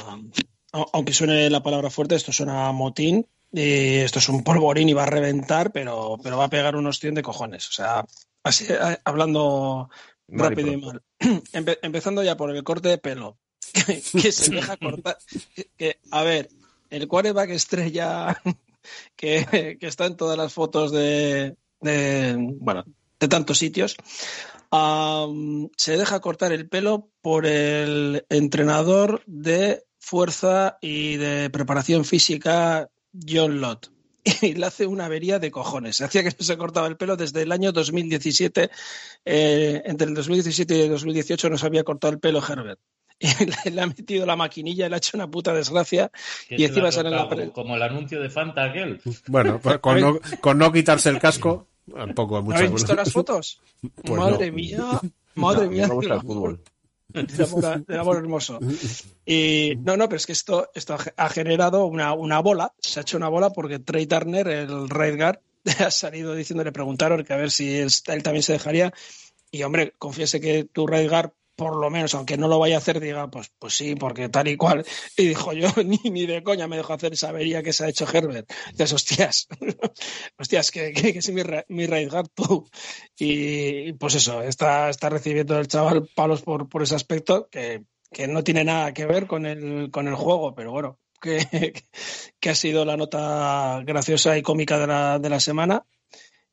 au- 0.72 0.90
aunque 0.92 1.12
suene 1.12 1.50
la 1.50 1.62
palabra 1.62 1.90
fuerte, 1.90 2.14
esto 2.14 2.32
suena 2.32 2.68
a 2.68 2.72
motín, 2.72 3.26
y 3.52 3.96
esto 3.96 4.18
es 4.20 4.28
un 4.28 4.44
polvorín 4.44 4.88
y 4.88 4.92
va 4.92 5.02
a 5.04 5.06
reventar, 5.06 5.72
pero, 5.72 6.18
pero 6.22 6.38
va 6.38 6.44
a 6.44 6.50
pegar 6.50 6.76
unos 6.76 6.98
100 7.00 7.14
de 7.14 7.22
cojones. 7.22 7.68
O 7.68 7.72
sea, 7.72 8.04
así, 8.48 8.66
eh, 8.68 8.98
hablando 9.04 9.90
Mal 10.28 10.48
rápido 10.50 10.72
y 10.72 10.76
mal. 10.78 11.02
Empe- 11.52 11.78
empezando 11.82 12.22
ya 12.22 12.36
por 12.36 12.54
el 12.54 12.62
corte 12.64 12.88
de 12.88 12.98
pelo, 12.98 13.38
que, 13.72 14.02
que 14.02 14.32
se 14.32 14.50
deja 14.50 14.76
cortar. 14.76 15.16
que- 15.54 15.70
que, 15.76 15.98
a 16.10 16.22
ver, 16.22 16.48
el 16.90 17.06
quarterback 17.08 17.50
estrella 17.50 18.40
que, 19.16 19.76
que 19.80 19.86
está 19.86 20.06
en 20.06 20.16
todas 20.16 20.36
las 20.38 20.52
fotos 20.52 20.92
de, 20.92 21.56
de, 21.80 22.36
bueno, 22.60 22.84
de 23.20 23.28
tantos 23.28 23.58
sitios, 23.58 23.96
se 25.76 25.96
deja 25.96 26.20
cortar 26.20 26.52
el 26.52 26.68
pelo 26.68 27.10
por 27.22 27.46
el 27.46 28.24
entrenador 28.28 29.22
de 29.26 29.84
fuerza 29.98 30.78
y 30.80 31.16
de 31.16 31.50
preparación 31.50 32.04
física 32.04 32.90
John 33.26 33.60
Lott. 33.60 33.90
Y 34.42 34.54
le 34.54 34.66
hace 34.66 34.86
una 34.86 35.06
avería 35.06 35.38
de 35.38 35.50
cojones. 35.50 35.96
Se 35.96 36.04
hacía 36.04 36.22
que 36.22 36.30
no 36.30 36.44
se 36.44 36.56
cortaba 36.56 36.86
el 36.86 36.96
pelo 36.96 37.16
desde 37.16 37.42
el 37.42 37.52
año 37.52 37.72
2017. 37.72 38.70
eh, 39.24 39.82
entre 39.84 40.08
el 40.08 40.14
2017 40.14 40.76
y 40.76 40.80
el 40.82 40.90
2018 40.90 41.50
no 41.50 41.58
se 41.58 41.66
había 41.66 41.84
cortado 41.84 42.12
el 42.12 42.20
pelo 42.20 42.42
Herbert. 42.46 42.80
Y 43.20 43.26
le, 43.46 43.70
le 43.74 43.80
ha 43.82 43.86
metido 43.88 44.24
la 44.26 44.36
maquinilla, 44.36 44.88
le 44.88 44.94
ha 44.94 44.98
hecho 44.98 45.16
una 45.16 45.28
puta 45.28 45.52
desgracia. 45.52 46.10
Y 46.48 46.62
encima 46.64 46.92
sale 46.92 47.08
en 47.08 47.16
la 47.16 47.22
cortado, 47.22 47.42
pre- 47.42 47.52
Como 47.52 47.74
el 47.74 47.82
anuncio 47.82 48.20
de 48.22 48.30
Fanta 48.30 48.62
aquel. 48.64 49.00
Bueno, 49.26 49.58
pues 49.60 49.78
con 49.78 50.00
no, 50.00 50.20
con 50.40 50.56
no 50.58 50.70
quitarse 50.72 51.08
el 51.08 51.18
casco, 51.18 51.66
tampoco 51.92 52.40
mucho. 52.42 52.58
¿Habéis 52.58 52.72
visto 52.74 52.94
las 52.94 53.10
fotos? 53.12 53.60
Pues 54.04 54.20
madre 54.20 54.50
no. 54.50 54.56
mía, 54.56 54.78
madre 55.34 55.64
No, 55.66 55.70
mía. 55.72 55.88
me 55.88 55.94
gusta 55.94 56.14
del 56.14 56.20
el 56.22 56.26
fútbol. 56.28 56.60
del 57.86 57.98
amor, 57.98 58.16
hermoso. 58.16 58.58
Y 59.24 59.74
no, 59.80 59.96
no, 59.96 60.08
pero 60.08 60.16
es 60.16 60.26
que 60.26 60.32
esto, 60.32 60.70
esto 60.74 60.94
ha 60.94 60.98
ge- 60.98 61.14
ha 61.16 61.28
generado 61.28 61.86
una, 61.86 62.12
una 62.12 62.40
bola, 62.40 62.72
se 62.78 63.00
ha 63.00 63.02
hecho 63.02 63.16
una 63.16 63.28
bola 63.28 63.50
porque 63.50 63.78
Trey 63.78 64.06
Turner, 64.06 64.48
el 64.48 64.88
right 64.88 65.16
guard, 65.16 65.38
ha 65.84 65.90
salido 65.90 66.34
diciendo, 66.34 66.64
le 66.64 66.72
preguntaron 66.72 67.24
que 67.24 67.32
a 67.32 67.36
ver 67.36 67.50
si 67.50 67.76
él, 67.78 67.90
también 68.22 68.42
se 68.42 68.54
dejaría. 68.54 68.92
Y 69.50 69.62
hombre, 69.62 69.94
confiese 69.98 70.40
que 70.40 70.64
tu 70.64 70.86
right 70.86 71.08
guard, 71.08 71.32
por 71.58 71.74
lo 71.74 71.90
menos, 71.90 72.14
aunque 72.14 72.36
no 72.36 72.46
lo 72.46 72.60
vaya 72.60 72.76
a 72.76 72.78
hacer, 72.78 73.00
diga, 73.00 73.28
pues, 73.28 73.50
pues 73.58 73.74
sí, 73.74 73.96
porque 73.96 74.28
tal 74.28 74.46
y 74.46 74.56
cual. 74.56 74.86
Y 75.16 75.26
dijo 75.26 75.52
yo, 75.52 75.68
ni, 75.84 75.98
ni 76.08 76.24
de 76.24 76.44
coña 76.44 76.68
me 76.68 76.76
dejo 76.76 76.92
hacer 76.92 77.12
esa 77.14 77.30
avería 77.30 77.64
que 77.64 77.72
se 77.72 77.84
ha 77.84 77.88
hecho 77.88 78.06
Herbert. 78.10 78.48
Dices, 78.70 78.92
hostias, 78.92 79.48
hostias, 80.38 80.70
que, 80.70 80.92
que, 80.92 81.12
que 81.12 81.18
es 81.18 81.30
mi, 81.30 81.42
mi 81.68 81.88
tú. 82.32 82.70
Y 83.18 83.92
pues 83.94 84.14
eso, 84.14 84.40
está, 84.42 84.88
está 84.88 85.08
recibiendo 85.08 85.58
el 85.58 85.66
chaval 85.66 86.08
palos 86.14 86.42
por, 86.42 86.68
por 86.68 86.84
ese 86.84 86.94
aspecto 86.94 87.48
que, 87.50 87.82
que 88.12 88.28
no 88.28 88.44
tiene 88.44 88.62
nada 88.62 88.94
que 88.94 89.06
ver 89.06 89.26
con 89.26 89.44
el, 89.44 89.90
con 89.90 90.06
el 90.06 90.14
juego, 90.14 90.54
pero 90.54 90.70
bueno, 90.70 91.00
que, 91.20 91.72
que 92.38 92.50
ha 92.50 92.54
sido 92.54 92.84
la 92.84 92.96
nota 92.96 93.82
graciosa 93.84 94.38
y 94.38 94.42
cómica 94.42 94.78
de 94.78 94.86
la, 94.86 95.18
de 95.18 95.28
la 95.28 95.40
semana. 95.40 95.84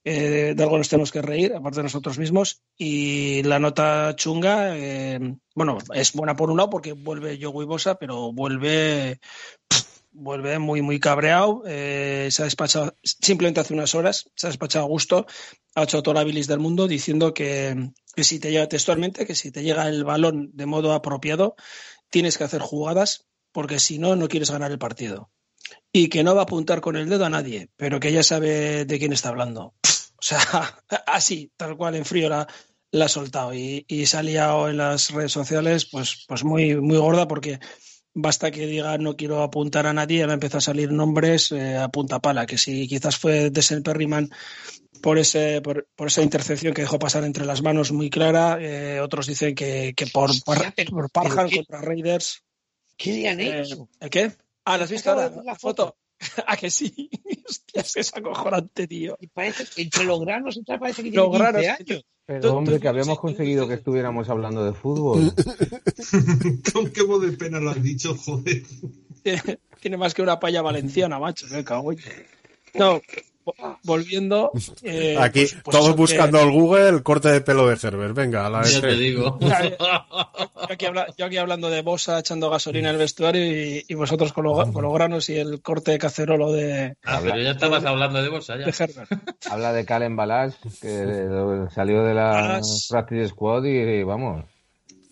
Eh, 0.08 0.54
de 0.56 0.64
algo 0.64 0.78
nos 0.78 0.88
tenemos 0.88 1.12
que 1.12 1.24
reír, 1.24 1.54
aparte 1.56 1.80
de 1.80 1.84
nosotros 1.84 2.20
mismos. 2.20 2.62
Y 2.78 3.42
la 3.44 3.58
nota 3.58 4.16
chunga, 4.16 4.78
eh, 4.78 5.20
bueno, 5.56 5.80
es 5.94 6.14
buena 6.14 6.36
por 6.36 6.52
un 6.52 6.58
lado 6.58 6.70
porque 6.70 6.94
vuelve 6.94 7.40
Joey 7.42 7.66
Bosa, 7.66 7.96
pero 7.96 8.32
vuelve 8.32 9.20
vuelve 10.16 10.60
muy, 10.60 10.82
muy 10.82 11.00
cabreado. 11.00 11.64
eh, 11.66 12.30
se 12.32 12.42
ha 12.42 12.46
despachado 12.46 12.96
simplemente 13.04 13.60
hace 13.60 13.74
unas 13.74 13.96
horas, 13.96 14.30
se 14.36 14.48
ha 14.48 14.50
despachado 14.50 14.86
a 14.86 14.88
gusto, 14.88 15.26
ha 15.76 15.84
hecho 15.84 16.02
toda 16.02 16.16
la 16.16 16.24
bilis 16.24 16.48
del 16.48 16.60
mundo 16.60 16.88
diciendo 16.88 17.34
que, 17.34 17.92
que 18.16 18.24
si 18.24 18.40
te 18.40 18.52
llega 18.52 18.70
textualmente, 18.70 19.26
que 19.26 19.36
si 19.36 19.52
te 19.52 19.64
llega 19.64 19.88
el 19.90 20.04
balón 20.04 20.52
de 20.54 20.66
modo 20.66 20.94
apropiado, 20.94 21.56
tienes 22.10 22.38
que 22.38 22.46
hacer 22.46 22.62
jugadas, 22.62 23.26
porque 23.52 23.80
si 23.80 24.00
no, 24.00 24.16
no 24.16 24.28
quieres 24.28 24.52
ganar 24.52 24.72
el 24.72 24.80
partido. 24.80 25.32
Y 25.92 26.10
que 26.10 26.24
no 26.24 26.36
va 26.36 26.42
a 26.42 26.44
apuntar 26.44 26.80
con 26.80 26.96
el 26.96 27.10
dedo 27.10 27.26
a 27.26 27.30
nadie, 27.30 27.70
pero 27.76 28.00
que 28.00 28.12
ya 28.12 28.24
sabe 28.24 28.86
de 28.86 29.00
quién 29.00 29.14
está 29.14 29.30
hablando. 29.30 29.74
Sea, 30.26 30.40
así, 31.08 31.52
tal 31.58 31.78
cual 31.78 31.96
en 31.96 32.06
frío 32.06 32.30
la, 32.30 32.48
la 32.92 33.06
ha 33.06 33.10
soltado 33.10 33.54
y, 33.54 33.86
y 33.88 34.06
se 34.06 34.18
ha 34.18 34.24
liado 34.24 34.70
en 34.70 34.78
las 34.78 35.12
redes 35.12 35.32
sociales, 35.32 35.86
pues, 35.92 36.26
pues 36.28 36.44
muy, 36.44 36.76
muy 36.76 36.98
gorda 36.98 37.28
porque 37.28 37.60
basta 38.14 38.50
que 38.52 38.66
diga 38.68 38.98
no 38.98 39.16
quiero 39.18 39.44
apuntar 39.44 39.88
a 39.88 39.94
nadie, 39.94 40.20
ya 40.20 40.28
me 40.28 40.34
empieza 40.34 40.60
a 40.60 40.62
salir 40.62 40.92
nombres 40.92 41.52
eh, 41.52 41.78
a 41.78 41.90
punta 41.90 42.20
pala, 42.20 42.46
que 42.46 42.58
si 42.58 42.88
quizás 42.88 43.18
fue 43.18 43.50
Desen 43.50 43.84
Perryman 43.84 44.30
por, 45.02 45.18
ese, 45.20 45.62
por, 45.62 45.88
por 45.96 46.08
esa 46.08 46.22
intercepción 46.22 46.74
que 46.74 46.82
dejó 46.82 46.98
pasar 46.98 47.24
entre 47.26 47.46
las 47.46 47.62
manos 47.62 47.92
muy 47.92 48.10
clara, 48.10 48.58
eh, 48.60 49.00
otros 49.02 49.28
dicen 49.28 49.54
que, 49.54 49.94
que 49.96 50.08
por, 50.08 50.32
por, 50.44 50.58
por 50.90 51.12
Parham 51.12 51.50
contra 51.52 51.82
Raiders. 51.82 52.44
¿Qué 52.98 53.12
le 53.14 53.30
han 53.30 53.42
Eh, 53.42 53.62
hecho? 53.62 53.90
¿El 54.00 54.10
qué? 54.10 54.32
Ah, 54.64 54.78
¿la 54.78 54.86
has 54.86 54.92
visto 54.92 55.14
de 55.16 55.24
ahora? 55.24 55.44
La 55.44 55.56
foto. 55.56 55.98
¿A 56.48 56.58
que 56.58 56.70
sí? 56.70 57.10
Hostias, 57.48 57.96
es 57.98 58.16
acojonante, 58.16 58.88
tío. 58.88 59.18
Y 59.20 59.28
parece 59.28 59.66
que 59.66 59.82
entre 59.84 60.04
los 60.06 60.20
granos 60.22 60.58
y 60.58 60.64
tal 60.64 60.80
parece 60.80 61.04
que 61.04 61.12
tiene 61.12 61.26
15 61.26 61.38
granos, 61.40 61.66
años. 61.80 62.06
Pero 62.28 62.56
hombre, 62.56 62.80
que 62.80 62.88
habíamos 62.88 63.20
conseguido 63.20 63.68
que 63.68 63.76
estuviéramos 63.76 64.30
hablando 64.30 64.66
de 64.66 64.74
fútbol. 64.74 65.32
Con 66.74 66.90
qué 66.92 67.04
voz 67.04 67.22
de 67.22 67.34
pena 67.34 67.60
lo 67.60 67.70
has 67.70 67.82
dicho, 67.84 68.16
joder. 68.16 68.64
Tiene- 69.80 69.98
más 69.98 70.16
que 70.16 70.24
una 70.24 70.40
palla 70.40 70.64
valenciana, 70.64 71.20
macho. 71.20 71.46
Me 71.52 71.64
cago 71.64 71.92
en- 71.92 72.00
No, 72.74 73.00
volviendo. 73.84 74.52
eh, 74.84 75.18
Aquí, 75.20 75.42
pues- 75.42 75.58
pues 75.64 75.78
todos 75.78 75.92
que- 75.92 75.96
buscando 75.98 76.40
el 76.42 76.52
Google 76.52 76.90
el 76.90 77.04
corte 77.04 77.30
de 77.30 77.42
pelo 77.42 77.68
de 77.68 77.78
Herbert. 77.82 78.14
Venga, 78.16 78.46
a 78.46 78.50
la 78.50 78.64
Ya 78.64 78.82
te 78.82 78.96
digo. 78.96 79.38
Yo 79.42 80.74
aquí, 80.74 80.86
habla- 80.86 81.08
yo 81.18 81.26
aquí 81.26 81.38
hablando 81.38 81.70
de 81.70 81.82
Bosa 81.82 82.20
echando 82.20 82.50
gasolina 82.50 82.90
en 82.90 82.96
el 82.96 83.00
vestuario 83.00 83.46
y, 83.46 83.86
y 83.88 83.94
vosotros 83.94 84.34
con, 84.34 84.46
lo- 84.46 84.72
con 84.74 84.84
los 84.84 84.94
granos 84.94 85.30
y 85.30 85.38
el 85.38 85.62
corte 85.62 85.92
de 85.92 85.98
cacerolo 86.00 86.52
de, 86.52 86.96
Ah, 87.04 87.20
pero 87.24 87.38
ya 87.40 87.52
estabas 87.52 87.86
hablando 87.86 88.22
de 88.22 88.30
de 88.30 88.74
Herbert. 88.78 89.12
Habla 89.50 89.74
de 89.74 89.86
Calen 89.86 90.16
Balash, 90.16 90.54
que 90.82 91.68
salió 91.74 92.04
de 92.04 92.14
la. 92.14 92.62
Practice 92.90 93.28
Squad 93.30 93.64
y 93.66 94.04
vamos, 94.04 94.46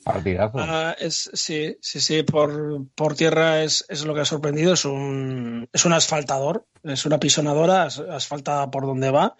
partidazo. 0.03 0.59
Ah, 0.59 0.95
es, 0.99 1.29
sí, 1.33 1.77
sí, 1.81 1.99
sí, 1.99 2.23
por, 2.23 2.87
por 2.95 3.15
tierra 3.15 3.63
es, 3.63 3.85
es 3.89 4.05
lo 4.05 4.13
que 4.13 4.21
ha 4.21 4.25
sorprendido. 4.25 4.73
Es 4.73 4.85
un, 4.85 5.67
es 5.71 5.85
un 5.85 5.93
asfaltador, 5.93 6.65
es 6.83 7.05
una 7.05 7.19
pisonadora, 7.19 7.83
as- 7.83 7.99
asfalta 7.99 8.69
por 8.69 8.85
donde 8.85 9.09
va. 9.11 9.35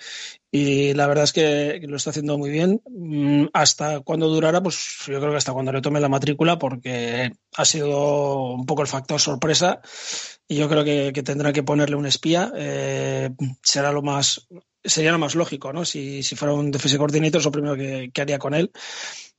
Y 0.52 0.94
la 0.94 1.07
verdad 1.07 1.23
es 1.26 1.34
que 1.34 1.80
lo 1.88 1.98
está 1.98 2.11
haciendo 2.11 2.38
muy 2.38 2.49
bien. 2.52 2.81
Mm, 2.90 3.45
Hasta 3.53 3.99
cuando 4.02 4.27
durará, 4.30 4.61
pues 4.61 4.77
yo 5.07 5.19
creo 5.19 5.31
que 5.31 5.38
hasta 5.38 5.53
cuando 5.53 5.72
le 5.72 5.81
tome 5.81 5.99
la 5.99 6.10
matrícula, 6.10 6.57
porque 6.60 7.31
ha 7.56 7.65
sido 7.65 8.53
un 8.53 8.65
poco 8.65 8.81
el 8.84 8.88
factor 8.88 9.19
sorpresa. 9.19 9.81
Y 10.48 10.57
yo 10.57 10.69
creo 10.69 10.84
que, 10.84 11.11
que 11.14 11.23
tendrá 11.23 11.53
que 11.53 11.64
ponerle 11.64 11.95
un 11.95 12.06
espía. 12.06 12.52
Eh, 12.56 13.31
será 13.64 13.91
lo 13.91 14.02
más, 14.02 14.48
sería 14.84 15.11
lo 15.11 15.19
más 15.19 15.35
lógico, 15.35 15.73
¿no? 15.73 15.85
Si, 15.85 16.22
si 16.23 16.35
fuera 16.35 16.53
un 16.53 16.69
defensive 16.72 16.99
coordinator, 16.99 17.40
es 17.40 17.45
lo 17.45 17.52
primero 17.52 17.76
que, 17.76 18.11
que 18.14 18.22
haría 18.22 18.38
con 18.40 18.53
él 18.53 18.72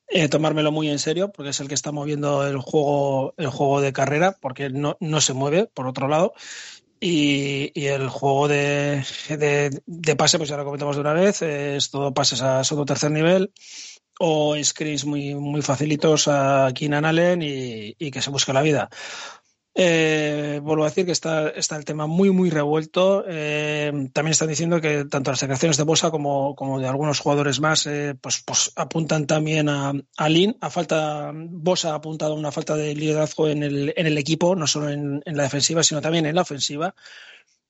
eh, 0.09 0.28
tomármelo 0.28 0.72
muy 0.72 0.89
en 0.90 0.98
serio, 0.98 1.32
porque 1.32 1.51
es 1.51 1.60
el 1.60 1.68
que 1.68 1.74
está 1.74 1.93
moviendo 1.93 2.47
el 2.47 2.59
juego, 2.59 3.35
el 3.36 3.48
juego 3.48 3.81
de 3.81 3.93
carrera, 3.93 4.36
porque 4.40 4.70
no, 4.70 4.97
no 5.01 5.20
se 5.20 5.32
mueve, 5.32 5.66
por 5.66 5.86
otro 5.86 6.09
lado. 6.09 6.35
Y, 7.01 7.70
y 7.78 7.86
el 7.86 8.09
juego 8.09 8.48
de, 8.48 9.05
de, 9.28 10.16
pase, 10.16 10.39
pues 10.39 10.48
ya 10.48 10.56
lo 10.56 10.64
comentamos 10.64 10.97
de 10.97 11.01
una 11.01 11.12
vez, 11.12 11.43
es 11.43 11.90
todo 11.90 12.14
pases 12.14 12.40
a 12.40 12.64
segundo 12.64 12.86
tercer 12.86 13.10
nivel 13.10 13.52
o 14.18 14.56
screens 14.62 15.05
muy, 15.05 15.35
muy 15.35 15.60
facilitos 15.60 16.28
a 16.28 16.70
Keenan 16.74 17.05
Allen 17.05 17.43
y, 17.43 17.94
y 17.98 18.10
que 18.10 18.22
se 18.22 18.31
busque 18.31 18.52
la 18.52 18.62
vida. 18.62 18.89
Eh, 19.76 20.60
vuelvo 20.62 20.84
a 20.84 20.88
decir 20.88 21.05
que 21.05 21.10
está, 21.10 21.48
el 21.48 21.84
tema 21.84 22.06
muy, 22.06 22.30
muy 22.30 22.48
revuelto. 22.48 23.24
Eh, 23.26 23.90
también 24.12 24.32
están 24.32 24.48
diciendo 24.48 24.80
que 24.80 25.05
tanto 25.06 25.32
las 25.32 25.40
declaraciones 25.40 25.76
de 25.76 25.82
Bosa 25.82 26.10
como, 26.10 26.55
de 26.80 26.86
algunos 26.86 27.18
jugadores 27.18 27.60
más 27.60 27.86
eh, 27.86 28.14
pues, 28.20 28.42
pues 28.46 28.72
apuntan 28.76 29.26
también 29.26 29.68
a, 29.68 29.92
Lin. 30.28 30.56
A 30.60 30.70
falta, 30.70 31.32
Bosa 31.34 31.92
ha 31.92 31.96
apuntado 31.96 32.34
a 32.34 32.38
una 32.38 32.52
falta 32.52 32.76
de 32.76 32.94
liderazgo 32.94 33.48
en 33.48 33.64
el, 33.64 33.92
en 33.96 34.06
el 34.06 34.16
equipo, 34.16 34.55
no 34.55 34.66
solo 34.68 34.90
en, 34.90 35.22
la 35.24 35.42
defensiva, 35.42 35.82
sino 35.82 36.01
también 36.01 36.26
en 36.26 36.36
la 36.36 36.42
ofensiva. 36.42 36.94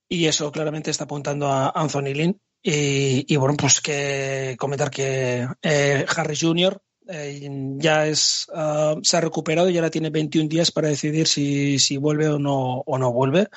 Y 0.07 0.27
eso 0.27 0.53
claramente 0.53 0.91
está 0.91 1.05
apuntando 1.05 1.49
a 1.49 1.71
Anthony 1.71 2.13
Lin. 2.15 2.41
Y, 2.67 3.37
bueno, 3.37 3.57
pues 3.59 3.81
que 3.83 4.57
comentar 4.59 4.91
que 4.91 5.47
Harris 5.63 6.41
Jr., 6.41 6.81
eh, 7.09 7.49
ya 7.77 8.07
es, 8.07 8.47
uh, 8.55 9.01
se 9.03 9.17
ha 9.17 9.21
recuperado 9.21 9.69
y 9.69 9.77
ahora 9.77 9.91
tiene 9.91 10.11
21 10.11 10.49
días 10.49 10.71
para 10.71 10.89
decidir 10.89 11.27
si, 11.27 11.79
si 11.79 11.97
vuelve 11.97 12.29
o 12.29 12.39
no, 12.39 12.83
o 12.87 12.99
no 12.99 13.13
vuelve. 13.13 13.49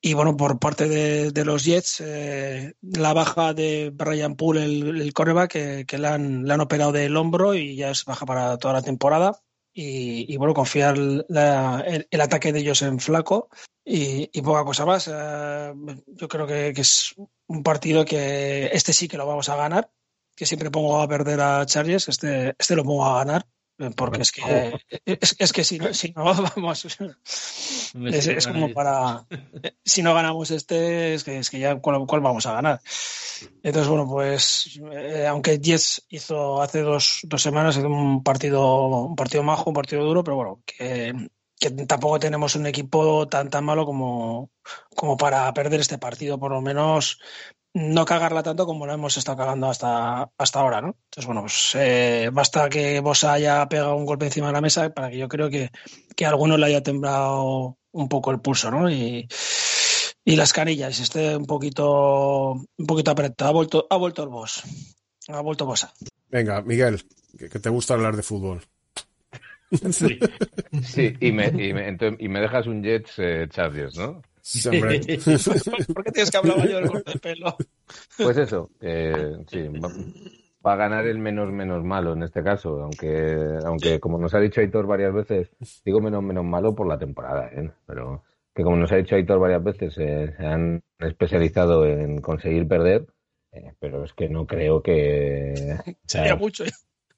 Y 0.00 0.14
bueno, 0.14 0.36
por 0.36 0.58
parte 0.58 0.88
de, 0.88 1.32
de 1.32 1.44
los 1.44 1.64
Jets, 1.64 2.00
eh, 2.00 2.74
la 2.80 3.12
baja 3.12 3.54
de 3.54 3.90
Brian 3.92 4.36
Poole, 4.36 4.64
el, 4.64 5.00
el 5.00 5.12
que, 5.48 5.84
que 5.86 5.98
le, 5.98 6.08
han, 6.08 6.44
le, 6.44 6.54
han, 6.54 6.60
operado 6.60 6.92
del 6.92 7.16
hombro 7.16 7.54
y 7.54 7.76
ya 7.76 7.90
es 7.90 8.04
baja 8.04 8.24
para 8.26 8.56
toda 8.58 8.74
la 8.74 8.82
temporada. 8.82 9.40
Y, 9.72 10.32
y 10.32 10.36
bueno, 10.36 10.54
confiar 10.54 10.96
la, 10.96 11.82
el, 11.86 12.06
el, 12.10 12.20
ataque 12.20 12.52
de 12.52 12.60
ellos 12.60 12.82
en 12.82 12.98
flaco 12.98 13.50
y, 13.84 14.30
y 14.32 14.42
poca 14.42 14.64
cosa 14.64 14.86
más. 14.86 15.08
Eh, 15.12 15.74
yo 16.06 16.28
creo 16.28 16.46
que, 16.46 16.72
que 16.72 16.80
es 16.82 17.14
un 17.46 17.62
partido 17.62 18.04
que 18.04 18.66
este 18.72 18.92
sí 18.92 19.08
que 19.08 19.18
lo 19.18 19.26
vamos 19.26 19.48
a 19.48 19.56
ganar 19.56 19.90
que 20.36 20.46
siempre 20.46 20.70
pongo 20.70 21.00
a 21.00 21.08
perder 21.08 21.40
a 21.40 21.66
Chargers, 21.66 22.08
este, 22.08 22.54
este 22.58 22.76
lo 22.76 22.84
pongo 22.84 23.06
a 23.06 23.24
ganar, 23.24 23.46
porque 23.94 24.22
es 24.22 24.32
que, 24.32 24.78
es, 25.04 25.36
es 25.38 25.52
que 25.52 25.64
si 25.64 25.78
no, 25.78 25.92
si 25.92 26.12
no 26.12 26.24
vamos, 26.56 26.84
es, 26.84 28.26
es, 28.26 28.46
como 28.46 28.72
para, 28.72 29.26
si 29.84 30.02
no 30.02 30.14
ganamos 30.14 30.50
este, 30.50 31.14
es 31.14 31.24
que, 31.24 31.38
es 31.38 31.50
que 31.50 31.58
ya 31.58 31.76
cuál, 31.76 32.06
cuál 32.06 32.22
vamos 32.22 32.46
a 32.46 32.52
ganar. 32.52 32.80
Entonces, 33.62 33.88
bueno, 33.88 34.08
pues, 34.08 34.80
eh, 34.92 35.26
aunque 35.26 35.58
Jets 35.58 36.06
hizo 36.08 36.62
hace 36.62 36.80
dos, 36.80 37.20
dos 37.24 37.42
semanas 37.42 37.76
un 37.76 38.22
partido, 38.22 39.06
un 39.06 39.16
partido 39.16 39.42
majo, 39.42 39.70
un 39.70 39.74
partido 39.74 40.04
duro, 40.04 40.24
pero 40.24 40.36
bueno, 40.36 40.62
que, 40.64 41.28
que 41.58 41.70
tampoco 41.70 42.18
tenemos 42.18 42.54
un 42.56 42.66
equipo 42.66 43.28
tan 43.28 43.50
tan 43.50 43.64
malo 43.64 43.84
como, 43.84 44.50
como 44.94 45.16
para 45.16 45.52
perder 45.52 45.80
este 45.80 45.98
partido, 45.98 46.38
por 46.38 46.52
lo 46.52 46.62
menos 46.62 47.18
no 47.76 48.06
cagarla 48.06 48.42
tanto 48.42 48.64
como 48.64 48.86
lo 48.86 48.94
hemos 48.94 49.18
estado 49.18 49.36
cagando 49.36 49.68
hasta, 49.68 50.30
hasta 50.38 50.60
ahora, 50.60 50.80
¿no? 50.80 50.96
Entonces, 51.04 51.26
bueno, 51.26 51.42
pues 51.42 51.74
eh, 51.74 52.30
basta 52.32 52.70
que 52.70 53.00
Bosa 53.00 53.34
haya 53.34 53.68
pegado 53.68 53.96
un 53.96 54.06
golpe 54.06 54.24
encima 54.24 54.46
de 54.46 54.54
la 54.54 54.62
mesa 54.62 54.88
para 54.94 55.10
que 55.10 55.18
yo 55.18 55.28
creo 55.28 55.50
que, 55.50 55.70
que 56.16 56.24
a 56.24 56.30
alguno 56.30 56.56
le 56.56 56.64
haya 56.64 56.82
temblado 56.82 57.76
un 57.92 58.08
poco 58.08 58.30
el 58.30 58.40
pulso, 58.40 58.70
¿no? 58.70 58.90
Y, 58.90 59.28
y 60.24 60.36
las 60.36 60.54
canillas, 60.54 60.98
esté 61.00 61.36
un 61.36 61.44
poquito, 61.44 62.52
un 62.52 62.86
poquito 62.86 63.10
apretado. 63.10 63.50
Ha 63.50 63.52
vuelto, 63.52 63.86
ha 63.90 63.96
vuelto 63.98 64.22
el 64.22 64.30
boss. 64.30 64.62
Ha 65.28 65.42
vuelto 65.42 65.66
Bosa. 65.66 65.92
Venga, 66.30 66.62
Miguel, 66.62 67.04
que, 67.38 67.50
que 67.50 67.58
te 67.58 67.68
gusta 67.68 67.92
hablar 67.92 68.16
de 68.16 68.22
fútbol. 68.22 68.62
Sí, 69.90 70.18
sí 70.82 71.14
y, 71.20 71.32
me, 71.32 71.48
y, 71.48 71.74
me, 71.74 71.88
entonces, 71.88 72.18
y 72.20 72.28
me 72.28 72.40
dejas 72.40 72.68
un 72.68 72.82
Jets 72.82 73.18
eh, 73.18 73.48
Chargers, 73.50 73.98
¿no? 73.98 74.22
Sí, 74.48 74.70
¿Por 75.94 76.04
qué 76.04 76.12
tienes 76.12 76.30
que 76.30 76.36
hablar 76.36 76.68
yo 76.68 76.76
del 76.76 76.88
corte 76.88 77.14
de 77.14 77.18
pelo? 77.18 77.56
Pues 78.16 78.36
eso, 78.38 78.70
eh, 78.80 79.38
sí, 79.48 79.66
va, 79.66 79.88
va, 80.64 80.74
a 80.74 80.76
ganar 80.76 81.04
el 81.04 81.18
menos 81.18 81.50
menos 81.50 81.82
malo 81.82 82.12
en 82.12 82.22
este 82.22 82.44
caso, 82.44 82.80
aunque 82.80 83.58
aunque 83.64 83.98
como 83.98 84.18
nos 84.18 84.34
ha 84.34 84.38
dicho 84.38 84.60
Aitor 84.60 84.86
varias 84.86 85.12
veces, 85.12 85.50
digo 85.84 86.00
menos 86.00 86.22
menos 86.22 86.44
malo 86.44 86.76
por 86.76 86.86
la 86.86 86.96
temporada, 86.96 87.48
¿eh? 87.48 87.72
pero 87.86 88.22
que 88.54 88.62
como 88.62 88.76
nos 88.76 88.92
ha 88.92 88.96
dicho 88.96 89.16
Aitor 89.16 89.40
varias 89.40 89.64
veces, 89.64 89.98
eh, 89.98 90.32
se 90.36 90.46
han 90.46 90.80
especializado 91.00 91.84
en 91.84 92.20
conseguir 92.20 92.68
perder, 92.68 93.04
eh, 93.50 93.72
pero 93.80 94.04
es 94.04 94.12
que 94.12 94.28
no 94.28 94.46
creo 94.46 94.80
que... 94.80 95.76
Sería 96.06 96.36
mucho. 96.36 96.62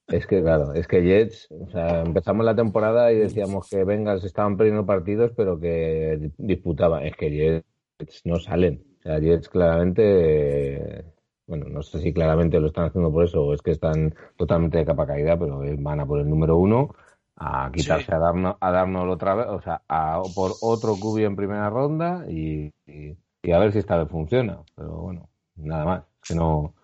Es 0.09 0.27
que, 0.27 0.41
claro, 0.41 0.73
es 0.73 0.89
que 0.89 1.03
Jets, 1.03 1.49
o 1.51 1.69
sea, 1.69 2.01
empezamos 2.01 2.45
la 2.45 2.57
temporada 2.57 3.13
y 3.13 3.19
decíamos 3.19 3.69
que 3.69 3.85
Bengals 3.85 4.25
estaban 4.25 4.57
perdiendo 4.57 4.87
partidos, 4.87 5.33
pero 5.37 5.61
que 5.61 6.33
disputaban. 6.39 7.05
Es 7.05 7.15
que 7.15 7.31
Jets 7.31 8.23
no 8.25 8.37
salen. 8.37 8.83
O 9.01 9.03
sea, 9.03 9.19
Jets 9.21 9.51
claramente, 9.51 11.05
bueno, 11.47 11.67
no 11.69 11.83
sé 11.83 11.99
si 12.01 12.15
claramente 12.15 12.59
lo 12.59 12.69
están 12.69 12.87
haciendo 12.87 13.13
por 13.13 13.25
eso 13.25 13.43
o 13.45 13.53
es 13.53 13.61
que 13.61 13.73
están 13.73 14.15
totalmente 14.37 14.79
de 14.79 14.87
capa 14.87 15.07
caída, 15.07 15.39
pero 15.39 15.61
van 15.79 16.01
a 16.01 16.07
por 16.07 16.21
el 16.21 16.29
número 16.29 16.57
uno 16.57 16.95
a 17.37 17.71
quitarse 17.73 18.07
sí. 18.07 18.13
a 18.13 18.19
darnos 18.19 18.57
a 18.61 18.73
darnos 18.73 19.09
otra 19.09 19.35
vez, 19.35 19.47
o 19.49 19.61
sea, 19.61 19.83
a 19.89 20.21
por 20.35 20.53
otro 20.61 20.97
cubi 20.99 21.25
en 21.25 21.37
primera 21.37 21.71
ronda 21.71 22.25
y, 22.29 22.73
y, 22.87 23.17
y 23.43 23.53
a 23.53 23.59
ver 23.59 23.73
si 23.73 23.79
esta 23.79 23.97
vez 23.99 24.09
funciona. 24.09 24.59
Pero 24.75 24.97
bueno, 25.03 25.29
nada 25.57 25.85
más. 25.85 26.05
Que 26.27 26.35
no, 26.35 26.75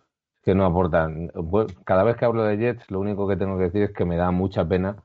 que 0.44 0.54
no 0.54 0.66
aportan. 0.66 1.30
Cada 1.84 2.04
vez 2.04 2.16
que 2.16 2.24
hablo 2.24 2.44
de 2.44 2.58
Jets, 2.58 2.90
lo 2.90 3.00
único 3.00 3.26
que 3.26 3.36
tengo 3.36 3.56
que 3.56 3.64
decir 3.64 3.82
es 3.82 3.92
que 3.92 4.04
me 4.04 4.16
da 4.16 4.30
mucha 4.30 4.66
pena 4.68 4.96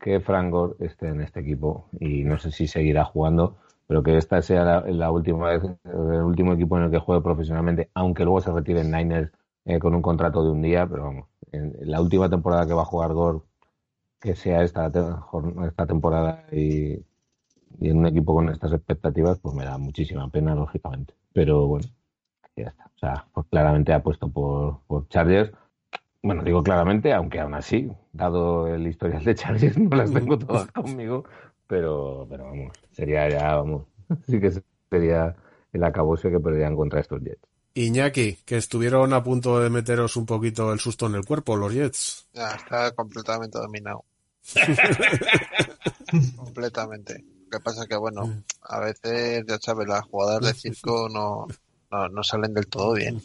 que 0.00 0.20
Frank 0.20 0.50
Gore 0.50 0.74
esté 0.80 1.08
en 1.08 1.20
este 1.20 1.40
equipo 1.40 1.88
y 2.00 2.24
no 2.24 2.38
sé 2.38 2.50
si 2.50 2.66
seguirá 2.66 3.04
jugando, 3.04 3.56
pero 3.86 4.02
que 4.02 4.16
esta 4.16 4.42
sea 4.42 4.82
la, 4.86 5.10
última 5.10 5.48
vez, 5.50 5.62
el 5.84 6.22
último 6.22 6.52
equipo 6.52 6.76
en 6.78 6.84
el 6.84 6.90
que 6.90 6.98
juegue 6.98 7.22
profesionalmente, 7.22 7.90
aunque 7.94 8.24
luego 8.24 8.40
se 8.40 8.52
retire 8.52 8.80
en 8.80 8.90
Niners 8.90 9.32
eh, 9.64 9.78
con 9.78 9.94
un 9.94 10.02
contrato 10.02 10.44
de 10.44 10.50
un 10.50 10.62
día, 10.62 10.86
pero 10.86 11.04
vamos, 11.04 11.28
en, 11.52 11.74
la 11.80 12.00
última 12.00 12.28
temporada 12.28 12.66
que 12.66 12.74
va 12.74 12.82
a 12.82 12.86
jugar 12.86 13.12
Gore, 13.12 13.40
que 14.20 14.34
sea 14.34 14.62
esta, 14.62 14.86
esta 15.66 15.86
temporada 15.86 16.44
y 16.52 17.04
en 17.80 17.98
un 17.98 18.06
equipo 18.06 18.34
con 18.34 18.48
estas 18.48 18.72
expectativas, 18.72 19.38
pues 19.38 19.54
me 19.54 19.64
da 19.64 19.78
muchísima 19.78 20.28
pena, 20.30 20.54
lógicamente. 20.54 21.14
Pero 21.32 21.66
bueno, 21.68 21.86
ya 22.62 22.68
está. 22.68 22.84
O 22.84 22.98
sea, 22.98 23.26
pues 23.32 23.46
claramente 23.50 23.92
ha 23.92 24.02
puesto 24.02 24.28
por, 24.28 24.80
por 24.86 25.08
Chargers. 25.08 25.52
Bueno, 26.22 26.42
digo 26.42 26.62
claramente, 26.62 27.12
aunque 27.12 27.40
aún 27.40 27.54
así, 27.54 27.90
dado 28.12 28.66
el 28.66 28.86
historial 28.86 29.24
de 29.24 29.34
Chargers, 29.34 29.78
no 29.78 29.96
las 29.96 30.12
tengo 30.12 30.38
todas 30.38 30.70
conmigo, 30.72 31.24
pero, 31.66 32.26
pero 32.28 32.44
vamos, 32.44 32.76
sería 32.90 33.28
ya, 33.28 33.56
vamos, 33.56 33.86
sí 34.26 34.40
que 34.40 34.52
sería 34.90 35.36
el 35.72 35.84
acabose 35.84 36.30
que 36.30 36.40
perderían 36.40 36.76
contra 36.76 37.00
estos 37.00 37.22
Jets. 37.22 37.46
Iñaki, 37.74 38.38
que 38.44 38.56
estuvieron 38.56 39.12
a 39.12 39.22
punto 39.22 39.60
de 39.60 39.70
meteros 39.70 40.16
un 40.16 40.26
poquito 40.26 40.72
el 40.72 40.80
susto 40.80 41.06
en 41.06 41.14
el 41.14 41.24
cuerpo, 41.24 41.56
los 41.56 41.72
Jets. 41.72 42.28
Ya, 42.32 42.50
está 42.50 42.90
completamente 42.92 43.58
dominado. 43.58 44.04
completamente. 46.36 47.24
Lo 47.44 47.58
que 47.58 47.60
pasa 47.62 47.82
es 47.82 47.88
que, 47.88 47.96
bueno, 47.96 48.42
a 48.62 48.80
veces, 48.80 49.44
ya 49.46 49.58
sabes, 49.58 49.86
las 49.86 50.02
jugadas 50.02 50.40
de 50.40 50.54
circo 50.54 51.08
no, 51.08 51.46
no, 51.90 52.08
no 52.08 52.22
salen 52.22 52.54
del 52.54 52.66
todo 52.66 52.94
bien. 52.94 53.22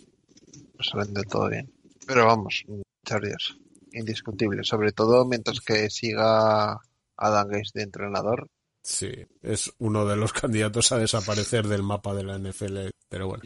No 0.77 0.83
salen 0.83 1.13
del 1.13 1.25
todo 1.25 1.49
bien. 1.49 1.71
Pero 2.05 2.25
vamos, 2.25 2.63
Chargers, 3.05 3.57
indiscutible. 3.91 4.63
Sobre 4.63 4.91
todo 4.91 5.25
mientras 5.25 5.61
que 5.61 5.89
siga 5.89 6.79
Adam 7.17 7.47
Gates 7.47 7.71
de 7.73 7.83
entrenador. 7.83 8.47
Sí, 8.81 9.11
es 9.41 9.71
uno 9.79 10.05
de 10.05 10.17
los 10.17 10.33
candidatos 10.33 10.91
a 10.91 10.97
desaparecer 10.97 11.67
del 11.67 11.83
mapa 11.83 12.13
de 12.13 12.23
la 12.23 12.37
NFL. 12.37 12.89
Pero 13.07 13.27
bueno. 13.27 13.43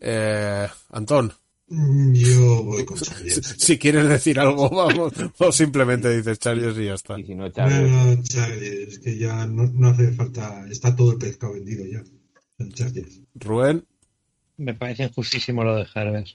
Eh, 0.00 0.68
Antón. 0.90 1.32
Yo 1.70 2.64
voy 2.64 2.84
con 2.86 2.96
Chargers. 2.96 3.46
Si, 3.46 3.58
si, 3.58 3.78
quieres 3.78 4.08
decir 4.08 4.40
algo, 4.40 4.70
vamos, 4.70 5.12
o 5.38 5.52
simplemente 5.52 6.16
dices 6.16 6.38
Chargers 6.38 6.78
y 6.78 6.86
ya 6.86 6.94
está. 6.94 7.18
Y 7.20 7.24
si 7.26 7.34
no, 7.34 7.50
Chargers. 7.50 7.90
No, 7.90 8.22
Chargers, 8.22 8.98
que 9.00 9.18
ya 9.18 9.46
no, 9.46 9.64
no 9.66 9.88
hace 9.88 10.12
falta, 10.12 10.66
está 10.70 10.96
todo 10.96 11.12
el 11.12 11.18
pescado 11.18 11.52
vendido 11.52 11.84
ya. 11.84 12.02
Chargers. 12.72 13.20
Rubén. 13.34 13.84
Me 14.58 14.74
parece 14.74 15.04
injustísimo 15.04 15.64
lo 15.64 15.76
de 15.76 15.86
Herbert. 15.94 16.28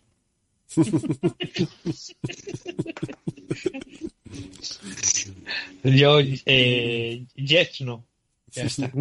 Yo, 5.84 6.20
eh, 6.46 7.26
Jets 7.36 7.82
no. 7.82 8.06
Ya 8.52 8.64
está. 8.64 8.92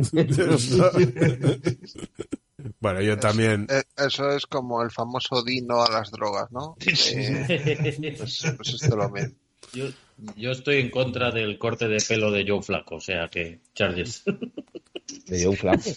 bueno, 2.81 3.01
yo 3.03 3.19
también. 3.19 3.67
Eh, 3.71 3.83
eso 3.97 4.31
es 4.31 4.47
como 4.47 4.83
el 4.83 4.91
famoso 4.91 5.43
Dino 5.43 5.83
a 5.83 5.91
las 5.91 6.11
drogas, 6.11 6.51
¿no? 6.51 6.77
Eh, 6.87 8.15
pues, 8.19 8.43
pues 8.57 8.75
esto 8.75 8.97
lo 8.97 9.09
mismo. 9.11 9.35
Yo, 9.73 9.87
yo 10.37 10.51
estoy 10.51 10.81
en 10.81 10.91
contra 10.91 11.31
del 11.31 11.59
corte 11.59 11.89
de 11.89 12.03
pelo 12.07 12.31
de 12.31 12.45
Joe 12.47 12.63
Flaco, 12.63 12.97
o 12.97 13.01
sea 13.01 13.29
que 13.29 13.61
Chargers. 13.75 14.25
¿De 15.27 15.45
Joe 15.45 15.57
Flaco? 15.57 15.91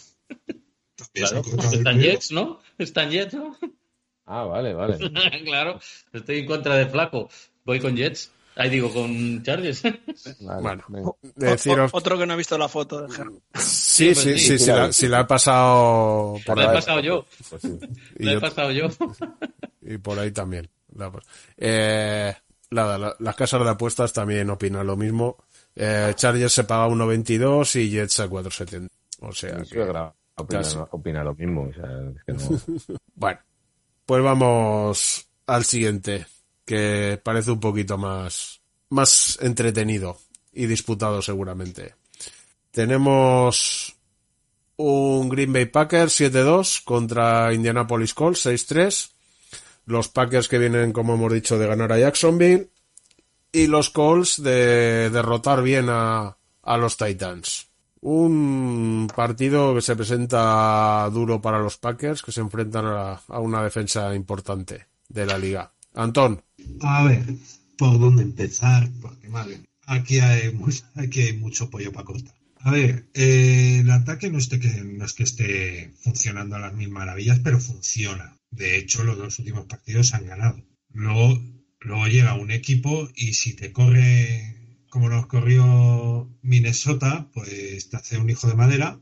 Claro, 1.13 1.41
están 1.71 1.99
Jets, 1.99 2.31
¿no? 2.31 2.59
Están 2.77 3.11
Jets, 3.11 3.33
¿no? 3.33 3.57
Ah, 4.25 4.43
vale, 4.43 4.73
vale. 4.73 4.97
claro, 5.45 5.79
estoy 6.11 6.39
en 6.39 6.45
contra 6.45 6.75
de 6.75 6.87
Flaco. 6.87 7.29
Voy 7.63 7.79
con 7.79 7.95
Jets. 7.95 8.31
Ahí 8.57 8.69
digo, 8.69 8.91
con 8.93 9.43
Chargers. 9.43 9.83
Vale, 10.39 10.81
bueno, 10.87 11.17
deciros... 11.35 11.91
otro 11.93 12.17
que 12.17 12.25
no 12.25 12.33
ha 12.33 12.37
visto 12.37 12.57
la 12.57 12.69
foto 12.69 13.01
de 13.01 13.13
Germán. 13.13 13.41
Sí, 13.53 14.15
sí, 14.15 14.37
sí, 14.37 14.39
sí, 14.39 14.59
sí, 14.59 14.71
la, 14.71 14.93
sí, 14.93 15.07
la, 15.09 15.21
he 15.21 15.25
pasado 15.25 16.37
por 16.45 16.57
la 16.57 16.71
he 16.71 16.73
pasado 16.73 17.01
yo. 17.01 17.25
Pues 17.49 17.61
sí. 17.61 17.77
la 18.15 18.33
he 18.33 18.39
pasado 18.39 18.71
yo. 18.71 18.87
y 19.81 19.97
por 19.97 20.17
ahí 20.19 20.31
también. 20.31 20.69
Eh, 21.57 22.33
nada, 22.71 22.97
la, 22.97 23.15
las 23.19 23.35
casas 23.35 23.61
de 23.61 23.69
apuestas 23.69 24.13
también 24.13 24.49
opinan 24.49 24.87
lo 24.87 24.95
mismo. 24.95 25.35
Eh, 25.75 26.13
Chargers 26.15 26.53
se 26.53 26.63
paga 26.63 26.87
1.22 26.87 27.81
y 27.81 27.89
Jets 27.89 28.21
a 28.21 28.29
4.70. 28.29 28.89
O 29.19 29.33
sea 29.33 29.63
que... 29.69 30.13
opina, 30.91 31.23
lo 31.23 31.33
mismo. 31.35 31.69
o 31.69 31.73
sea, 31.73 31.85
es 32.15 32.23
que 32.25 32.33
no- 32.33 32.97
Bueno, 33.15 33.39
pues 34.05 34.23
vamos 34.23 35.27
al 35.47 35.63
siguiente, 35.65 36.25
que 36.65 37.19
parece 37.23 37.51
un 37.51 37.59
poquito 37.59 37.97
más, 37.97 38.61
más 38.89 39.37
entretenido 39.41 40.17
y 40.53 40.65
disputado 40.65 41.21
seguramente. 41.21 41.95
Tenemos 42.71 43.95
un 44.77 45.29
Green 45.29 45.53
Bay 45.53 45.65
Packers 45.67 46.19
7-2 46.19 46.83
contra 46.83 47.53
Indianapolis 47.53 48.13
Colts 48.13 48.45
6-3. 48.45 49.11
Los 49.85 50.09
Packers 50.09 50.47
que 50.49 50.57
vienen, 50.57 50.91
como 50.91 51.13
hemos 51.13 51.31
dicho, 51.31 51.57
de 51.57 51.67
ganar 51.67 51.91
a 51.93 51.99
Jacksonville. 51.99 52.69
Y 53.51 53.67
los 53.67 53.89
Colts 53.89 54.43
de 54.43 55.09
derrotar 55.09 55.61
bien 55.63 55.87
a, 55.89 56.35
a 56.63 56.77
los 56.77 56.97
Titans. 56.97 57.67
Un 58.09 59.07
partido 59.19 59.73
que 59.75 59.81
se 59.87 59.95
presenta 59.99 61.09
duro 61.11 61.41
para 61.41 61.59
los 61.59 61.77
Packers, 61.77 62.21
que 62.23 62.31
se 62.31 62.41
enfrentan 62.41 62.85
a, 62.85 63.13
a 63.27 63.39
una 63.39 63.63
defensa 63.63 64.13
importante 64.15 64.85
de 65.09 65.25
la 65.25 65.37
liga. 65.37 65.73
Antón, 65.93 66.41
A 66.81 67.03
ver, 67.03 67.25
¿por 67.77 67.99
dónde 67.99 68.23
empezar? 68.23 68.89
Porque, 69.01 69.27
madre, 69.29 69.55
aquí 69.85 70.19
hay, 70.19 70.53
mu- 70.53 70.71
aquí 70.95 71.21
hay 71.21 71.33
mucho 71.37 71.69
pollo 71.69 71.91
para 71.91 72.05
cortar. 72.05 72.35
A 72.59 72.71
ver, 72.71 73.07
eh, 73.13 73.79
el 73.81 73.89
ataque 73.91 74.29
no, 74.29 74.37
esté 74.37 74.59
que, 74.59 74.69
no 74.83 75.03
es 75.05 75.13
que 75.13 75.23
esté 75.23 75.91
funcionando 76.03 76.55
a 76.55 76.59
las 76.59 76.73
mil 76.73 76.89
maravillas, 76.89 77.39
pero 77.43 77.59
funciona. 77.59 78.37
De 78.51 78.77
hecho, 78.77 79.03
los 79.03 79.17
dos 79.17 79.37
últimos 79.39 79.65
partidos 79.65 80.13
han 80.13 80.27
ganado. 80.27 80.63
Luego, 80.93 81.39
luego 81.81 82.07
llega 82.07 82.33
un 82.35 82.51
equipo 82.51 83.09
y 83.15 83.33
si 83.33 83.53
te 83.55 83.71
corre 83.73 84.54
como 84.95 85.09
nos 85.09 85.25
corrió 85.25 86.29
Minnesota, 86.41 87.29
pues 87.33 87.89
te 87.89 87.97
hace 87.97 88.17
un 88.17 88.29
hijo 88.29 88.47
de 88.47 88.55
madera 88.55 88.97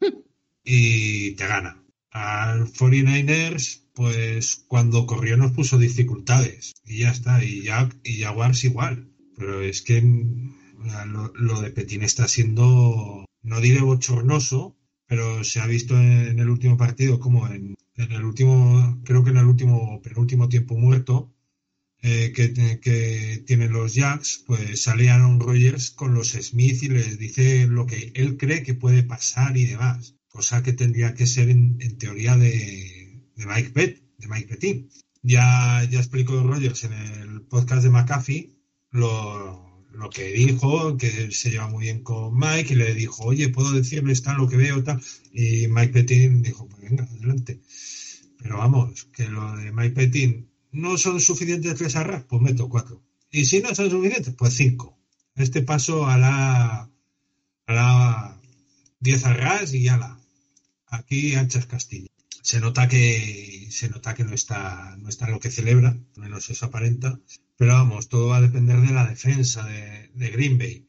y 0.64 1.32
te 1.32 1.44
gana. 1.44 1.82
Al 2.12 2.68
49ers, 2.72 3.82
pues 3.94 4.64
cuando 4.68 5.06
corrió 5.06 5.36
nos 5.36 5.50
puso 5.50 5.76
dificultades 5.76 6.74
y 6.84 6.98
ya 6.98 7.10
está. 7.10 7.42
Y, 7.42 7.64
ya, 7.64 7.88
y 8.04 8.20
Jaguars 8.20 8.62
igual. 8.62 9.10
Pero 9.36 9.60
es 9.60 9.82
que 9.82 10.00
lo, 10.00 11.32
lo 11.34 11.62
de 11.62 11.70
Petín 11.70 12.02
está 12.04 12.28
siendo, 12.28 13.26
no 13.42 13.60
diré 13.60 13.80
bochornoso, 13.80 14.76
pero 15.08 15.42
se 15.42 15.58
ha 15.58 15.66
visto 15.66 16.00
en 16.00 16.38
el 16.38 16.48
último 16.48 16.76
partido 16.76 17.18
como 17.18 17.48
en, 17.48 17.74
en 17.96 18.12
el 18.12 18.24
último, 18.24 19.00
creo 19.04 19.24
que 19.24 19.30
en 19.30 19.38
el 19.38 19.46
último, 19.46 20.00
penúltimo 20.00 20.48
tiempo 20.48 20.76
muerto, 20.76 21.34
eh, 22.08 22.32
que, 22.32 22.80
que 22.80 23.42
tienen 23.46 23.72
los 23.72 23.94
Jacks, 23.94 24.42
pues 24.46 24.82
sale 24.82 25.10
Aaron 25.10 25.38
con 25.94 26.14
los 26.14 26.30
Smith 26.30 26.82
y 26.82 26.88
les 26.88 27.18
dice 27.18 27.66
lo 27.66 27.86
que 27.86 28.12
él 28.14 28.38
cree 28.38 28.62
que 28.62 28.74
puede 28.74 29.02
pasar 29.02 29.56
y 29.56 29.66
demás. 29.66 30.14
Cosa 30.28 30.62
que 30.62 30.72
tendría 30.72 31.14
que 31.14 31.26
ser 31.26 31.50
en, 31.50 31.76
teoría 31.98 32.36
de, 32.36 33.20
Mike 33.36 33.70
Pett, 33.70 34.02
de 34.18 34.28
Mike 34.28 34.48
Pettin. 34.48 34.88
Ya, 35.22 35.86
ya 35.90 35.98
explicó 35.98 36.42
Rodgers 36.42 36.84
en 36.84 36.92
el 36.94 37.42
podcast 37.42 37.82
de 37.82 37.90
McAfee 37.90 38.56
lo, 38.90 39.86
lo 39.92 40.08
que 40.08 40.32
dijo, 40.32 40.96
que 40.96 41.30
se 41.30 41.50
lleva 41.50 41.68
muy 41.68 41.84
bien 41.84 42.02
con 42.02 42.34
Mike 42.38 42.72
y 42.72 42.76
le 42.76 42.94
dijo, 42.94 43.24
oye, 43.24 43.50
puedo 43.50 43.72
decirle 43.72 44.12
está 44.12 44.32
lo 44.32 44.48
que 44.48 44.56
veo, 44.56 44.82
tal. 44.82 45.02
Y 45.32 45.68
Mike 45.68 45.92
Pettin 45.92 46.42
dijo, 46.42 46.66
pues 46.68 46.82
venga, 46.82 47.04
adelante. 47.04 47.60
Pero 48.38 48.58
vamos, 48.58 49.04
que 49.12 49.28
lo 49.28 49.56
de 49.56 49.72
Mike 49.72 49.94
Pettin 49.94 50.48
no 50.78 50.96
son 50.96 51.20
suficientes 51.20 51.74
tres 51.74 51.96
arras, 51.96 52.24
pues 52.28 52.40
meto 52.40 52.68
cuatro. 52.68 53.02
Y 53.30 53.44
si 53.44 53.60
no 53.60 53.74
son 53.74 53.90
suficientes, 53.90 54.34
pues 54.34 54.54
cinco. 54.54 54.96
Este 55.34 55.62
paso 55.62 56.06
a 56.06 56.16
la, 56.16 56.88
a 57.66 57.72
la 57.72 58.40
10 59.00 59.24
arras 59.24 59.74
y 59.74 59.82
ya 59.82 59.96
la. 59.96 60.20
Aquí 60.86 61.34
anchas 61.34 61.66
Castillo. 61.66 62.08
Se 62.42 62.60
nota 62.60 62.88
que 62.88 63.66
se 63.70 63.88
nota 63.90 64.14
que 64.14 64.24
no 64.24 64.32
está 64.32 64.96
no 64.96 65.08
está 65.08 65.28
lo 65.28 65.40
que 65.40 65.50
celebra, 65.50 65.90
al 65.90 66.22
menos 66.22 66.48
eso 66.48 66.66
aparenta. 66.66 67.20
Pero 67.56 67.72
vamos, 67.72 68.08
todo 68.08 68.28
va 68.28 68.36
a 68.36 68.40
depender 68.40 68.80
de 68.80 68.94
la 68.94 69.06
defensa 69.06 69.66
de, 69.66 70.10
de 70.14 70.30
Green 70.30 70.58
Bay. 70.58 70.88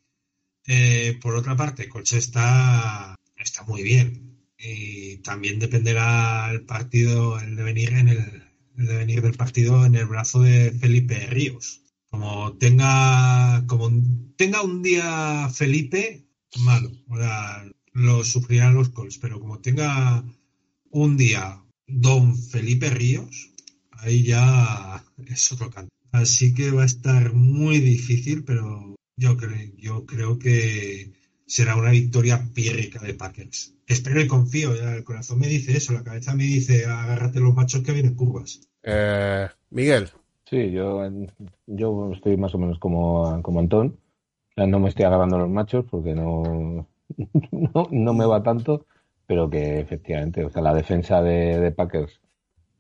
Eh, 0.68 1.18
por 1.20 1.36
otra 1.36 1.56
parte, 1.56 1.90
Colts 1.90 2.14
está, 2.14 3.16
está 3.38 3.64
muy 3.64 3.82
bien. 3.82 4.38
Y 4.58 5.18
también 5.18 5.58
dependerá 5.58 6.52
el 6.52 6.66
partido, 6.66 7.40
el 7.40 7.56
devenir 7.56 7.94
en 7.94 8.10
el, 8.10 8.49
el 8.80 8.88
devenir 8.88 9.22
del 9.22 9.34
partido 9.34 9.86
en 9.86 9.96
el 9.96 10.06
brazo 10.06 10.42
de 10.42 10.72
Felipe 10.72 11.28
Ríos. 11.28 11.82
Como 12.10 12.54
tenga, 12.54 13.64
como 13.68 13.92
tenga 14.38 14.64
un 14.64 14.82
día 14.82 15.50
Felipe, 15.54 16.26
malo. 16.62 16.90
O 17.10 17.18
sea, 17.18 17.70
lo 17.92 18.24
sufrirán 18.24 18.74
los 18.74 18.90
Colts, 18.90 19.18
pero 19.18 19.40
como 19.40 19.60
tenga 19.60 20.24
un 20.92 21.18
día 21.18 21.62
Don 21.88 22.38
Felipe 22.38 22.90
Ríos, 22.90 23.52
ahí 23.92 24.24
ya 24.24 25.04
es 25.28 25.52
otro 25.52 25.70
canto. 25.70 25.94
Así 26.12 26.54
que 26.54 26.72
va 26.72 26.84
a 26.84 26.86
estar 26.86 27.34
muy 27.34 27.80
difícil, 27.80 28.46
pero 28.46 28.96
yo 29.18 29.36
creo, 29.36 29.72
yo 29.78 30.06
creo 30.06 30.40
que 30.40 31.12
será 31.46 31.76
una 31.76 31.92
victoria 31.92 32.50
pírrica 32.54 33.00
de 33.02 33.14
Packers. 33.14 33.76
Espero 33.86 34.22
y 34.22 34.28
confío, 34.28 34.74
el 34.74 35.04
corazón 35.04 35.40
me 35.40 35.48
dice 35.48 35.76
eso, 35.76 35.94
la 35.94 36.04
cabeza 36.04 36.34
me 36.36 36.44
dice 36.44 36.86
agárrate 36.86 37.40
los 37.40 37.54
machos 37.54 37.84
que 37.84 37.92
vienen 37.92 38.16
curvas. 38.16 38.62
Eh, 38.84 39.48
Miguel, 39.72 40.10
Sí, 40.50 40.72
yo, 40.72 41.08
yo 41.68 42.12
estoy 42.12 42.36
más 42.36 42.56
o 42.56 42.58
menos 42.58 42.80
como, 42.80 43.40
como 43.44 43.60
Antón. 43.60 44.00
No 44.58 44.80
me 44.80 44.90
estoy 44.90 45.06
agarrando 45.06 45.38
los 45.38 45.50
machos 45.50 45.86
porque 45.90 46.16
no, 46.16 46.88
no, 47.52 47.88
no 47.92 48.14
me 48.14 48.26
va 48.26 48.42
tanto, 48.42 48.88
pero 49.28 49.50
que 49.50 49.80
efectivamente, 49.80 50.44
o 50.44 50.50
sea, 50.50 50.64
la 50.64 50.74
defensa 50.74 51.22
de, 51.22 51.72
Packers 51.72 52.20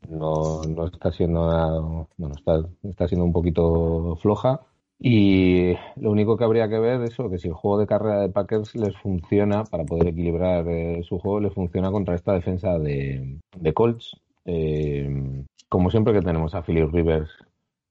no, 0.10 0.64
no 0.64 0.88
está 0.88 1.12
siendo 1.12 2.08
bueno, 2.18 2.36
está, 2.36 2.68
está 2.84 3.08
siendo 3.08 3.26
un 3.26 3.34
poquito 3.34 4.18
floja. 4.22 4.62
Y 5.00 5.76
lo 5.96 6.12
único 6.12 6.38
que 6.38 6.46
habría 6.46 6.68
que 6.70 6.80
ver 6.80 7.02
es 7.04 7.16
que 7.16 7.38
si 7.38 7.50
el 7.50 7.54
juego 7.54 7.78
de 7.80 7.88
carrera 7.88 8.22
de 8.22 8.30
Packers 8.30 8.76
les 8.76 8.98
funciona 8.98 9.64
para 9.64 9.86
poder 9.86 10.08
equilibrar 10.08 10.68
eh, 10.68 11.04
su 11.04 11.20
juego, 11.20 11.40
les 11.40 11.54
funciona 11.54 11.92
contra 11.92 12.16
esta 12.16 12.34
defensa 12.34 12.80
de, 12.80 13.40
de 13.56 13.74
Colts. 13.74 14.18
Eh, 14.46 15.46
como 15.70 15.92
siempre 15.92 16.14
que 16.14 16.22
tenemos 16.22 16.56
a 16.56 16.64
Philip 16.64 16.92
Rivers 16.92 17.30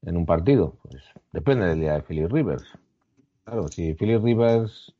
en 0.02 0.16
un 0.16 0.26
partido, 0.26 0.76
pues 0.82 1.02
depende 1.32 1.66
del 1.66 1.80
día 1.80 1.94
de 1.94 2.02
Philip 2.02 2.30
Rivers. 2.30 2.64
Claro, 3.44 3.68
si 3.68 3.94
Philip 3.94 4.22
Rivers 4.22 4.94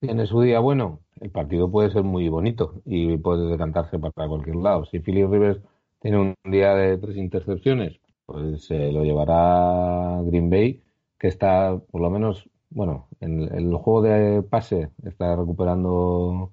tiene 0.00 0.26
su 0.26 0.40
día 0.42 0.60
bueno, 0.60 1.00
el 1.20 1.30
partido 1.30 1.70
puede 1.70 1.90
ser 1.90 2.04
muy 2.04 2.28
bonito 2.28 2.80
y 2.84 3.16
puede 3.16 3.50
decantarse 3.50 3.98
para 3.98 4.28
cualquier 4.28 4.56
lado. 4.56 4.84
Si 4.84 5.00
Philip 5.00 5.30
Rivers 5.30 5.60
tiene 6.00 6.18
un 6.18 6.34
día 6.44 6.74
de 6.74 6.98
tres 6.98 7.16
intercepciones, 7.16 8.00
pues 8.26 8.66
se 8.66 8.92
lo 8.92 9.04
llevará 9.04 10.22
Green 10.24 10.50
Bay, 10.50 10.82
que 11.18 11.28
está 11.28 11.78
por 11.90 12.00
lo 12.00 12.10
menos, 12.10 12.48
bueno, 12.70 13.08
en 13.20 13.42
el 13.54 13.74
juego 13.74 14.02
de 14.02 14.42
pase 14.42 14.90
está 15.04 15.34
recuperando 15.36 16.52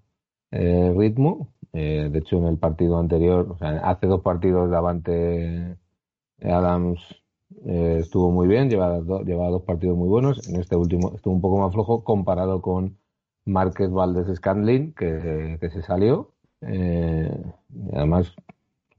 eh, 0.51 0.93
ritmo. 0.97 1.53
Eh, 1.75 2.09
de 2.11 2.19
hecho, 2.19 2.37
en 2.37 2.45
el 2.45 2.57
partido 2.57 2.97
anterior, 2.99 3.57
hace 3.59 4.07
dos 4.07 4.21
partidos 4.21 4.69
de 4.71 5.77
Adams 6.49 7.01
eh, 7.65 7.97
estuvo 8.01 8.31
muy 8.31 8.47
bien, 8.47 8.69
lleva, 8.69 8.99
do, 8.99 9.21
lleva 9.23 9.49
dos 9.49 9.63
partidos 9.63 9.97
muy 9.97 10.07
buenos. 10.07 10.47
En 10.47 10.55
este 10.59 10.75
último 10.75 11.13
estuvo 11.15 11.33
un 11.33 11.41
poco 11.41 11.57
más 11.59 11.73
flojo 11.73 12.03
comparado 12.03 12.61
con 12.61 12.97
Márquez 13.45 13.91
Valdés 13.91 14.35
Scandlin, 14.37 14.93
que, 14.93 15.57
que 15.59 15.69
se 15.69 15.81
salió. 15.81 16.31
Eh, 16.61 17.29
además, 17.93 18.33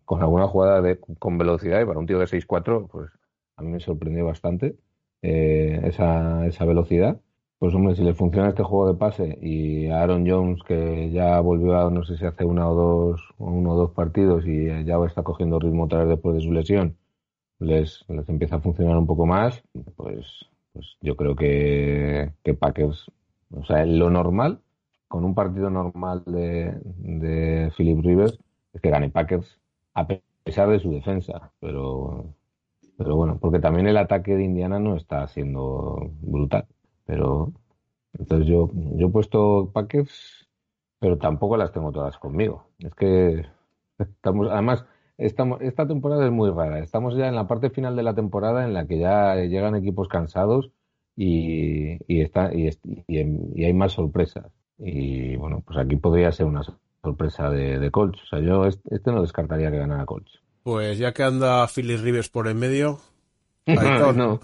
con 0.05 0.23
alguna 0.23 0.47
jugada 0.49 0.83
de, 0.83 0.99
con 0.99 1.39
velocidad 1.39 1.81
y 1.81 1.87
para 1.87 1.99
un 1.99 2.07
tío 2.07 2.19
de 2.19 2.27
6'4, 2.27 2.89
pues 2.89 3.11
a 3.57 3.63
mí 3.63 3.71
me 3.73 3.81
sorprendió 3.81 4.25
bastante 4.27 4.77
eh, 5.23 5.81
esa, 5.85 6.47
esa 6.47 6.65
velocidad. 6.65 7.21
Pues 7.59 7.75
hombre, 7.75 7.95
si 7.97 8.03
le 8.05 8.13
funciona 8.15 8.51
este 8.51 8.63
juego 8.63 8.89
de 8.93 8.99
pase 8.99 9.39
y 9.41 9.87
a 9.89 10.03
Aaron 10.03 10.29
Jones, 10.29 10.63
que 10.63 11.11
ya 11.11 11.41
volvió 11.41 11.77
a, 11.79 11.91
no 11.91 12.05
sé 12.05 12.17
si 12.19 12.27
hace 12.27 12.45
una 12.45 12.69
o 12.69 12.75
dos, 12.75 13.23
uno 13.39 13.73
o 13.73 13.77
dos 13.77 13.93
partidos 13.93 14.47
y 14.47 14.67
ya 14.85 14.97
está 15.07 15.23
cogiendo 15.23 15.59
ritmo 15.59 15.85
otra 15.85 16.01
vez 16.01 16.09
después 16.09 16.37
de 16.37 16.43
su 16.43 16.53
lesión, 16.53 16.99
les, 17.59 18.05
les 18.09 18.29
empieza 18.29 18.57
a 18.57 18.61
funcionar 18.61 18.99
un 18.99 19.07
poco 19.07 19.27
más, 19.27 19.63
pues, 19.97 20.47
pues 20.73 20.99
yo 21.01 21.17
creo 21.17 21.37
que, 21.37 22.33
que 22.45 22.55
Packers, 22.55 23.11
o 23.53 23.65
sea, 23.65 23.87
lo 23.87 24.11
normal, 24.11 24.61
con 25.09 25.25
un 25.25 25.35
partido 25.35 25.71
normal 25.71 26.23
de, 26.27 26.75
de 26.85 27.73
Philip 27.77 28.05
Rivers, 28.05 28.39
es 28.75 28.81
que 28.83 28.91
gane 28.91 29.11
Packers 29.11 29.61
a 29.95 30.07
pesar 30.45 30.69
de 30.71 30.81
su 30.81 30.91
defensa, 30.91 31.53
pero, 31.61 32.35
pero 32.99 33.17
bueno, 33.17 33.39
porque 33.41 33.61
también 33.61 33.87
el 33.87 33.97
ataque 33.97 34.37
de 34.37 34.45
Indiana 34.45 34.79
no 34.79 34.97
está 34.97 35.27
siendo 35.29 36.11
brutal, 36.21 36.67
pero 37.07 37.53
entonces 38.19 38.47
yo, 38.47 38.71
yo 38.75 39.07
he 39.07 39.11
puesto 39.11 39.71
Packers, 39.73 40.49
pero 40.99 41.17
tampoco 41.19 41.57
las 41.57 41.73
tengo 41.73 41.93
todas 41.93 42.19
conmigo. 42.19 42.67
Es 42.79 42.95
que 42.95 43.47
estamos, 43.99 44.49
además, 44.51 44.85
Estamos, 45.19 45.63
esta 45.63 45.87
temporada 45.87 46.27
es 46.27 46.33
muy 46.33 46.51
rara. 46.51 46.81
Estamos 46.81 47.17
ya 47.17 47.29
en 47.29 47.35
la 47.35 47.47
parte 47.47 47.71
final 47.71 47.97
de 47.97 48.03
la 48.03 48.15
temporada 48.15 48.65
en 48.65 48.75
la 48.75 48.87
que 48.87 48.99
ya 48.99 49.35
llegan 49.37 49.75
equipos 49.75 50.09
cansados 50.09 50.71
y, 51.17 51.97
y, 52.07 52.21
está, 52.21 52.53
y, 52.55 52.69
y, 53.09 53.21
y 53.55 53.65
hay 53.65 53.73
más 53.73 53.93
sorpresas. 53.93 54.53
Y 54.79 55.37
bueno, 55.37 55.63
pues 55.67 55.79
aquí 55.79 55.97
podría 55.97 56.33
ser 56.33 56.45
una 56.47 56.63
sorpresa 57.03 57.49
de, 57.49 57.79
de 57.79 57.91
Colts. 57.91 58.23
O 58.25 58.27
sea, 58.27 58.41
yo 58.41 58.67
este, 58.67 59.11
no 59.11 59.23
descartaría 59.23 59.71
que 59.71 59.79
ganara 59.79 60.05
Colts. 60.05 60.43
Pues 60.63 60.99
ya 60.99 61.13
que 61.13 61.23
anda 61.23 61.67
Philly 61.67 61.97
Rivers 61.97 62.29
por 62.29 62.49
en 62.49 62.59
medio, 62.59 62.99
Aitor, 63.67 64.17
No. 64.17 64.41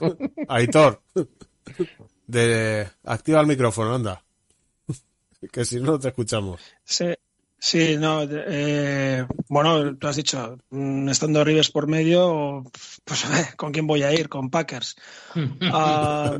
Aitor, 0.48 1.02
de, 2.26 2.88
activa 3.04 3.40
el 3.40 3.46
micrófono, 3.46 3.94
anda. 3.94 4.22
Que 5.52 5.64
si 5.64 5.80
no, 5.80 5.92
no 5.92 5.98
te 5.98 6.08
escuchamos. 6.08 6.60
Sí, 6.84 7.06
sí, 7.58 7.96
no. 7.98 8.22
eh, 8.30 9.26
bueno, 9.48 9.96
tú 9.96 10.06
has 10.06 10.16
dicho, 10.16 10.56
mm, 10.70 11.08
estando 11.08 11.44
Rivers 11.44 11.70
por 11.70 11.88
medio, 11.88 12.64
pues 13.04 13.24
¿con 13.56 13.72
quién 13.72 13.86
voy 13.86 14.02
a 14.02 14.12
ir? 14.12 14.28
Con 14.28 14.50
Packers. 14.50 14.96
Ah, 15.62 16.38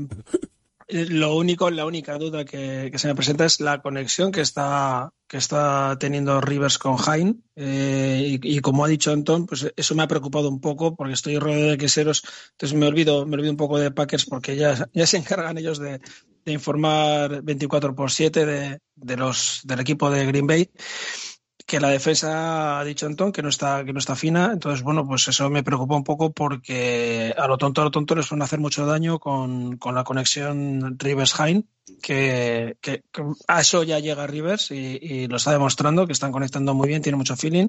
lo 0.92 1.36
único, 1.36 1.70
la 1.70 1.86
única 1.86 2.18
duda 2.18 2.44
que, 2.44 2.92
se 2.94 3.08
me 3.08 3.14
presenta 3.14 3.44
es 3.44 3.60
la 3.60 3.80
conexión 3.80 4.30
que 4.30 4.40
está, 4.40 5.10
que 5.26 5.38
está 5.38 5.96
teniendo 5.98 6.40
Rivers 6.40 6.78
con 6.78 6.96
Hain. 7.06 7.42
Eh, 7.56 8.38
y, 8.42 8.56
y 8.56 8.60
como 8.60 8.84
ha 8.84 8.88
dicho 8.88 9.12
Anton, 9.12 9.46
pues 9.46 9.72
eso 9.74 9.94
me 9.94 10.02
ha 10.02 10.08
preocupado 10.08 10.48
un 10.48 10.60
poco 10.60 10.94
porque 10.94 11.14
estoy 11.14 11.38
rodeado 11.38 11.70
de 11.70 11.78
queseros. 11.78 12.22
Entonces 12.52 12.78
me 12.78 12.86
olvido, 12.86 13.26
me 13.26 13.34
olvido 13.34 13.50
un 13.50 13.56
poco 13.56 13.78
de 13.78 13.90
Packers 13.90 14.26
porque 14.26 14.56
ya, 14.56 14.88
ya 14.92 15.06
se 15.06 15.16
encargan 15.16 15.58
ellos 15.58 15.78
de, 15.78 16.00
de 16.44 16.52
informar 16.52 17.42
24 17.42 17.94
por 17.94 18.10
7 18.10 18.44
de, 18.44 18.78
de 18.94 19.16
los, 19.16 19.60
del 19.64 19.80
equipo 19.80 20.10
de 20.10 20.26
Green 20.26 20.46
Bay 20.46 20.70
que 21.72 21.80
la 21.80 21.88
defensa 21.88 22.78
ha 22.78 22.84
dicho 22.84 23.06
Anton 23.06 23.32
que 23.32 23.40
no 23.40 23.48
está 23.48 23.82
que 23.86 23.94
no 23.94 23.98
está 23.98 24.14
fina. 24.14 24.50
Entonces 24.52 24.82
bueno 24.82 25.06
pues 25.08 25.26
eso 25.28 25.48
me 25.48 25.62
preocupa 25.62 25.96
un 25.96 26.04
poco 26.04 26.30
porque 26.30 27.34
a 27.34 27.46
lo 27.46 27.56
tonto 27.56 27.80
a 27.80 27.84
lo 27.84 27.90
tonto 27.90 28.14
les 28.14 28.28
van 28.28 28.42
hacer 28.42 28.60
mucho 28.60 28.84
daño 28.84 29.18
con, 29.18 29.78
con 29.78 29.94
la 29.94 30.04
conexión 30.04 30.98
Rivers 30.98 31.40
Hain 31.40 31.66
que, 32.02 32.76
a 33.48 33.60
eso 33.62 33.84
ya 33.84 34.00
llega 34.00 34.26
Rivers 34.26 34.70
y, 34.70 34.98
y 35.00 35.28
lo 35.28 35.36
está 35.36 35.52
demostrando 35.52 36.06
que 36.06 36.12
están 36.12 36.30
conectando 36.30 36.74
muy 36.74 36.88
bien 36.88 37.00
tiene 37.00 37.16
mucho 37.16 37.36
feeling. 37.36 37.68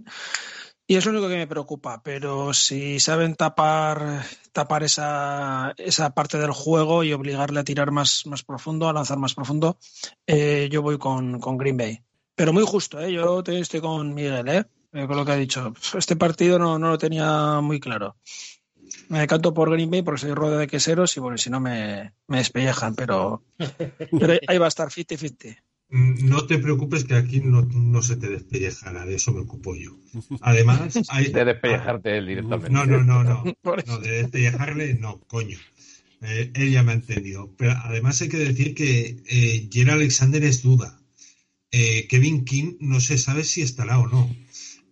Y 0.86 0.98
es 0.98 1.06
lo 1.06 1.12
único 1.12 1.30
que 1.30 1.38
me 1.38 1.48
preocupa 1.48 2.04
pero 2.04 2.54
si 2.54 3.00
saben 3.00 3.36
tapar 3.36 4.26
tapar 4.52 4.84
esa, 4.84 5.76
esa 5.78 6.10
parte 6.10 6.38
del 6.40 6.52
juego 6.52 7.06
y 7.06 7.14
obligarle 7.14 7.62
a 7.62 7.64
tirar 7.64 7.92
más, 7.92 8.26
más 8.26 8.44
profundo 8.44 8.90
a 8.90 8.94
lanzar 8.94 9.18
más 9.18 9.34
profundo 9.34 9.78
eh, 10.28 10.68
yo 10.70 10.82
voy 10.82 10.98
con, 10.98 11.40
con 11.40 11.56
Green 11.58 11.78
Bay 11.78 12.04
pero 12.36 12.54
muy 12.54 12.64
justo, 12.66 13.00
¿eh? 13.00 13.12
Yo 13.14 13.44
te- 13.44 13.60
estoy 13.60 13.82
con 13.82 14.14
Miguel, 14.14 14.48
¿eh? 14.48 14.66
Eh, 14.94 15.08
Con 15.08 15.18
lo 15.18 15.26
que 15.26 15.32
ha 15.32 15.36
dicho. 15.36 15.74
Este 15.98 16.16
partido 16.16 16.60
no, 16.60 16.78
no 16.78 16.90
lo 16.90 16.98
tenía 16.98 17.60
muy 17.62 17.80
claro. 17.80 18.16
Me 19.10 19.26
canto 19.28 19.54
por 19.54 19.72
Green 19.72 19.90
Bay 19.90 20.02
porque 20.04 20.22
soy 20.22 20.34
rodeado 20.34 20.60
de 20.60 20.68
queseros 20.68 21.16
y 21.18 21.20
bueno, 21.20 21.38
si 21.38 21.50
no 21.50 21.60
me, 21.60 22.14
me 22.28 22.38
despellejan, 22.38 22.94
pero, 22.96 23.44
pero 24.20 24.34
ahí 24.48 24.58
va 24.58 24.66
a 24.66 24.70
estar 24.70 24.90
50-50. 24.90 25.58
Mm, 25.90 26.30
No 26.30 26.46
te 26.46 26.60
preocupes 26.60 27.04
que 27.06 27.16
aquí 27.16 27.42
no, 27.42 27.64
no 27.64 28.02
se 28.04 28.18
te 28.18 28.28
despellejará, 28.30 29.06
de 29.06 29.16
eso 29.16 29.32
me 29.34 29.42
ocupo 29.42 29.76
yo. 29.76 29.92
Además, 30.42 31.00
hay... 31.10 31.32
De 31.32 31.46
despellejarte 31.46 32.18
él 32.18 32.28
directamente. 32.28 32.70
No, 32.72 32.86
no, 32.86 33.04
no, 33.04 33.24
no. 33.24 33.44
No, 33.88 33.98
de 34.00 34.12
despellejarle, 34.12 34.94
no, 34.96 35.20
coño. 35.28 35.58
Eh, 36.22 36.52
él 36.54 36.72
ya 36.72 36.84
me 36.84 36.92
ha 36.94 36.96
entendido. 36.96 37.52
Pero 37.58 37.74
además 37.84 38.22
hay 38.22 38.30
que 38.30 38.38
decir 38.38 38.76
que 38.76 39.18
eh, 39.28 39.70
Jerry 39.72 39.90
Alexander 39.92 40.44
es 40.44 40.62
duda. 40.64 41.00
Eh, 41.76 42.06
Kevin 42.08 42.46
King 42.46 42.78
no 42.82 43.00
se 43.02 43.18
sabe 43.18 43.44
si 43.44 43.64
estará 43.64 43.98
o 43.98 44.08
no. 44.08 44.30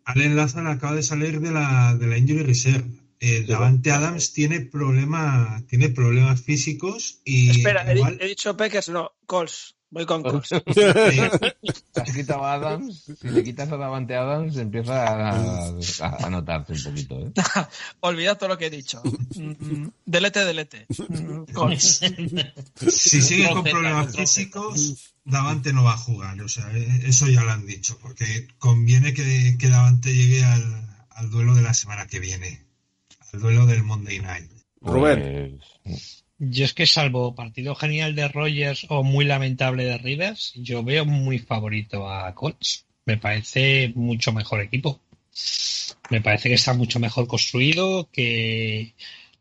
Allen 0.03 0.35
Lazar 0.35 0.65
acaba 0.65 0.95
de 0.95 1.03
salir 1.03 1.39
de 1.39 1.51
la, 1.51 1.95
de 1.95 2.07
la 2.07 2.17
injury 2.17 2.41
reserve. 2.41 2.89
Eh, 3.19 3.45
Davante 3.47 3.91
Adams 3.91 4.33
tiene 4.33 4.61
problema, 4.61 5.63
tiene 5.69 5.89
problemas 5.89 6.41
físicos 6.41 7.21
y 7.23 7.51
Espera, 7.51 7.85
he, 7.87 8.27
dicho 8.27 8.57
Packers, 8.57 8.89
no, 8.89 9.11
Colts. 9.27 9.75
Voy 9.91 10.05
con 10.05 10.23
eh, 10.25 10.31
Te 11.91 12.01
has 12.01 12.11
quitado 12.15 12.45
a 12.45 12.53
Adams, 12.53 13.11
si 13.19 13.29
le 13.29 13.43
quitas 13.43 13.69
a 13.73 13.75
Davante 13.77 14.15
Adams 14.15 14.55
empieza 14.55 15.05
a, 15.05 15.67
a, 15.67 16.25
a 16.25 16.29
notarse 16.29 16.71
un 16.73 16.83
poquito. 16.83 17.19
¿eh? 17.19 17.31
Olvidad 17.99 18.37
todo 18.37 18.49
lo 18.49 18.57
que 18.57 18.67
he 18.67 18.69
dicho. 18.69 19.01
Mm, 19.35 19.87
Delete, 20.05 20.45
delete. 20.45 20.85
Mm, 20.89 21.43
Colts. 21.51 21.99
si 22.87 23.21
sigue 23.21 23.49
con 23.49 23.63
Troceta, 23.63 23.71
problemas 23.71 24.05
troceta. 24.13 24.21
físicos, 24.21 25.13
Davante 25.25 25.73
no 25.73 25.83
va 25.83 25.93
a 25.93 25.97
jugar. 25.97 26.41
O 26.41 26.47
sea, 26.47 26.71
eh, 26.71 27.01
eso 27.05 27.27
ya 27.27 27.43
lo 27.43 27.51
han 27.51 27.65
dicho, 27.65 27.97
porque 28.01 28.47
conviene 28.59 29.13
que, 29.13 29.57
que 29.59 29.67
Davante 29.69 30.15
llegue 30.15 30.45
al, 30.45 31.05
al 31.09 31.29
duelo 31.29 31.53
de 31.53 31.63
la 31.63 31.73
semana 31.73 32.07
que 32.07 32.21
viene, 32.21 32.65
al 33.33 33.41
duelo 33.41 33.65
del 33.65 33.83
Monday 33.83 34.19
Night. 34.19 34.49
Rubén. 34.79 35.59
Pues, 35.83 36.20
Yo 36.43 36.65
es 36.65 36.73
que 36.73 36.87
salvo 36.87 37.35
partido 37.35 37.75
genial 37.75 38.15
de 38.15 38.27
Rogers 38.27 38.87
o 38.89 39.03
muy 39.03 39.25
lamentable 39.25 39.85
de 39.85 39.99
Rivers, 39.99 40.53
yo 40.55 40.83
veo 40.83 41.05
muy 41.05 41.37
favorito 41.37 42.09
a 42.09 42.33
Colts. 42.33 42.87
Me 43.05 43.17
parece 43.17 43.91
mucho 43.93 44.33
mejor 44.33 44.59
equipo. 44.61 44.99
Me 46.09 46.19
parece 46.19 46.49
que 46.49 46.55
está 46.55 46.73
mucho 46.73 46.99
mejor 46.99 47.27
construido, 47.27 48.09
que 48.11 48.95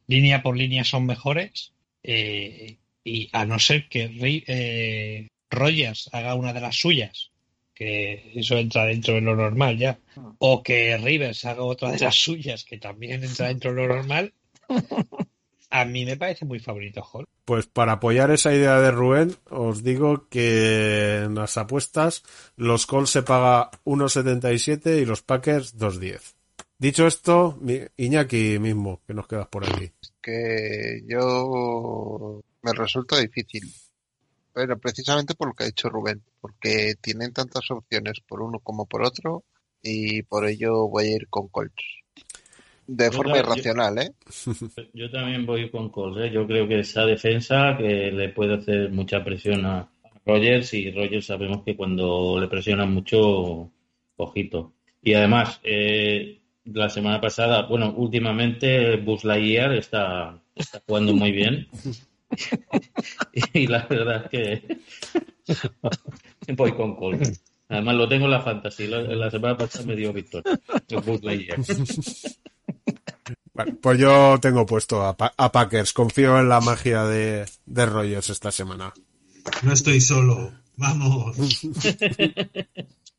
línea 0.09 0.43
por 0.43 0.59
línea 0.59 0.85
son 0.85 1.07
mejores. 1.07 1.73
eh, 2.03 2.77
y 3.03 3.31
a 3.33 3.47
no 3.47 3.59
ser 3.59 3.89
que 3.89 4.45
eh, 4.47 5.29
Rogers 5.49 6.11
haga 6.13 6.35
una 6.35 6.53
de 6.53 6.61
las 6.61 6.77
suyas, 6.77 7.31
que 7.75 8.31
eso 8.35 8.59
entra 8.59 8.85
dentro 8.85 9.15
de 9.15 9.23
lo 9.23 9.35
normal 9.37 9.79
ya, 9.79 9.99
o 10.39 10.63
que 10.63 10.99
Rivers 10.99 11.47
haga 11.47 11.63
otra 11.63 11.93
de 11.93 11.99
las 11.99 12.15
suyas, 12.17 12.65
que 12.65 12.77
también 12.77 13.25
entra 13.25 13.49
dentro 13.49 13.73
de 13.73 13.77
lo 13.81 13.89
normal, 13.89 14.35
a 15.71 15.85
mí 15.85 16.05
me 16.05 16.17
parece 16.17 16.45
muy 16.45 16.59
favorito 16.61 17.03
Hall. 17.03 17.25
Pues 17.45 17.67
para 17.67 17.93
apoyar 17.93 18.31
esa 18.31 18.55
idea 18.55 18.81
de 18.81 18.91
Rubén, 18.91 19.35
os 19.51 19.83
digo 19.83 20.29
que 20.29 21.23
en 21.25 21.35
las 21.35 21.57
apuestas 21.57 22.23
los 22.57 22.87
Colts 22.87 23.11
se 23.11 23.23
paga 23.23 23.71
1.77 23.85 25.01
y 25.01 25.05
los 25.05 25.23
Packers 25.23 25.77
2.10. 25.79 26.35
Dicho 26.79 27.07
esto, 27.07 27.59
mi- 27.61 27.81
Iñaki 27.97 28.59
mismo, 28.59 29.01
que 29.07 29.15
nos 29.15 29.27
quedas 29.27 29.49
por 29.49 29.65
aquí. 29.65 29.93
que 30.23 31.03
yo 31.07 32.41
me 32.63 32.73
resulta 32.73 33.19
difícil. 33.19 33.63
Pero 34.53 34.79
precisamente 34.79 35.35
por 35.35 35.49
lo 35.49 35.55
que 35.55 35.63
ha 35.65 35.67
dicho 35.67 35.89
Rubén, 35.89 36.23
porque 36.41 36.95
tienen 37.01 37.33
tantas 37.33 37.71
opciones 37.71 38.21
por 38.27 38.43
uno 38.43 38.59
como 38.59 38.87
por 38.87 39.03
otro 39.03 39.45
y 39.83 40.23
por 40.25 40.47
ello 40.47 40.89
voy 40.89 41.07
a 41.07 41.17
ir 41.17 41.29
con 41.29 41.49
Colts. 41.49 42.00
De 42.93 43.05
Yo 43.05 43.13
forma 43.13 43.35
ta- 43.35 43.39
irracional, 43.39 43.99
¿eh? 43.99 44.11
Yo 44.95 45.09
también 45.13 45.47
voy 45.47 45.71
con 45.71 45.91
Colts. 45.91 46.21
¿eh? 46.23 46.31
Yo 46.33 46.45
creo 46.45 46.67
que 46.67 46.81
esa 46.81 47.07
defensa 47.07 47.77
que 47.79 48.11
le 48.11 48.31
puede 48.31 48.55
hacer 48.55 48.91
mucha 48.91 49.23
presión 49.23 49.65
a 49.65 49.89
Rogers 50.27 50.75
y 50.75 50.91
Rogers 50.91 51.27
sabemos 51.27 51.63
que 51.65 51.77
cuando 51.77 52.39
le 52.41 52.49
presionan 52.49 52.93
mucho, 52.93 53.71
ojito. 54.17 54.73
Y 55.03 55.15
además, 55.15 55.61
eh, 55.63 56.41
la 56.65 56.89
semana 56.89 57.21
pasada, 57.21 57.63
bueno, 57.67 57.95
últimamente 57.97 58.97
Buzz 58.97 59.25
Lightyear 59.25 59.73
está, 59.75 60.43
está 60.57 60.83
jugando 60.85 61.15
muy 61.15 61.31
bien. 61.31 61.69
y 63.55 63.67
la 63.69 63.87
verdad 63.89 64.25
es 64.25 64.31
que 64.31 64.79
voy 66.57 66.73
con 66.73 66.97
Colts. 66.97 67.41
Además 67.69 67.95
lo 67.95 68.09
tengo 68.09 68.25
en 68.25 68.33
la 68.33 68.41
fantasy. 68.41 68.89
La, 68.89 69.01
la 69.03 69.31
semana 69.31 69.57
pasada 69.57 69.87
me 69.87 69.95
dio 69.95 70.13
victoria. 70.13 70.59
Bueno, 73.53 73.77
pues 73.83 73.99
yo 73.99 74.39
tengo 74.41 74.65
puesto 74.67 75.05
a, 75.05 75.17
Pa- 75.17 75.35
a 75.37 75.51
Packers. 75.53 75.93
Confío 75.93 76.39
en 76.39 76.49
la 76.49 76.61
magia 76.61 77.05
de, 77.05 77.47
de 77.67 77.87
Rogers 77.87 78.31
esta 78.31 78.51
semana. 78.53 78.93
No 79.63 79.73
estoy 79.73 80.01
solo. 80.01 80.53
Vamos. 80.77 81.37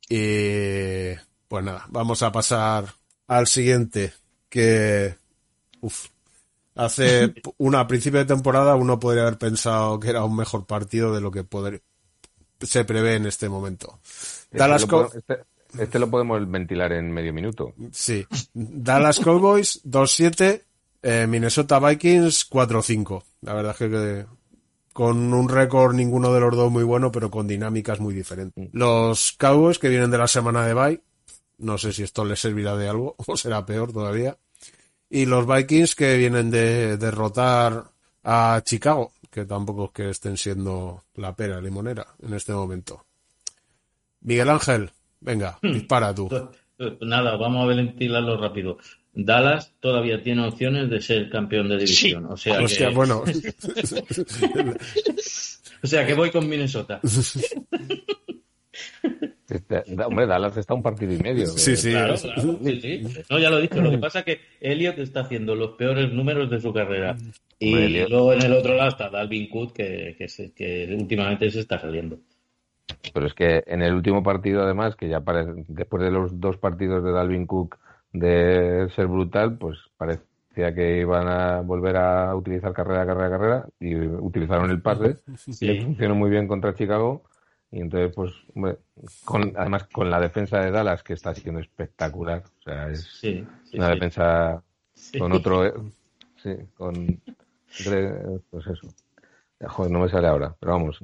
Y 0.09 1.13
pues 1.47 1.63
nada, 1.63 1.85
vamos 1.89 2.21
a 2.21 2.31
pasar 2.31 2.85
al 3.27 3.47
siguiente. 3.47 4.13
Que 4.49 5.15
uf, 5.79 6.07
hace 6.75 7.33
una 7.57 7.79
a 7.81 7.87
principio 7.87 8.19
de 8.19 8.25
temporada 8.25 8.75
uno 8.75 8.99
podría 8.99 9.21
haber 9.23 9.37
pensado 9.37 9.99
que 9.99 10.09
era 10.09 10.25
un 10.25 10.35
mejor 10.35 10.65
partido 10.65 11.13
de 11.15 11.21
lo 11.21 11.31
que 11.31 11.43
poder- 11.45 11.81
se 12.59 12.83
prevé 12.83 13.15
en 13.15 13.25
este 13.25 13.47
momento. 13.47 13.99
este, 14.03 14.57
Dallas 14.57 14.85
lo 14.87 15.05
este- 15.05 15.45
este 15.77 15.99
lo 15.99 16.09
podemos 16.09 16.49
ventilar 16.49 16.93
en 16.93 17.11
medio 17.11 17.33
minuto. 17.33 17.73
Sí. 17.91 18.25
Dallas 18.53 19.19
Cowboys 19.19 19.81
2-7, 19.83 20.61
eh, 21.01 21.27
Minnesota 21.27 21.79
Vikings 21.79 22.49
4-5. 22.49 23.23
La 23.41 23.53
verdad 23.53 23.71
es 23.71 23.77
que, 23.77 23.89
que 23.89 24.25
con 24.93 25.33
un 25.33 25.49
récord 25.49 25.95
ninguno 25.95 26.33
de 26.33 26.39
los 26.39 26.55
dos 26.55 26.71
muy 26.71 26.83
bueno, 26.83 27.11
pero 27.11 27.31
con 27.31 27.47
dinámicas 27.47 27.99
muy 27.99 28.13
diferentes. 28.13 28.69
Los 28.73 29.33
Cowboys 29.33 29.79
que 29.79 29.89
vienen 29.89 30.11
de 30.11 30.17
la 30.17 30.27
semana 30.27 30.65
de 30.65 30.73
bye, 30.73 31.01
no 31.59 31.77
sé 31.77 31.93
si 31.93 32.03
esto 32.03 32.25
les 32.25 32.39
servirá 32.39 32.75
de 32.75 32.89
algo 32.89 33.15
o 33.25 33.37
será 33.37 33.65
peor 33.65 33.93
todavía. 33.93 34.37
Y 35.09 35.25
los 35.25 35.45
Vikings 35.45 35.95
que 35.95 36.17
vienen 36.17 36.49
de 36.51 36.97
derrotar 36.97 37.91
a 38.23 38.61
Chicago, 38.63 39.11
que 39.29 39.45
tampoco 39.45 39.85
es 39.85 39.91
que 39.91 40.09
estén 40.09 40.37
siendo 40.37 41.03
la 41.15 41.35
pera 41.35 41.59
limonera 41.59 42.07
en 42.19 42.33
este 42.33 42.53
momento. 42.53 43.05
Miguel 44.21 44.49
Ángel, 44.49 44.91
venga, 45.21 45.57
dispara 45.61 46.13
tú. 46.13 46.29
Eh, 46.77 46.97
Nada, 47.01 47.37
vamos 47.37 47.63
a 47.63 47.67
ventilarlo 47.73 48.37
rápido. 48.37 48.77
Dallas 49.13 49.73
todavía 49.79 50.21
tiene 50.23 50.45
opciones 50.47 50.89
de 50.89 51.01
ser 51.01 51.29
campeón 51.29 51.67
de 51.69 51.77
división. 51.77 52.25
O 52.27 52.37
sea 52.37 52.61
Hostia, 52.61 52.89
que, 52.89 52.95
bueno, 52.95 53.23
o 55.83 55.87
sea 55.87 56.05
que 56.05 56.13
voy 56.13 56.31
con 56.31 56.47
Minnesota. 56.47 56.99
Este- 59.49 59.83
hombre, 60.05 60.25
Dallas 60.27 60.55
está 60.55 60.73
un 60.73 60.81
partido 60.81 61.13
y 61.13 61.17
medio. 61.19 61.47
Sí, 61.47 61.75
sí. 61.75 61.91
Claro, 61.91 62.15
claro, 62.15 62.57
sí, 62.63 62.81
sí. 62.81 63.03
No, 63.29 63.37
ya 63.37 63.49
lo 63.49 63.59
he 63.59 63.63
dicho. 63.63 63.81
Lo 63.81 63.91
que 63.91 63.97
pasa 63.97 64.19
es 64.19 64.25
que 64.25 64.39
Elliot 64.61 64.97
está 64.99 65.21
haciendo 65.21 65.55
los 65.55 65.71
peores 65.71 66.11
números 66.13 66.49
de 66.49 66.61
su 66.61 66.71
carrera. 66.73 67.17
Y 67.59 67.89
luego 68.07 68.31
en 68.33 68.43
el 68.43 68.53
otro 68.53 68.75
lado 68.75 68.89
está 68.89 69.09
Dalvin 69.09 69.49
Cook, 69.49 69.73
que, 69.73 70.15
que, 70.17 70.27
se- 70.29 70.53
que 70.53 70.95
últimamente 70.97 71.51
se 71.51 71.59
está 71.59 71.79
saliendo. 71.79 72.17
Pero 73.13 73.25
es 73.27 73.33
que 73.33 73.63
en 73.67 73.81
el 73.81 73.93
último 73.93 74.23
partido, 74.23 74.63
además, 74.63 74.95
que 74.95 75.09
ya 75.09 75.21
parece, 75.21 75.51
después 75.67 76.03
de 76.03 76.11
los 76.11 76.39
dos 76.39 76.57
partidos 76.57 77.03
de 77.03 77.11
Dalvin 77.11 77.45
Cook 77.45 77.77
de 78.13 78.89
ser 78.95 79.07
brutal, 79.07 79.57
pues 79.57 79.77
parecía 79.97 80.73
que 80.75 80.99
iban 80.99 81.27
a 81.27 81.61
volver 81.61 81.95
a 81.97 82.35
utilizar 82.35 82.73
carrera, 82.73 83.05
carrera, 83.05 83.29
carrera, 83.29 83.65
y 83.79 83.95
utilizaron 83.95 84.69
el 84.69 84.81
pase, 84.81 85.17
y 85.61 85.65
le 85.65 85.83
funcionó 85.83 86.15
muy 86.15 86.29
bien 86.29 86.47
contra 86.47 86.75
Chicago, 86.75 87.23
y 87.71 87.79
entonces, 87.79 88.13
pues, 88.13 88.33
hombre, 88.53 88.77
con, 89.23 89.53
además 89.55 89.85
con 89.85 90.09
la 90.09 90.19
defensa 90.19 90.59
de 90.59 90.71
Dallas, 90.71 91.03
que 91.03 91.13
está 91.13 91.33
siendo 91.33 91.61
espectacular, 91.61 92.43
o 92.59 92.61
sea, 92.63 92.89
es 92.89 93.03
Sí, 93.03 93.45
sí, 93.63 93.77
una 93.77 93.87
sí. 93.87 93.93
defensa 93.93 94.63
Sí. 94.93 95.17
con 95.17 95.31
otro, 95.31 95.65
eh, 95.65 95.73
sí, 96.43 96.53
con, 96.75 96.93
pues 98.49 98.67
eso. 98.67 98.87
Joder, 99.67 99.91
no 99.91 99.99
me 99.99 100.09
sale 100.09 100.27
ahora, 100.27 100.55
pero 100.59 100.71
vamos, 100.71 100.99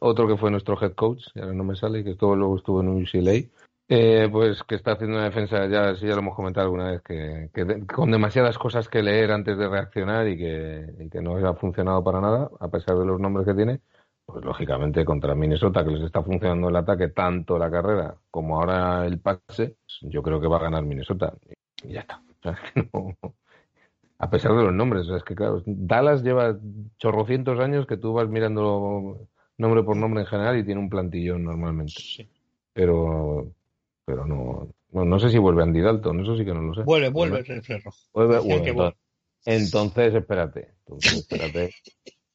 otro 0.00 0.28
que 0.28 0.36
fue 0.36 0.50
nuestro 0.50 0.80
head 0.80 0.92
coach, 0.94 1.24
ahora 1.34 1.52
no 1.52 1.64
me 1.64 1.74
sale, 1.74 2.04
que 2.04 2.14
todo 2.14 2.36
luego 2.36 2.56
estuvo 2.56 2.80
en 2.80 2.88
UCLA, 2.88 3.48
eh, 3.88 4.28
pues 4.30 4.62
que 4.62 4.76
está 4.76 4.92
haciendo 4.92 5.16
una 5.16 5.26
defensa, 5.26 5.66
ya 5.66 5.94
sí 5.96 6.06
ya 6.06 6.14
lo 6.14 6.20
hemos 6.20 6.36
comentado 6.36 6.66
alguna 6.66 6.90
vez, 6.92 7.02
que, 7.02 7.50
con 7.92 8.10
demasiadas 8.10 8.58
cosas 8.58 8.88
que 8.88 9.02
leer 9.02 9.32
antes 9.32 9.58
de 9.58 9.68
reaccionar 9.68 10.28
y 10.28 10.36
que, 10.36 11.20
no 11.20 11.36
ha 11.36 11.54
funcionado 11.54 12.02
para 12.04 12.20
nada, 12.20 12.50
a 12.60 12.68
pesar 12.68 12.96
de 12.96 13.06
los 13.06 13.20
nombres 13.20 13.46
que 13.46 13.54
tiene, 13.54 13.80
pues 14.24 14.44
lógicamente 14.44 15.04
contra 15.04 15.34
Minnesota, 15.34 15.84
que 15.84 15.90
les 15.90 16.02
está 16.02 16.22
funcionando 16.22 16.68
el 16.68 16.76
ataque, 16.76 17.08
tanto 17.08 17.58
la 17.58 17.70
carrera 17.70 18.16
como 18.30 18.58
ahora 18.60 19.06
el 19.06 19.20
pase, 19.20 19.76
yo 20.02 20.22
creo 20.22 20.40
que 20.40 20.48
va 20.48 20.58
a 20.58 20.62
ganar 20.62 20.84
Minnesota. 20.84 21.32
Y 21.82 21.92
ya 21.92 22.00
está. 22.00 22.20
O 22.20 22.42
sea, 22.42 22.58
no- 22.92 23.34
a 24.18 24.30
pesar 24.30 24.52
de 24.56 24.62
los 24.64 24.72
nombres, 24.72 25.02
o 25.02 25.04
sea, 25.06 25.16
es 25.18 25.24
que 25.24 25.34
claro, 25.34 25.62
Dallas 25.66 26.22
lleva 26.22 26.56
chorrocientos 26.98 27.58
años 27.60 27.86
que 27.86 27.96
tú 27.96 28.12
vas 28.14 28.28
mirando 28.28 29.28
nombre 29.58 29.82
por 29.82 29.96
nombre 29.96 30.22
en 30.22 30.26
general 30.26 30.58
y 30.58 30.64
tiene 30.64 30.80
un 30.80 30.88
plantillón 30.88 31.44
normalmente. 31.44 31.94
Pero, 32.72 33.52
pero 34.04 34.26
no, 34.26 34.68
no, 34.92 35.04
no 35.04 35.18
sé 35.20 35.30
si 35.30 35.38
vuelve 35.38 35.62
Andy 35.62 35.80
Dalton, 35.80 36.20
eso 36.20 36.36
sí 36.36 36.44
que 36.44 36.54
no 36.54 36.62
lo 36.62 36.74
sé. 36.74 36.82
Vuelve, 36.82 37.08
vuelve 37.10 37.38
el 37.40 37.46
reflejo 37.46 37.84
rojo. 37.86 37.98
Vuelve, 38.12 38.38
bueno, 38.40 38.62
que 38.64 38.70
entonces, 38.70 38.94
entonces, 39.46 40.14
espérate, 40.14 40.68
entonces 40.86 41.12
espérate 41.20 41.70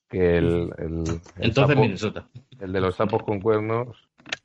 que 0.10 0.38
el, 0.38 0.72
el, 0.78 0.94
el 1.10 1.22
Entonces 1.38 1.76
sapo- 1.76 1.82
Minnesota. 1.82 2.28
el 2.60 2.72
de 2.74 2.82
los 2.82 2.96
sapos 2.96 3.24
con 3.24 3.40
cuernos, 3.42 3.98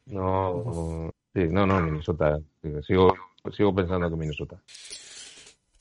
no, 0.06 1.10
sí, 1.34 1.46
no, 1.50 1.66
no, 1.66 1.80
Minnesota, 1.80 2.38
sigo, 2.86 3.14
sigo 3.52 3.74
pensando 3.74 4.08
que 4.08 4.16
Minnesota. 4.16 4.60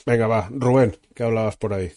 Venga, 0.05 0.27
va. 0.27 0.47
Rubén, 0.51 0.97
¿qué 1.15 1.23
hablabas 1.23 1.57
por 1.57 1.73
ahí? 1.73 1.91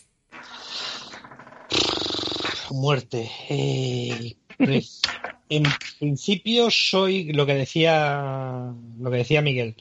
Muerte. 2.70 3.30
Eh, 3.48 4.36
pues, 4.56 5.00
en 5.48 5.64
principio 5.98 6.70
soy 6.70 7.32
lo 7.32 7.46
que 7.46 7.54
decía 7.54 8.72
lo 8.98 9.10
que 9.10 9.16
decía 9.18 9.42
Miguel. 9.42 9.76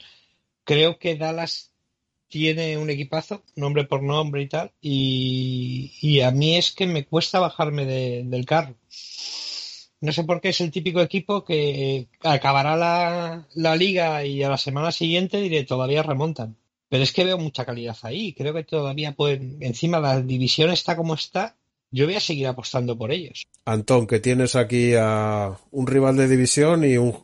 Creo 0.64 0.98
que 0.98 1.16
Dallas 1.16 1.72
tiene 2.28 2.76
un 2.76 2.90
equipazo, 2.90 3.42
nombre 3.56 3.84
por 3.84 4.02
nombre 4.02 4.42
y 4.42 4.48
tal, 4.48 4.72
y, 4.82 6.20
a 6.20 6.30
mí 6.30 6.56
es 6.56 6.72
que 6.72 6.86
me 6.86 7.06
cuesta 7.06 7.40
bajarme 7.40 7.86
de- 7.86 8.24
del 8.24 8.44
carro. 8.44 8.74
No 10.00 10.12
sé 10.12 10.24
por 10.24 10.40
qué 10.40 10.50
es 10.50 10.60
el 10.60 10.70
típico 10.70 11.00
equipo 11.00 11.44
que 11.44 12.08
acabará 12.22 12.76
la, 12.76 13.48
la 13.54 13.76
liga 13.76 14.24
y 14.24 14.42
a 14.42 14.50
la 14.50 14.58
semana 14.58 14.92
siguiente 14.92 15.40
diré 15.40 15.64
todavía 15.64 16.02
remontan. 16.02 16.56
Pero 16.88 17.02
es 17.02 17.12
que 17.12 17.24
veo 17.24 17.38
mucha 17.38 17.64
calidad 17.64 17.96
ahí. 18.02 18.32
Creo 18.32 18.54
que 18.54 18.64
todavía 18.64 19.14
pueden. 19.14 19.58
Encima 19.60 20.00
la 20.00 20.20
división 20.20 20.70
está 20.70 20.96
como 20.96 21.14
está. 21.14 21.56
Yo 21.90 22.06
voy 22.06 22.16
a 22.16 22.20
seguir 22.20 22.46
apostando 22.46 22.96
por 22.96 23.12
ellos. 23.12 23.44
Antón, 23.64 24.06
que 24.06 24.20
tienes 24.20 24.56
aquí 24.56 24.92
a 24.94 25.58
un 25.70 25.86
rival 25.86 26.16
de 26.16 26.28
división 26.28 26.84
y 26.84 26.96
un 26.96 27.14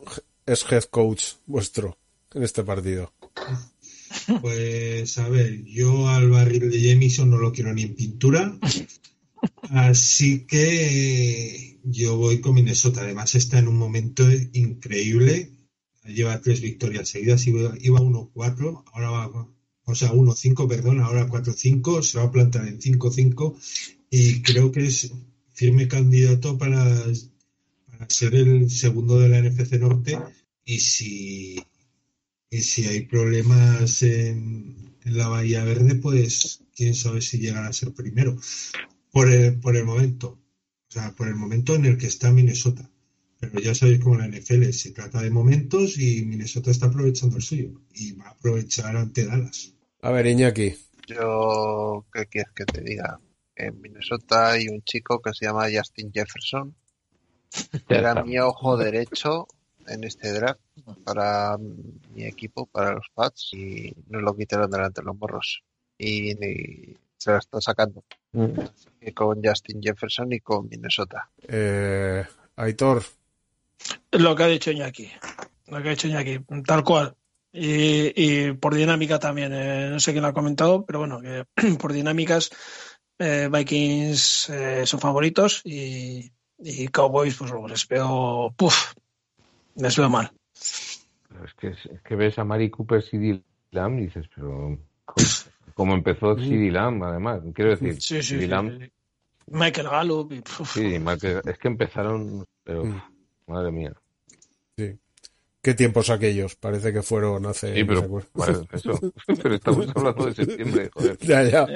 es 0.47 0.65
head 0.71 0.85
coach 0.85 1.25
vuestro 1.47 1.97
en 2.35 2.43
este 2.43 2.65
partido. 2.65 3.13
Pues 4.41 5.19
a 5.19 5.29
ver, 5.29 5.65
yo 5.65 6.09
al 6.09 6.31
barril 6.31 6.71
de 6.71 6.89
Jamison 6.89 7.31
no 7.31 7.39
lo 7.39 7.53
quiero 7.53 7.75
ni 7.75 7.83
en 7.83 7.95
pintura. 7.95 8.59
Así 9.71 10.47
que 10.47 11.79
yo 11.83 12.17
voy 12.17 12.41
con 12.41 12.55
Minnesota. 12.55 13.03
Además 13.03 13.35
está 13.35 13.59
en 13.59 13.69
un 13.69 13.77
momento 13.77 14.25
increíble. 14.53 15.51
Lleva 16.05 16.41
tres 16.41 16.61
victorias 16.61 17.09
seguidas. 17.09 17.47
Iba, 17.47 17.75
iba 17.81 18.01
1-4, 18.01 18.85
ahora 18.93 19.11
va, 19.11 19.49
o 19.87 19.95
sea, 19.95 20.13
1-5, 20.13 20.69
perdón, 20.69 21.01
ahora 21.01 21.29
4-5. 21.29 22.03
Se 22.03 22.19
va 22.19 22.25
a 22.25 22.31
plantar 22.31 22.67
en 22.67 22.81
5-5 22.81 23.57
y 24.11 24.43
creo 24.43 24.71
que 24.73 24.87
es 24.87 25.13
firme 25.53 25.89
candidato 25.89 26.59
para, 26.59 26.85
para 27.87 28.11
ser 28.11 28.35
el 28.35 28.71
segundo 28.71 29.19
de 29.19 29.29
la 29.29 29.41
NFC 29.41 29.73
Norte. 29.75 30.19
Y 30.65 30.81
si, 30.81 31.63
y 32.51 32.61
si 32.61 32.87
hay 32.87 33.03
problemas 33.03 34.03
en, 34.03 34.97
en 35.05 35.17
la 35.17 35.29
Bahía 35.29 35.65
Verde, 35.65 35.97
pues 35.97 36.63
quién 36.75 36.95
sabe 36.95 37.21
si 37.21 37.39
llegará 37.39 37.69
a 37.69 37.73
ser 37.73 37.93
primero. 37.93 38.37
Por 39.11 39.31
el, 39.31 39.61
por 39.61 39.77
el 39.77 39.85
momento. 39.85 40.41
O 40.89 40.93
sea, 40.93 41.15
por 41.15 41.29
el 41.29 41.35
momento 41.35 41.75
en 41.75 41.87
el 41.87 41.99
que 41.99 42.07
está 42.07 42.31
Minnesota. 42.31 42.91
Pero 43.51 43.65
ya 43.65 43.75
sabéis 43.75 44.01
cómo 44.01 44.17
la 44.17 44.29
NFL 44.29 44.71
se 44.71 44.93
trata 44.93 45.21
de 45.23 45.31
momentos 45.31 45.99
y 45.99 46.25
Minnesota 46.25 46.71
está 46.71 46.87
aprovechando 46.87 47.37
el 47.37 47.43
suyo. 47.43 47.71
Y 47.95 48.13
va 48.13 48.27
a 48.27 48.31
aprovechar 48.31 48.97
ante 48.97 49.27
Dallas. 49.27 49.73
A 50.03 50.11
ver, 50.11 50.27
Iñaki. 50.27 50.75
Yo, 51.07 52.07
¿qué 52.13 52.27
quieres 52.27 52.53
que 52.55 52.65
te 52.65 52.81
diga? 52.81 53.21
En 53.57 53.81
Minnesota 53.81 54.53
hay 54.53 54.69
un 54.69 54.83
chico 54.83 55.21
que 55.21 55.33
se 55.33 55.47
llama 55.47 55.69
Justin 55.73 56.13
Jefferson. 56.13 56.75
Era 57.89 58.23
mi 58.25 58.39
ojo 58.39 58.77
derecho 58.77 59.47
en 59.87 60.05
este 60.05 60.33
draft 60.33 60.61
para 61.05 61.57
mi 61.59 62.25
equipo, 62.25 62.67
para 62.67 62.93
los 62.93 63.07
Pats, 63.15 63.51
y 63.53 63.95
nos 64.09 64.23
lo 64.23 64.37
quitaron 64.37 64.71
delante 64.71 65.01
de 65.01 65.07
los 65.07 65.17
morros. 65.17 65.63
Y, 65.99 66.33
y 66.33 66.97
se 67.17 67.31
la 67.31 67.39
está 67.39 67.61
sacando. 67.61 68.05
Mm. 68.33 68.61
Así 68.61 68.89
que 69.01 69.15
con 69.15 69.43
Justin 69.43 69.83
Jefferson 69.83 70.33
y 70.33 70.41
con 70.41 70.69
Minnesota. 70.69 71.31
Eh, 71.47 72.25
Aitor, 72.57 73.03
Lo 74.13 74.35
que 74.37 74.43
ha 74.43 74.47
dicho 74.49 74.71
Iñaki. 74.71 75.11
Lo 75.69 75.83
que 75.83 75.89
ha 75.89 75.91
dicho 75.93 76.09
Iñaki, 76.09 76.41
tal 76.67 76.85
cual. 76.85 77.15
Y, 77.53 78.13
y 78.49 78.53
por 78.55 78.75
dinámica 78.75 79.19
también. 79.19 79.53
eh, 79.55 79.89
no 79.91 80.01
sé 80.01 80.13
quién 80.13 80.23
lo 80.23 80.29
ha 80.29 80.33
comentado, 80.35 80.85
pero 80.85 80.99
bueno, 81.01 81.21
que 81.21 81.45
por 81.79 81.93
dinámicas 81.93 82.51
eh, 83.19 83.49
Vikings 83.51 84.51
eh, 84.51 84.87
son 84.87 84.99
favoritos 85.01 85.63
y, 85.65 86.33
y 86.59 86.89
Cowboys, 86.89 87.37
pues 87.37 87.51
luego 87.51 87.69
les 87.69 87.87
veo. 87.87 88.53
Puf, 88.57 88.95
les 89.77 89.97
veo 89.97 90.09
mal. 90.11 90.33
Pero 91.29 91.45
es 91.45 91.55
que, 91.55 91.69
es 91.69 92.03
que 92.03 92.17
ves 92.17 92.39
a 92.39 92.45
Mari 92.45 92.71
Cooper, 92.71 93.03
CD 93.03 93.43
Lamb 93.71 93.99
y 93.99 94.03
dices, 94.07 94.27
pero 94.35 94.79
¿cómo, 95.05 95.27
cómo 95.75 95.95
empezó 95.95 96.37
CD 96.37 96.71
Lamb, 96.71 97.03
además? 97.05 97.43
Quiero 97.55 97.71
decir, 97.71 98.01
Sí, 98.01 98.23
sí, 98.23 98.23
CD 98.23 98.43
sí, 98.43 98.47
Lamb, 98.49 98.81
sí. 98.81 98.93
Michael 99.47 99.89
Gallup. 99.89 100.33
y, 100.33 100.43
sí, 100.65 100.95
es 101.45 101.59
que 101.59 101.69
empezaron, 101.69 102.45
pero 102.65 102.85
Mm. 102.85 103.14
Madre 103.47 103.71
mía. 103.71 103.93
sí. 104.77 104.99
¿Qué 105.65 105.73
tiempos 105.73 106.11
aquellos? 106.11 106.57
Parece 106.57 106.93
que 106.93 107.03
fueron 107.03 107.47
hace... 107.47 107.75
Sí, 107.75 107.81
no 107.81 107.87
pero 107.87 108.09
bueno, 108.35 108.67
eso. 108.71 109.01
Pero 109.43 109.55
estamos 109.55 109.89
hablando 109.95 110.27
de 110.27 110.35
septiembre, 110.35 110.91
joder. 110.93 111.17
ya, 111.21 111.43
ya. 111.43 111.67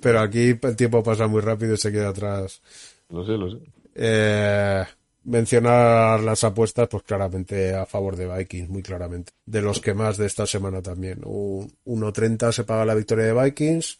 Pero 0.00 0.20
aquí 0.20 0.56
el 0.62 0.76
tiempo 0.76 1.02
pasa 1.02 1.26
muy 1.26 1.40
rápido 1.40 1.74
y 1.74 1.78
se 1.78 1.90
queda 1.90 2.10
atrás. 2.10 2.62
Lo 3.08 3.26
sé, 3.26 3.32
lo 3.32 3.50
sé. 3.50 3.58
Eh, 3.96 4.84
mencionar 5.24 6.20
las 6.20 6.44
apuestas, 6.44 6.88
pues 6.88 7.02
claramente 7.02 7.74
a 7.74 7.86
favor 7.86 8.14
de 8.14 8.26
Vikings, 8.26 8.68
muy 8.68 8.82
claramente. 8.82 9.32
De 9.46 9.62
los 9.62 9.80
que 9.80 9.94
más 9.94 10.16
de 10.16 10.26
esta 10.26 10.46
semana 10.46 10.80
también. 10.80 11.22
Un 11.24 11.72
1.30 11.84 12.52
se 12.52 12.62
paga 12.64 12.84
la 12.84 12.94
victoria 12.94 13.26
de 13.26 13.42
Vikings 13.42 13.98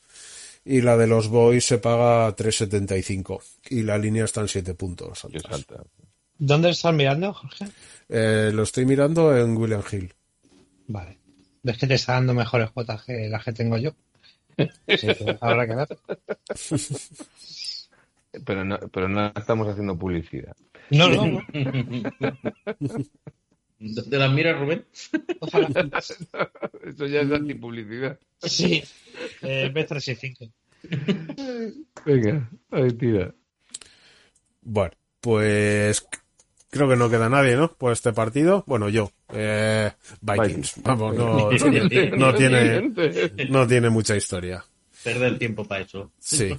y 0.65 0.81
la 0.81 0.97
de 0.97 1.07
los 1.09 1.29
Boys 1.29 1.65
se 1.65 1.79
paga 1.79 2.35
3.75 2.37 3.41
y 3.71 3.83
la 3.83 3.99
línea 3.99 4.25
está 4.25 4.41
en 4.43 4.49
7 4.49 4.75
puntos. 4.75 5.25
Altas. 5.25 5.81
¿Dónde 6.45 6.71
estás 6.71 6.93
mirando, 6.93 7.33
Jorge? 7.33 7.67
Eh, 8.09 8.51
lo 8.53 8.65
estoy 8.65 8.85
mirando 8.85 9.37
en 9.37 9.57
William 9.57 9.81
Hill. 9.89 10.13
Vale. 10.89 11.17
¿Ves 11.63 11.79
que 11.79 11.87
te 11.87 11.95
está 11.95 12.15
dando 12.15 12.35
mejores 12.35 12.73
cuotas 12.73 13.05
que 13.05 13.29
las 13.29 13.45
que 13.45 13.53
tengo 13.53 13.79
yo? 13.79 13.95
Sí, 14.89 15.07
habrá 15.41 15.69
que 15.69 15.75
ver. 15.77 15.89
Pero 18.45 18.65
no, 18.65 18.77
pero 18.93 19.09
no 19.09 19.33
estamos 19.37 19.69
haciendo 19.69 19.97
publicidad. 19.97 20.57
No, 20.91 21.09
no, 21.09 21.27
no. 22.81 24.05
¿Te 24.11 24.19
las 24.19 24.33
miras, 24.33 24.59
Rubén? 24.59 24.85
Ojalá. 25.39 25.69
Eso 26.85 27.07
ya 27.07 27.21
es 27.21 27.31
antipublicidad. 27.31 28.19
Sí. 28.41 28.83
Eh, 29.43 29.71
B365. 29.73 30.53
Venga, 32.05 32.51
ahí 32.73 32.91
tira. 32.91 33.33
Bueno, 34.61 34.93
pues 35.21 36.05
creo 36.73 36.89
que 36.89 36.97
no 36.97 37.11
queda 37.11 37.29
nadie, 37.29 37.55
¿no? 37.55 37.71
Por 37.71 37.93
este 37.93 38.13
partido. 38.15 38.65
Bueno, 38.67 38.89
yo. 38.89 39.13
Eh, 39.33 39.93
Vikings. 40.23 40.83
Vamos, 40.83 41.15
no, 41.15 41.51
no 42.17 42.35
tiene, 42.35 42.91
no 43.51 43.67
tiene 43.67 43.91
mucha 43.91 44.17
historia. 44.17 44.65
Perder 45.05 45.39
tiempo 45.39 45.65
para 45.65 45.83
eso. 45.83 46.11
Sí. 46.19 46.57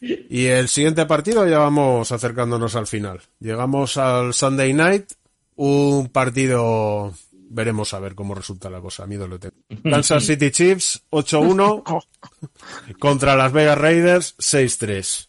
Y 0.00 0.46
el 0.46 0.68
siguiente 0.68 1.04
partido 1.06 1.46
ya 1.48 1.58
vamos 1.58 2.12
acercándonos 2.12 2.76
al 2.76 2.86
final. 2.86 3.20
Llegamos 3.40 3.96
al 3.96 4.34
Sunday 4.34 4.72
Night, 4.72 5.12
un 5.56 6.08
partido 6.10 7.12
veremos 7.32 7.92
a 7.94 8.00
ver 8.00 8.14
cómo 8.14 8.34
resulta 8.34 8.70
la 8.70 8.80
cosa. 8.80 9.06
Miedo 9.06 9.26
lo 9.26 9.40
tengo. 9.40 9.56
Kansas 9.82 10.24
City 10.24 10.52
Chiefs 10.52 11.02
8-1 11.10 12.06
contra 13.00 13.34
Las 13.34 13.52
Vegas 13.52 13.78
Raiders 13.78 14.36
6-3. 14.38 15.28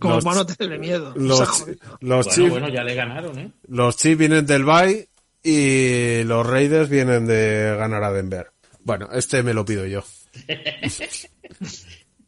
Como 0.00 0.14
Los- 0.16 0.24
no 0.24 0.46
tenerle 0.46 0.78
miedo. 0.78 1.12
Los, 1.16 1.64
Bueno, 2.00 2.22
Chiefs, 2.24 2.50
bueno, 2.50 2.68
ya 2.68 2.82
le 2.82 2.94
ganaron, 2.96 3.38
¿eh? 3.38 3.52
los 3.68 3.96
Chiefs 3.96 4.18
vienen 4.18 4.46
del 4.46 4.64
Bay 4.64 5.06
y 5.42 6.24
los 6.24 6.44
Raiders 6.46 6.88
vienen 6.88 7.26
de 7.26 7.76
ganar 7.78 8.02
a 8.02 8.10
Denver. 8.12 8.50
Bueno, 8.82 9.08
este 9.12 9.42
me 9.42 9.54
lo 9.54 9.64
pido 9.64 9.86
yo. 9.86 10.02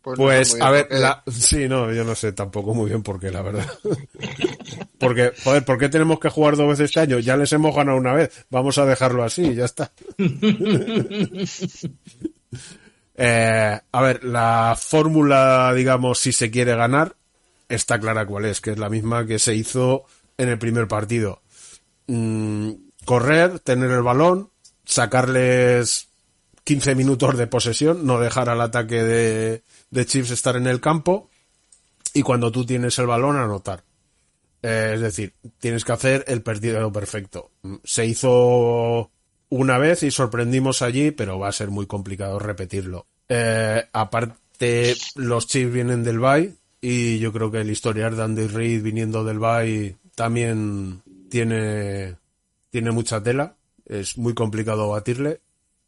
Pues, 0.05 0.17
Pues, 0.19 0.61
a 0.61 0.69
ver, 0.73 0.89
la... 0.91 1.23
sí, 1.31 1.69
no, 1.69 1.93
yo 1.93 2.03
no 2.03 2.17
sé 2.17 2.33
tampoco 2.33 2.75
muy 2.75 2.89
bien 2.89 3.05
por 3.05 3.21
qué, 3.21 3.31
la 3.31 3.41
verdad. 3.41 3.65
Porque, 4.99 5.33
joder, 5.45 5.65
¿por 5.65 5.79
qué 5.79 5.89
tenemos 5.89 6.19
que 6.19 6.29
jugar 6.29 6.57
dos 6.57 6.67
veces 6.67 6.87
este 6.87 6.99
año? 6.99 7.21
Ya 7.21 7.37
les 7.37 7.53
hemos 7.53 7.73
ganado 7.73 7.99
una 7.99 8.13
vez. 8.13 8.45
Vamos 8.51 8.79
a 8.79 8.85
dejarlo 8.85 9.23
así, 9.23 9.55
ya 9.55 9.65
está. 9.65 9.93
Eh, 13.17 13.79
a 13.93 14.03
ver, 14.03 14.25
la 14.25 14.77
fórmula, 14.77 15.73
digamos, 15.75 16.19
si 16.19 16.33
se 16.33 16.51
quiere 16.51 16.75
ganar, 16.75 17.15
está 17.75 17.99
clara 17.99 18.27
cuál 18.27 18.45
es, 18.45 18.61
que 18.61 18.71
es 18.73 18.79
la 18.79 18.89
misma 18.89 19.27
que 19.27 19.39
se 19.39 19.55
hizo 19.55 20.05
en 20.37 20.49
el 20.49 20.59
primer 20.59 20.89
partido. 20.89 21.43
Mm, 22.07 22.73
correr, 23.05 23.61
tener 23.61 23.91
el 23.91 24.03
balón, 24.03 24.51
sacarles 24.85 26.09
15 26.65 26.95
minutos 26.95 27.37
de 27.37 27.47
posesión, 27.47 28.07
no 28.07 28.21
dejar 28.21 28.49
al 28.49 28.61
ataque 28.61 29.03
de, 29.03 29.63
de 29.91 30.07
Chiefs 30.07 30.31
estar 30.31 30.57
en 30.57 30.67
el 30.67 30.81
campo 30.81 31.31
y 32.15 32.23
cuando 32.23 32.53
tú 32.53 32.65
tienes 32.65 32.99
el 32.99 33.07
balón 33.07 33.37
anotar. 33.37 33.85
Eh, 34.63 34.93
es 34.95 35.01
decir, 35.01 35.35
tienes 35.59 35.85
que 35.85 35.93
hacer 35.93 36.25
el 36.29 36.43
partido 36.43 36.93
perfecto. 36.93 37.51
Mm, 37.63 37.77
Se 37.83 38.07
hizo 38.07 39.11
una 39.49 39.79
vez 39.79 40.03
y 40.03 40.11
sorprendimos 40.11 40.83
allí, 40.83 41.11
pero 41.11 41.39
va 41.39 41.49
a 41.49 41.53
ser 41.53 41.71
muy 41.71 41.87
complicado 41.87 42.39
repetirlo. 42.39 43.07
Eh, 43.29 43.85
aparte, 43.93 44.95
los 45.17 45.47
Chiefs 45.47 45.73
vienen 45.73 46.05
del 46.05 46.21
Bay 46.21 46.55
y 46.85 47.21
yo 47.21 47.33
creo 47.33 47.51
que 47.51 47.61
el 47.61 47.71
historial 47.71 48.17
de 48.17 48.23
Andy 48.25 48.49
Reid 48.49 48.83
viniendo 48.83 49.23
del 49.23 49.39
Bay 49.39 49.97
también 50.17 51.01
tiene, 51.31 52.17
tiene 52.71 52.91
mucha 52.91 53.23
tela. 53.23 53.55
Es 53.87 54.19
muy 54.19 54.35
complicado 54.35 54.89
batirle 54.89 55.41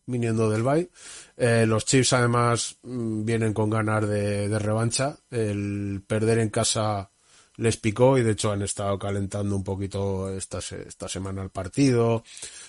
viniendo 0.07 0.49
del 0.49 0.62
Bay. 0.62 0.89
Eh, 1.37 1.66
los 1.66 1.85
Chiefs 1.85 2.12
además 2.12 2.77
mm, 2.85 3.25
vienen 3.25 3.53
con 3.53 3.71
ganas 3.71 4.09
de, 4.09 4.49
de 4.49 4.59
revancha. 4.61 5.16
El 5.33 6.01
perder 6.07 6.39
en 6.39 6.51
casa 6.51 7.11
les 7.57 7.77
picó 7.77 8.19
y 8.19 8.23
de 8.23 8.33
hecho 8.33 8.53
han 8.53 8.62
estado 8.62 8.99
calentando 8.99 9.55
un 9.55 9.62
poquito 9.62 10.31
esta, 10.31 10.59
esta 10.59 11.09
semana 11.09 11.43
el 11.43 11.51
partido 11.51 12.25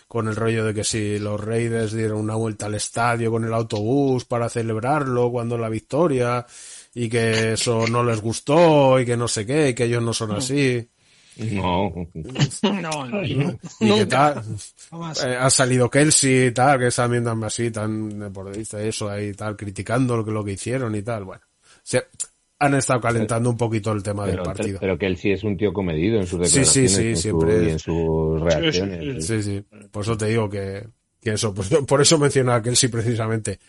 con 0.07 0.27
el 0.27 0.35
rollo 0.35 0.63
de 0.65 0.73
que 0.73 0.83
si 0.83 1.17
los 1.17 1.39
Raiders 1.39 1.93
dieron 1.93 2.19
una 2.19 2.35
vuelta 2.35 2.67
al 2.67 2.75
estadio 2.75 3.31
con 3.31 3.43
el 3.45 3.53
autobús 3.53 4.25
para 4.25 4.49
celebrarlo 4.49 5.31
cuando 5.31 5.57
la 5.57 5.69
victoria 5.69 6.45
y 6.95 7.07
que 7.09 7.53
eso 7.53 7.85
no 7.87 8.03
les 8.03 8.19
gustó 8.21 8.99
y 8.99 9.05
que 9.05 9.15
no 9.17 9.27
sé 9.27 9.45
qué 9.45 9.69
y 9.69 9.73
que 9.75 9.83
ellos 9.83 10.01
no 10.01 10.13
son 10.13 10.31
así 10.31 10.87
No. 11.37 11.93
No, 12.63 13.05
no, 13.05 13.23
y 13.23 13.35
no. 13.35 13.57
que 13.79 13.85
Nunca. 13.85 14.07
tal 14.33 14.43
eh, 15.29 15.35
ha 15.39 15.49
salido 15.49 15.89
Kelsey 15.89 16.47
y 16.47 16.51
tal, 16.51 16.79
que 16.79 16.87
es 16.87 16.95
también 16.95 17.23
tan 17.25 17.43
así, 17.43 17.69
tan 17.69 18.31
y 18.55 18.75
eso 18.87 19.09
ahí 19.09 19.33
tal, 19.33 19.55
criticando 19.57 20.15
lo 20.17 20.25
que, 20.25 20.31
lo 20.31 20.43
que 20.43 20.53
hicieron 20.53 20.95
y 20.95 21.01
tal, 21.01 21.25
bueno. 21.25 21.41
Se, 21.83 22.03
han 22.57 22.73
estado 22.75 23.01
calentando 23.01 23.49
un 23.49 23.57
poquito 23.57 23.91
el 23.91 24.01
tema 24.01 24.25
del 24.25 24.35
Pero, 24.37 24.43
partido. 24.45 24.77
pero 24.79 24.97
que 24.97 25.05
él 25.07 25.17
sí 25.17 25.31
es 25.31 25.43
un 25.43 25.57
tío 25.57 25.73
comedido 25.73 26.19
en 26.21 26.25
sus 26.25 26.49
Sí, 26.49 26.63
sí, 26.63 26.81
declaraciones 26.87 26.91
sí, 26.95 27.03
y 27.03 27.07
en 27.09 27.15
su- 27.15 27.21
siempre 27.21 27.55
y 27.57 27.69
en 27.69 27.75
es. 27.75 27.81
sus 27.81 28.41
reacciones. 28.41 29.27
Sí, 29.27 29.43
sí. 29.43 29.65
Por 29.91 30.03
eso 30.03 30.17
te 30.17 30.25
digo 30.27 30.49
que, 30.49 30.87
que 31.21 31.31
eso, 31.33 31.53
pues, 31.53 31.67
por 31.87 32.01
eso 32.01 32.17
mencionaba 32.17 32.59
a 32.59 32.61
Kelsey 32.61 32.87
precisamente. 32.89 33.59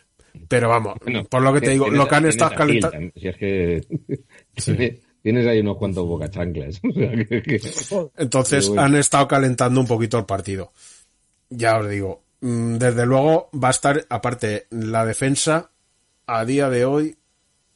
Pero 0.49 0.69
vamos, 0.69 0.95
Bueno, 1.03 1.25
por 1.25 1.43
lo 1.43 1.53
que 1.53 1.61
te 1.61 1.71
digo, 1.71 1.85
tienes- 1.87 1.99
lo 1.99 2.09
que 2.09 2.15
han 2.15 2.23
tienes 2.23 2.35
estado 2.37 2.51
a 2.63 2.67
Gil 2.67 2.81
calentando. 2.81 3.13
Si 3.17 3.29
es 3.29 3.37
que 3.37 3.87
tienes, 4.65 5.01
tienes 5.23 5.47
ahí 5.47 5.61
unos 5.61 5.77
cuantos 5.77 6.07
bocachanclas. 6.07 6.81
Entonces 8.17 8.69
bueno. 8.69 8.83
han 8.83 8.95
estado 8.97 9.29
calentando 9.29 9.81
un 9.81 9.87
poquito 9.87 10.19
el 10.19 10.25
partido. 10.27 10.73
Ya 11.51 11.79
os 11.79 11.89
digo, 11.89 12.23
mm, 12.41 12.77
desde 12.77 13.07
luego 13.07 13.51
va 13.55 13.69
a 13.69 13.73
estar, 13.73 14.05
aparte, 14.09 14.67
la 14.71 15.05
defensa 15.07 15.71
a 16.27 16.45
día 16.45 16.69
de 16.71 16.85
hoy 16.85 17.17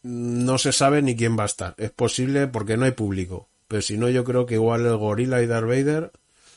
no 0.02 0.58
se 0.58 0.72
sabe 0.72 1.02
ni 1.02 1.16
quién 1.16 1.38
va 1.38 1.44
a 1.44 1.46
estar. 1.46 1.74
Es 1.78 1.90
posible 1.90 2.46
porque 2.48 2.76
no 2.76 2.84
hay 2.84 2.92
público. 2.92 3.48
Pero 3.68 3.82
si 3.82 3.96
no, 3.96 4.08
yo 4.08 4.24
creo 4.24 4.46
que 4.46 4.54
igual 4.54 4.84
el 4.86 4.96
Gorila 4.96 5.42
y 5.42 5.46
Darth 5.46 5.66
Vader 5.68 6.10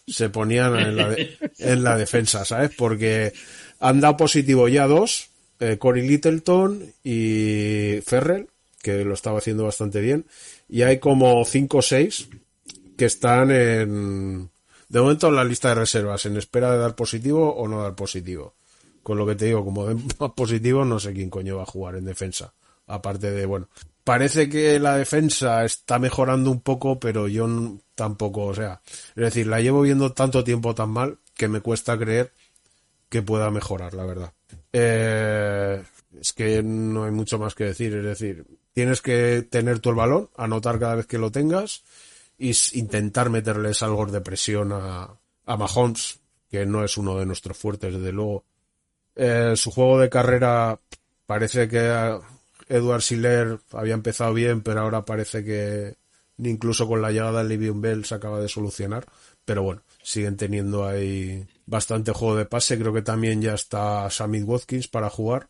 se 0.08 0.30
ponían 0.30 0.76
en 0.80 0.96
la, 0.96 1.10
de- 1.10 1.38
en 1.60 1.84
la 1.84 1.98
defensa, 1.98 2.44
¿sabes? 2.46 2.72
Porque 2.76 3.34
han 3.80 4.02
dado 4.02 4.18
positivo 4.18 4.68
ya 4.68 4.88
dos, 4.88 5.30
eh, 5.60 5.78
Cory 5.78 6.08
Littleton 6.08 6.94
y 7.04 8.00
Ferrell, 8.06 8.48
que 8.82 9.06
lo 9.06 9.14
estaba 9.14 9.38
haciendo 9.38 9.64
bastante 9.64 10.02
bien. 10.02 10.26
Y 10.68 10.82
hay 10.82 11.00
como 11.00 11.44
cinco 11.46 11.78
o 11.78 11.82
seis 11.82 12.28
que 12.98 13.06
están 13.06 13.52
en, 13.52 14.50
de 14.90 15.02
momento 15.02 15.28
en 15.28 15.36
la 15.36 15.44
lista 15.44 15.70
de 15.70 15.76
reservas, 15.76 16.26
en 16.26 16.38
espera 16.38 16.72
de 16.72 16.78
dar 16.78 16.96
positivo 16.96 17.54
o 17.56 17.68
no 17.68 17.82
dar 17.82 17.96
positivo. 17.96 18.56
Con 19.02 19.18
lo 19.18 19.26
que 19.26 19.36
te 19.36 19.46
digo, 19.46 19.66
como 19.66 19.86
den 19.86 20.04
más 20.20 20.32
positivo, 20.32 20.86
no 20.86 21.00
sé 21.00 21.14
quién 21.14 21.30
coño 21.30 21.58
va 21.58 21.64
a 21.64 21.68
jugar 21.68 21.96
en 21.96 22.06
defensa. 22.06 22.54
Aparte 22.86 23.32
de, 23.32 23.46
bueno, 23.46 23.70
parece 24.04 24.50
que 24.50 24.80
la 24.80 24.98
defensa 24.98 25.64
está 25.66 26.00
mejorando 26.00 26.52
un 26.52 26.62
poco, 26.62 27.00
pero 27.00 27.28
yo 27.28 27.48
tampoco, 27.96 28.46
o 28.46 28.54
sea, 28.54 28.82
es 29.16 29.24
decir, 29.24 29.48
la 29.48 29.62
llevo 29.62 29.82
viendo 29.82 30.12
tanto 30.14 30.44
tiempo 30.44 30.76
tan 30.76 30.90
mal 30.90 31.18
que 31.34 31.48
me 31.48 31.62
cuesta 31.62 31.98
creer 31.98 32.32
que 33.10 33.22
pueda 33.22 33.50
mejorar, 33.52 33.94
la 33.94 34.06
verdad. 34.06 34.34
Eh, 34.74 35.84
es 36.20 36.34
que 36.34 36.64
no 36.64 37.06
hay 37.06 37.12
mucho 37.12 37.38
más 37.40 37.56
que 37.56 37.66
decir, 37.66 37.94
es 37.96 38.04
decir, 38.04 38.46
tienes 38.74 39.02
que 39.02 39.44
tener 39.50 39.80
tú 39.80 39.90
el 39.92 39.96
balón, 39.96 40.30
anotar 40.36 40.80
cada 40.80 40.96
vez 40.96 41.06
que 41.08 41.18
lo 41.20 41.32
tengas 41.32 41.84
y 42.38 42.52
s- 42.52 42.78
intentar 42.78 43.30
meterles 43.30 43.84
algo 43.84 44.06
de 44.08 44.22
presión 44.22 44.72
a, 44.74 45.10
a 45.46 45.58
Mahomes, 45.58 46.20
que 46.50 46.66
no 46.66 46.84
es 46.84 46.98
uno 46.98 47.18
de 47.18 47.26
nuestros 47.26 47.58
fuertes, 47.58 47.94
desde 47.94 48.12
luego. 48.12 48.46
Eh, 49.16 49.54
su 49.56 49.72
juego 49.72 50.00
de 50.00 50.10
carrera 50.10 50.80
parece 51.26 51.68
que 51.68 51.80
a- 51.80 52.20
Edward 52.70 53.02
Siller 53.02 53.60
había 53.72 53.94
empezado 53.94 54.34
bien, 54.34 54.62
pero 54.62 54.82
ahora 54.82 55.06
parece 55.06 55.44
que 55.44 55.96
incluso 56.38 56.88
con 56.88 57.02
la 57.02 57.12
llegada 57.12 57.44
de 57.44 57.50
Livion 57.50 57.82
Bell 57.82 58.06
se 58.06 58.16
acaba 58.16 58.40
de 58.40 58.48
solucionar. 58.50 59.06
Pero 59.46 59.64
bueno, 59.64 59.82
siguen 60.04 60.38
teniendo 60.38 60.86
ahí 60.88 61.46
bastante 61.66 62.12
juego 62.12 62.36
de 62.36 62.46
pase. 62.46 62.78
Creo 62.78 62.94
que 62.94 63.02
también 63.02 63.42
ya 63.42 63.54
está 63.54 64.10
Sammy 64.10 64.42
Watkins 64.42 64.88
para 64.88 65.10
jugar. 65.10 65.50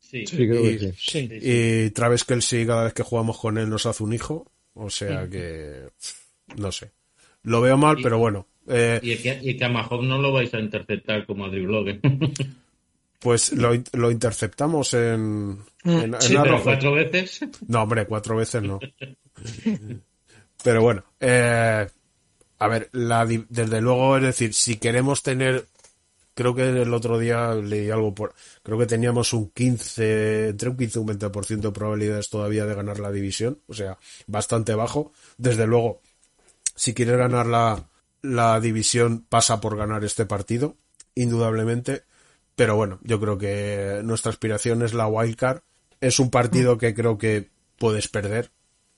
Sí. 0.00 0.26
Sí, 0.26 0.36
creo 0.48 0.62
que 0.62 0.70
Y- 0.72 0.78
sí. 0.78 0.92
Sí. 0.96 1.28
y 1.42 1.90
Travis 1.90 2.24
Kelsey, 2.24 2.66
cada 2.66 2.84
vez 2.84 2.92
que 2.94 3.02
jugamos 3.02 3.38
con 3.38 3.58
él, 3.58 3.68
nos 3.68 3.86
hace 3.86 4.02
un 4.02 4.12
hijo. 4.12 4.50
O 4.74 4.90
sea 4.90 5.28
que. 5.28 5.88
No 6.56 6.70
sé. 6.72 6.90
Lo 7.42 7.60
veo 7.60 7.76
mal, 7.76 7.98
Y- 7.98 8.02
pero 8.02 8.18
bueno. 8.18 8.46
Eh, 8.66 8.98
Y 9.02 9.16
que, 9.16 9.38
y 9.42 9.56
que 9.58 9.64
a 9.64 9.68
Mahomes 9.68 10.08
no 10.08 10.18
lo 10.18 10.32
vais 10.32 10.52
a 10.54 10.58
interceptar 10.58 11.26
como 11.26 11.44
a 11.44 11.48
Drew 11.50 11.86
¿eh? 11.86 12.00
pues 13.20 13.52
lo, 13.52 13.70
lo 13.92 14.10
interceptamos 14.10 14.94
en. 14.94 15.58
en, 15.84 16.14
en 16.14 16.20
Sí, 16.20 16.34
pero 16.42 16.62
cuatro 16.62 16.92
veces. 16.94 17.40
No, 17.68 17.82
hombre, 17.82 18.06
cuatro 18.06 18.36
veces 18.36 18.62
no. 18.62 18.80
Pero 20.62 20.80
bueno, 20.82 21.04
eh, 21.20 21.86
a 22.58 22.68
ver, 22.68 22.88
la, 22.92 23.26
desde 23.26 23.80
luego, 23.80 24.16
es 24.16 24.22
decir, 24.22 24.54
si 24.54 24.76
queremos 24.76 25.22
tener, 25.22 25.66
creo 26.34 26.54
que 26.54 26.68
el 26.68 26.94
otro 26.94 27.18
día 27.18 27.54
leí 27.54 27.90
algo 27.90 28.14
por, 28.14 28.34
creo 28.62 28.78
que 28.78 28.86
teníamos 28.86 29.32
un 29.32 29.50
15, 29.50 30.48
entre 30.50 30.68
un 30.70 30.76
15 30.76 30.98
y 30.98 31.02
un 31.02 31.08
20% 31.08 31.60
de 31.60 31.72
probabilidades 31.72 32.30
todavía 32.30 32.66
de 32.66 32.74
ganar 32.74 33.00
la 33.00 33.10
división, 33.10 33.60
o 33.66 33.74
sea, 33.74 33.98
bastante 34.26 34.74
bajo. 34.74 35.12
Desde 35.36 35.66
luego, 35.66 36.00
si 36.74 36.94
quieres 36.94 37.16
ganar 37.16 37.46
la, 37.46 37.88
la 38.22 38.60
división, 38.60 39.24
pasa 39.28 39.60
por 39.60 39.76
ganar 39.76 40.04
este 40.04 40.26
partido, 40.26 40.76
indudablemente. 41.14 42.04
Pero 42.56 42.76
bueno, 42.76 43.00
yo 43.02 43.20
creo 43.20 43.36
que 43.36 44.00
nuestra 44.04 44.30
aspiración 44.30 44.82
es 44.82 44.94
la 44.94 45.08
wildcard. 45.08 45.62
Es 46.00 46.20
un 46.20 46.30
partido 46.30 46.78
que 46.78 46.94
creo 46.94 47.18
que 47.18 47.50
puedes 47.78 48.08
perder 48.08 48.50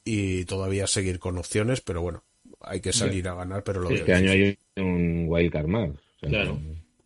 y 0.04 0.44
todavía 0.44 0.86
seguir 0.86 1.18
con 1.18 1.38
opciones, 1.38 1.80
pero 1.80 2.02
bueno, 2.02 2.22
hay 2.60 2.80
que 2.80 2.92
salir 2.92 3.28
a 3.28 3.34
ganar, 3.34 3.62
pero 3.64 3.80
lo 3.80 3.88
veo 3.88 3.98
Este 3.98 4.12
año 4.14 4.32
difícil. 4.32 4.58
hay 4.76 4.82
un 4.84 5.24
wildcard 5.28 5.66
más. 5.66 5.90
O 5.90 6.18
sea, 6.20 6.28
Claro. 6.28 6.60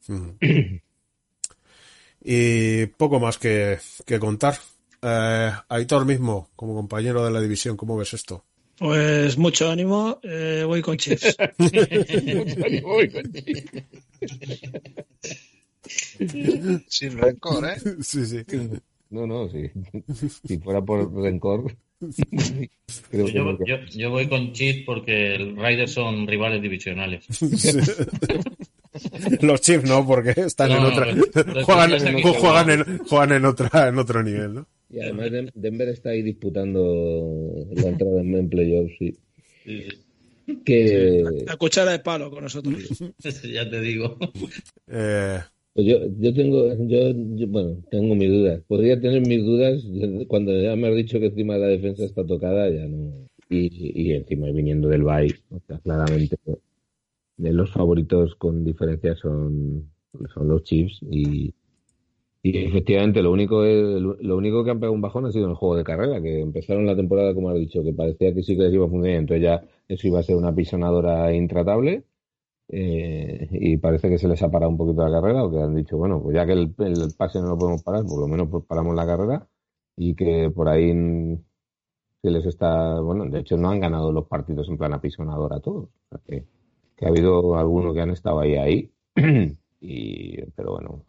Ujú. 0.08 0.36
Y 2.22 2.84
poco 2.86 3.18
más 3.18 3.38
que, 3.38 3.78
que 4.04 4.18
contar. 4.18 4.54
Eh, 5.02 5.50
Aitor 5.70 6.04
mismo, 6.04 6.50
como 6.54 6.74
compañero 6.74 7.24
de 7.24 7.30
la 7.30 7.40
división, 7.40 7.76
¿cómo 7.78 7.96
ves 7.96 8.12
esto? 8.12 8.44
Pues 8.78 9.38
mucho 9.38 9.70
ánimo, 9.70 10.20
eh, 10.22 10.62
voy 10.66 10.82
con 10.82 10.96
Chiefs. 10.98 11.36
Mucho 11.58 12.64
ánimo, 12.66 12.88
voy 12.88 13.08
con 13.10 13.22
Chiefs. 13.32 13.84
Sin 16.88 17.18
rencor, 17.18 17.64
¿eh? 17.66 17.76
Sí, 18.02 18.24
sí. 18.26 18.44
No, 19.10 19.26
no, 19.26 19.48
sí. 19.48 19.70
Si 20.46 20.58
fuera 20.58 20.80
por 20.82 21.12
rencor, 21.14 21.74
creo 23.10 23.28
Yo, 23.28 23.58
yo, 23.64 23.76
yo 23.90 24.10
voy 24.10 24.28
con 24.28 24.52
Cheat 24.52 24.84
porque 24.84 25.34
el 25.34 25.56
Raiders 25.56 25.92
son 25.92 26.26
rivales 26.26 26.62
divisionales. 26.62 27.24
Los 29.40 29.60
Chiefs 29.60 29.88
no, 29.88 30.06
porque 30.06 30.34
están 30.36 30.72
en 30.72 30.78
otra. 30.78 31.06
juegan, 31.64 31.90
Chiefs 31.90 32.04
aquí 32.06 32.22
juegan, 32.22 32.70
en, 32.70 32.98
juegan 32.98 33.32
en 33.32 33.44
otra, 33.44 33.88
en 33.88 33.98
otro 33.98 34.22
nivel, 34.22 34.54
¿no? 34.54 34.66
Y 34.90 35.00
además 35.00 35.26
Dem- 35.30 35.50
Denver 35.54 35.88
está 35.88 36.10
ahí 36.10 36.22
disputando 36.22 37.66
la 37.72 37.88
entrada 37.88 38.20
en, 38.20 38.34
en 38.34 38.48
playoffs, 38.48 38.92
sí. 38.98 39.14
Sí, 39.64 39.84
sí. 40.46 40.58
Que 40.64 41.24
La 41.46 41.56
cuchara 41.56 41.92
de 41.92 42.00
palo 42.00 42.30
con 42.30 42.42
nosotros. 42.42 42.74
ya 43.44 43.70
te 43.70 43.80
digo. 43.80 44.18
Eh, 44.88 45.38
pues 45.74 45.86
yo, 45.86 45.98
yo 46.18 46.34
tengo, 46.34 46.66
yo, 46.86 47.46
bueno, 47.48 47.82
tengo 47.90 48.14
mis 48.14 48.30
dudas. 48.30 48.62
Podría 48.66 49.00
tener 49.00 49.22
mis 49.26 49.44
dudas 49.44 49.84
cuando 50.28 50.52
ya 50.60 50.76
me 50.76 50.88
has 50.88 50.96
dicho 50.96 51.20
que 51.20 51.26
encima 51.26 51.56
la 51.58 51.68
defensa 51.68 52.04
está 52.04 52.26
tocada, 52.26 52.68
ya 52.70 52.86
no. 52.86 53.12
Y, 53.48 54.10
y 54.10 54.12
encima 54.14 54.50
viniendo 54.52 54.88
del 54.88 55.02
Bay, 55.02 55.32
o 55.50 55.60
sea, 55.66 55.78
claramente 55.80 56.36
de 57.36 57.52
los 57.52 57.70
favoritos 57.72 58.34
con 58.36 58.64
diferencia 58.64 59.16
son, 59.16 59.90
son 60.34 60.48
los 60.48 60.62
Chiefs 60.62 61.00
y, 61.10 61.54
y 62.42 62.58
efectivamente 62.58 63.22
lo 63.22 63.32
único 63.32 63.64
lo 63.64 64.36
único 64.36 64.64
que 64.64 64.70
han 64.70 64.80
pegado 64.80 64.92
un 64.94 65.00
bajón 65.00 65.26
ha 65.26 65.32
sido 65.32 65.44
en 65.46 65.50
el 65.50 65.56
juego 65.56 65.76
de 65.76 65.84
carrera, 65.84 66.20
que 66.22 66.40
empezaron 66.40 66.86
la 66.86 66.96
temporada 66.96 67.34
como 67.34 67.50
has 67.50 67.56
dicho, 67.56 67.82
que 67.82 67.92
parecía 67.92 68.34
que 68.34 68.42
sí 68.42 68.56
que 68.56 68.64
les 68.64 68.74
iba 68.74 68.86
a 68.86 68.88
funcionar, 68.88 69.18
entonces 69.20 69.42
ya 69.44 69.64
eso 69.88 70.06
iba 70.06 70.20
a 70.20 70.22
ser 70.22 70.36
una 70.36 70.54
pisonadora 70.54 71.34
intratable 71.34 72.04
eh, 72.72 73.48
y 73.50 73.76
parece 73.78 74.08
que 74.08 74.18
se 74.18 74.28
les 74.28 74.40
ha 74.42 74.50
parado 74.50 74.70
un 74.70 74.78
poquito 74.78 75.02
la 75.02 75.10
carrera 75.10 75.42
o 75.42 75.50
que 75.50 75.60
han 75.60 75.74
dicho, 75.74 75.96
bueno, 75.96 76.22
pues 76.22 76.36
ya 76.36 76.46
que 76.46 76.52
el, 76.52 76.72
el 76.78 77.14
pase 77.16 77.40
no 77.40 77.48
lo 77.48 77.58
podemos 77.58 77.82
parar, 77.82 78.04
por 78.04 78.20
lo 78.20 78.28
menos 78.28 78.48
pues 78.48 78.64
paramos 78.64 78.94
la 78.94 79.06
carrera 79.06 79.48
y 79.96 80.14
que 80.14 80.50
por 80.54 80.68
ahí 80.68 80.92
se 82.22 82.30
les 82.30 82.46
está, 82.46 83.00
bueno, 83.00 83.24
de 83.26 83.40
hecho 83.40 83.56
no 83.56 83.70
han 83.70 83.80
ganado 83.80 84.12
los 84.12 84.28
partidos 84.28 84.68
en 84.68 84.78
plan 84.78 84.92
apisonadora 84.92 85.56
a 85.56 85.60
todos, 85.60 85.86
o 85.86 86.08
sea 86.10 86.20
que, 86.24 86.46
que 86.96 87.06
ha 87.06 87.08
habido 87.08 87.56
algunos 87.56 87.92
que 87.92 88.02
han 88.02 88.10
estado 88.10 88.38
ahí 88.38 88.54
ahí 88.54 88.92
y 89.80 90.40
pero 90.52 90.72
bueno, 90.72 91.04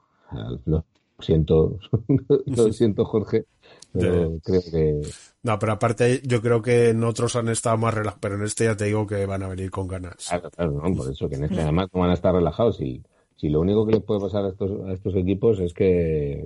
lo 0.65 0.83
siento, 1.19 1.77
lo 2.47 2.73
siento 2.73 3.05
Jorge, 3.05 3.45
pero 3.93 4.39
creo 4.43 4.61
que 4.71 5.01
no, 5.43 5.57
pero 5.57 5.71
aparte, 5.73 6.21
yo 6.23 6.41
creo 6.41 6.61
que 6.61 6.89
en 6.89 7.03
otros 7.03 7.35
han 7.35 7.49
estado 7.49 7.77
más 7.77 7.93
relajados, 7.93 8.19
pero 8.21 8.35
en 8.35 8.43
este 8.43 8.65
ya 8.65 8.77
te 8.77 8.85
digo 8.85 9.07
que 9.07 9.25
van 9.25 9.41
a 9.43 9.47
venir 9.47 9.71
con 9.71 9.87
ganas. 9.87 10.27
Claro, 10.27 10.51
claro, 10.51 10.71
no, 10.71 10.95
por 10.95 11.11
eso 11.11 11.27
que 11.27 11.35
en 11.35 11.45
este 11.45 11.61
además 11.61 11.87
no 11.93 12.01
van 12.01 12.11
a 12.11 12.13
estar 12.13 12.33
relajados 12.33 12.79
y 12.81 13.01
si 13.41 13.49
lo 13.49 13.61
único 13.61 13.87
que 13.87 13.93
les 13.93 14.03
puede 14.03 14.19
pasar 14.19 14.45
a 14.45 14.49
estos, 14.49 14.87
a 14.87 14.93
estos 14.93 15.15
equipos 15.15 15.59
es 15.59 15.73
que, 15.73 16.45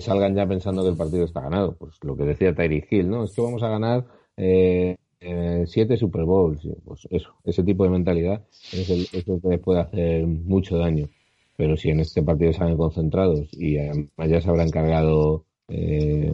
salgan 0.00 0.34
ya 0.34 0.46
pensando 0.46 0.82
que 0.82 0.88
el 0.88 0.96
partido 0.96 1.24
está 1.26 1.42
ganado. 1.42 1.76
Pues 1.76 1.96
lo 2.02 2.16
que 2.16 2.24
decía 2.24 2.54
Tyreek 2.54 2.90
Hill, 2.90 3.10
¿no? 3.10 3.24
Es 3.24 3.34
que 3.34 3.42
vamos 3.42 3.62
a 3.62 3.68
ganar 3.68 4.06
eh, 4.38 4.96
eh, 5.20 5.64
siete 5.66 5.98
Super 5.98 6.24
Bowls. 6.24 6.66
Pues 6.82 7.06
eso, 7.10 7.34
ese 7.44 7.62
tipo 7.62 7.84
de 7.84 7.90
mentalidad 7.90 8.42
es 8.72 8.88
el, 8.88 9.06
es 9.12 9.28
lo 9.28 9.38
que 9.38 9.48
les 9.48 9.60
puede 9.60 9.80
hacer 9.80 10.26
mucho 10.26 10.78
daño. 10.78 11.10
Pero 11.58 11.76
si 11.76 11.90
en 11.90 12.00
este 12.00 12.22
partido 12.22 12.54
salen 12.54 12.78
concentrados 12.78 13.46
y 13.52 13.76
además 13.76 14.08
ya 14.26 14.40
se 14.40 14.48
habrá 14.48 14.62
encargado 14.62 15.44
eh, 15.68 16.32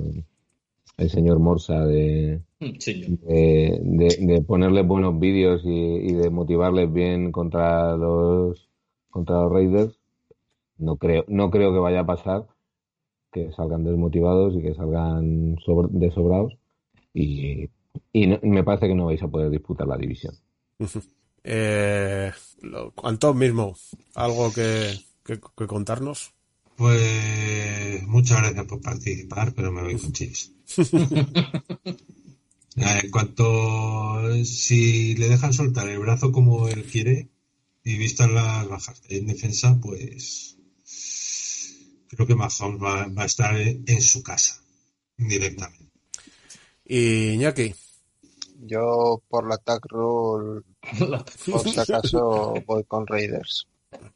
el 0.97 1.11
señor 1.11 1.39
Morsa 1.39 1.85
de, 1.87 2.43
Sí, 2.79 3.19
de, 3.23 3.79
de, 3.83 4.17
de 4.21 4.43
ponerles 4.43 4.87
buenos 4.87 5.19
vídeos 5.19 5.63
y, 5.65 5.69
y 5.71 6.13
de 6.15 6.31
motivarles 6.31 6.93
bien 6.93 7.33
contra 7.33 7.97
los 7.97 8.69
contra 9.11 9.43
los 9.43 9.53
Raiders 9.53 9.99
no 10.79 10.97
creo 10.97 11.25
no 11.29 11.51
creo 11.51 11.73
que 11.73 11.79
vaya 11.79 12.01
a 12.01 12.07
pasar 12.07 12.47
que 13.33 13.53
salgan 13.53 13.85
desmotivados 13.85 14.55
y 14.57 14.63
que 14.63 14.75
salgan 14.75 15.57
sobre- 15.65 15.89
desobrados 15.93 16.57
y, 17.15 17.69
y 18.13 18.27
no- 18.27 18.41
me 18.43 18.65
parece 18.65 18.89
que 18.89 18.95
no 18.95 19.07
vais 19.07 19.23
a 19.23 19.29
poder 19.29 19.51
disputar 19.51 19.87
la 19.87 19.97
división 19.99 20.35
Eh, 21.45 22.33
lo- 22.63 22.93
Antón 23.05 23.39
mismo, 23.39 23.77
¿algo 24.17 24.53
que, 24.53 24.91
que, 25.25 25.39
que 25.57 25.67
contarnos? 25.69 26.35
Pues 26.77 28.03
muchas 28.09 28.39
gracias 28.41 28.67
por 28.67 28.81
participar, 28.81 29.53
pero 29.55 29.71
me 29.71 29.83
voy 29.83 29.97
con 29.97 30.13
Chiefs. 30.13 30.53
En 32.77 33.11
cuanto 33.11 34.45
si 34.45 35.15
le 35.15 35.31
dejan 35.31 35.55
soltar 35.55 35.89
el 35.89 35.99
brazo 35.99 36.31
como 36.31 36.69
él 36.69 36.85
quiere 36.85 37.31
y 37.83 37.97
vistas 37.97 38.31
las 38.31 38.69
bajas 38.69 39.01
en 39.09 39.27
defensa, 39.27 39.79
pues 39.81 40.59
creo 42.09 42.27
que 42.27 42.35
Mahomes 42.35 42.83
va, 42.83 43.07
va 43.07 43.23
a 43.23 43.27
estar 43.27 43.59
en, 43.59 43.83
en 43.87 44.03
su 44.03 44.23
casa 44.23 44.61
directamente. 45.17 45.91
Y 46.85 47.31
Iñaki, 47.31 47.75
Yo 48.61 49.23
por 49.29 49.49
la 49.49 49.57
tag 49.57 49.81
rule, 49.89 50.63
por 51.51 51.69
si 51.69 51.81
acaso 51.81 52.55
voy 52.67 52.85
con 52.85 53.07
Raiders. 53.07 53.67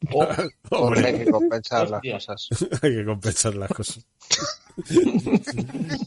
Hombre. 0.70 1.06
hay 1.06 1.24
que 1.24 1.30
compensar 1.30 1.90
las 1.90 2.01
cosas. 2.02 2.48
hay 2.82 2.97
que 2.97 3.05
compensar 3.05 3.55
las 3.55 3.70
cosas. 3.70 4.06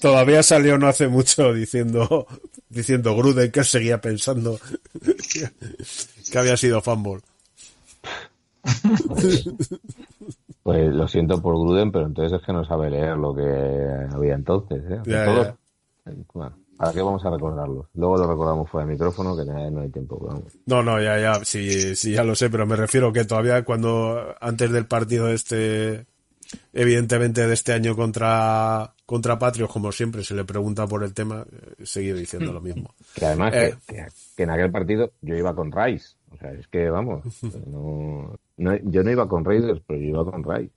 Todavía 0.02 0.42
salió 0.44 0.78
no 0.78 0.88
hace 0.88 1.08
mucho 1.08 1.54
diciendo 1.54 2.28
diciendo 2.70 3.16
Gruden 3.16 3.52
que 3.52 3.64
seguía 3.64 4.02
pensando 4.02 4.60
que, 6.32 6.38
había 6.38 6.58
sido 6.58 6.82
fanball. 6.82 7.22
pues 10.64 10.94
lo 10.94 11.08
siento 11.08 11.42
por 11.42 11.56
Gruden 11.56 11.92
pero 11.92 12.08
entonces 12.08 12.40
es 12.40 12.46
que 12.46 12.54
no 12.54 12.66
sabe 12.66 12.90
leer 12.90 13.18
lo 13.18 13.36
que 13.36 14.16
había 14.16 14.36
entonces 14.36 14.82
¿eh? 14.90 15.02
Ya, 15.06 15.26
todos- 15.26 15.48
ya. 15.48 16.14
bueno, 16.34 16.58
¿para 16.84 16.94
qué 16.94 17.02
vamos 17.02 17.26
a 17.26 17.30
recordarlo? 17.32 17.90
luego 17.94 18.18
lo 18.18 18.28
recordamos 18.28 18.70
fuera 18.70 18.86
de 18.88 18.94
micrófono 18.94 19.36
que 19.36 19.46
no 19.46 19.82
hay 19.82 19.90
tiempo 19.90 20.20
vamos. 20.20 20.44
No, 20.66 20.84
no, 20.84 21.02
ya, 21.02 21.20
ya, 21.20 21.44
sí, 21.46 21.96
sí, 21.96 22.12
ya 22.14 22.24
lo 22.24 22.36
sé, 22.36 22.50
pero 22.50 22.66
me 22.66 22.76
refiero 22.76 23.12
que 23.14 23.26
todavía 23.26 23.64
cuando, 23.64 24.36
antes 24.42 24.72
del 24.72 24.86
partido 24.86 25.30
este, 25.30 26.06
evidentemente 26.72 27.46
de 27.48 27.54
este 27.54 27.74
año 27.74 27.96
contra, 27.96 28.94
contra 29.06 29.40
Patrios, 29.40 29.72
como 29.72 29.92
siempre, 29.92 30.24
se 30.24 30.34
le 30.36 30.46
pregunta 30.46 30.88
por 30.88 31.04
el 31.04 31.14
tema, 31.14 31.46
eh, 31.52 31.86
seguía 31.86 32.14
diciendo 32.14 32.52
lo 32.54 32.62
mismo. 32.62 32.94
Que 33.16 33.26
además 33.26 33.54
Eh. 33.56 33.76
que, 33.88 33.96
que- 33.96 34.08
que 34.36 34.44
en 34.44 34.50
aquel 34.50 34.72
partido 34.72 35.12
yo 35.22 35.36
iba 35.36 35.56
con 35.56 35.72
Rice. 35.72 36.16
O 36.32 36.38
sea, 36.38 36.52
es 36.54 36.68
que 36.68 36.90
vamos, 36.90 37.24
no, 37.68 38.36
no- 38.58 38.78
yo 38.84 39.04
no 39.04 39.12
iba 39.12 39.28
con 39.28 39.46
Raiders, 39.46 39.82
pero 39.88 40.00
yo 40.00 40.06
iba 40.08 40.26
con 40.32 40.44
Rice. 40.44 40.74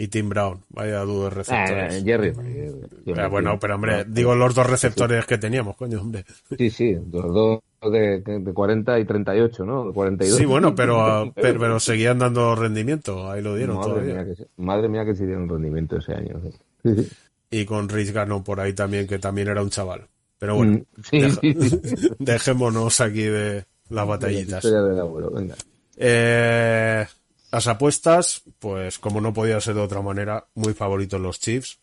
Y 0.00 0.06
Tim 0.06 0.28
Brown, 0.28 0.60
vaya 0.68 1.00
dudos 1.00 1.32
Ah, 1.32 1.34
receptores. 1.34 2.04
Jerry. 2.04 2.28
Eh, 2.28 3.26
bueno, 3.28 3.58
pero 3.58 3.74
hombre, 3.74 4.04
digo 4.06 4.36
los 4.36 4.54
dos 4.54 4.64
receptores 4.70 5.26
que 5.26 5.38
teníamos, 5.38 5.74
coño, 5.76 6.00
hombre. 6.00 6.24
Sí, 6.56 6.70
sí, 6.70 6.96
los 7.10 7.34
dos 7.34 7.60
de, 7.92 8.20
de 8.20 8.52
40 8.52 8.96
y 9.00 9.04
38, 9.04 9.64
¿no? 9.64 9.92
42. 9.92 10.38
Sí, 10.38 10.44
bueno, 10.44 10.72
pero, 10.76 11.32
pero, 11.34 11.58
pero 11.58 11.80
seguían 11.80 12.20
dando 12.20 12.54
rendimiento, 12.54 13.28
ahí 13.28 13.42
lo 13.42 13.56
dieron 13.56 13.76
madre 13.78 13.90
todavía. 13.90 14.14
mía, 14.22 14.34
que, 14.36 14.46
madre 14.62 14.88
mía 14.88 15.04
que 15.04 15.16
se 15.16 15.26
dieron 15.26 15.48
rendimiento 15.48 15.96
ese 15.96 16.14
año. 16.14 16.40
Sí, 16.84 16.94
sí. 16.94 17.08
Y 17.50 17.64
con 17.64 17.88
Rich 17.88 18.12
Gannon 18.12 18.44
por 18.44 18.60
ahí 18.60 18.74
también, 18.74 19.06
que 19.08 19.18
también 19.18 19.48
era 19.48 19.62
un 19.62 19.70
chaval. 19.70 20.06
Pero 20.38 20.54
bueno, 20.56 20.72
Mm, 20.96 21.02
sí, 21.02 21.20
deja- 21.20 21.40
sí, 21.40 21.54
sí. 21.96 22.08
dejémonos 22.20 23.00
aquí 23.00 23.22
de 23.22 23.54
las 23.54 23.64
La 23.90 24.04
batallitas. 24.04 24.62
historia 24.64 24.82
del 24.82 25.00
abuelo, 25.00 25.30
venga. 25.32 25.54
Eh, 25.96 27.04
las 27.50 27.66
apuestas, 27.66 28.42
pues 28.58 28.98
como 28.98 29.20
no 29.20 29.32
podía 29.32 29.60
ser 29.60 29.74
de 29.74 29.80
otra 29.80 30.02
manera, 30.02 30.46
muy 30.54 30.74
favoritos 30.74 31.20
los 31.20 31.40
Chiefs. 31.40 31.78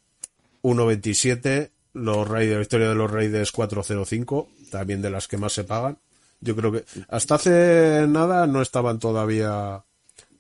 1.27, 0.62 1.72
los 1.94 2.28
Raiders, 2.28 2.56
la 2.58 2.62
historia 2.62 2.90
de 2.90 2.96
los 2.96 3.10
Raiders 3.12 3.54
4.05, 3.54 4.48
también 4.72 5.02
de 5.02 5.10
las 5.10 5.28
que 5.28 5.38
más 5.38 5.54
se 5.54 5.64
pagan. 5.64 5.98
Yo 6.42 6.56
creo 6.56 6.72
que 6.72 6.84
hasta 7.10 7.36
hace 7.36 8.06
nada 8.08 8.48
no 8.48 8.62
estaban 8.62 9.00
todavía, 9.00 9.84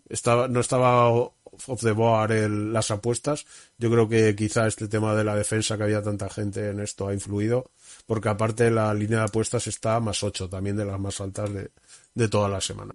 estaba, 0.09 0.47
no 0.47 0.59
estaba 0.59 1.09
off 1.09 1.81
the 1.81 1.91
board 1.91 2.31
el- 2.31 2.73
las 2.73 2.91
apuestas. 2.91 3.45
Yo 3.77 3.89
creo 3.89 4.09
que 4.09 4.35
quizá 4.35 4.67
este 4.67 4.87
tema 4.87 5.15
de 5.15 5.23
la 5.23 5.35
defensa 5.35 5.77
que 5.77 5.83
había 5.83 6.01
tanta 6.03 6.29
gente 6.29 6.69
en 6.69 6.79
esto 6.79 7.07
ha 7.07 7.13
influido, 7.13 7.71
porque 8.05 8.29
aparte 8.29 8.69
la 8.71 8.93
línea 8.93 9.19
de 9.19 9.25
apuestas 9.25 9.67
está 9.67 9.99
más 9.99 10.21
8, 10.23 10.49
también 10.49 10.75
de 10.75 10.85
las 10.85 10.99
más 10.99 11.21
altas 11.21 11.53
de, 11.53 11.71
de 12.13 12.27
toda 12.27 12.49
la 12.49 12.61
semana. 12.61 12.93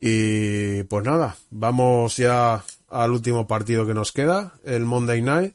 Y 0.00 0.82
pues 0.84 1.04
nada, 1.04 1.36
vamos 1.50 2.16
ya 2.16 2.62
al 2.88 3.10
último 3.10 3.46
partido 3.46 3.86
que 3.86 3.94
nos 3.94 4.12
queda, 4.12 4.54
el 4.64 4.84
Monday 4.84 5.22
Night. 5.22 5.54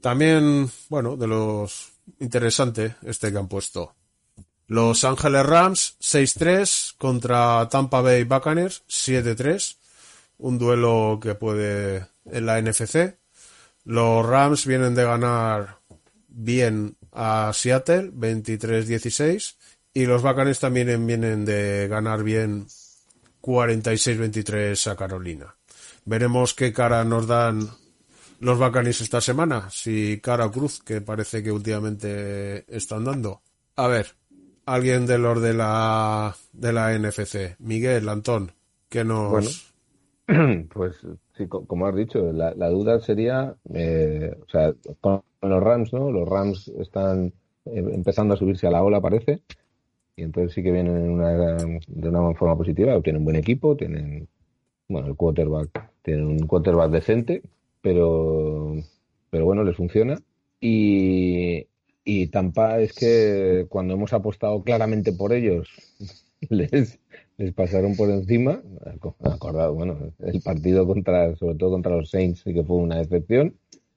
También, 0.00 0.70
bueno, 0.88 1.16
de 1.16 1.26
los 1.26 1.92
interesante 2.20 2.94
este 3.02 3.32
que 3.32 3.38
han 3.38 3.48
puesto. 3.48 3.94
Los 4.68 5.04
Ángeles 5.04 5.46
Rams 5.46 5.96
6-3 6.00 6.94
contra 6.98 7.68
Tampa 7.68 8.00
Bay 8.00 8.24
Buccaneers 8.24 8.84
7-3. 8.88 9.76
Un 10.38 10.58
duelo 10.58 11.18
que 11.22 11.34
puede 11.34 12.08
en 12.24 12.46
la 12.46 12.60
NFC. 12.60 13.16
Los 13.84 14.26
Rams 14.26 14.66
vienen 14.66 14.94
de 14.94 15.04
ganar 15.04 15.78
bien 16.28 16.96
a 17.12 17.52
Seattle 17.54 18.12
23-16 18.12 19.55
y 19.96 20.04
los 20.04 20.20
Bacanes 20.22 20.60
también 20.60 21.06
vienen 21.06 21.46
de 21.46 21.88
ganar 21.88 22.22
bien 22.22 22.66
46-23 23.40 24.90
a 24.90 24.96
Carolina. 24.96 25.54
Veremos 26.04 26.52
qué 26.52 26.72
cara 26.72 27.02
nos 27.04 27.26
dan 27.26 27.68
los 28.40 28.58
Bacanis 28.58 29.00
esta 29.00 29.20
semana, 29.22 29.70
si 29.70 30.20
cara 30.20 30.46
o 30.46 30.52
cruz, 30.52 30.82
que 30.82 31.00
parece 31.00 31.42
que 31.42 31.50
últimamente 31.50 32.64
están 32.68 33.04
dando. 33.04 33.40
A 33.76 33.86
ver, 33.88 34.08
alguien 34.66 35.06
de 35.06 35.16
los 35.16 35.40
de 35.40 35.54
la 35.54 36.36
de 36.52 36.72
la 36.72 36.92
NFC, 36.98 37.56
Miguel, 37.60 38.08
Antón, 38.08 38.52
que 38.88 39.02
nos. 39.04 39.72
Pues 40.74 40.96
sí, 41.38 41.46
co- 41.46 41.64
como 41.66 41.86
has 41.86 41.94
dicho, 41.94 42.32
la, 42.32 42.52
la 42.54 42.68
duda 42.68 43.00
sería, 43.00 43.54
eh, 43.72 44.36
o 44.44 44.48
sea, 44.50 44.74
con 45.00 45.22
los 45.40 45.62
Rams, 45.62 45.92
¿no? 45.92 46.10
Los 46.10 46.28
Rams 46.28 46.68
están 46.80 47.26
eh, 47.64 47.84
empezando 47.94 48.34
a 48.34 48.36
subirse 48.36 48.66
a 48.66 48.70
la 48.72 48.82
ola, 48.82 49.00
parece, 49.00 49.42
y 50.16 50.22
entonces 50.22 50.52
sí 50.54 50.62
que 50.62 50.72
vienen 50.72 50.96
en 50.96 51.10
una, 51.10 51.32
de 51.86 52.08
una 52.08 52.34
forma 52.34 52.56
positiva. 52.56 53.00
Tienen 53.02 53.24
buen 53.24 53.36
equipo, 53.36 53.76
tienen, 53.76 54.28
bueno, 54.88 55.08
el 55.08 55.16
quarterback, 55.16 55.90
tienen 56.02 56.26
un 56.26 56.38
quarterback 56.46 56.90
decente, 56.90 57.42
pero, 57.82 58.74
pero 59.30 59.44
bueno, 59.44 59.64
les 59.64 59.76
funciona. 59.76 60.20
Y, 60.60 61.66
y 62.04 62.28
Tampa 62.28 62.80
es 62.80 62.92
que 62.94 63.66
cuando 63.68 63.94
hemos 63.94 64.12
apostado 64.12 64.62
claramente 64.62 65.12
por 65.12 65.32
ellos, 65.32 65.68
les, 66.50 66.98
les 67.36 67.52
pasaron 67.52 67.96
por 67.96 68.10
encima. 68.10 68.62
Aco- 68.86 69.16
Acordado, 69.24 69.74
bueno, 69.74 69.98
el 70.20 70.40
partido 70.42 70.86
contra, 70.86 71.34
sobre 71.36 71.56
todo 71.56 71.70
contra 71.72 71.96
los 71.96 72.10
Saints, 72.10 72.40
sí 72.44 72.54
que 72.54 72.64
fue 72.64 72.76
una 72.76 72.96
decepción. 72.98 73.54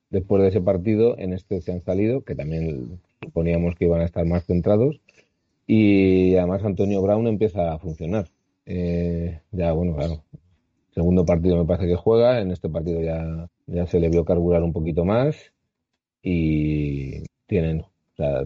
Después 0.09 0.41
de 0.41 0.49
ese 0.49 0.61
partido, 0.61 1.17
en 1.19 1.33
este 1.33 1.61
se 1.61 1.71
han 1.71 1.81
salido, 1.81 2.23
que 2.23 2.35
también 2.35 2.99
suponíamos 3.21 3.75
que 3.75 3.85
iban 3.85 4.01
a 4.01 4.05
estar 4.05 4.25
más 4.25 4.45
centrados. 4.45 4.99
Y 5.71 6.35
además 6.35 6.63
Antonio 6.65 7.01
Brown 7.03 7.27
empieza 7.27 7.73
a 7.73 7.79
funcionar. 7.79 8.27
Eh, 8.65 9.41
ya, 9.51 9.71
bueno, 9.73 9.95
claro. 9.95 10.23
Segundo 10.95 11.25
partido 11.25 11.57
me 11.57 11.65
parece 11.65 11.87
que 11.89 11.95
juega. 11.95 12.41
En 12.41 12.51
este 12.51 12.69
partido 12.69 13.01
ya, 13.01 13.49
ya 13.67 13.87
se 13.87 13.99
le 13.99 14.09
vio 14.09 14.25
carburar 14.25 14.63
un 14.63 14.73
poquito 14.73 15.05
más. 15.05 15.37
Y 16.23 17.23
tienen, 17.47 17.81
o 17.81 17.89
sea, 18.17 18.45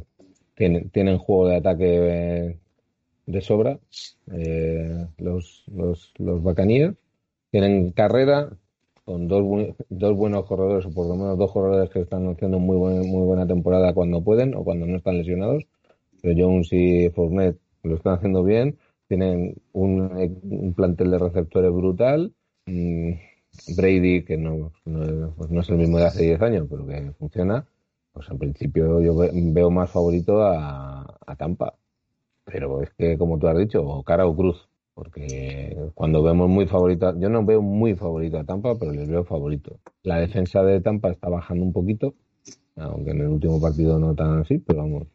tienen, 0.55 0.89
tienen 0.91 1.17
juego 1.19 1.49
de 1.49 1.57
ataque 1.57 2.59
de 3.25 3.41
sobra 3.41 3.79
eh, 4.31 5.07
los, 5.17 5.63
los, 5.67 6.13
los 6.17 6.41
Buccaneers. 6.41 6.95
Tienen 7.51 7.91
carrera 7.91 8.49
con 9.05 9.27
dos, 9.27 9.75
dos 9.89 10.15
buenos 10.17 10.45
corredores, 10.45 10.85
o 10.87 10.91
por 10.91 11.07
lo 11.07 11.15
menos 11.15 11.37
dos 11.37 11.51
corredores 11.51 11.89
que 11.91 12.01
están 12.01 12.27
haciendo 12.29 12.59
muy, 12.59 12.77
buen- 12.77 13.07
muy 13.09 13.25
buena 13.25 13.47
temporada 13.47 13.93
cuando 13.93 14.23
pueden 14.23 14.55
o 14.55 14.63
cuando 14.63 14.85
no 14.87 14.97
están 14.97 15.17
lesionados. 15.19 15.63
Pero 16.23 16.35
Jones 16.47 16.69
y 16.73 17.11
Fournette 17.11 17.59
lo 17.83 17.97
están 17.97 18.15
haciendo 18.15 18.43
bien. 18.45 18.79
Tienen 19.09 19.57
un, 19.73 20.01
un 20.43 20.73
plantel 20.75 21.11
de 21.11 21.19
receptores 21.19 21.71
brutal. 21.73 22.33
Mm, 22.67 23.13
Brady, 23.77 24.25
que 24.25 24.37
no, 24.37 24.71
pues 25.37 25.51
no 25.51 25.61
es 25.61 25.69
el 25.69 25.77
mismo 25.77 25.99
de 25.99 26.05
hace 26.07 26.23
10 26.23 26.41
años, 26.41 26.67
pero 26.69 26.87
que 26.87 27.11
funciona. 27.19 27.67
Pues 28.13 28.29
en 28.31 28.39
principio 28.39 29.01
yo 29.01 29.15
ve- 29.17 29.31
veo 29.33 29.71
más 29.71 29.91
favorito 29.91 30.41
a, 30.43 31.03
a 31.27 31.37
Tampa. 31.37 31.75
Pero 32.45 32.81
es 32.83 32.91
que, 32.97 33.17
como 33.17 33.39
tú 33.39 33.47
has 33.47 33.57
dicho, 33.57 33.83
o 33.85 34.03
cara 34.03 34.27
o 34.27 34.35
cruz. 34.35 34.69
Porque 34.95 35.77
cuando 35.95 36.23
vemos 36.23 36.49
muy 36.49 36.67
favorito, 36.67 37.17
yo 37.19 37.29
no 37.29 37.45
veo 37.45 37.61
muy 37.61 37.95
favorito 37.95 38.39
a 38.39 38.45
Tampa, 38.45 38.77
pero 38.79 38.91
les 38.93 39.07
veo 39.09 39.25
favorito. 39.25 39.79
La 40.03 40.19
defensa 40.19 40.63
de 40.63 40.81
Tampa 40.81 41.11
está 41.11 41.29
bajando 41.29 41.65
un 41.65 41.73
poquito, 41.73 42.15
aunque 42.77 43.11
en 43.11 43.21
el 43.21 43.27
último 43.29 43.61
partido 43.61 43.99
no 43.99 44.15
tan 44.15 44.39
así, 44.41 44.59
pero 44.59 44.79
vamos. 44.81 45.07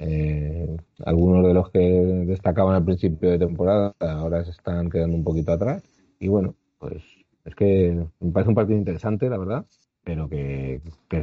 Eh, 0.00 0.76
algunos 1.04 1.46
de 1.46 1.52
los 1.54 1.70
que 1.70 1.78
destacaban 1.78 2.74
al 2.74 2.84
principio 2.84 3.30
de 3.30 3.38
temporada 3.38 3.94
ahora 4.00 4.42
se 4.44 4.50
están 4.50 4.90
quedando 4.90 5.16
un 5.16 5.24
poquito 5.24 5.52
atrás. 5.52 5.82
Y 6.18 6.28
bueno, 6.28 6.54
pues 6.78 7.02
es 7.44 7.54
que 7.54 8.06
me 8.20 8.32
parece 8.32 8.48
un 8.48 8.54
partido 8.54 8.78
interesante, 8.78 9.28
la 9.28 9.36
verdad, 9.36 9.66
pero 10.02 10.28
que, 10.28 10.80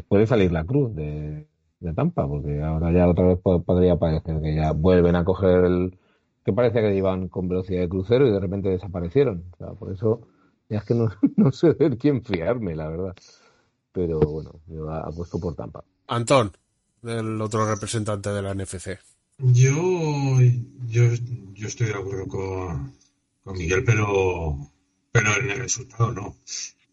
puede 0.08 0.28
salir 0.28 0.52
la 0.52 0.64
cruz 0.64 0.94
de, 0.96 1.48
Tampa, 1.96 2.28
porque 2.28 2.62
ahora 2.62 2.92
ya 2.92 3.08
otra 3.08 3.26
vez 3.26 3.40
po- 3.40 3.64
podría 3.64 3.98
parecer 3.98 4.42
que 4.42 4.56
ya 4.56 4.72
vuelven 4.74 5.16
a 5.16 5.24
coger 5.24 5.66
el, 5.66 5.98
que 6.46 6.54
parecía 6.54 6.82
que 6.82 6.96
iban 6.96 7.28
con 7.30 7.48
velocidad 7.48 7.82
de 7.82 7.90
crucero 7.90 8.28
y 8.28 8.32
de 8.32 8.40
repente 8.40 8.70
desaparecieron. 8.70 9.46
O 9.54 9.58
sea, 9.58 9.68
por 9.74 9.92
eso 9.92 10.22
ya 10.70 10.78
es 10.80 10.86
que 10.86 10.94
no, 10.94 11.10
sé 11.52 11.74
de 11.74 11.98
quién 11.98 12.24
fiarme, 12.24 12.76
la 12.76 12.90
verdad. 12.90 13.16
Pero 13.92 14.20
bueno, 14.20 14.52
yo 14.68 14.90
apuesto 14.92 15.40
por 15.40 15.56
Tampa. 15.56 15.84
Antón, 16.08 16.52
el 17.04 17.42
otro 17.42 17.68
representante 17.70 18.30
de 18.30 18.42
la 18.42 18.54
NFC. 18.54 19.00
Yo, 19.40 20.40
yo, 20.88 21.04
yo 21.54 21.68
estoy 21.68 21.88
de 21.88 21.94
acuerdo 21.94 22.28
con, 22.28 22.94
con 23.44 23.58
Miguel, 23.58 23.84
pero, 23.84 24.72
pero 25.12 25.40
en 25.40 25.52
el 25.52 25.60
resultado 25.60 26.12
no. 26.12 26.38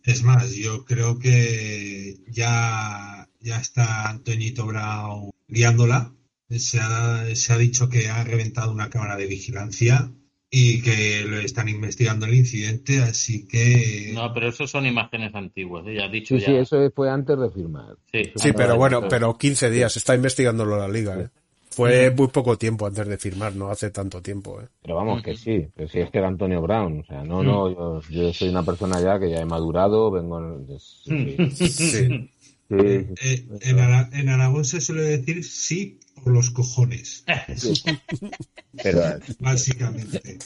Es 0.02 0.22
más, 0.22 0.55
yo 0.55 0.85
creo 0.85 1.18
que 1.18 2.18
ya, 2.28 3.28
ya 3.40 3.59
está 3.59 4.09
Antoñito 4.10 4.66
Brown 4.66 5.31
liándola. 5.48 6.12
Se 6.51 6.78
ha, 6.81 7.35
se 7.35 7.52
ha 7.52 7.56
dicho 7.56 7.89
que 7.89 8.10
ha 8.10 8.22
reventado 8.22 8.70
una 8.70 8.90
cámara 8.90 9.16
de 9.16 9.26
vigilancia 9.26 10.12
y 10.56 10.81
que 10.82 11.24
lo 11.26 11.40
están 11.40 11.68
investigando 11.68 12.26
el 12.26 12.35
incidente, 12.35 13.02
así 13.02 13.44
que 13.48 14.12
No, 14.14 14.32
pero 14.32 14.51
eso 14.51 14.68
son 14.68 14.86
imágenes 14.86 15.35
antiguas, 15.35 15.85
¿eh? 15.89 15.97
ya 15.97 16.05
has 16.05 16.12
dicho 16.12 16.36
Sí, 16.36 16.43
ya. 16.43 16.47
sí, 16.47 16.55
eso 16.55 16.93
fue 16.94 17.10
antes 17.10 17.36
de 17.36 17.51
firmar. 17.51 17.97
Sí, 18.12 18.31
Sí, 18.36 18.52
pero 18.52 18.76
bueno, 18.76 19.09
pero 19.09 19.36
15 19.36 19.68
días, 19.68 19.97
está 19.97 20.14
investigándolo 20.14 20.78
la 20.78 20.86
liga, 20.86 21.20
¿eh? 21.20 21.28
Fue 21.70 22.09
muy 22.12 22.28
poco 22.28 22.56
tiempo 22.56 22.86
antes 22.86 23.05
de 23.09 23.18
firmar, 23.18 23.56
no 23.56 23.68
hace 23.68 23.90
tanto 23.90 24.22
tiempo, 24.22 24.60
¿eh? 24.60 24.66
Pero 24.81 24.94
vamos, 24.94 25.24
que 25.24 25.36
sí, 25.36 25.66
que 25.76 25.89
sí 25.89 25.98
es 25.98 26.10
que 26.10 26.18
era 26.18 26.28
Antonio 26.28 26.62
Brown. 26.62 27.01
O 27.01 27.05
sea, 27.05 27.24
no, 27.24 27.43
no, 27.43 27.68
yo, 27.68 28.01
yo 28.09 28.32
soy 28.32 28.48
una 28.51 28.62
persona 28.62 29.01
ya 29.01 29.18
que 29.18 29.28
ya 29.28 29.39
he 29.40 29.44
madurado, 29.44 30.09
vengo. 30.12 30.64
Sí, 30.78 31.36
sí, 31.51 31.68
Sí. 31.68 32.31
Sí, 32.80 33.14
eh, 33.22 33.46
en, 33.62 33.78
Ara- 33.78 34.10
en 34.12 34.28
Aragón 34.28 34.64
se 34.64 34.80
suele 34.80 35.02
decir 35.02 35.44
sí 35.44 35.98
por 36.22 36.32
los 36.32 36.51
cojones, 36.51 37.24
Pero 38.82 39.01
básicamente. 39.40 40.38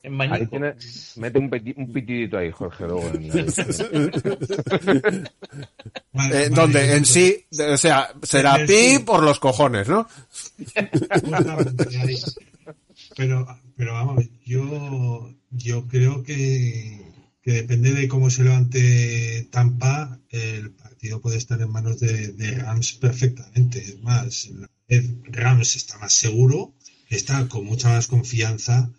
En 0.00 0.20
ahí 0.22 0.48
mete 1.16 1.38
un, 1.38 1.50
peti- 1.50 1.74
un 1.76 1.92
pitidito 1.92 2.38
ahí, 2.38 2.50
Jorge, 2.52 2.84
luego. 2.86 3.08
en 3.14 3.28
la- 3.28 3.34
Vale, 6.12 6.44
Eh, 6.44 6.48
vale, 6.48 6.48
donde 6.50 6.84
en 6.84 6.90
entonces- 6.90 7.08
sí, 7.08 7.44
de- 7.50 7.72
o 7.72 7.76
sea, 7.76 8.08
será 8.22 8.64
pi 8.64 8.72
sí. 8.94 8.98
por 9.00 9.22
los 9.22 9.38
cojones, 9.40 9.88
¿no? 9.88 10.08
Pero, 13.16 13.46
pero 13.76 13.92
vamos, 13.94 14.24
yo, 14.44 15.34
yo 15.50 15.86
creo 15.88 16.22
que, 16.22 17.00
que 17.42 17.52
depende 17.52 17.92
de 17.92 18.08
cómo 18.08 18.30
se 18.30 18.44
levante 18.44 19.48
Tampa, 19.50 20.18
el 20.30 20.70
partido 20.98 21.20
puede 21.20 21.36
estar 21.38 21.60
en 21.62 21.70
manos 21.70 22.00
de, 22.00 22.32
de 22.32 22.50
Rams 22.56 22.94
perfectamente. 22.94 23.78
Es 23.78 24.00
más, 24.02 24.50
Rams 25.30 25.76
está 25.76 25.96
más 25.98 26.12
seguro, 26.12 26.74
está 27.08 27.46
con 27.48 27.64
mucha 27.66 27.88
más 27.88 28.08
confianza. 28.08 28.90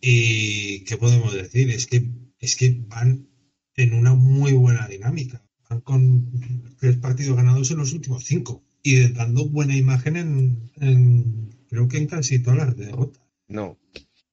Y 0.00 0.80
¿qué 0.84 0.96
podemos 0.96 1.34
decir? 1.34 1.68
Es 1.70 1.86
que, 1.86 2.08
es 2.38 2.56
que 2.56 2.80
van 2.88 3.28
en 3.76 3.92
una 3.92 4.14
muy 4.14 4.52
buena 4.52 4.88
dinámica. 4.88 5.42
Van 5.68 5.82
con 5.82 6.72
tres 6.78 6.96
partidos 6.96 7.36
ganados 7.36 7.70
en 7.70 7.76
los 7.76 7.92
últimos 7.92 8.24
cinco 8.24 8.64
y 8.82 9.12
dando 9.12 9.46
buena 9.46 9.76
imagen 9.76 10.16
en, 10.16 10.70
en- 10.76 11.50
creo 11.68 11.86
que 11.86 11.98
en 11.98 12.06
casi 12.06 12.38
todas 12.38 12.58
las 12.60 12.76
derrotas. 12.78 13.22
No, 13.46 13.76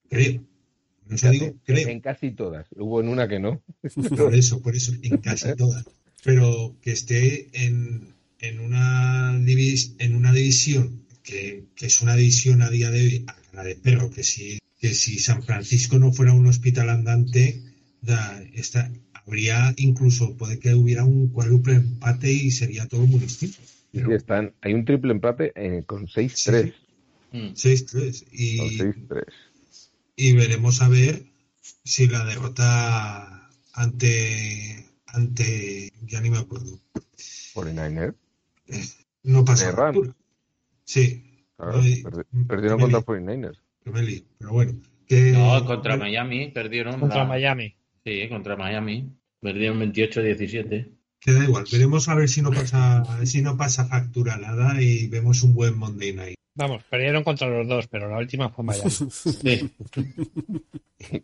Creo. 0.10 0.42
Por 1.04 1.14
eso 1.16 1.30
digo, 1.32 1.54
creo. 1.66 1.88
en 1.90 2.00
casi 2.02 2.32
todas. 2.32 2.68
Hubo 2.76 3.02
en 3.02 3.10
una 3.10 3.28
que 3.28 3.40
no. 3.40 3.62
Por 4.18 4.34
eso, 4.36 4.62
por 4.62 4.76
eso, 4.76 4.94
en 5.02 5.18
casi 5.18 5.54
todas. 5.58 5.86
Pero 6.24 6.76
que 6.82 6.92
esté 6.92 7.48
en, 7.54 8.14
en 8.40 8.60
una 8.60 9.38
divis, 9.40 9.94
en 10.00 10.16
una 10.16 10.34
división 10.34 11.06
que, 11.24 11.66
que 11.76 11.86
es 11.88 12.02
una 12.02 12.16
división 12.16 12.62
a 12.62 12.70
día 12.70 12.90
de 12.92 13.02
hoy 13.02 13.24
a 13.28 13.36
cara 13.52 13.64
de 13.64 13.76
perro, 13.76 14.10
que 14.10 14.24
si, 14.24 14.60
que 14.80 14.94
si 14.94 15.20
San 15.20 15.44
Francisco 15.44 16.00
no 16.00 16.12
fuera 16.12 16.34
un 16.34 16.48
hospital 16.48 16.90
andante, 16.90 17.62
da- 18.02 18.42
esta, 18.54 18.92
habría 19.14 19.74
incluso, 19.78 20.36
puede 20.38 20.60
que 20.60 20.74
hubiera 20.74 21.04
un 21.04 21.28
cuádruple 21.30 21.76
empate 21.76 22.32
y 22.32 22.52
sería 22.52 22.88
todo 22.88 23.06
muy 23.06 23.20
distinto. 23.20 23.58
Sí, 23.94 24.02
están, 24.12 24.54
hay 24.62 24.74
un 24.74 24.86
triple 24.86 25.12
empate 25.14 25.52
eh, 25.56 25.84
con 25.86 26.08
6-3. 26.08 26.66
Sí, 26.66 26.74
Mm. 27.30 27.56
6-3. 27.56 28.24
Con 28.24 28.32
Y, 28.32 28.58
6-3. 28.78 29.26
y 30.16 30.32
veremos 30.34 30.82
a 30.82 30.88
ver 30.88 31.26
si 31.84 32.08
la 32.08 32.24
derrota 32.24 33.50
ante 33.74 34.86
ante 35.08 35.92
ya 36.06 36.22
ni 36.22 36.30
me 36.30 36.38
acuerdo 36.40 36.80
49ers. 37.54 38.16
no 39.24 39.44
Rams. 39.46 39.62
factura. 39.96 40.16
sí 40.84 41.24
Claro, 41.58 41.82
perdieron 42.48 42.80
contra 42.80 43.00
lío, 43.00 43.06
49ers. 43.06 43.58
que 43.84 43.90
me 43.92 44.02
lío. 44.04 44.22
pero 44.38 44.52
bueno 44.54 44.74
que 45.08 45.32
No, 45.32 45.66
contra 45.66 45.96
Miami 45.98 46.50
perdieron. 46.52 47.00
Contra 47.00 47.20
la- 47.20 47.26
Miami. 47.26 47.74
Sí, 48.04 48.28
contra 48.30 48.56
Miami. 48.58 49.10
Perdieron 49.40 49.80
28-17. 49.80 50.92
Que 51.20 51.32
da 51.32 51.44
igual, 51.46 51.66
veremos 51.72 52.10
a 52.10 52.16
ver 52.16 52.28
si 52.30 52.42
no 52.42 52.52
pasa, 52.52 53.04
si 53.26 53.42
no 53.42 53.56
pasa 53.58 53.86
factura 53.86 54.38
nada 54.38 54.82
y 54.82 55.08
vemos 55.08 55.44
un 55.44 55.54
buen 55.54 55.78
Monday 55.78 56.14
Night. 56.14 56.37
Vamos, 56.58 56.84
perdieron 56.90 57.24
contra 57.24 57.48
los 57.48 57.68
dos, 57.68 57.88
pero 57.88 58.10
la 58.10 58.18
última 58.18 58.50
fue 58.50 58.66
Miami. 58.66 58.90
Sí. 59.12 59.70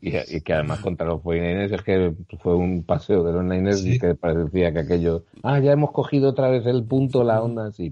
Y, 0.01 0.35
y 0.38 0.41
que 0.41 0.53
además 0.53 0.80
contra 0.81 1.07
los 1.07 1.19
49ers 1.22 1.73
es 1.73 1.81
que 1.81 2.14
fue 2.39 2.55
un 2.55 2.84
paseo 2.84 3.23
de 3.23 3.34
los 3.34 3.43
Niners 3.43 3.81
Sí. 3.81 3.93
y 3.95 3.99
que 3.99 4.14
parecía 4.14 4.72
que 4.72 4.80
aquello, 4.80 5.26
ah, 5.41 5.60
ya 5.60 5.72
hemos 5.72 5.91
cogido 5.91 6.30
otra 6.30 6.49
vez 6.51 6.65
el 6.68 6.84
punto, 6.84 7.23
la 7.23 7.41
onda, 7.41 7.68
así. 7.68 7.91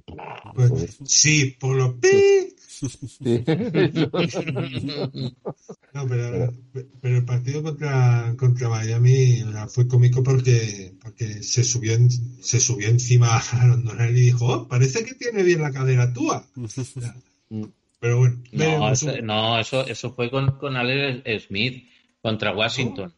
Pues, 0.55 0.99
sí, 1.03 1.57
por 1.59 1.75
los 1.75 1.93
pi. 1.95 2.07
Sí. 2.07 3.43
No, 5.93 6.07
pero, 6.07 6.53
pero 7.01 7.17
el 7.17 7.25
partido 7.25 7.61
contra, 7.61 8.33
contra 8.37 8.69
Miami 8.69 9.43
fue 9.67 9.87
cómico 9.89 10.23
porque, 10.23 10.93
porque 11.03 11.43
se 11.43 11.63
subió 11.65 11.93
en- 11.93 12.09
se 12.09 12.59
subió 12.61 12.87
encima 12.87 13.37
a 13.37 13.67
Londonel 13.67 14.17
y 14.17 14.21
dijo, 14.21 14.45
"Oh, 14.47 14.67
parece 14.69 15.03
que 15.03 15.15
tiene 15.15 15.43
bien 15.43 15.61
la 15.61 15.71
cadera 15.71 16.13
túa. 16.13 16.45
Pero 17.99 18.17
bueno, 18.17 18.41
No, 18.51 18.91
eso, 18.91 19.11
no, 19.21 19.59
eso, 19.59 19.85
eso 19.85 20.13
fue 20.13 20.29
con, 20.31 20.57
con 20.57 20.75
Alex 20.75 21.45
Smith 21.47 21.87
contra 22.21 22.51
Washington. 22.55 23.13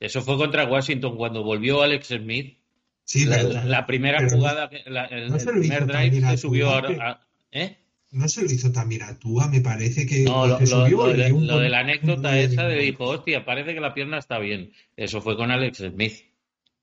Eso 0.00 0.20
fue 0.22 0.36
contra 0.36 0.64
Washington 0.66 1.16
cuando 1.16 1.42
volvió 1.44 1.82
Alex 1.82 2.08
Smith. 2.08 2.58
Sí, 3.04 3.24
la, 3.24 3.36
pero- 3.36 3.52
la- 3.52 3.64
la 3.64 3.86
primera 3.86 4.18
pero 4.18 4.30
jugada, 4.36 4.68
que- 4.68 4.82
la- 4.86 5.04
el, 5.06 5.28
no 5.28 5.36
el 5.36 5.44
primer 5.44 5.86
drive 5.86 6.20
se 6.30 6.36
subió 6.38 6.66
Tua, 6.66 6.78
a, 6.78 6.82
que- 6.86 7.00
a- 7.00 7.20
¿eh? 7.52 7.76
No 8.10 8.28
se 8.28 8.42
lo 8.42 8.50
hizo 8.50 8.72
también 8.72 9.02
a 9.02 9.18
Túa, 9.18 9.48
me 9.48 9.60
parece 9.60 10.06
que, 10.06 10.24
No, 10.24 10.46
lo, 10.46 10.58
que 10.58 10.64
lo- 10.64 10.70
subió 10.86 11.06
lo 11.06 11.12
de, 11.12 11.32
un 11.32 11.46
lo 11.46 11.58
de 11.58 11.64
con- 11.66 11.70
la 11.70 11.78
anécdota 11.80 12.30
un- 12.30 12.34
esa 12.36 12.66
de 12.66 12.76
dijo, 12.78 13.04
hostia, 13.04 13.44
parece 13.44 13.74
que 13.74 13.80
la 13.80 13.94
pierna 13.94 14.18
está 14.18 14.38
bien. 14.38 14.72
Eso 14.96 15.20
fue 15.20 15.36
con 15.36 15.50
Alex 15.52 15.78
Smith, 15.78 16.14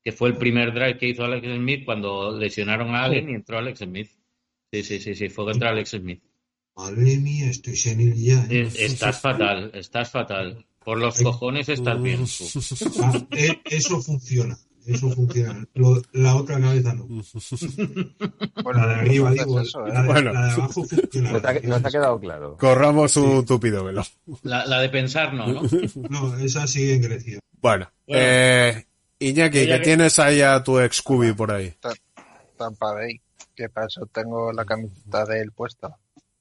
que 0.04 0.12
fue 0.14 0.30
el 0.30 0.38
primer 0.38 0.74
drive 0.74 0.98
que 0.98 1.10
hizo 1.10 1.26
Alex 1.26 1.46
Smith 1.46 1.84
cuando 1.86 2.38
lesionaron 2.38 2.96
a 2.96 3.04
Allen 3.04 3.30
y 3.30 3.34
entró 3.34 3.58
Alex 3.58 3.80
Smith. 3.80 4.10
Sí, 4.72 4.84
sí, 4.84 5.00
sí, 5.00 5.16
sí, 5.16 5.30
fue 5.30 5.44
contra 5.46 5.70
Alex 5.72 5.90
Smith. 5.92 6.22
Madre 6.76 7.18
mía, 7.18 7.50
estoy 7.50 7.76
senil 7.76 8.16
ya. 8.16 8.46
¿eh? 8.50 8.70
Estás 8.80 9.20
fatal, 9.22 9.72
estás 9.74 10.10
fatal. 10.10 10.66
Por 10.84 10.98
los 10.98 11.18
Ay. 11.20 11.24
cojones 11.24 11.70
estás 11.70 12.02
bien. 12.02 12.26
Ah, 13.02 13.26
eh, 13.32 13.60
eso 13.66 14.02
funciona. 14.02 14.58
Eso 14.86 15.10
funciona. 15.12 15.66
Lo- 15.76 16.02
la 16.12 16.36
otra 16.36 16.60
cabeza 16.60 16.94
no. 16.94 17.06
Bueno, 17.08 18.82
La 18.82 18.88
de 18.88 18.94
arriba, 18.96 19.30
entonces 19.32 19.46
digo. 19.48 19.60
eso, 19.62 19.88
¿eh? 19.88 19.94
La 19.94 20.02
de, 20.02 20.08
Bueno. 20.10 20.34
la 20.34 20.46
de 20.48 20.52
abajo 20.52 20.84
funciona. 20.84 21.32
Nos 21.32 21.46
ha, 21.46 21.54
nos 21.54 21.86
ha 21.86 21.90
quedado 21.90 22.20
claro. 22.20 22.58
Corramos 22.58 23.16
un 23.16 23.46
tupido 23.46 23.86
velo. 23.86 24.04
La, 24.42 24.66
la 24.66 24.82
de 24.82 24.90
pensar 24.90 25.34
no, 25.34 25.48
¿no? 25.48 25.62
No, 26.10 26.38
esa 26.38 26.68
sigue 26.68 26.96
en 26.96 27.02
Grecia. 27.02 27.40
Bueno, 27.62 27.90
Bueno. 28.06 28.22
eh, 28.22 28.86
Iñaki, 29.20 29.60
que 29.60 29.68
que- 29.68 29.80
tienes 29.80 30.20
ahí 30.20 30.42
a 30.42 30.62
tu 30.62 30.78
ex 30.80 31.02
Cubi 31.02 31.32
por 31.32 31.52
ahí. 31.52 31.74
Tampa 32.58 32.92
Bay. 32.94 33.22
¿Qué 33.56 33.70
pasó? 33.70 34.06
Tengo 34.08 34.52
la 34.52 34.66
camiseta 34.66 35.24
de 35.26 35.42
él 35.44 35.52
puesta. 35.54 35.96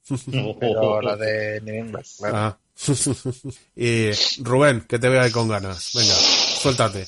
Pero 0.60 1.00
la 1.00 1.16
de 1.16 1.60
New 1.60 1.74
England. 1.74 2.06
claro. 2.18 2.36
Ah. 2.36 2.58
y 3.76 4.10
Rubén, 4.40 4.82
que 4.88 4.98
te 4.98 5.08
veo 5.08 5.20
ahí 5.20 5.30
con 5.30 5.48
ganas. 5.48 5.92
Venga, 5.94 6.14
suéltate. 6.14 7.06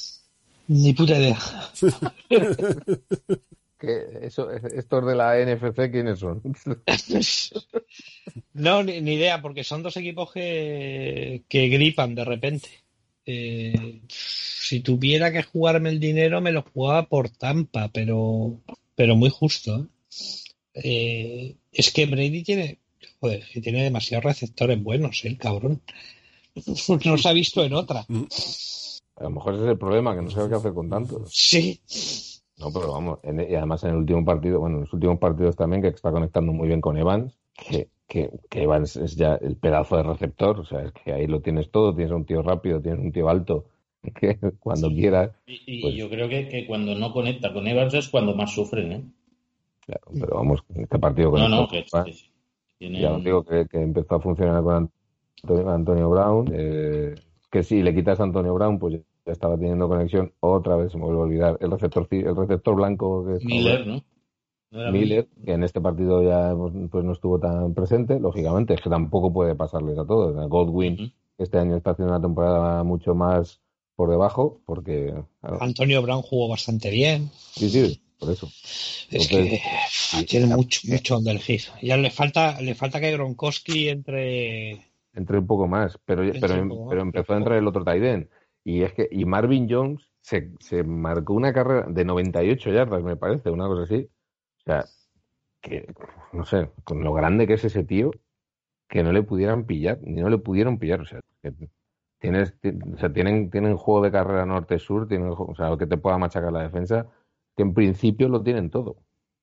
Ni 0.69 0.93
puta 0.93 1.19
idea. 1.19 1.39
Que 3.77 4.21
eso, 4.23 4.51
estos 4.51 5.05
de 5.05 5.15
la 5.15 5.35
NFC, 5.37 5.91
¿quiénes 5.91 6.21
son? 6.21 6.41
No, 8.55 8.83
ni, 8.83 9.01
ni 9.01 9.15
idea, 9.15 9.43
porque 9.43 9.65
son 9.65 9.83
dos 9.83 9.97
equipos 9.97 10.33
que, 10.33 11.43
que 11.49 11.69
gripan 11.69 12.15
de 12.15 12.25
repente. 12.25 12.69
Eh, 13.27 14.01
si 14.09 14.81
tuviera 14.81 15.33
que 15.33 15.43
jugarme 15.43 15.91
el 15.91 16.01
dinero, 16.01 16.41
me 16.41 16.53
lo 16.53 16.63
jugaba 16.63 17.09
por 17.09 17.31
Tampa, 17.31 17.91
pero, 17.93 18.61
pero 18.95 19.17
muy 19.17 19.31
justo. 19.31 19.77
¿eh? 19.77 19.87
Eh, 20.75 21.57
es 21.73 21.93
que 21.93 22.07
Brady 22.07 22.43
tiene, 22.43 22.79
joder, 23.21 23.43
que 23.53 23.61
tiene 23.61 23.85
demasiados 23.85 24.25
receptores 24.25 24.83
buenos, 24.83 25.25
¿eh? 25.25 25.29
el 25.29 25.39
cabrón. 25.39 25.81
No 27.05 27.19
se 27.19 27.29
ha 27.29 27.33
visto 27.33 27.65
en 27.65 27.73
otra. 27.75 28.07
A 29.17 29.23
lo 29.25 29.31
mejor 29.31 29.55
ese 29.55 29.65
es 29.65 29.71
el 29.71 29.79
problema, 29.79 30.15
que 30.15 30.23
no 30.23 30.31
sabe 30.31 30.49
qué 30.51 30.55
hacer 30.55 30.73
con 30.73 30.89
tantos. 30.89 31.29
Sí. 31.33 31.81
No, 32.59 32.73
pero 32.73 32.93
vamos, 32.93 33.19
en- 33.25 33.41
y 33.41 33.55
además 33.57 33.83
en 33.83 33.91
el 33.91 33.97
último 33.97 34.25
partido, 34.25 34.61
bueno, 34.61 34.77
en 34.77 34.83
los 34.83 34.93
últimos 34.93 35.19
partidos 35.19 35.57
también, 35.57 35.83
que 35.83 35.89
está 35.89 36.13
conectando 36.13 36.53
muy 36.53 36.69
bien 36.69 36.81
con 36.81 36.97
Evans, 36.97 37.35
que, 37.55 37.89
que, 38.07 38.31
que 38.49 38.63
Evans 38.63 38.95
es 38.97 39.17
ya 39.17 39.35
el 39.35 39.57
pedazo 39.57 39.97
de 39.97 40.05
receptor, 40.05 40.61
o 40.61 40.65
sea, 40.65 40.83
es 40.83 40.93
que 40.93 41.13
ahí 41.13 41.27
lo 41.27 41.41
tienes 41.41 41.71
todo, 41.73 41.93
tienes 41.95 42.13
un 42.13 42.25
tío 42.25 42.43
rápido, 42.43 42.81
tienes 42.81 43.01
un 43.01 43.11
tío 43.11 43.29
alto, 43.29 43.65
que 44.21 44.39
cuando 44.61 44.89
quieras, 44.91 45.33
Y, 45.47 45.61
y 45.67 45.83
Pues- 45.83 45.95
yo 45.97 46.09
creo 46.09 46.29
que, 46.29 46.49
que 46.49 46.67
cuando 46.69 46.95
no 46.95 47.13
conecta 47.13 47.53
con 47.53 47.67
Evans 47.67 47.95
es 47.95 48.09
cuando 48.09 48.37
más 48.37 48.55
sufren, 48.55 48.93
¿eh? 48.93 49.05
claro, 49.87 50.05
pero 50.13 50.37
vamos, 50.37 50.61
en 50.73 50.83
este 50.85 50.99
partido 51.01 51.33
con 51.33 51.41
No, 51.41 51.49
no, 51.49 51.69
que, 51.69 51.85
que 51.85 52.15
ya 52.81 53.13
os 53.13 53.25
digo 53.25 53.45
que, 53.45 53.67
que 53.67 53.81
empezó 53.81 54.17
a 54.17 54.21
funcionar 54.21 54.63
con 54.63 54.91
Antonio, 55.43 55.71
Antonio 55.71 56.11
Brown, 56.11 56.51
eh, 56.53 57.15
que 57.51 57.63
si 57.63 57.83
le 57.83 57.95
quitas 57.95 58.21
a 58.21 58.25
Antonio 58.25 58.55
Brown, 58.55 58.79
pues 58.79 59.01
ya 59.27 59.33
estaba 59.33 59.57
teniendo 59.57 59.89
conexión, 59.89 60.33
otra 60.41 60.77
vez 60.77 60.93
se 60.93 60.99
me 60.99 61.05
vuelve 61.05 61.21
a 61.21 61.25
olvidar, 61.25 61.59
el 61.61 61.71
receptor, 61.71 62.07
el 62.11 62.37
receptor 62.37 62.75
blanco 62.75 63.25
que 63.27 63.45
Miller, 63.45 63.87
¿no? 63.87 64.03
¿No 64.71 64.81
era 64.81 64.91
Miller, 64.91 65.29
que 65.45 65.53
en 65.53 65.63
este 65.63 65.81
partido 65.81 66.23
ya 66.23 66.55
pues, 66.57 66.73
pues, 66.91 67.05
no 67.05 67.13
estuvo 67.13 67.39
tan 67.39 67.75
presente, 67.75 68.19
lógicamente, 68.19 68.75
es 68.75 68.81
que 68.81 68.91
tampoco 68.91 69.33
puede 69.33 69.55
pasarles 69.55 69.97
a 69.99 70.05
todos. 70.05 70.35
Goldwyn, 70.49 71.13
este 71.39 71.59
año 71.59 71.77
está 71.77 71.93
haciendo 71.93 72.13
una 72.13 72.21
temporada 72.21 72.83
mucho 72.83 73.15
más 73.15 73.61
por 73.95 74.11
debajo, 74.11 74.61
porque, 74.67 75.15
claro, 75.41 75.59
Antonio 75.61 76.03
Brown 76.03 76.23
jugó 76.23 76.49
bastante 76.49 76.91
bien. 76.91 77.31
sí, 77.53 77.69
sí, 77.69 78.01
por 78.25 78.33
eso. 78.33 78.47
Es 78.47 79.09
Entonces, 79.33 79.61
que 80.19 80.25
tiene 80.27 80.47
mucho, 80.47 80.81
mucho 80.85 81.15
donde 81.15 81.33
elegir. 81.33 81.63
Ya 81.83 81.97
le 81.97 82.11
falta, 82.11 82.61
le 82.61 82.75
falta 82.75 83.01
que 83.01 83.13
Gronkowski 83.13 83.89
entre. 83.89 84.87
Entré 85.13 85.39
un 85.39 85.47
poco 85.47 85.69
más, 85.69 85.99
pero, 86.05 86.23
pero, 86.41 86.69
poco 86.69 86.85
más, 86.85 86.89
pero 86.91 87.03
empezó 87.03 87.35
a 87.35 87.37
entrar 87.37 87.59
el 87.59 87.69
otro 87.69 87.85
Tyden. 87.85 88.29
Y 88.65 88.83
es 88.83 88.93
que, 88.95 89.09
y 89.11 89.25
Marvin 89.25 89.69
Jones 89.71 90.11
se, 90.21 90.51
se 90.59 90.83
marcó 90.83 91.35
una 91.35 91.53
carrera 91.53 91.87
de 91.89 92.05
98 92.05 92.71
yardas, 92.71 93.03
me 93.03 93.17
parece, 93.17 93.51
una 93.51 93.67
cosa 93.67 93.83
así. 93.83 94.09
O 94.59 94.63
sea, 94.65 94.85
que, 95.61 95.87
no 96.33 96.45
sé, 96.45 96.71
con 96.85 97.05
lo 97.05 97.13
grande 97.13 97.47
que 97.47 97.55
es 97.55 97.65
ese 97.65 97.85
tío, 97.85 98.11
que 98.89 99.03
no 99.03 99.13
le 99.13 99.23
pudieran 99.23 99.67
pillar, 99.67 99.99
ni 100.03 100.21
no 100.21 100.31
le 100.31 100.39
pudieron 100.39 100.79
pillar. 100.79 101.01
O 101.03 101.07
sea, 101.07 101.21
que 101.43 101.53
tienes, 102.19 102.59
ti- 102.61 102.73
o 102.95 102.99
sea, 102.99 103.13
tienen, 103.13 103.51
tienen 103.51 103.77
juego 103.77 104.03
de 104.03 104.11
carrera 104.11 104.47
norte-sur, 104.47 105.07
tienen, 105.07 105.33
o 105.37 105.55
sea, 105.55 105.69
lo 105.71 105.79
que 105.79 105.87
te 105.87 105.97
pueda 105.97 106.19
machacar 106.19 106.53
la 106.53 106.63
defensa, 106.63 107.07
que 107.57 107.63
en 107.63 107.75
principio 107.75 108.29
lo 108.29 108.43
tienen 108.43 108.71
todo 108.71 108.97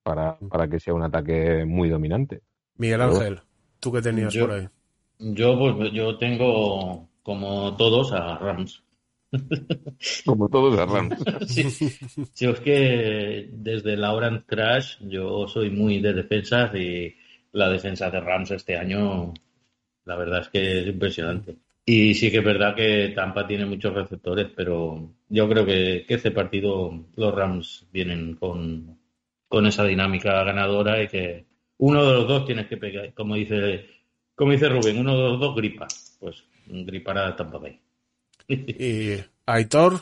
para, 0.03 0.38
para 0.38 0.67
que 0.67 0.79
sea 0.79 0.93
un 0.93 1.03
ataque 1.03 1.65
muy 1.65 1.89
dominante. 1.89 2.41
Miguel 2.77 3.01
Ángel, 3.01 3.39
tú 3.79 3.91
que 3.91 4.01
tenías 4.01 4.33
Yo- 4.33 4.47
por 4.47 4.55
ahí. 4.55 4.67
Yo, 5.23 5.57
pues, 5.57 5.91
yo 5.93 6.17
tengo, 6.17 7.07
como 7.21 7.77
todos, 7.77 8.11
a 8.11 8.39
Rams. 8.39 8.83
Como 10.25 10.49
todos 10.49 10.75
los 10.75 10.89
Rams. 10.91 11.15
Sí. 11.47 11.69
Sí, 11.69 12.45
es 12.45 12.59
que 12.59 13.49
desde 13.51 13.95
la 13.95 14.13
en 14.27 14.39
Crash 14.41 14.97
yo 15.01 15.47
soy 15.47 15.69
muy 15.69 15.99
de 15.99 16.13
defensas 16.13 16.73
y 16.75 17.15
la 17.53 17.69
defensa 17.69 18.09
de 18.09 18.19
Rams 18.19 18.51
este 18.51 18.75
año, 18.75 19.33
la 20.05 20.15
verdad 20.15 20.41
es 20.41 20.49
que 20.49 20.79
es 20.81 20.88
impresionante. 20.88 21.57
Y 21.85 22.13
sí 22.13 22.29
que 22.31 22.37
es 22.37 22.43
verdad 22.43 22.75
que 22.75 23.11
Tampa 23.15 23.47
tiene 23.47 23.65
muchos 23.65 23.93
receptores, 23.93 24.47
pero 24.55 25.13
yo 25.29 25.49
creo 25.49 25.65
que, 25.65 26.05
que 26.07 26.13
este 26.13 26.31
partido 26.31 27.05
los 27.15 27.33
Rams 27.33 27.87
vienen 27.91 28.35
con, 28.35 28.99
con 29.47 29.65
esa 29.65 29.83
dinámica 29.83 30.43
ganadora 30.43 31.01
y 31.01 31.07
que 31.07 31.45
uno 31.77 32.05
de 32.05 32.13
los 32.13 32.27
dos 32.27 32.45
tienes 32.45 32.67
que 32.67 32.77
pegar, 32.77 33.13
como 33.13 33.35
dice, 33.35 33.87
como 34.35 34.51
dice 34.51 34.69
Rubén, 34.69 34.99
uno 34.99 35.17
de 35.17 35.29
los 35.29 35.39
dos 35.39 35.55
gripa, 35.55 35.87
pues 36.19 36.43
gripará 36.67 37.27
a 37.27 37.35
Tampa 37.35 37.57
Bay. 37.57 37.79
Y 38.47 39.15
Aitor, 39.45 40.01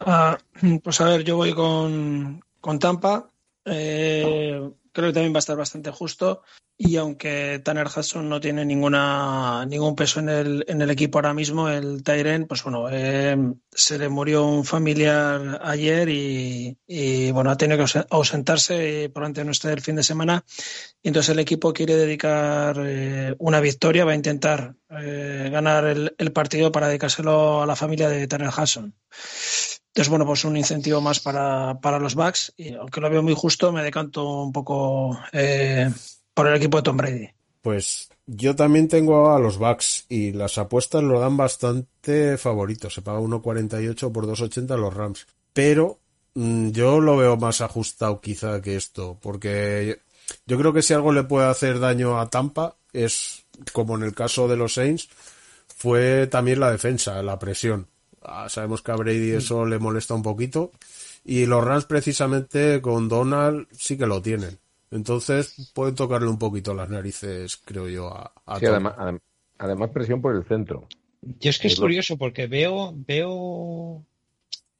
Ah, 0.00 0.38
pues 0.82 1.00
a 1.00 1.04
ver, 1.08 1.24
yo 1.24 1.36
voy 1.36 1.52
con, 1.52 2.42
con 2.60 2.78
Tampa. 2.78 3.30
Eh, 3.64 4.70
creo 4.92 5.08
que 5.08 5.12
también 5.12 5.32
va 5.32 5.38
a 5.38 5.40
estar 5.40 5.56
bastante 5.56 5.90
justo. 5.90 6.42
Y 6.80 6.96
aunque 6.96 7.60
Tanner 7.64 7.88
Hudson 7.88 8.28
no 8.28 8.40
tiene 8.40 8.64
ninguna, 8.64 9.66
ningún 9.66 9.96
peso 9.96 10.20
en 10.20 10.28
el, 10.28 10.64
en 10.68 10.80
el 10.80 10.90
equipo 10.90 11.18
ahora 11.18 11.34
mismo, 11.34 11.68
el 11.68 12.04
Tyren, 12.04 12.46
pues 12.46 12.62
bueno, 12.62 12.86
eh, 12.88 13.36
se 13.72 13.98
le 13.98 14.08
murió 14.08 14.46
un 14.46 14.64
familiar 14.64 15.58
ayer 15.64 16.08
y, 16.08 17.32
bueno, 17.32 17.50
ha 17.50 17.56
tenido 17.56 17.78
que 17.78 17.82
ausen- 17.82 18.06
ausentarse 18.10 19.02
y 19.04 19.08
probablemente 19.08 19.44
no 19.44 19.50
esté 19.50 19.72
el 19.72 19.80
fin 19.80 19.96
de 19.96 20.04
semana. 20.04 20.44
Y 21.02 21.08
entonces 21.08 21.30
el 21.30 21.40
equipo 21.40 21.72
quiere 21.72 21.96
dedicar 21.96 22.76
eh, 22.80 23.34
una 23.40 23.58
victoria, 23.60 24.04
va 24.04 24.12
a 24.12 24.14
intentar 24.14 24.76
eh, 24.90 25.48
ganar 25.50 25.84
el, 25.84 26.14
el 26.16 26.32
partido 26.32 26.70
para 26.70 26.86
dedicárselo 26.86 27.60
a 27.60 27.66
la 27.66 27.74
familia 27.74 28.08
de 28.08 28.28
Tanner 28.28 28.50
Hudson. 28.56 28.94
Entonces, 29.88 30.10
bueno, 30.10 30.26
pues 30.26 30.44
un 30.44 30.56
incentivo 30.56 31.00
más 31.00 31.18
para, 31.18 31.80
para 31.80 31.98
los 31.98 32.14
Bucks. 32.14 32.54
Y 32.56 32.74
aunque 32.74 33.00
lo 33.00 33.10
veo 33.10 33.22
muy 33.24 33.34
justo, 33.34 33.72
me 33.72 33.82
decanto 33.82 34.42
un 34.44 34.52
poco 34.52 35.18
eh, 35.32 35.90
por 36.38 36.48
el 36.48 36.56
equipo 36.56 36.78
de 36.78 36.82
Tom 36.82 36.96
Brady. 36.96 37.28
pues 37.62 38.08
yo 38.26 38.54
también 38.54 38.88
tengo 38.88 39.30
a 39.30 39.38
los 39.38 39.58
Bucks 39.58 40.06
y 40.08 40.32
las 40.32 40.58
apuestas 40.58 41.02
lo 41.02 41.18
dan 41.18 41.36
bastante 41.36 42.36
favoritos. 42.36 42.94
Se 42.94 43.02
paga 43.02 43.20
1.48 43.20 44.12
por 44.12 44.26
2.80 44.26 44.76
los 44.76 44.92
Rams. 44.94 45.26
Pero 45.52 45.98
Mm, 46.34 46.70
Yo 46.70 47.00
lo 47.00 47.16
veo 47.16 47.36
más 47.36 47.60
ajustado 47.62 48.20
quizá 48.20 48.62
que 48.62 48.76
esto, 48.76 49.18
porque 49.20 50.00
yo 50.46 50.56
creo 50.56 50.72
que 50.72 50.82
si 50.82 50.94
algo 50.94 51.12
le 51.12 51.24
puede 51.24 51.48
hacer 51.48 51.80
daño 51.80 52.20
a 52.20 52.30
Tampa 52.30 52.76
es, 52.92 53.44
como 53.72 53.96
en 53.96 54.04
el 54.04 54.14
caso 54.14 54.46
de 54.46 54.56
los 54.56 54.74
Saints, 54.74 55.08
fue 55.66 56.28
también 56.28 56.60
la 56.60 56.70
defensa, 56.70 57.20
la 57.24 57.40
presión. 57.40 57.88
Ah, 58.22 58.48
sabemos 58.48 58.82
que 58.82 58.92
a 58.92 58.96
Brady 58.96 59.32
eso 59.32 59.66
le 59.66 59.80
molesta 59.80 60.14
un 60.14 60.22
poquito 60.22 60.70
y 61.24 61.46
los 61.46 61.64
Rams 61.64 61.86
precisamente 61.86 62.80
con 62.80 63.08
Donald 63.08 63.66
sí 63.72 63.98
que 63.98 64.06
lo 64.06 64.22
tienen. 64.22 64.60
Entonces 64.90 65.70
pueden 65.74 65.94
tocarle 65.94 66.28
un 66.28 66.38
poquito 66.38 66.74
las 66.74 66.88
narices, 66.88 67.56
creo 67.64 67.88
yo, 67.88 68.08
a, 68.08 68.32
a 68.46 68.58
Sí, 68.58 68.64
Tom. 68.64 68.74
además, 68.74 68.94
adem- 68.96 69.20
además 69.58 69.90
presión 69.90 70.22
por 70.22 70.34
el 70.34 70.44
centro. 70.44 70.88
Yo 71.22 71.50
es 71.50 71.58
que 71.58 71.68
es 71.68 71.78
curioso 71.78 72.16
porque 72.16 72.46
veo, 72.46 72.92
veo 72.94 74.04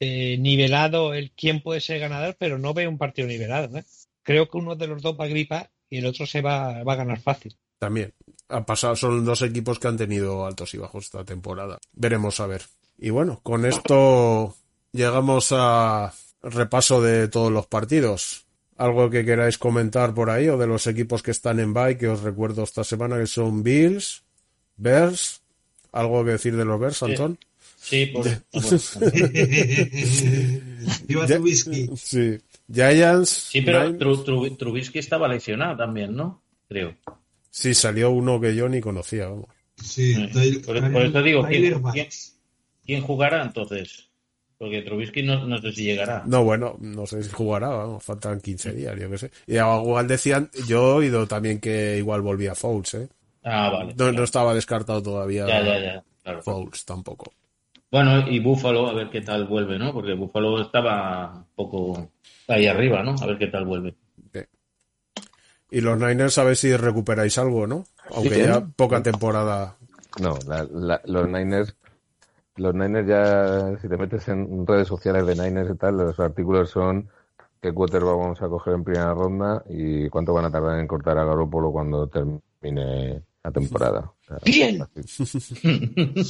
eh, 0.00 0.38
nivelado 0.38 1.14
el 1.14 1.32
quién 1.32 1.60
puede 1.62 1.80
ser 1.80 1.98
ganador, 2.00 2.36
pero 2.38 2.58
no 2.58 2.72
veo 2.74 2.88
un 2.88 2.98
partido 2.98 3.26
nivelado. 3.28 3.76
¿eh? 3.76 3.84
Creo 4.22 4.48
que 4.48 4.56
uno 4.56 4.76
de 4.76 4.86
los 4.86 5.02
dos 5.02 5.16
va 5.18 5.24
a 5.24 5.28
gripar 5.28 5.70
y 5.90 5.98
el 5.98 6.06
otro 6.06 6.26
se 6.26 6.40
va, 6.40 6.82
va 6.84 6.92
a 6.92 6.96
ganar 6.96 7.20
fácil. 7.20 7.56
También. 7.78 8.12
Ha 8.48 8.64
pasado, 8.64 8.96
son 8.96 9.24
dos 9.24 9.42
equipos 9.42 9.78
que 9.78 9.88
han 9.88 9.96
tenido 9.96 10.46
altos 10.46 10.72
y 10.74 10.78
bajos 10.78 11.04
esta 11.04 11.24
temporada. 11.24 11.78
Veremos 11.92 12.40
a 12.40 12.46
ver. 12.46 12.62
Y 12.98 13.10
bueno, 13.10 13.40
con 13.42 13.66
esto 13.66 14.54
llegamos 14.92 15.48
a 15.52 16.12
repaso 16.42 17.02
de 17.02 17.28
todos 17.28 17.52
los 17.52 17.66
partidos. 17.66 18.46
Algo 18.78 19.10
que 19.10 19.24
queráis 19.24 19.58
comentar 19.58 20.14
por 20.14 20.30
ahí 20.30 20.48
o 20.48 20.56
de 20.56 20.66
los 20.66 20.86
equipos 20.86 21.22
que 21.22 21.32
están 21.32 21.58
en 21.60 21.74
bye 21.74 21.98
que 21.98 22.08
os 22.08 22.22
recuerdo 22.22 22.62
esta 22.62 22.84
semana 22.84 23.18
que 23.18 23.26
son 23.26 23.62
Bills, 23.62 24.22
Bears. 24.76 25.42
¿Algo 25.92 26.24
que 26.24 26.32
decir 26.32 26.56
de 26.56 26.64
los 26.64 26.78
Bears, 26.80 27.02
Antón? 27.02 27.38
Sí, 27.76 28.06
por, 28.06 28.24
Iba 31.08 31.26
Ya- 31.26 31.36
Trubisky. 31.36 31.88
Sí. 31.96 32.38
Giants. 32.72 33.28
sí 33.50 33.62
pero. 33.62 33.88
Tru- 33.98 34.24
Tru- 34.24 34.56
Trubisky 34.58 34.98
estaba 34.98 35.26
lesionado 35.28 35.76
también, 35.76 36.14
¿no? 36.14 36.42
Creo. 36.68 36.94
Sí, 37.50 37.72
salió 37.74 38.10
uno 38.10 38.40
que 38.40 38.54
yo 38.54 38.68
ni 38.68 38.80
conocía. 38.80 39.26
Vamos. 39.28 39.46
Sí, 39.82 40.14
por, 40.66 40.92
por 40.92 41.02
eso 41.02 41.22
digo, 41.22 41.42
Tyler 41.46 41.70
¿quién, 41.72 41.82
Bass. 41.82 41.94
quién, 41.94 42.08
quién 42.84 43.00
jugará 43.02 43.42
entonces? 43.42 44.07
Porque 44.58 44.82
Trubisky 44.82 45.22
no, 45.22 45.46
no 45.46 45.58
sé 45.58 45.72
si 45.72 45.84
llegará. 45.84 46.24
No, 46.26 46.42
bueno, 46.42 46.76
no 46.80 47.06
sé 47.06 47.22
si 47.22 47.30
jugará, 47.30 47.68
vamos, 47.68 48.02
faltan 48.02 48.40
15 48.40 48.72
días, 48.72 48.98
yo 48.98 49.08
qué 49.08 49.18
sé. 49.18 49.30
Y 49.46 49.54
igual 49.56 50.08
decían, 50.08 50.50
yo 50.66 50.78
he 50.78 50.94
oído 50.94 51.26
también 51.28 51.60
que 51.60 51.96
igual 51.96 52.22
volvía 52.22 52.56
Fouls, 52.56 52.94
¿eh? 52.94 53.08
Ah, 53.44 53.70
vale. 53.70 53.94
No, 53.96 54.10
no 54.10 54.24
estaba 54.24 54.52
descartado 54.54 55.00
todavía 55.02 55.46
Ya, 55.46 55.62
ya, 55.62 55.78
ya. 55.78 56.04
Claro. 56.24 56.42
Fouls 56.42 56.84
tampoco. 56.84 57.32
Bueno, 57.90 58.28
y 58.28 58.40
Buffalo, 58.40 58.88
a 58.88 58.92
ver 58.94 59.08
qué 59.10 59.20
tal 59.20 59.46
vuelve, 59.46 59.78
¿no? 59.78 59.92
Porque 59.92 60.12
Buffalo 60.14 60.60
estaba 60.60 61.32
un 61.36 61.44
poco 61.54 62.10
ahí 62.48 62.66
arriba, 62.66 63.02
¿no? 63.02 63.14
A 63.22 63.26
ver 63.26 63.38
qué 63.38 63.46
tal 63.46 63.64
vuelve. 63.64 63.94
Y 65.70 65.80
los 65.82 65.98
Niners 65.98 66.38
a 66.38 66.44
ver 66.44 66.56
si 66.56 66.74
recuperáis 66.76 67.36
algo, 67.38 67.66
¿no? 67.66 67.84
Aunque 68.10 68.36
Sí, 68.36 68.40
ya 68.42 68.56
¿eh? 68.56 68.64
poca 68.74 69.02
temporada. 69.02 69.76
No, 70.20 70.38
la- 70.46 70.66
la- 70.72 71.02
los 71.04 71.28
Niners, 71.28 71.74
los 72.58 72.74
Niners 72.74 73.06
ya, 73.08 73.78
si 73.80 73.88
te 73.88 73.96
metes 73.96 74.28
en 74.28 74.66
redes 74.66 74.88
sociales 74.88 75.26
de 75.26 75.34
Niners 75.34 75.70
y 75.70 75.76
tal, 75.76 75.96
los 75.96 76.18
artículos 76.20 76.70
son 76.70 77.08
qué 77.60 77.72
quarterback 77.72 78.16
vamos 78.16 78.42
a 78.42 78.48
coger 78.48 78.74
en 78.74 78.84
primera 78.84 79.14
ronda 79.14 79.62
y 79.68 80.08
cuánto 80.08 80.32
van 80.34 80.44
a 80.44 80.50
tardar 80.50 80.78
en 80.78 80.86
cortar 80.86 81.18
a 81.18 81.24
Garoppolo 81.24 81.72
cuando 81.72 82.06
termine 82.06 83.22
la 83.42 83.50
temporada. 83.50 84.00
O 84.00 84.24
sea, 84.26 84.38
¡Bien! 84.44 84.78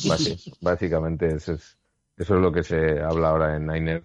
basi- 0.09 0.55
básicamente 0.61 1.27
eso 1.35 1.53
es, 1.53 1.77
eso 2.17 2.35
es 2.37 2.41
lo 2.41 2.53
que 2.53 2.63
se 2.63 3.01
habla 3.01 3.29
ahora 3.31 3.57
en 3.57 3.67
Niners. 3.67 4.05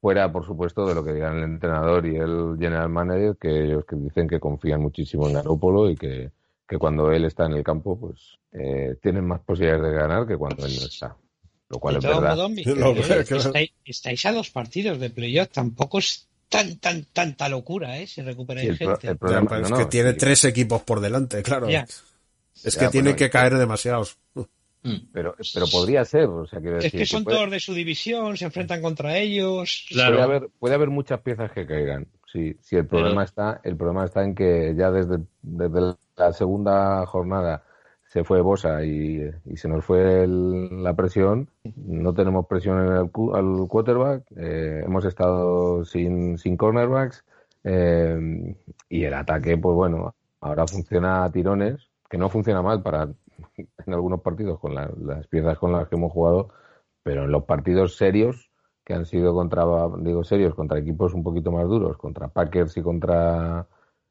Fuera, 0.00 0.30
por 0.32 0.44
supuesto, 0.44 0.84
de 0.86 0.94
lo 0.96 1.04
que 1.04 1.12
digan 1.12 1.36
el 1.38 1.44
entrenador 1.44 2.04
y 2.06 2.16
el 2.16 2.56
general 2.58 2.88
manager, 2.88 3.36
que 3.36 3.64
ellos 3.66 3.84
que 3.84 3.94
dicen 3.94 4.26
que 4.26 4.40
confían 4.40 4.80
muchísimo 4.80 5.28
en 5.28 5.34
Garoppolo 5.34 5.88
y 5.88 5.94
que, 5.96 6.32
que 6.66 6.76
cuando 6.78 7.12
él 7.12 7.24
está 7.24 7.46
en 7.46 7.52
el 7.52 7.62
campo, 7.62 7.96
pues 7.96 8.36
eh, 8.50 8.96
tienen 9.00 9.24
más 9.26 9.40
posibilidades 9.40 9.84
de 9.84 9.92
ganar 9.96 10.26
que 10.26 10.36
cuando 10.36 10.66
él 10.66 10.72
no 10.76 10.86
está. 10.86 11.16
Lo 11.72 11.78
cual 11.78 11.94
De 11.94 11.98
es 12.00 12.04
verdad. 12.20 12.48
Miguel, 12.50 12.78
estáis, 13.30 13.70
estáis 13.84 14.26
a 14.26 14.32
dos 14.32 14.50
partidos 14.50 15.00
de 15.00 15.08
playoff. 15.10 15.48
Tampoco 15.48 15.98
es 15.98 16.28
tan, 16.48 16.76
tan, 16.78 17.04
tanta 17.12 17.48
locura, 17.48 17.98
¿eh? 17.98 18.06
Si 18.06 18.20
recuperáis 18.20 18.76
Sí, 18.76 18.84
el, 18.84 18.90
pro- 18.90 18.98
gente. 19.00 19.06
el 19.08 19.14
Ya, 19.14 19.18
problema 19.18 19.56
es 19.62 19.70
no, 19.70 19.76
que 19.78 19.82
no, 19.84 19.88
tiene 19.88 20.10
sí, 20.12 20.18
tres 20.18 20.44
equipos 20.44 20.82
por 20.82 21.00
delante, 21.00 21.42
claro. 21.42 21.68
Ya. 21.70 21.86
Es 22.62 22.74
Ya, 22.74 22.80
que 22.80 22.88
tienen 22.88 23.12
bueno, 23.12 23.16
que 23.16 23.30
caer 23.30 23.56
demasiados. 23.56 24.18
Mm. 24.84 24.94
pero, 25.12 25.34
pero 25.54 25.66
podría 25.68 26.04
ser, 26.04 26.24
o 26.24 26.44
sea, 26.46 26.60
quiero 26.60 26.76
Es 26.78 26.84
decir 26.84 27.00
que 27.00 27.06
son 27.06 27.22
puede- 27.24 27.36
todos 27.38 27.50
de 27.52 27.60
su 27.60 27.72
división, 27.72 28.36
se 28.36 28.44
enfrentan 28.44 28.82
contra 28.82 29.16
ellos. 29.16 29.86
Claro. 29.88 30.16
Puede 30.16 30.22
haber, 30.24 30.48
puede 30.58 30.74
haber 30.74 30.90
muchas 30.90 31.20
piezas 31.20 31.50
que 31.52 31.66
caigan. 31.66 32.06
Sí, 32.30 32.56
sí, 32.60 32.76
el 32.76 32.86
problema 32.86 33.24
está, 33.24 33.60
el 33.64 33.76
problema 33.76 34.04
está 34.04 34.22
en 34.24 34.34
que 34.34 34.74
ya 34.76 34.90
desde, 34.90 35.18
desde 35.40 35.94
la 36.16 36.32
segunda 36.32 37.06
jornada 37.06 37.62
se 38.12 38.24
fue 38.24 38.42
Bosa 38.42 38.84
y, 38.84 39.22
y 39.46 39.56
se 39.56 39.68
nos 39.68 39.84
fue 39.86 40.24
el- 40.24 40.82
la 40.82 40.94
presión. 40.94 41.48
No 41.76 42.12
tenemos 42.12 42.46
presión 42.46 42.78
en 42.80 42.92
el 42.92 43.10
al 43.34 43.68
quarterback. 43.68 44.24
eh, 44.36 44.82
hemos 44.84 45.04
estado 45.06 45.84
sin, 45.86 46.36
sin 46.36 46.56
cornerbacks. 46.58 47.24
eh, 47.64 48.54
y 48.90 49.04
el 49.04 49.14
ataque, 49.14 49.56
pues 49.56 49.74
bueno, 49.76 50.14
ahora 50.40 50.66
funciona 50.66 51.24
a 51.24 51.30
tirones, 51.32 51.88
que 52.10 52.18
no 52.18 52.28
funciona 52.28 52.60
mal 52.60 52.82
para 52.82 53.08
en 53.86 53.94
algunos 53.94 54.20
partidos 54.20 54.58
con 54.60 54.74
la- 54.74 54.90
las 55.00 55.26
piezas 55.28 55.58
con 55.58 55.72
las 55.72 55.88
que 55.88 55.96
hemos 55.96 56.12
jugado, 56.12 56.50
pero 57.02 57.24
en 57.24 57.32
los 57.32 57.44
partidos 57.44 57.96
serios 57.96 58.50
que 58.84 58.94
han 58.94 59.06
sido 59.06 59.32
contra, 59.32 59.64
digo 60.00 60.22
serios, 60.24 60.54
contra 60.54 60.78
equipos 60.78 61.14
un 61.14 61.22
poquito 61.22 61.50
más 61.52 61.66
duros, 61.66 61.96
contra 61.96 62.28
Packers 62.28 62.76
y 62.76 62.82
contra 62.82 63.66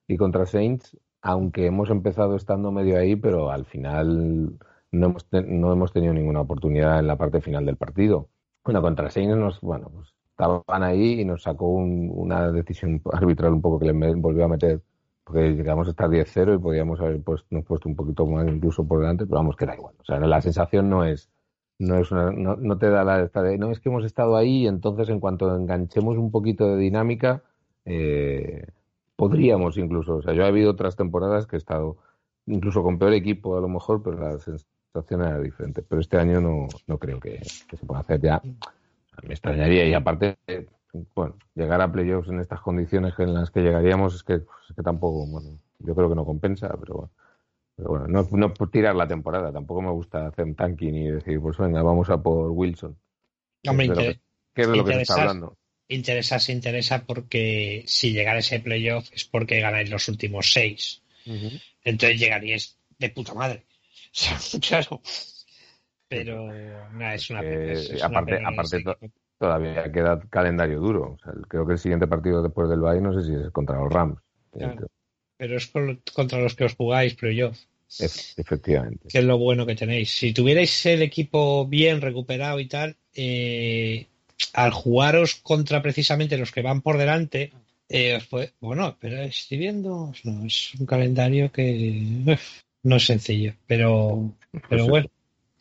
y 0.08 0.18
contra 0.18 0.46
Saints, 0.46 0.98
aunque 1.22 1.66
hemos 1.68 1.90
empezado 1.90 2.36
estando 2.36 2.72
medio 2.72 2.98
ahí, 2.98 3.16
pero 3.16 3.52
al 3.52 3.66
final 3.66 4.58
no 4.92 5.06
hemos, 5.08 5.28
no 5.32 5.72
hemos 5.74 5.94
tenido 5.94 6.14
ninguna 6.14 6.42
oportunidad 6.42 7.00
en 7.00 7.08
la 7.08 7.18
parte 7.18 7.42
final 7.42 7.66
del 7.66 7.78
partido. 7.78 8.30
Bueno, 8.64 8.82
contra 8.82 9.10
Saints 9.10 9.36
nos, 9.38 9.62
bueno, 9.62 9.90
pues 9.94 10.14
estaban 10.32 10.84
ahí 10.84 11.22
y 11.22 11.26
nos 11.26 11.44
sacó 11.44 11.68
un- 11.70 12.12
una 12.14 12.52
decisión 12.52 13.02
arbitral 13.12 13.54
un 13.54 13.62
poco 13.62 13.80
que 13.80 13.92
le 13.92 14.16
volvió 14.16 14.46
a 14.46 14.48
meter, 14.48 14.82
porque 15.24 15.52
llegamos 15.54 15.88
a 15.88 15.92
estar 15.92 16.10
10-0 16.10 16.54
y 16.56 16.58
podíamos 16.60 17.00
haber 17.00 17.22
puesto, 17.24 17.48
nos 17.52 17.66
puesto 17.66 17.88
un 17.90 17.96
poquito 17.96 18.26
más 18.26 18.48
incluso 18.48 18.88
por 18.88 19.00
delante, 19.02 19.26
pero 19.26 19.38
vamos, 19.38 19.56
que 19.56 19.66
da 19.66 19.76
igual. 19.76 19.96
O 20.00 20.04
sea, 20.06 20.20
la 20.20 20.42
sensación 20.42 20.90
no 20.90 21.06
es, 21.06 21.30
no 21.80 21.98
es 21.98 22.12
una, 22.12 22.32
no, 22.32 22.56
no 22.58 22.78
te 22.78 22.90
da 22.90 23.04
la 23.04 23.22
esta 23.24 23.42
de, 23.44 23.58
no 23.58 23.72
es 23.72 23.80
que 23.80 23.90
hemos 23.90 24.06
estado 24.06 24.36
ahí 24.36 24.64
y 24.64 24.68
entonces 24.68 25.10
en 25.10 25.20
cuanto 25.20 25.56
enganchemos 25.56 26.18
un 26.18 26.32
poquito 26.32 26.68
de 26.76 26.78
dinámica 26.78 27.44
eh, 27.86 28.68
podríamos 29.30 29.78
incluso 29.78 30.16
o 30.18 30.22
sea 30.22 30.34
yo 30.34 30.44
he 30.44 30.48
habido 30.48 30.72
otras 30.72 30.96
temporadas 30.96 31.46
que 31.48 31.56
he 31.56 31.60
estado 31.60 31.98
incluso 32.48 32.82
con 32.84 32.98
peor 32.98 33.14
equipo 33.14 33.58
a 33.58 33.62
lo 33.62 33.68
mejor 33.68 34.02
pero 34.04 34.18
la 34.20 34.38
sensación 34.40 35.22
era 35.22 35.40
diferente. 35.40 35.82
Pero 35.84 36.02
este 36.02 36.18
año 36.18 36.42
no, 36.42 36.68
no 36.88 36.98
creo 36.98 37.20
que, 37.20 37.40
que 37.68 37.78
se 37.78 37.86
pueda 37.86 38.02
hacer 38.02 38.20
ya. 38.20 38.42
Me 39.24 39.34
extrañaría. 39.34 39.88
Y 39.88 39.94
aparte 39.94 40.38
bueno 41.16 41.36
llegar 41.56 41.80
a 41.82 41.92
playoffs 41.92 42.30
en 42.30 42.40
estas 42.42 42.60
condiciones 42.60 43.14
en 43.20 43.34
las 43.34 43.52
que 43.52 43.62
llegaríamos 43.62 44.16
es 44.16 44.24
que, 44.24 44.40
pues, 44.40 44.58
es 44.70 44.76
que 44.76 44.84
tampoco 44.84 45.26
bueno 45.28 45.60
yo 45.80 45.96
creo 45.96 46.10
que 46.10 46.16
no 46.16 46.26
compensa 46.26 46.76
pero 46.80 46.96
bueno. 46.96 47.12
Pero 47.78 47.90
bueno, 47.90 48.08
no, 48.08 48.28
no 48.32 48.54
por 48.54 48.70
tirar 48.70 48.96
la 48.96 49.08
temporada, 49.08 49.52
tampoco 49.52 49.82
me 49.82 49.92
gusta 49.92 50.28
hacer 50.28 50.46
un 50.46 50.56
tanking 50.56 50.94
y 50.94 51.08
decir, 51.10 51.40
pues 51.40 51.58
venga, 51.58 51.82
vamos 51.82 52.10
a 52.10 52.22
por 52.22 52.52
Wilson. 52.52 52.96
Hombre, 53.68 53.86
¿Qué 53.88 53.92
es 53.94 53.96
de 53.96 53.96
lo 53.96 54.02
inter- 54.02 54.22
que, 54.54 54.62
es 54.62 54.68
de 54.68 54.76
lo 54.76 54.86
que 54.86 54.94
se 54.94 55.02
está 55.02 55.14
hablando? 55.22 55.58
Interesa 55.96 56.40
se 56.40 56.52
interesa 56.52 57.06
porque 57.06 57.84
si 57.88 58.12
llegara 58.14 58.40
ese 58.40 58.60
playoff 58.60 59.10
es 59.14 59.26
porque 59.26 59.60
ganáis 59.60 59.90
los 59.90 60.08
últimos 60.10 60.52
seis. 60.52 61.02
Entonces 61.84 62.20
llegaríais 62.20 62.78
de 63.00 63.10
puta 63.10 63.34
madre. 63.34 63.64
claro. 64.68 65.02
Pero 66.08 66.48
nada, 66.94 67.16
es 67.16 67.30
una 67.30 67.42
pena. 67.42 67.72
es- 67.74 67.90
es 67.90 68.04
una 68.04 68.06
aparte, 68.20 68.40
aparte 68.44 68.84
to- 68.84 68.98
todavía 69.38 69.92
queda 69.92 70.20
calendario 70.30 70.80
duro. 70.80 71.14
O 71.14 71.18
sea, 71.24 71.34
creo 71.48 71.66
que 71.66 71.74
el 71.74 71.80
siguiente 71.80 72.08
partido 72.08 72.44
después 72.44 72.70
del 72.70 72.82
Bay 72.82 73.00
no 73.02 73.14
sé 73.14 73.26
si 73.28 73.34
es 73.34 73.50
contra 73.52 73.78
los 73.78 73.92
Rams. 73.92 74.20
Claro. 74.52 74.88
Pero 75.38 75.58
es 75.58 75.68
por- 75.68 76.00
contra 76.14 76.40
los 76.40 76.56
que 76.56 76.66
os 76.66 76.76
jugáis 76.76 77.16
playoff. 77.16 77.58
Ef- 78.00 78.34
efectivamente. 78.38 79.08
que 79.10 79.18
es 79.20 79.24
lo 79.24 79.38
bueno 79.38 79.66
que 79.66 79.76
tenéis. 79.76 80.12
Si 80.18 80.34
tuvierais 80.34 80.86
el 80.86 81.02
equipo 81.02 81.66
bien 81.68 82.00
recuperado 82.02 82.60
y 82.60 82.68
tal, 82.68 82.96
eh, 83.14 84.08
al 84.54 84.72
jugaros 84.72 85.36
contra 85.36 85.82
precisamente 85.82 86.38
los 86.38 86.52
que 86.52 86.62
van 86.62 86.82
por 86.82 86.98
delante, 86.98 87.52
eh, 87.90 88.20
bueno, 88.60 88.98
pero 89.00 89.18
estoy 89.22 89.58
viendo, 89.58 90.14
no, 90.24 90.46
es 90.46 90.74
un 90.80 90.86
calendario 90.86 91.52
que 91.52 92.24
uf, 92.28 92.62
no 92.84 92.96
es 92.96 93.06
sencillo, 93.06 93.54
pero, 93.68 94.32
pero 94.70 94.88
bueno. 94.88 95.08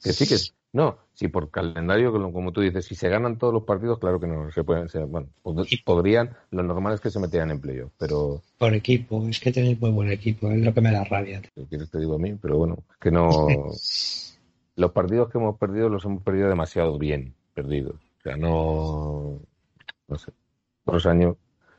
Que 0.02 0.12
sí 0.12 0.27
que 0.27 0.36
no, 0.73 0.98
si 1.15 1.28
por 1.28 1.51
calendario, 1.51 2.12
como 2.32 2.52
tú 2.52 2.61
dices, 2.61 2.86
si 2.86 2.94
se 2.94 3.09
ganan 3.09 3.36
todos 3.39 3.52
los 3.52 3.65
partidos, 3.65 3.98
claro 3.98 4.20
que 4.20 4.27
no 4.28 4.51
se 4.52 4.62
pueden, 4.65 4.89
se- 4.89 5.01
bueno, 5.05 5.28
pod- 5.43 5.66
podrían, 5.85 6.36
lo 6.51 6.62
normal 6.62 6.94
es 6.94 7.01
que 7.01 7.11
se 7.11 7.19
metieran 7.19 7.51
en 7.51 7.61
playoff, 7.61 7.93
pero 7.98 8.40
Por 8.57 8.74
equipo, 8.74 9.27
es 9.28 9.40
que 9.40 9.52
tenéis 9.52 9.81
muy 9.81 9.90
buen 9.90 10.11
equipo, 10.11 10.51
es 10.51 10.61
lo 10.61 10.73
que 10.73 10.81
me 10.81 10.93
da 10.93 11.05
rabia. 11.05 11.43
si 11.55 11.65
quieres 11.66 11.90
te 11.90 11.98
digo 11.98 12.15
a 12.15 12.19
mí, 12.19 12.35
pero 12.40 12.57
bueno, 12.57 12.78
es 12.90 12.97
que 12.98 13.11
no. 13.11 13.73
los 14.77 14.93
partidos 14.93 15.31
que 15.31 15.39
hemos 15.39 15.59
perdido 15.59 15.89
los 15.89 16.05
hemos 16.05 16.23
perdido 16.23 16.48
demasiado 16.48 16.98
bien 16.98 17.35
perdidos. 17.55 17.97
O 18.20 18.22
sea, 18.22 18.36
no. 18.36 19.40
No 20.09 20.18
sé. 20.18 20.32
otros 20.84 21.06
años. 21.06 21.36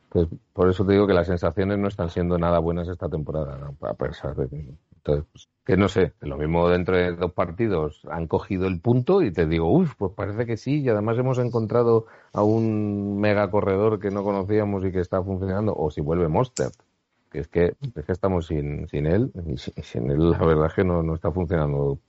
Pues, 0.09 0.27
por 0.53 0.69
eso 0.69 0.85
te 0.85 0.93
digo 0.93 1.07
que 1.07 1.13
las 1.13 1.27
sensaciones 1.27 1.77
no 1.77 1.87
están 1.87 2.09
siendo 2.09 2.37
nada 2.37 2.59
buenas 2.59 2.87
esta 2.89 3.07
temporada, 3.09 3.71
a 3.81 3.93
pesar 3.93 4.35
de 4.35 4.49
que. 4.49 4.75
Entonces, 4.97 5.25
pues, 5.31 5.49
que 5.65 5.77
no 5.77 5.87
sé, 5.87 6.13
lo 6.21 6.37
mismo 6.37 6.69
dentro 6.69 6.95
de 6.95 7.15
dos 7.15 7.31
partidos 7.33 8.01
han 8.09 8.27
cogido 8.27 8.67
el 8.67 8.81
punto 8.81 9.21
y 9.21 9.31
te 9.31 9.47
digo, 9.47 9.71
uff, 9.71 9.95
pues 9.95 10.11
parece 10.13 10.45
que 10.45 10.57
sí, 10.57 10.81
y 10.81 10.89
además 10.89 11.17
hemos 11.17 11.39
encontrado 11.39 12.05
a 12.33 12.43
un 12.43 13.19
mega 13.19 13.49
corredor 13.49 13.99
que 13.99 14.11
no 14.11 14.23
conocíamos 14.23 14.83
y 14.85 14.91
que 14.91 14.99
está 14.99 15.23
funcionando, 15.23 15.73
o 15.75 15.89
si 15.91 16.01
vuelve 16.01 16.27
Monster, 16.27 16.71
que 17.31 17.39
es 17.39 17.47
que, 17.47 17.75
es 17.95 18.05
que 18.05 18.11
estamos 18.11 18.47
sin, 18.47 18.87
sin 18.89 19.07
él, 19.07 19.31
y 19.47 19.57
sin, 19.57 19.73
sin 19.83 20.11
él 20.11 20.31
la 20.31 20.39
verdad 20.39 20.67
es 20.67 20.73
que 20.73 20.83
no, 20.83 21.01
no 21.03 21.15
está 21.15 21.31
funcionando 21.31 21.99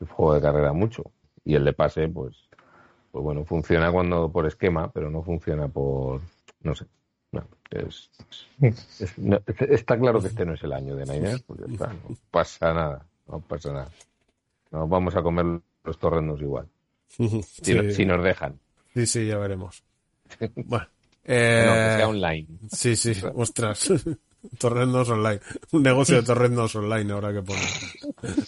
el 0.00 0.08
juego 0.08 0.34
de 0.34 0.40
carrera 0.40 0.72
mucho. 0.72 1.04
Y 1.44 1.54
el 1.54 1.64
de 1.64 1.72
pase, 1.72 2.08
pues, 2.08 2.47
pues 3.10 3.22
bueno, 3.24 3.44
funciona 3.44 3.90
cuando 3.92 4.30
por 4.30 4.46
esquema, 4.46 4.90
pero 4.90 5.10
no 5.10 5.22
funciona 5.22 5.68
por, 5.68 6.20
no 6.62 6.74
sé. 6.74 6.86
No, 7.32 7.46
es, 7.70 8.10
es- 9.00 9.18
no, 9.18 9.38
está 9.46 9.98
claro 9.98 10.20
que 10.20 10.28
este 10.28 10.46
no 10.46 10.54
es 10.54 10.62
el 10.62 10.72
año 10.72 10.96
de 10.96 11.04
Niners, 11.04 11.42
pues 11.42 11.60
ya 11.60 11.66
está, 11.72 11.86
no 11.88 12.16
pasa 12.30 12.72
nada, 12.72 13.06
no 13.26 13.40
pasa 13.40 13.72
nada. 13.72 13.90
Nos 14.70 14.88
vamos 14.88 15.14
a 15.16 15.22
comer 15.22 15.60
los 15.84 15.98
torrendos 15.98 16.40
igual, 16.40 16.66
si, 17.08 17.28
Sí. 17.28 17.92
si 17.92 18.06
nos 18.06 18.24
dejan. 18.24 18.58
Sí, 18.94 19.06
sí, 19.06 19.26
ya 19.26 19.36
veremos. 19.38 19.82
Bueno, 20.56 20.86
No, 20.86 21.24
que 21.24 21.34
eh, 21.34 21.94
sea 21.98 22.08
online. 22.08 22.46
Sí, 22.70 22.96
sí, 22.96 23.12
ostras. 23.34 23.92
Torrendos 24.58 25.08
online. 25.10 25.40
Un 25.72 25.82
negocio 25.82 26.16
de 26.16 26.22
torrendos 26.22 26.74
online 26.76 27.12
ahora 27.12 27.32
que 27.32 27.42
poner. 27.42 27.64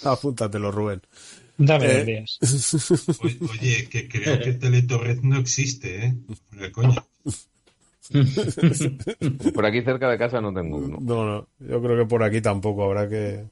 Apúntatelo, 0.04 0.70
Rubén. 0.70 1.02
Dame 1.62 1.86
Eh, 1.86 2.04
días. 2.04 2.38
Oye, 3.20 3.86
que 3.90 4.08
creo 4.08 4.40
que 4.40 4.54
Teletorres 4.54 5.22
no 5.22 5.38
existe, 5.38 6.06
¿eh? 6.06 6.14
Coña. 6.72 7.04
Por 9.54 9.66
aquí 9.66 9.82
cerca 9.82 10.08
de 10.08 10.16
casa 10.16 10.40
no 10.40 10.54
tengo 10.54 10.78
uno. 10.78 10.98
No, 11.02 11.24
no, 11.26 11.48
yo 11.60 11.82
creo 11.82 11.98
que 11.98 12.06
por 12.06 12.22
aquí 12.24 12.40
tampoco 12.40 12.84
habrá 12.84 13.08
que... 13.08 13.44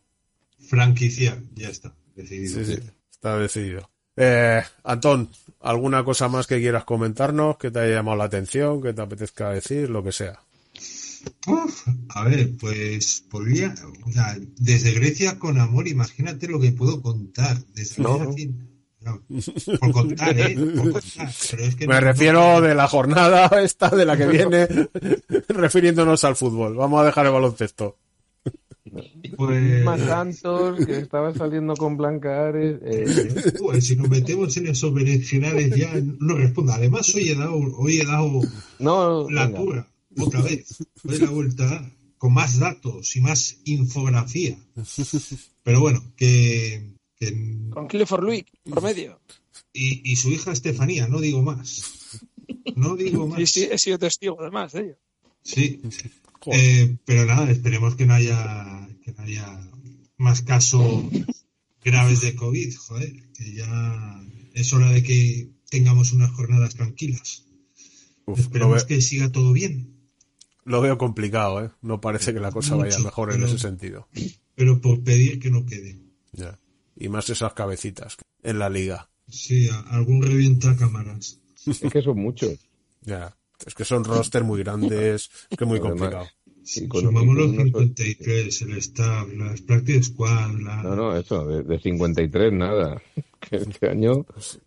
Franquiciar, 0.58 1.38
ya 1.54 1.68
está. 1.68 1.94
Decidido. 2.16 2.64
Sí, 2.64 2.74
sí, 2.74 2.80
está 3.12 3.38
decidido. 3.38 3.88
Eh, 4.16 4.62
Antón, 4.84 5.28
¿alguna 5.60 6.02
cosa 6.02 6.28
más 6.28 6.46
que 6.46 6.58
quieras 6.58 6.84
comentarnos, 6.84 7.58
que 7.58 7.70
te 7.70 7.78
haya 7.80 7.96
llamado 7.96 8.16
la 8.16 8.24
atención, 8.24 8.82
que 8.82 8.94
te 8.94 9.02
apetezca 9.02 9.50
decir, 9.50 9.90
lo 9.90 10.02
que 10.02 10.12
sea? 10.12 10.40
Uf, 11.46 11.88
a 12.10 12.24
ver, 12.24 12.52
pues 12.60 13.24
podría, 13.30 13.74
o 14.06 14.12
sea, 14.12 14.36
desde 14.58 14.92
Grecia 14.92 15.38
con 15.38 15.58
amor, 15.58 15.88
imagínate 15.88 16.48
lo 16.48 16.60
que 16.60 16.72
puedo 16.72 17.00
contar. 17.02 17.58
Desde 17.74 18.02
No. 18.02 18.18
Grecia, 18.18 18.34
sin- 18.36 18.68
no, 19.00 19.22
por 19.78 19.92
contar, 19.92 20.38
¿eh? 20.38 20.54
Por 20.56 20.92
contar, 20.92 21.32
pero 21.50 21.62
es 21.64 21.76
que 21.76 21.86
Me 21.86 21.94
no- 21.94 22.00
refiero 22.00 22.60
de 22.60 22.74
la 22.74 22.88
jornada 22.88 23.48
esta, 23.62 23.88
de 23.90 24.04
la 24.04 24.16
que 24.16 24.26
viene, 24.26 24.66
refiriéndonos 25.48 26.24
al 26.24 26.36
fútbol. 26.36 26.74
Vamos 26.76 27.00
a 27.00 27.04
dejar 27.06 27.26
el 27.26 27.32
baloncesto. 27.32 27.96
Pues, 29.36 29.84
Más 29.84 30.00
Santos, 30.00 30.84
que 30.84 30.98
estaba 30.98 31.32
saliendo 31.34 31.74
con 31.76 31.96
Blanca 31.96 32.48
Ares. 32.48 32.80
eh, 32.82 33.52
pues, 33.60 33.86
si 33.86 33.96
nos 33.96 34.08
metemos 34.08 34.56
en 34.56 34.66
esos 34.68 34.92
berenjenales 34.94 35.76
ya 35.76 35.92
no 36.18 36.34
respondo. 36.36 36.72
Además, 36.72 37.14
hoy 37.14 37.28
he 37.28 37.34
dado, 37.36 37.54
hoy 37.76 38.00
he 38.00 38.04
dado 38.06 38.40
no, 38.78 39.30
la 39.30 39.46
venga. 39.46 39.58
turra, 39.58 39.88
otra 40.16 40.42
vez. 40.42 40.76
Doy 41.02 41.18
la 41.18 41.30
vuelta 41.30 41.92
con 42.18 42.32
más 42.32 42.58
datos 42.58 43.14
y 43.16 43.20
más 43.20 43.58
infografía. 43.64 44.58
Pero 45.62 45.80
bueno, 45.80 46.02
que, 46.16 46.94
que 47.16 47.68
Con 47.70 47.86
Clifford 47.88 48.24
Louis, 48.24 48.44
promedio. 48.64 49.20
y, 49.72 50.10
y 50.10 50.16
su 50.16 50.30
hija 50.30 50.52
Estefanía, 50.52 51.06
no 51.08 51.20
digo 51.20 51.42
más. 51.42 51.82
No 52.76 52.96
digo 52.96 53.26
más. 53.26 53.38
Sí, 53.38 53.46
sí, 53.46 53.68
he 53.70 53.78
sido 53.78 53.98
testigo 53.98 54.36
además 54.40 54.72
de 54.72 54.80
ello. 54.82 54.98
Sí. 55.42 55.80
Eh, 56.46 56.96
pero 57.04 57.24
nada, 57.26 57.50
esperemos 57.50 57.94
que 57.96 58.06
no 58.06 58.14
haya 58.14 58.88
que 59.04 59.12
no 59.12 59.22
haya 59.22 59.70
más 60.16 60.42
casos 60.42 61.04
graves 61.84 62.20
de 62.20 62.34
COVID, 62.34 62.74
joder, 62.76 63.12
que 63.32 63.54
ya 63.54 64.22
es 64.54 64.72
hora 64.72 64.90
de 64.90 65.02
que 65.02 65.48
tengamos 65.70 66.12
unas 66.12 66.30
jornadas 66.32 66.74
tranquilas. 66.74 67.44
Uf, 68.26 68.38
Esperemos 68.40 68.82
ve- 68.86 68.94
que 68.96 69.00
siga 69.02 69.30
todo 69.32 69.52
bien, 69.52 69.94
lo 70.68 70.80
veo 70.80 70.98
complicado, 70.98 71.64
¿eh? 71.64 71.70
No 71.82 72.00
parece 72.00 72.32
que 72.32 72.40
la 72.40 72.52
cosa 72.52 72.76
vaya 72.76 72.92
Mucho, 72.96 73.04
mejor 73.06 73.32
en 73.34 73.42
ese 73.44 73.58
sentido. 73.58 74.08
pero 74.54 74.80
por 74.80 75.02
pedir 75.02 75.38
que 75.40 75.50
no 75.50 75.64
quede. 75.66 75.98
Ya. 76.32 76.58
Y 76.96 77.08
más 77.08 77.28
esas 77.30 77.52
cabecitas 77.54 78.16
en 78.42 78.58
la 78.58 78.68
liga. 78.70 79.08
Sí, 79.28 79.68
algún 79.90 80.22
revienta 80.22 80.76
cámaras. 80.76 81.38
Es 81.66 81.80
que 81.80 82.02
son 82.02 82.18
muchos. 82.18 82.58
Ya. 83.02 83.36
Es 83.66 83.74
que 83.74 83.84
son 83.84 84.04
roster 84.04 84.44
muy 84.44 84.60
grandes, 84.62 85.30
es 85.50 85.56
que 85.58 85.64
es 85.64 85.68
muy 85.68 85.80
complicado. 85.80 86.26
Sí, 86.64 86.86
con- 86.86 87.00
Sumamos 87.02 87.34
los 87.36 87.46
unos- 87.48 87.64
53, 87.64 88.62
el 88.62 88.76
staff, 88.78 89.26
las 89.34 89.60
practice 89.62 90.02
squad, 90.04 90.52
la- 90.60 90.82
No, 90.82 90.94
no, 90.96 91.16
eso, 91.16 91.46
de, 91.46 91.62
de 91.62 91.78
53 91.80 92.52
nada. 92.52 93.00
Que 93.40 93.56
este 93.56 93.88
año, 93.88 94.26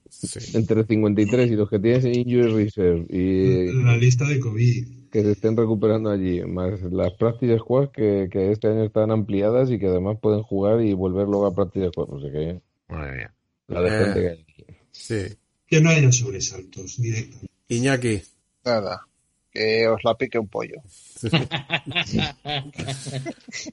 Sí. 0.10 0.40
entre 0.58 0.86
53 0.86 1.52
y 1.52 1.56
los 1.56 1.70
que 1.70 1.78
tienes 1.80 2.06
en 2.06 2.16
Injury 2.20 2.54
Reserve 2.66 3.06
y 3.10 3.72
la 3.84 3.98
lista 3.98 4.26
de 4.28 4.40
COVID. 4.40 4.88
Que 5.12 5.22
se 5.24 5.32
estén 5.32 5.58
recuperando 5.58 6.10
allí, 6.10 6.42
más 6.46 6.82
las 6.84 7.12
practice 7.14 7.58
squads 7.60 7.92
que, 7.92 8.30
que 8.32 8.52
este 8.52 8.68
año 8.70 8.84
están 8.86 9.12
ampliadas 9.12 9.70
y 9.70 9.78
que 9.80 9.88
además 9.88 10.18
pueden 10.22 10.42
jugar 10.44 10.82
y 10.82 10.94
volver 10.94 11.28
luego 11.28 11.46
a 11.48 11.54
practice 11.54 11.90
squad. 11.90 12.08
No 12.08 12.20
sé 12.22 12.32
qué. 12.32 12.62
Madre 12.88 13.18
mía. 13.18 13.34
La 13.68 13.82
de 13.82 13.88
Eh. 13.90 13.92
gente 14.06 14.20
que 14.22 14.30
hay 14.30 14.42
aquí. 14.42 14.66
Sí. 14.92 15.38
Que 15.68 15.82
no 15.82 15.90
haya 15.90 16.12
sobresaltos 16.12 16.98
directamente. 17.02 17.48
Iñaki. 17.70 18.22
Nada, 18.66 19.08
que 19.50 19.88
os 19.88 20.04
la 20.04 20.16
pique 20.16 20.38
un 20.40 20.48
pollo. 20.50 20.82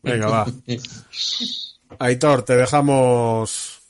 Venga, 0.03 0.29
va. 0.29 0.47
Aitor, 1.99 2.43
te 2.45 2.57
dejamos 2.57 3.81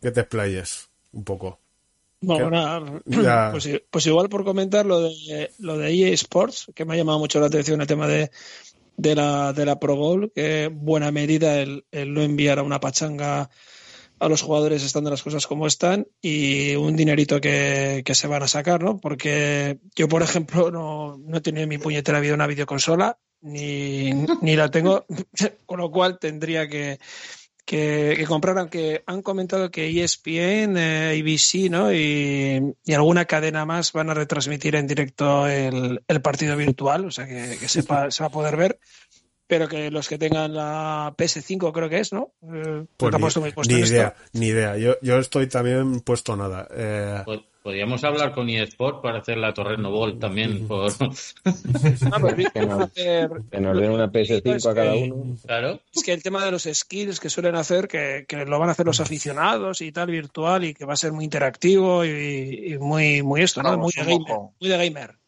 que 0.00 0.10
te 0.10 0.20
explayes 0.20 0.88
un 1.12 1.24
poco. 1.24 1.59
Bueno, 2.20 3.00
pues, 3.50 3.68
pues 3.90 4.06
igual 4.06 4.28
por 4.28 4.44
comentar 4.44 4.86
lo 4.86 5.00
de 5.00 5.50
lo 5.58 5.78
de 5.78 5.90
EA 5.92 6.12
Sports, 6.14 6.70
que 6.74 6.84
me 6.84 6.94
ha 6.94 6.96
llamado 6.96 7.18
mucho 7.18 7.40
la 7.40 7.46
atención 7.46 7.80
el 7.80 7.86
tema 7.86 8.06
de, 8.06 8.30
de 8.96 9.14
la, 9.14 9.52
de 9.52 9.64
la 9.64 9.80
Pro 9.80 9.96
Bowl, 9.96 10.30
que 10.34 10.70
buena 10.72 11.10
medida 11.10 11.60
el, 11.60 11.84
el 11.90 12.12
no 12.12 12.22
enviar 12.22 12.58
a 12.58 12.62
una 12.62 12.80
pachanga 12.80 13.50
a 14.20 14.28
los 14.28 14.42
jugadores 14.42 14.84
estando 14.84 15.08
las 15.08 15.22
cosas 15.22 15.46
como 15.46 15.66
están 15.66 16.06
y 16.20 16.76
un 16.76 16.94
dinerito 16.94 17.40
que, 17.40 18.02
que 18.04 18.14
se 18.14 18.26
van 18.26 18.42
a 18.42 18.48
sacar, 18.48 18.82
¿no? 18.82 18.98
Porque 18.98 19.78
yo, 19.96 20.08
por 20.08 20.22
ejemplo, 20.22 20.70
no, 20.70 21.16
no 21.16 21.38
he 21.38 21.40
tenido 21.40 21.62
en 21.62 21.70
mi 21.70 21.78
puñetera 21.78 22.20
vida 22.20 22.34
una 22.34 22.46
videoconsola, 22.46 23.18
ni, 23.40 24.12
ni 24.42 24.56
la 24.56 24.70
tengo, 24.70 25.06
con 25.64 25.80
lo 25.80 25.90
cual 25.90 26.18
tendría 26.18 26.68
que, 26.68 26.98
que, 27.70 28.14
que 28.16 28.26
comprar, 28.26 28.58
aunque 28.58 29.04
han 29.06 29.22
comentado 29.22 29.70
que 29.70 29.86
ESPN, 30.02 30.76
eh, 30.76 31.20
ABC, 31.22 31.70
¿no? 31.70 31.92
Y, 31.94 32.60
y 32.84 32.92
alguna 32.94 33.26
cadena 33.26 33.64
más 33.64 33.92
van 33.92 34.10
a 34.10 34.14
retransmitir 34.14 34.74
en 34.74 34.88
directo 34.88 35.46
el, 35.46 36.02
el 36.08 36.20
partido 36.20 36.56
virtual, 36.56 37.04
o 37.04 37.10
sea 37.12 37.26
que, 37.28 37.56
que 37.60 37.66
sepa- 37.68 38.10
se 38.10 38.24
va 38.24 38.26
a 38.26 38.30
poder 38.32 38.56
ver. 38.56 38.80
Pero 39.46 39.68
que 39.68 39.90
los 39.90 40.08
que 40.08 40.18
tengan 40.18 40.52
la 40.54 41.14
PS5 41.16 41.72
creo 41.72 41.88
que 41.88 42.00
es, 42.00 42.12
¿no? 42.12 42.32
Eh, 42.42 42.86
Pues 42.96 43.14
ni, 43.14 43.52
puesto 43.52 43.74
ni 43.74 43.82
esto. 43.82 43.94
idea, 43.94 44.14
ni 44.32 44.46
idea. 44.46 44.76
Yo, 44.76 44.96
yo 45.02 45.18
estoy 45.18 45.46
también 45.48 46.00
puesto 46.00 46.36
nada. 46.36 46.66
Eh, 46.72 47.22
Pod- 47.24 47.44
Podríamos 47.62 48.02
hablar 48.04 48.32
con 48.32 48.48
eSport 48.48 49.02
para 49.02 49.18
hacer 49.18 49.36
la 49.36 49.52
Torreno 49.52 49.90
Ball 49.90 50.18
también. 50.18 50.66
Por... 50.66 50.90
Ah, 50.90 52.18
pues 52.20 52.50
que 52.54 52.66
nos, 52.66 52.90
que 52.90 53.60
nos 53.60 53.78
den 53.78 53.90
una 53.90 54.10
PS5 54.10 54.70
a 54.70 54.74
cada 54.74 54.94
uno. 54.94 55.36
Claro. 55.44 55.80
Es 55.94 56.02
que 56.02 56.14
el 56.14 56.22
tema 56.22 56.42
de 56.42 56.52
los 56.52 56.62
skills 56.62 57.20
que 57.20 57.28
suelen 57.28 57.56
hacer, 57.56 57.86
que, 57.86 58.24
que 58.26 58.46
lo 58.46 58.58
van 58.58 58.70
a 58.70 58.72
hacer 58.72 58.86
los 58.86 59.00
aficionados 59.00 59.82
y 59.82 59.92
tal, 59.92 60.10
virtual, 60.10 60.64
y 60.64 60.72
que 60.72 60.86
va 60.86 60.94
a 60.94 60.96
ser 60.96 61.12
muy 61.12 61.24
interactivo 61.24 62.02
y, 62.04 62.72
y 62.72 62.78
muy, 62.78 63.22
muy 63.22 63.42
esto, 63.42 63.62
¿no? 63.62 63.70
Vamos, 63.70 63.94
Muy 63.94 64.06
de 64.06 64.10
gamer. 64.10 64.38
Muy 64.58 64.70
de 64.70 64.78
gamer. 64.78 65.18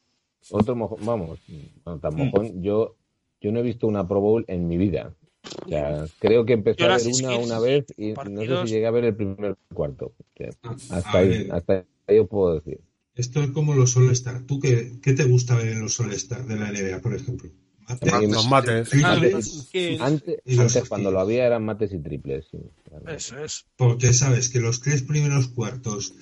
Otro 0.50 0.74
mojón, 0.74 0.98
vamos, 1.04 1.38
no, 1.84 1.98
tan 1.98 2.16
mojón. 2.16 2.62
Yo, 2.62 2.96
yo 3.40 3.52
no 3.52 3.60
he 3.60 3.62
visto 3.62 3.86
una 3.86 4.08
Pro 4.08 4.20
Bowl 4.20 4.44
en 4.48 4.66
mi 4.66 4.78
vida. 4.78 5.14
O 5.64 5.68
sea, 5.68 6.06
creo 6.18 6.44
que 6.44 6.52
empecé 6.54 6.84
a 6.84 6.96
ver 6.96 7.06
una 7.20 7.36
una 7.36 7.58
vez 7.58 7.86
y 7.96 8.12
no 8.12 8.40
sé 8.42 8.66
si 8.66 8.72
llegué 8.74 8.86
a 8.86 8.90
ver 8.90 9.04
el 9.04 9.14
primer 9.16 9.56
cuarto. 9.74 10.12
O 10.18 10.24
sea, 10.36 10.50
hasta 10.90 11.18
ahí, 11.18 11.48
hasta 11.50 11.84
ahí 12.06 12.18
os 12.18 12.28
puedo 12.28 12.54
decir. 12.54 12.80
Esto 13.14 13.42
es 13.42 13.50
como 13.50 13.74
los 13.74 13.96
All-Star. 13.96 14.42
¿Tú 14.46 14.58
qué, 14.60 14.92
qué 15.02 15.12
te 15.12 15.24
gusta 15.24 15.56
ver 15.56 15.68
en 15.68 15.80
los 15.80 15.98
All-Star 16.00 16.46
de 16.46 16.56
la 16.56 16.70
NBA, 16.72 17.00
por 17.00 17.14
ejemplo? 17.14 17.50
Mates, 17.88 18.12
Mates. 18.12 18.30
los 18.30 18.48
mates. 18.48 18.88
triples, 18.88 19.68
Que- 19.72 19.98
Antes, 20.00 20.36
Y 20.46 20.54
los 20.54 20.74
antes 20.76 20.88
cuando 20.88 21.10
lo 21.10 21.20
había 21.20 21.44
eran 21.46 21.64
mates 21.64 21.92
y 21.92 21.98
triples. 21.98 22.46
sí, 22.50 22.58
claro. 22.88 23.08
Eso 23.10 23.38
es. 23.44 23.66
Porque 23.76 24.12
sabes 24.14 24.48
que 24.48 24.60
los 24.60 24.80
tres 24.80 25.02
primeros 25.02 25.48
cuartos 25.48 26.14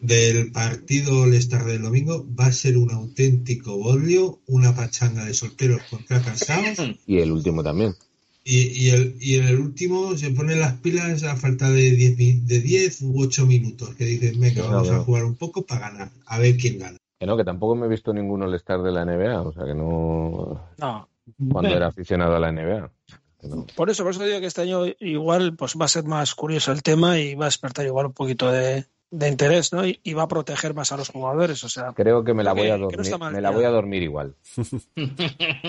del 0.00 0.52
partido 0.52 1.22
All-Star 1.22 1.64
del 1.66 1.82
domingo 1.82 2.24
va 2.38 2.46
a 2.46 2.52
ser 2.52 2.78
un 2.78 2.90
auténtico 2.90 3.76
bodrio, 3.76 4.38
una 4.46 4.74
pachanga 4.74 5.24
de 5.24 5.34
solteros 5.34 5.82
contra 5.90 6.22
casados 6.22 6.78
Y 7.06 7.18
el 7.18 7.32
último 7.32 7.62
también. 7.62 7.94
Y, 8.44 8.58
y, 8.86 8.90
el, 8.90 9.16
y 9.20 9.36
en 9.36 9.48
el 9.48 9.58
último 9.58 10.16
se 10.16 10.30
ponen 10.30 10.60
las 10.60 10.74
pilas 10.74 11.22
a 11.22 11.34
falta 11.36 11.70
de 11.70 11.90
10 11.92 12.18
mi- 12.18 12.40
de 12.40 12.60
10 12.60 13.00
u 13.02 13.22
8 13.22 13.46
minutos 13.46 13.94
que 13.94 14.04
dicen, 14.04 14.38
venga, 14.38 14.62
No, 14.62 14.70
vamos 14.70 14.90
no. 14.90 14.96
a 14.96 15.00
jugar 15.04 15.24
un 15.24 15.34
poco 15.36 15.62
para 15.64 15.88
ganar, 15.90 16.10
a 16.26 16.38
ver 16.38 16.56
quién 16.56 16.78
gana. 16.78 16.98
Que 17.18 17.26
no, 17.26 17.36
que 17.36 17.44
tampoco 17.44 17.74
me 17.74 17.86
he 17.86 17.88
visto 17.88 18.12
ningún 18.12 18.42
All-Star 18.42 18.82
de 18.82 18.92
la 18.92 19.04
NBA, 19.04 19.40
o 19.40 19.52
sea 19.52 19.64
que 19.64 19.74
no. 19.74 20.60
No. 20.78 21.08
Cuando 21.50 21.70
era 21.74 21.86
aficionado 21.86 22.36
a 22.36 22.40
la 22.40 22.52
NBA. 22.52 22.90
no. 23.48 23.66
Por 23.76 23.88
eso, 23.90 24.02
por 24.04 24.12
eso 24.12 24.24
digo 24.24 24.40
que 24.40 24.46
este 24.46 24.62
año 24.62 24.82
igual 25.00 25.54
pues 25.56 25.74
va 25.80 25.86
a 25.86 25.88
ser 25.88 26.04
más 26.04 26.34
curioso 26.34 26.70
el 26.72 26.82
tema 26.82 27.18
y 27.18 27.34
va 27.34 27.46
a 27.46 27.48
despertar 27.48 27.86
igual 27.86 28.06
un 28.06 28.12
poquito 28.12 28.50
de, 28.52 28.84
de 29.14 29.28
interés, 29.28 29.72
¿no? 29.72 29.86
Y, 29.86 30.00
y 30.02 30.12
va 30.12 30.24
a 30.24 30.28
proteger 30.28 30.74
más 30.74 30.90
a 30.90 30.96
los 30.96 31.08
jugadores, 31.08 31.62
o 31.62 31.68
sea. 31.68 31.92
Creo 31.94 32.24
que 32.24 32.34
me 32.34 32.42
la 32.42 32.52
voy 32.52 32.68
a 32.68 32.76
no 32.76 32.88
dormir, 32.88 33.14
me 33.32 33.40
la 33.40 33.50
voy 33.50 33.64
a 33.64 33.70
dormir 33.70 34.02
igual. 34.02 34.34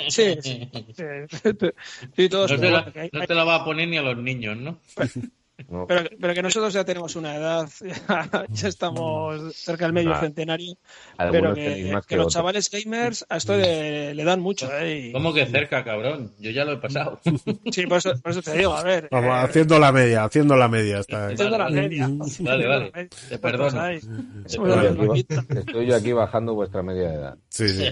Sí, 0.09 0.37
sí. 0.41 0.69
sí. 0.95 1.03
Sí, 2.15 2.29
todos, 2.29 2.51
No 2.51 2.59
te, 2.59 2.71
la, 2.71 3.09
no 3.11 3.27
te 3.27 3.35
la 3.35 3.43
va 3.43 3.55
a 3.55 3.65
poner 3.65 3.87
ni 3.87 3.97
a 3.97 4.01
los 4.01 4.17
niños, 4.17 4.57
¿no? 4.57 4.77
No. 5.69 5.87
Pero, 5.87 6.09
pero 6.19 6.33
que 6.33 6.41
nosotros 6.41 6.73
ya 6.73 6.83
tenemos 6.83 7.15
una 7.15 7.35
edad, 7.35 7.69
ya, 8.49 8.67
estamos 8.67 9.55
cerca 9.55 9.85
del 9.85 9.93
medio 9.93 10.09
Nah. 10.09 10.19
centenario, 10.19 10.75
Algunos 11.17 11.41
pero 11.41 11.53
que, 11.55 11.91
más 11.93 12.05
que 12.05 12.09
que 12.09 12.17
los 12.17 12.33
chavales 12.33 12.69
gamers 12.69 13.25
a 13.29 13.37
esto 13.37 13.53
de- 13.57 14.13
le 14.13 14.23
dan 14.25 14.41
mucho, 14.41 14.69
¿eh? 14.77 15.07
Y- 15.07 15.11
¿Cómo 15.13 15.33
que 15.33 15.45
cerca, 15.45 15.83
cabrón? 15.83 16.33
Yo 16.39 16.51
ya 16.51 16.65
lo 16.65 16.73
he 16.73 16.77
pasado. 16.77 17.19
sí, 17.71 17.87
por 17.87 17.97
eso, 17.99 18.13
por 18.21 18.31
eso 18.31 18.41
te 18.41 18.57
digo, 18.57 18.73
a 18.73 18.83
ver. 18.83 19.07
Vamos, 19.11 19.29
eh, 19.29 19.39
haciendo 19.49 19.79
la 19.79 19.91
media, 19.91 20.23
haciendo 20.25 20.55
la 20.57 20.67
media. 20.67 20.99
Está 20.99 21.27
haciendo 21.29 21.57
la 21.57 21.69
media. 21.69 22.09
Vale, 22.41 22.67
vale. 22.67 22.91
Te 23.29 23.39
perdono. 23.39 23.87
Estoy 23.87 25.25
estoy 25.57 25.85
yo 25.87 25.95
aquí 25.95 26.11
bajando 26.11 26.53
vuestra 26.53 26.83
media 26.83 27.09
de 27.09 27.15
edad. 27.15 27.37
Sí, 27.49 27.69
sí. 27.69 27.85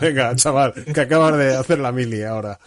Venga, 0.00 0.34
chaval, 0.36 0.74
que 0.94 1.00
acabas 1.00 1.36
de 1.38 1.56
hacer 1.56 1.78
la 1.78 1.92
mili 1.92 2.22
ahora. 2.22 2.58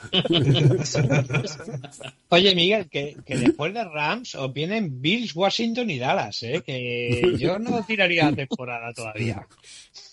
Oye, 2.30 2.56
Miguel, 2.56 2.88
que, 2.90 3.16
que 3.26 3.36
después 3.60 3.74
de 3.74 3.84
Rams 3.84 4.36
os 4.36 4.54
vienen 4.54 5.02
Bills, 5.02 5.36
Washington 5.36 5.90
y 5.90 6.00
Dallas, 6.00 6.42
¿eh? 6.44 6.62
Que 6.66 7.36
yo 7.40 7.60
no 7.60 7.84
tiraría 7.84 8.30
la 8.30 8.36
temporada 8.36 8.94
todavía. 8.94 9.46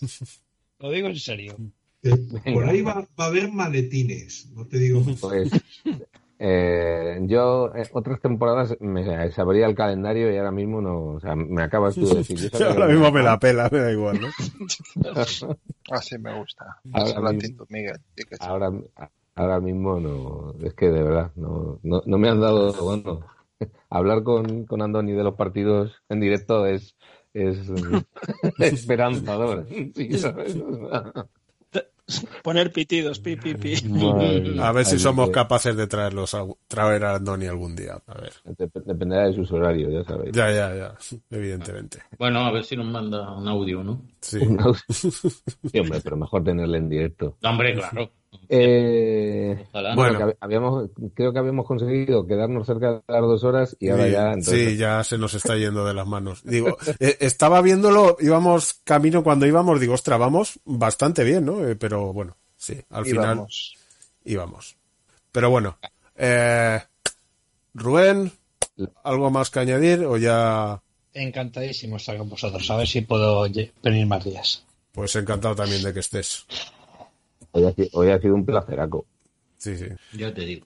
Lo 0.79 0.91
digo 0.91 1.07
en 1.07 1.15
serio. 1.15 1.55
Eh, 2.03 2.53
Por 2.53 2.65
ahí 2.67 2.81
va, 2.81 2.95
va 3.19 3.25
a 3.25 3.27
haber 3.27 3.51
maletines, 3.51 4.49
no 4.53 4.67
te 4.67 4.77
digo. 4.77 5.01
Pues 5.19 5.49
eh, 6.39 7.19
yo 7.21 7.73
eh, 7.73 7.87
otras 7.93 8.19
temporadas 8.21 8.75
me 8.81 9.31
sabría 9.31 9.65
el 9.65 9.75
calendario 9.75 10.31
y 10.31 10.37
ahora 10.37 10.51
mismo 10.51 10.81
no, 10.81 11.13
o 11.15 11.19
sea, 11.19 11.35
me 11.35 11.63
acabas 11.63 11.95
tú 11.95 12.05
de 12.05 12.15
decir. 12.15 12.51
yo 12.51 12.67
Ahora 12.69 12.87
mismo 12.87 13.11
me 13.11 13.23
la 13.23 13.39
pela, 13.39 13.69
me 13.71 13.79
da 13.79 13.91
igual, 13.91 14.19
¿no? 14.21 14.27
Así 15.89 16.17
me 16.19 16.37
gusta. 16.37 16.65
Ahora 16.93 17.31
mismo- 17.31 17.65
Miguel. 17.69 17.97
Ahora, 18.41 18.71
ahora 19.35 19.59
mismo 19.61 19.99
no, 19.99 20.53
es 20.63 20.73
que 20.73 20.87
de 20.87 21.01
verdad, 21.01 21.31
no, 21.37 21.79
no, 21.81 22.03
no 22.05 22.17
me 22.17 22.29
han 22.29 22.39
dado, 22.41 22.73
bueno, 22.83 23.25
hablar 23.89 24.23
con, 24.23 24.65
con 24.65 24.81
Andoni 24.81 25.13
de 25.13 25.23
los 25.23 25.35
partidos 25.35 25.93
en 26.09 26.19
directo 26.19 26.65
es, 26.65 26.95
es 27.33 27.57
esperanzador. 28.59 29.67
Sí, 29.95 30.17
¿sabes? 30.17 30.57
Poner 32.41 32.71
pitidos, 32.71 33.19
pi, 33.19 33.35
pi, 33.35 33.55
pi. 33.55 33.75
Madre 33.89 34.55
A 34.61 34.71
ver 34.71 34.85
si 34.85 34.97
somos 34.97 35.27
que 35.27 35.33
capaces 35.33 35.75
de 35.75 35.87
traerlos 35.87 36.33
a, 36.35 36.45
traer 36.65 37.03
a 37.03 37.15
Andoni 37.15 37.47
algún 37.47 37.75
día. 37.75 38.01
A 38.07 38.13
ver. 38.21 38.31
dep- 38.45 38.81
Dependerá 38.85 39.27
de 39.27 39.33
sus 39.33 39.51
horarios, 39.51 39.91
ya 39.91 40.05
sabéis. 40.05 40.31
Ya, 40.33 40.49
ya, 40.49 40.73
ya. 40.73 40.95
Evidentemente. 41.29 41.99
Bueno, 42.17 42.45
a 42.45 42.51
ver 42.53 42.63
si 42.63 42.77
nos 42.77 42.85
manda 42.85 43.35
un 43.35 43.45
audio, 43.49 43.83
¿no? 43.83 44.03
Sí. 44.21 44.37
Un 44.37 44.57
audio. 44.61 44.79
Sí, 44.89 45.79
hombre, 45.79 45.99
pero 46.01 46.15
mejor 46.15 46.45
tenerle 46.45 46.77
en 46.77 46.87
directo. 46.87 47.35
No, 47.41 47.49
hombre, 47.49 47.73
claro. 47.75 48.09
Eh, 48.49 49.65
Ojalá. 49.69 49.95
bueno, 49.95 50.33
habíamos, 50.39 50.89
creo 51.13 51.33
que 51.33 51.39
habíamos 51.39 51.65
conseguido 51.65 52.25
quedarnos 52.25 52.65
cerca 52.65 52.93
de 52.93 53.01
las 53.07 53.21
dos 53.21 53.43
horas 53.43 53.75
y 53.79 53.89
ahora 53.89 54.05
Sí, 54.05 54.11
ya. 54.11 54.27
entonces- 54.33 54.69
sí, 54.69 54.77
ya 54.77 55.03
se 55.03 55.17
nos 55.17 55.33
está 55.33 55.55
yendo 55.57 55.85
de 55.85 55.93
las 55.93 56.07
manos. 56.07 56.41
Digo, 56.43 56.77
eh, 56.99 57.17
estaba 57.19 57.61
viéndolo, 57.61 58.17
íbamos 58.19 58.75
camino 58.83 59.23
cuando 59.23 59.45
íbamos, 59.45 59.79
digo, 59.79 59.93
ostras, 59.93 60.19
vamos 60.19 60.59
bastante 60.65 61.23
bien, 61.23 61.45
¿no? 61.45 61.67
Eh, 61.67 61.75
pero 61.75 62.13
bueno, 62.13 62.35
sí, 62.55 62.79
al 62.89 63.05
Y 63.05 63.11
final 63.11 63.27
vamos. 63.37 63.75
íbamos. 64.23 64.75
Pero 65.31 65.49
bueno, 65.49 65.77
eh, 66.15 66.79
Rubén, 67.73 68.31
¿algo 69.03 69.29
más 69.29 69.49
que 69.49 69.59
añadir 69.59 70.03
o 70.05 70.17
ya? 70.17 70.81
Encantadísimo 71.13 71.97
estar 71.97 72.17
con 72.17 72.29
vosotros. 72.29 72.69
A 72.71 72.77
ver 72.77 72.87
si 72.87 73.01
puedo 73.01 73.45
venir 73.83 74.05
más 74.07 74.23
días. 74.23 74.63
Pues 74.93 75.15
encantado 75.15 75.55
también 75.55 75.83
de 75.83 75.93
que 75.93 75.99
estés. 75.99 76.45
Hoy 77.51 77.65
ha, 77.65 77.73
si- 77.73 77.89
hoy 77.93 78.09
ha 78.11 78.19
sido 78.19 78.35
un 78.35 78.45
placeraco. 78.45 79.05
Sí, 79.57 79.75
sí. 79.77 79.87
Ya 80.13 80.33
te 80.33 80.41
digo. 80.41 80.65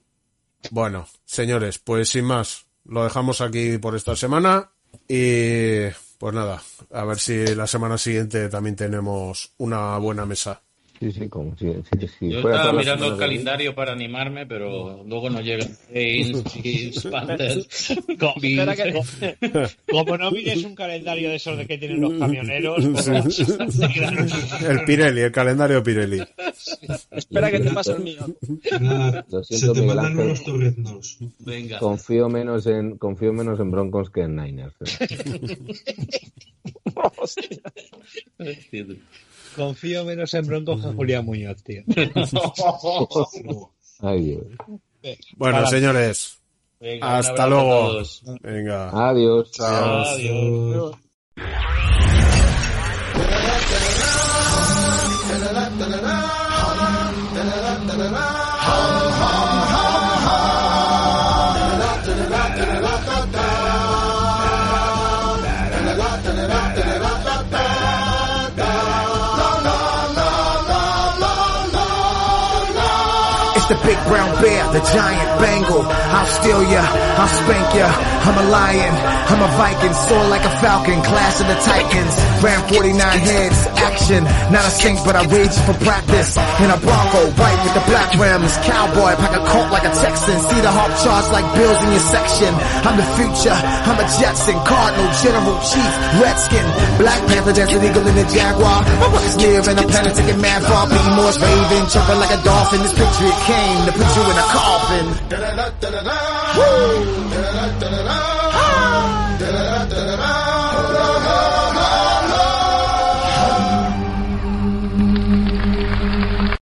Bueno, 0.70 1.06
señores, 1.24 1.78
pues 1.78 2.08
sin 2.10 2.24
más, 2.24 2.66
lo 2.84 3.04
dejamos 3.04 3.40
aquí 3.40 3.78
por 3.78 3.96
esta 3.96 4.14
semana 4.16 4.70
y 5.08 5.86
pues 6.18 6.34
nada, 6.34 6.62
a 6.92 7.04
ver 7.04 7.18
si 7.18 7.54
la 7.54 7.66
semana 7.66 7.98
siguiente 7.98 8.48
también 8.48 8.76
tenemos 8.76 9.52
una 9.58 9.96
buena 9.98 10.24
mesa. 10.26 10.62
Sí, 11.02 11.10
sí, 11.10 11.28
como 11.28 11.56
si, 11.56 11.66
si- 11.66 12.06
si 12.06 12.30
Yo 12.30 12.42
fuera 12.42 12.58
estaba 12.58 12.78
mirando 12.78 13.06
el 13.06 13.12
de- 13.14 13.18
calendario 13.18 13.74
para 13.74 13.90
animarme, 13.92 14.46
pero 14.46 15.02
luego 15.04 15.30
no 15.30 15.40
que- 18.76 19.68
como 19.90 20.16
no 20.16 20.30
mires 20.30 20.62
un 20.62 20.76
calendario 20.76 21.28
de 21.30 21.34
esos 21.34 21.58
de 21.58 21.66
que 21.66 21.76
tienen 21.76 22.00
los 22.02 22.12
camioneros, 22.14 22.86
pues, 22.86 23.08
El 24.62 24.84
Pirelli, 24.86 25.22
el 25.22 25.32
calendario 25.32 25.82
Pirelli. 25.82 26.22
Espera 27.10 27.50
que 27.50 27.58
te 27.58 27.70
pase 27.70 27.92
el 27.94 28.00
mío. 28.04 28.24
Nada, 28.80 29.26
Lo 29.28 29.42
se 29.42 29.72
te 29.72 29.82
mandan 29.82 30.16
unos 30.20 30.44
torreznos. 30.44 31.18
Venga. 31.40 31.80
Confío 31.80 32.28
menos 32.28 32.64
en 32.68 32.96
confío 32.96 33.32
menos 33.32 33.58
en 33.58 33.72
Broncos 33.72 34.08
que 34.10 34.20
en 34.20 34.36
Niners. 34.36 34.74
eh. 38.38 38.96
Confío 39.56 40.04
menos 40.04 40.32
en 40.34 40.46
Broncos 40.46 40.80
que 40.82 40.88
en 40.88 40.96
Julián 40.96 41.24
Muñoz, 41.24 41.62
tío. 41.62 41.82
Ay, 44.00 44.20
Dios. 44.24 44.44
Bueno, 45.36 45.56
Para- 45.58 45.66
señores, 45.68 46.38
Venga, 46.80 47.18
hasta 47.18 47.46
luego. 47.46 48.02
Venga. 48.42 49.08
Adiós. 49.08 49.50
Chao. 49.52 50.02
Adiós. 50.04 50.96
It's 53.14 53.61
big 73.86 73.98
brown 74.06 74.30
bear, 74.42 74.62
the 74.72 74.82
giant 74.92 75.30
Bengal. 75.40 75.82
I'll 75.82 76.26
steal 76.26 76.62
ya, 76.70 76.82
I'll 77.18 77.32
spank 77.42 77.68
ya. 77.74 77.88
I'm 78.22 78.38
a 78.38 78.46
lion, 78.50 78.94
I'm 79.32 79.42
a 79.42 79.50
Viking, 79.58 79.94
soar 80.06 80.24
like 80.28 80.44
a 80.44 80.54
falcon, 80.62 81.02
clash 81.02 81.40
of 81.42 81.48
the 81.50 81.58
titans. 81.58 82.14
ram 82.42 82.62
49 82.70 82.94
heads, 82.96 83.58
action, 83.82 84.22
not 84.54 84.62
a 84.62 84.72
saint, 84.72 84.98
but 85.04 85.16
I 85.16 85.26
rage 85.26 85.56
for 85.66 85.74
practice. 85.82 86.38
In 86.62 86.70
a 86.70 86.78
Bronco, 86.78 87.22
white 87.34 87.60
with 87.66 87.74
the 87.74 87.84
black 87.90 88.10
rims, 88.14 88.54
cowboy, 88.62 89.12
pack 89.18 89.34
a 89.34 89.42
colt 89.50 89.70
like 89.74 89.84
a 89.84 89.92
Texan. 89.92 90.38
See 90.38 90.60
the 90.62 90.70
hawk 90.70 90.92
charge 91.02 91.28
like 91.34 91.46
bills 91.58 91.78
in 91.82 91.90
your 91.90 92.06
section. 92.12 92.52
I'm 92.86 92.96
the 92.96 93.08
future, 93.18 93.56
I'm 93.56 93.98
a 93.98 94.06
Jetson, 94.20 94.58
Cardinal, 94.62 95.10
General, 95.18 95.58
Chief, 95.66 95.92
Redskin, 96.22 96.66
Black 97.02 97.20
Panther, 97.26 97.52
Desert 97.52 97.82
Eagle, 97.82 98.06
and 98.06 98.18
the 98.18 98.26
Jaguar. 98.30 98.86
My 99.02 99.08
brother's 99.10 99.36
near 99.36 99.62
and 99.62 99.78
a 99.78 99.86
planet 99.86 100.14
taking 100.14 100.40
mad 100.40 100.62
far. 100.62 100.86
Be 100.88 100.98
Morse 101.16 101.38
raving, 101.40 101.86
chirping 101.90 102.18
like 102.18 102.32
a 102.34 102.40
dolphin. 102.42 102.80
This 102.82 102.94
Patriot 102.94 103.38
came 103.46 103.71
to 103.86 103.92
put 103.92 104.16
you 104.16 104.22
in 104.22 104.36
a 104.36 104.46
coffin. 104.52 105.06
Woo! 106.56 107.32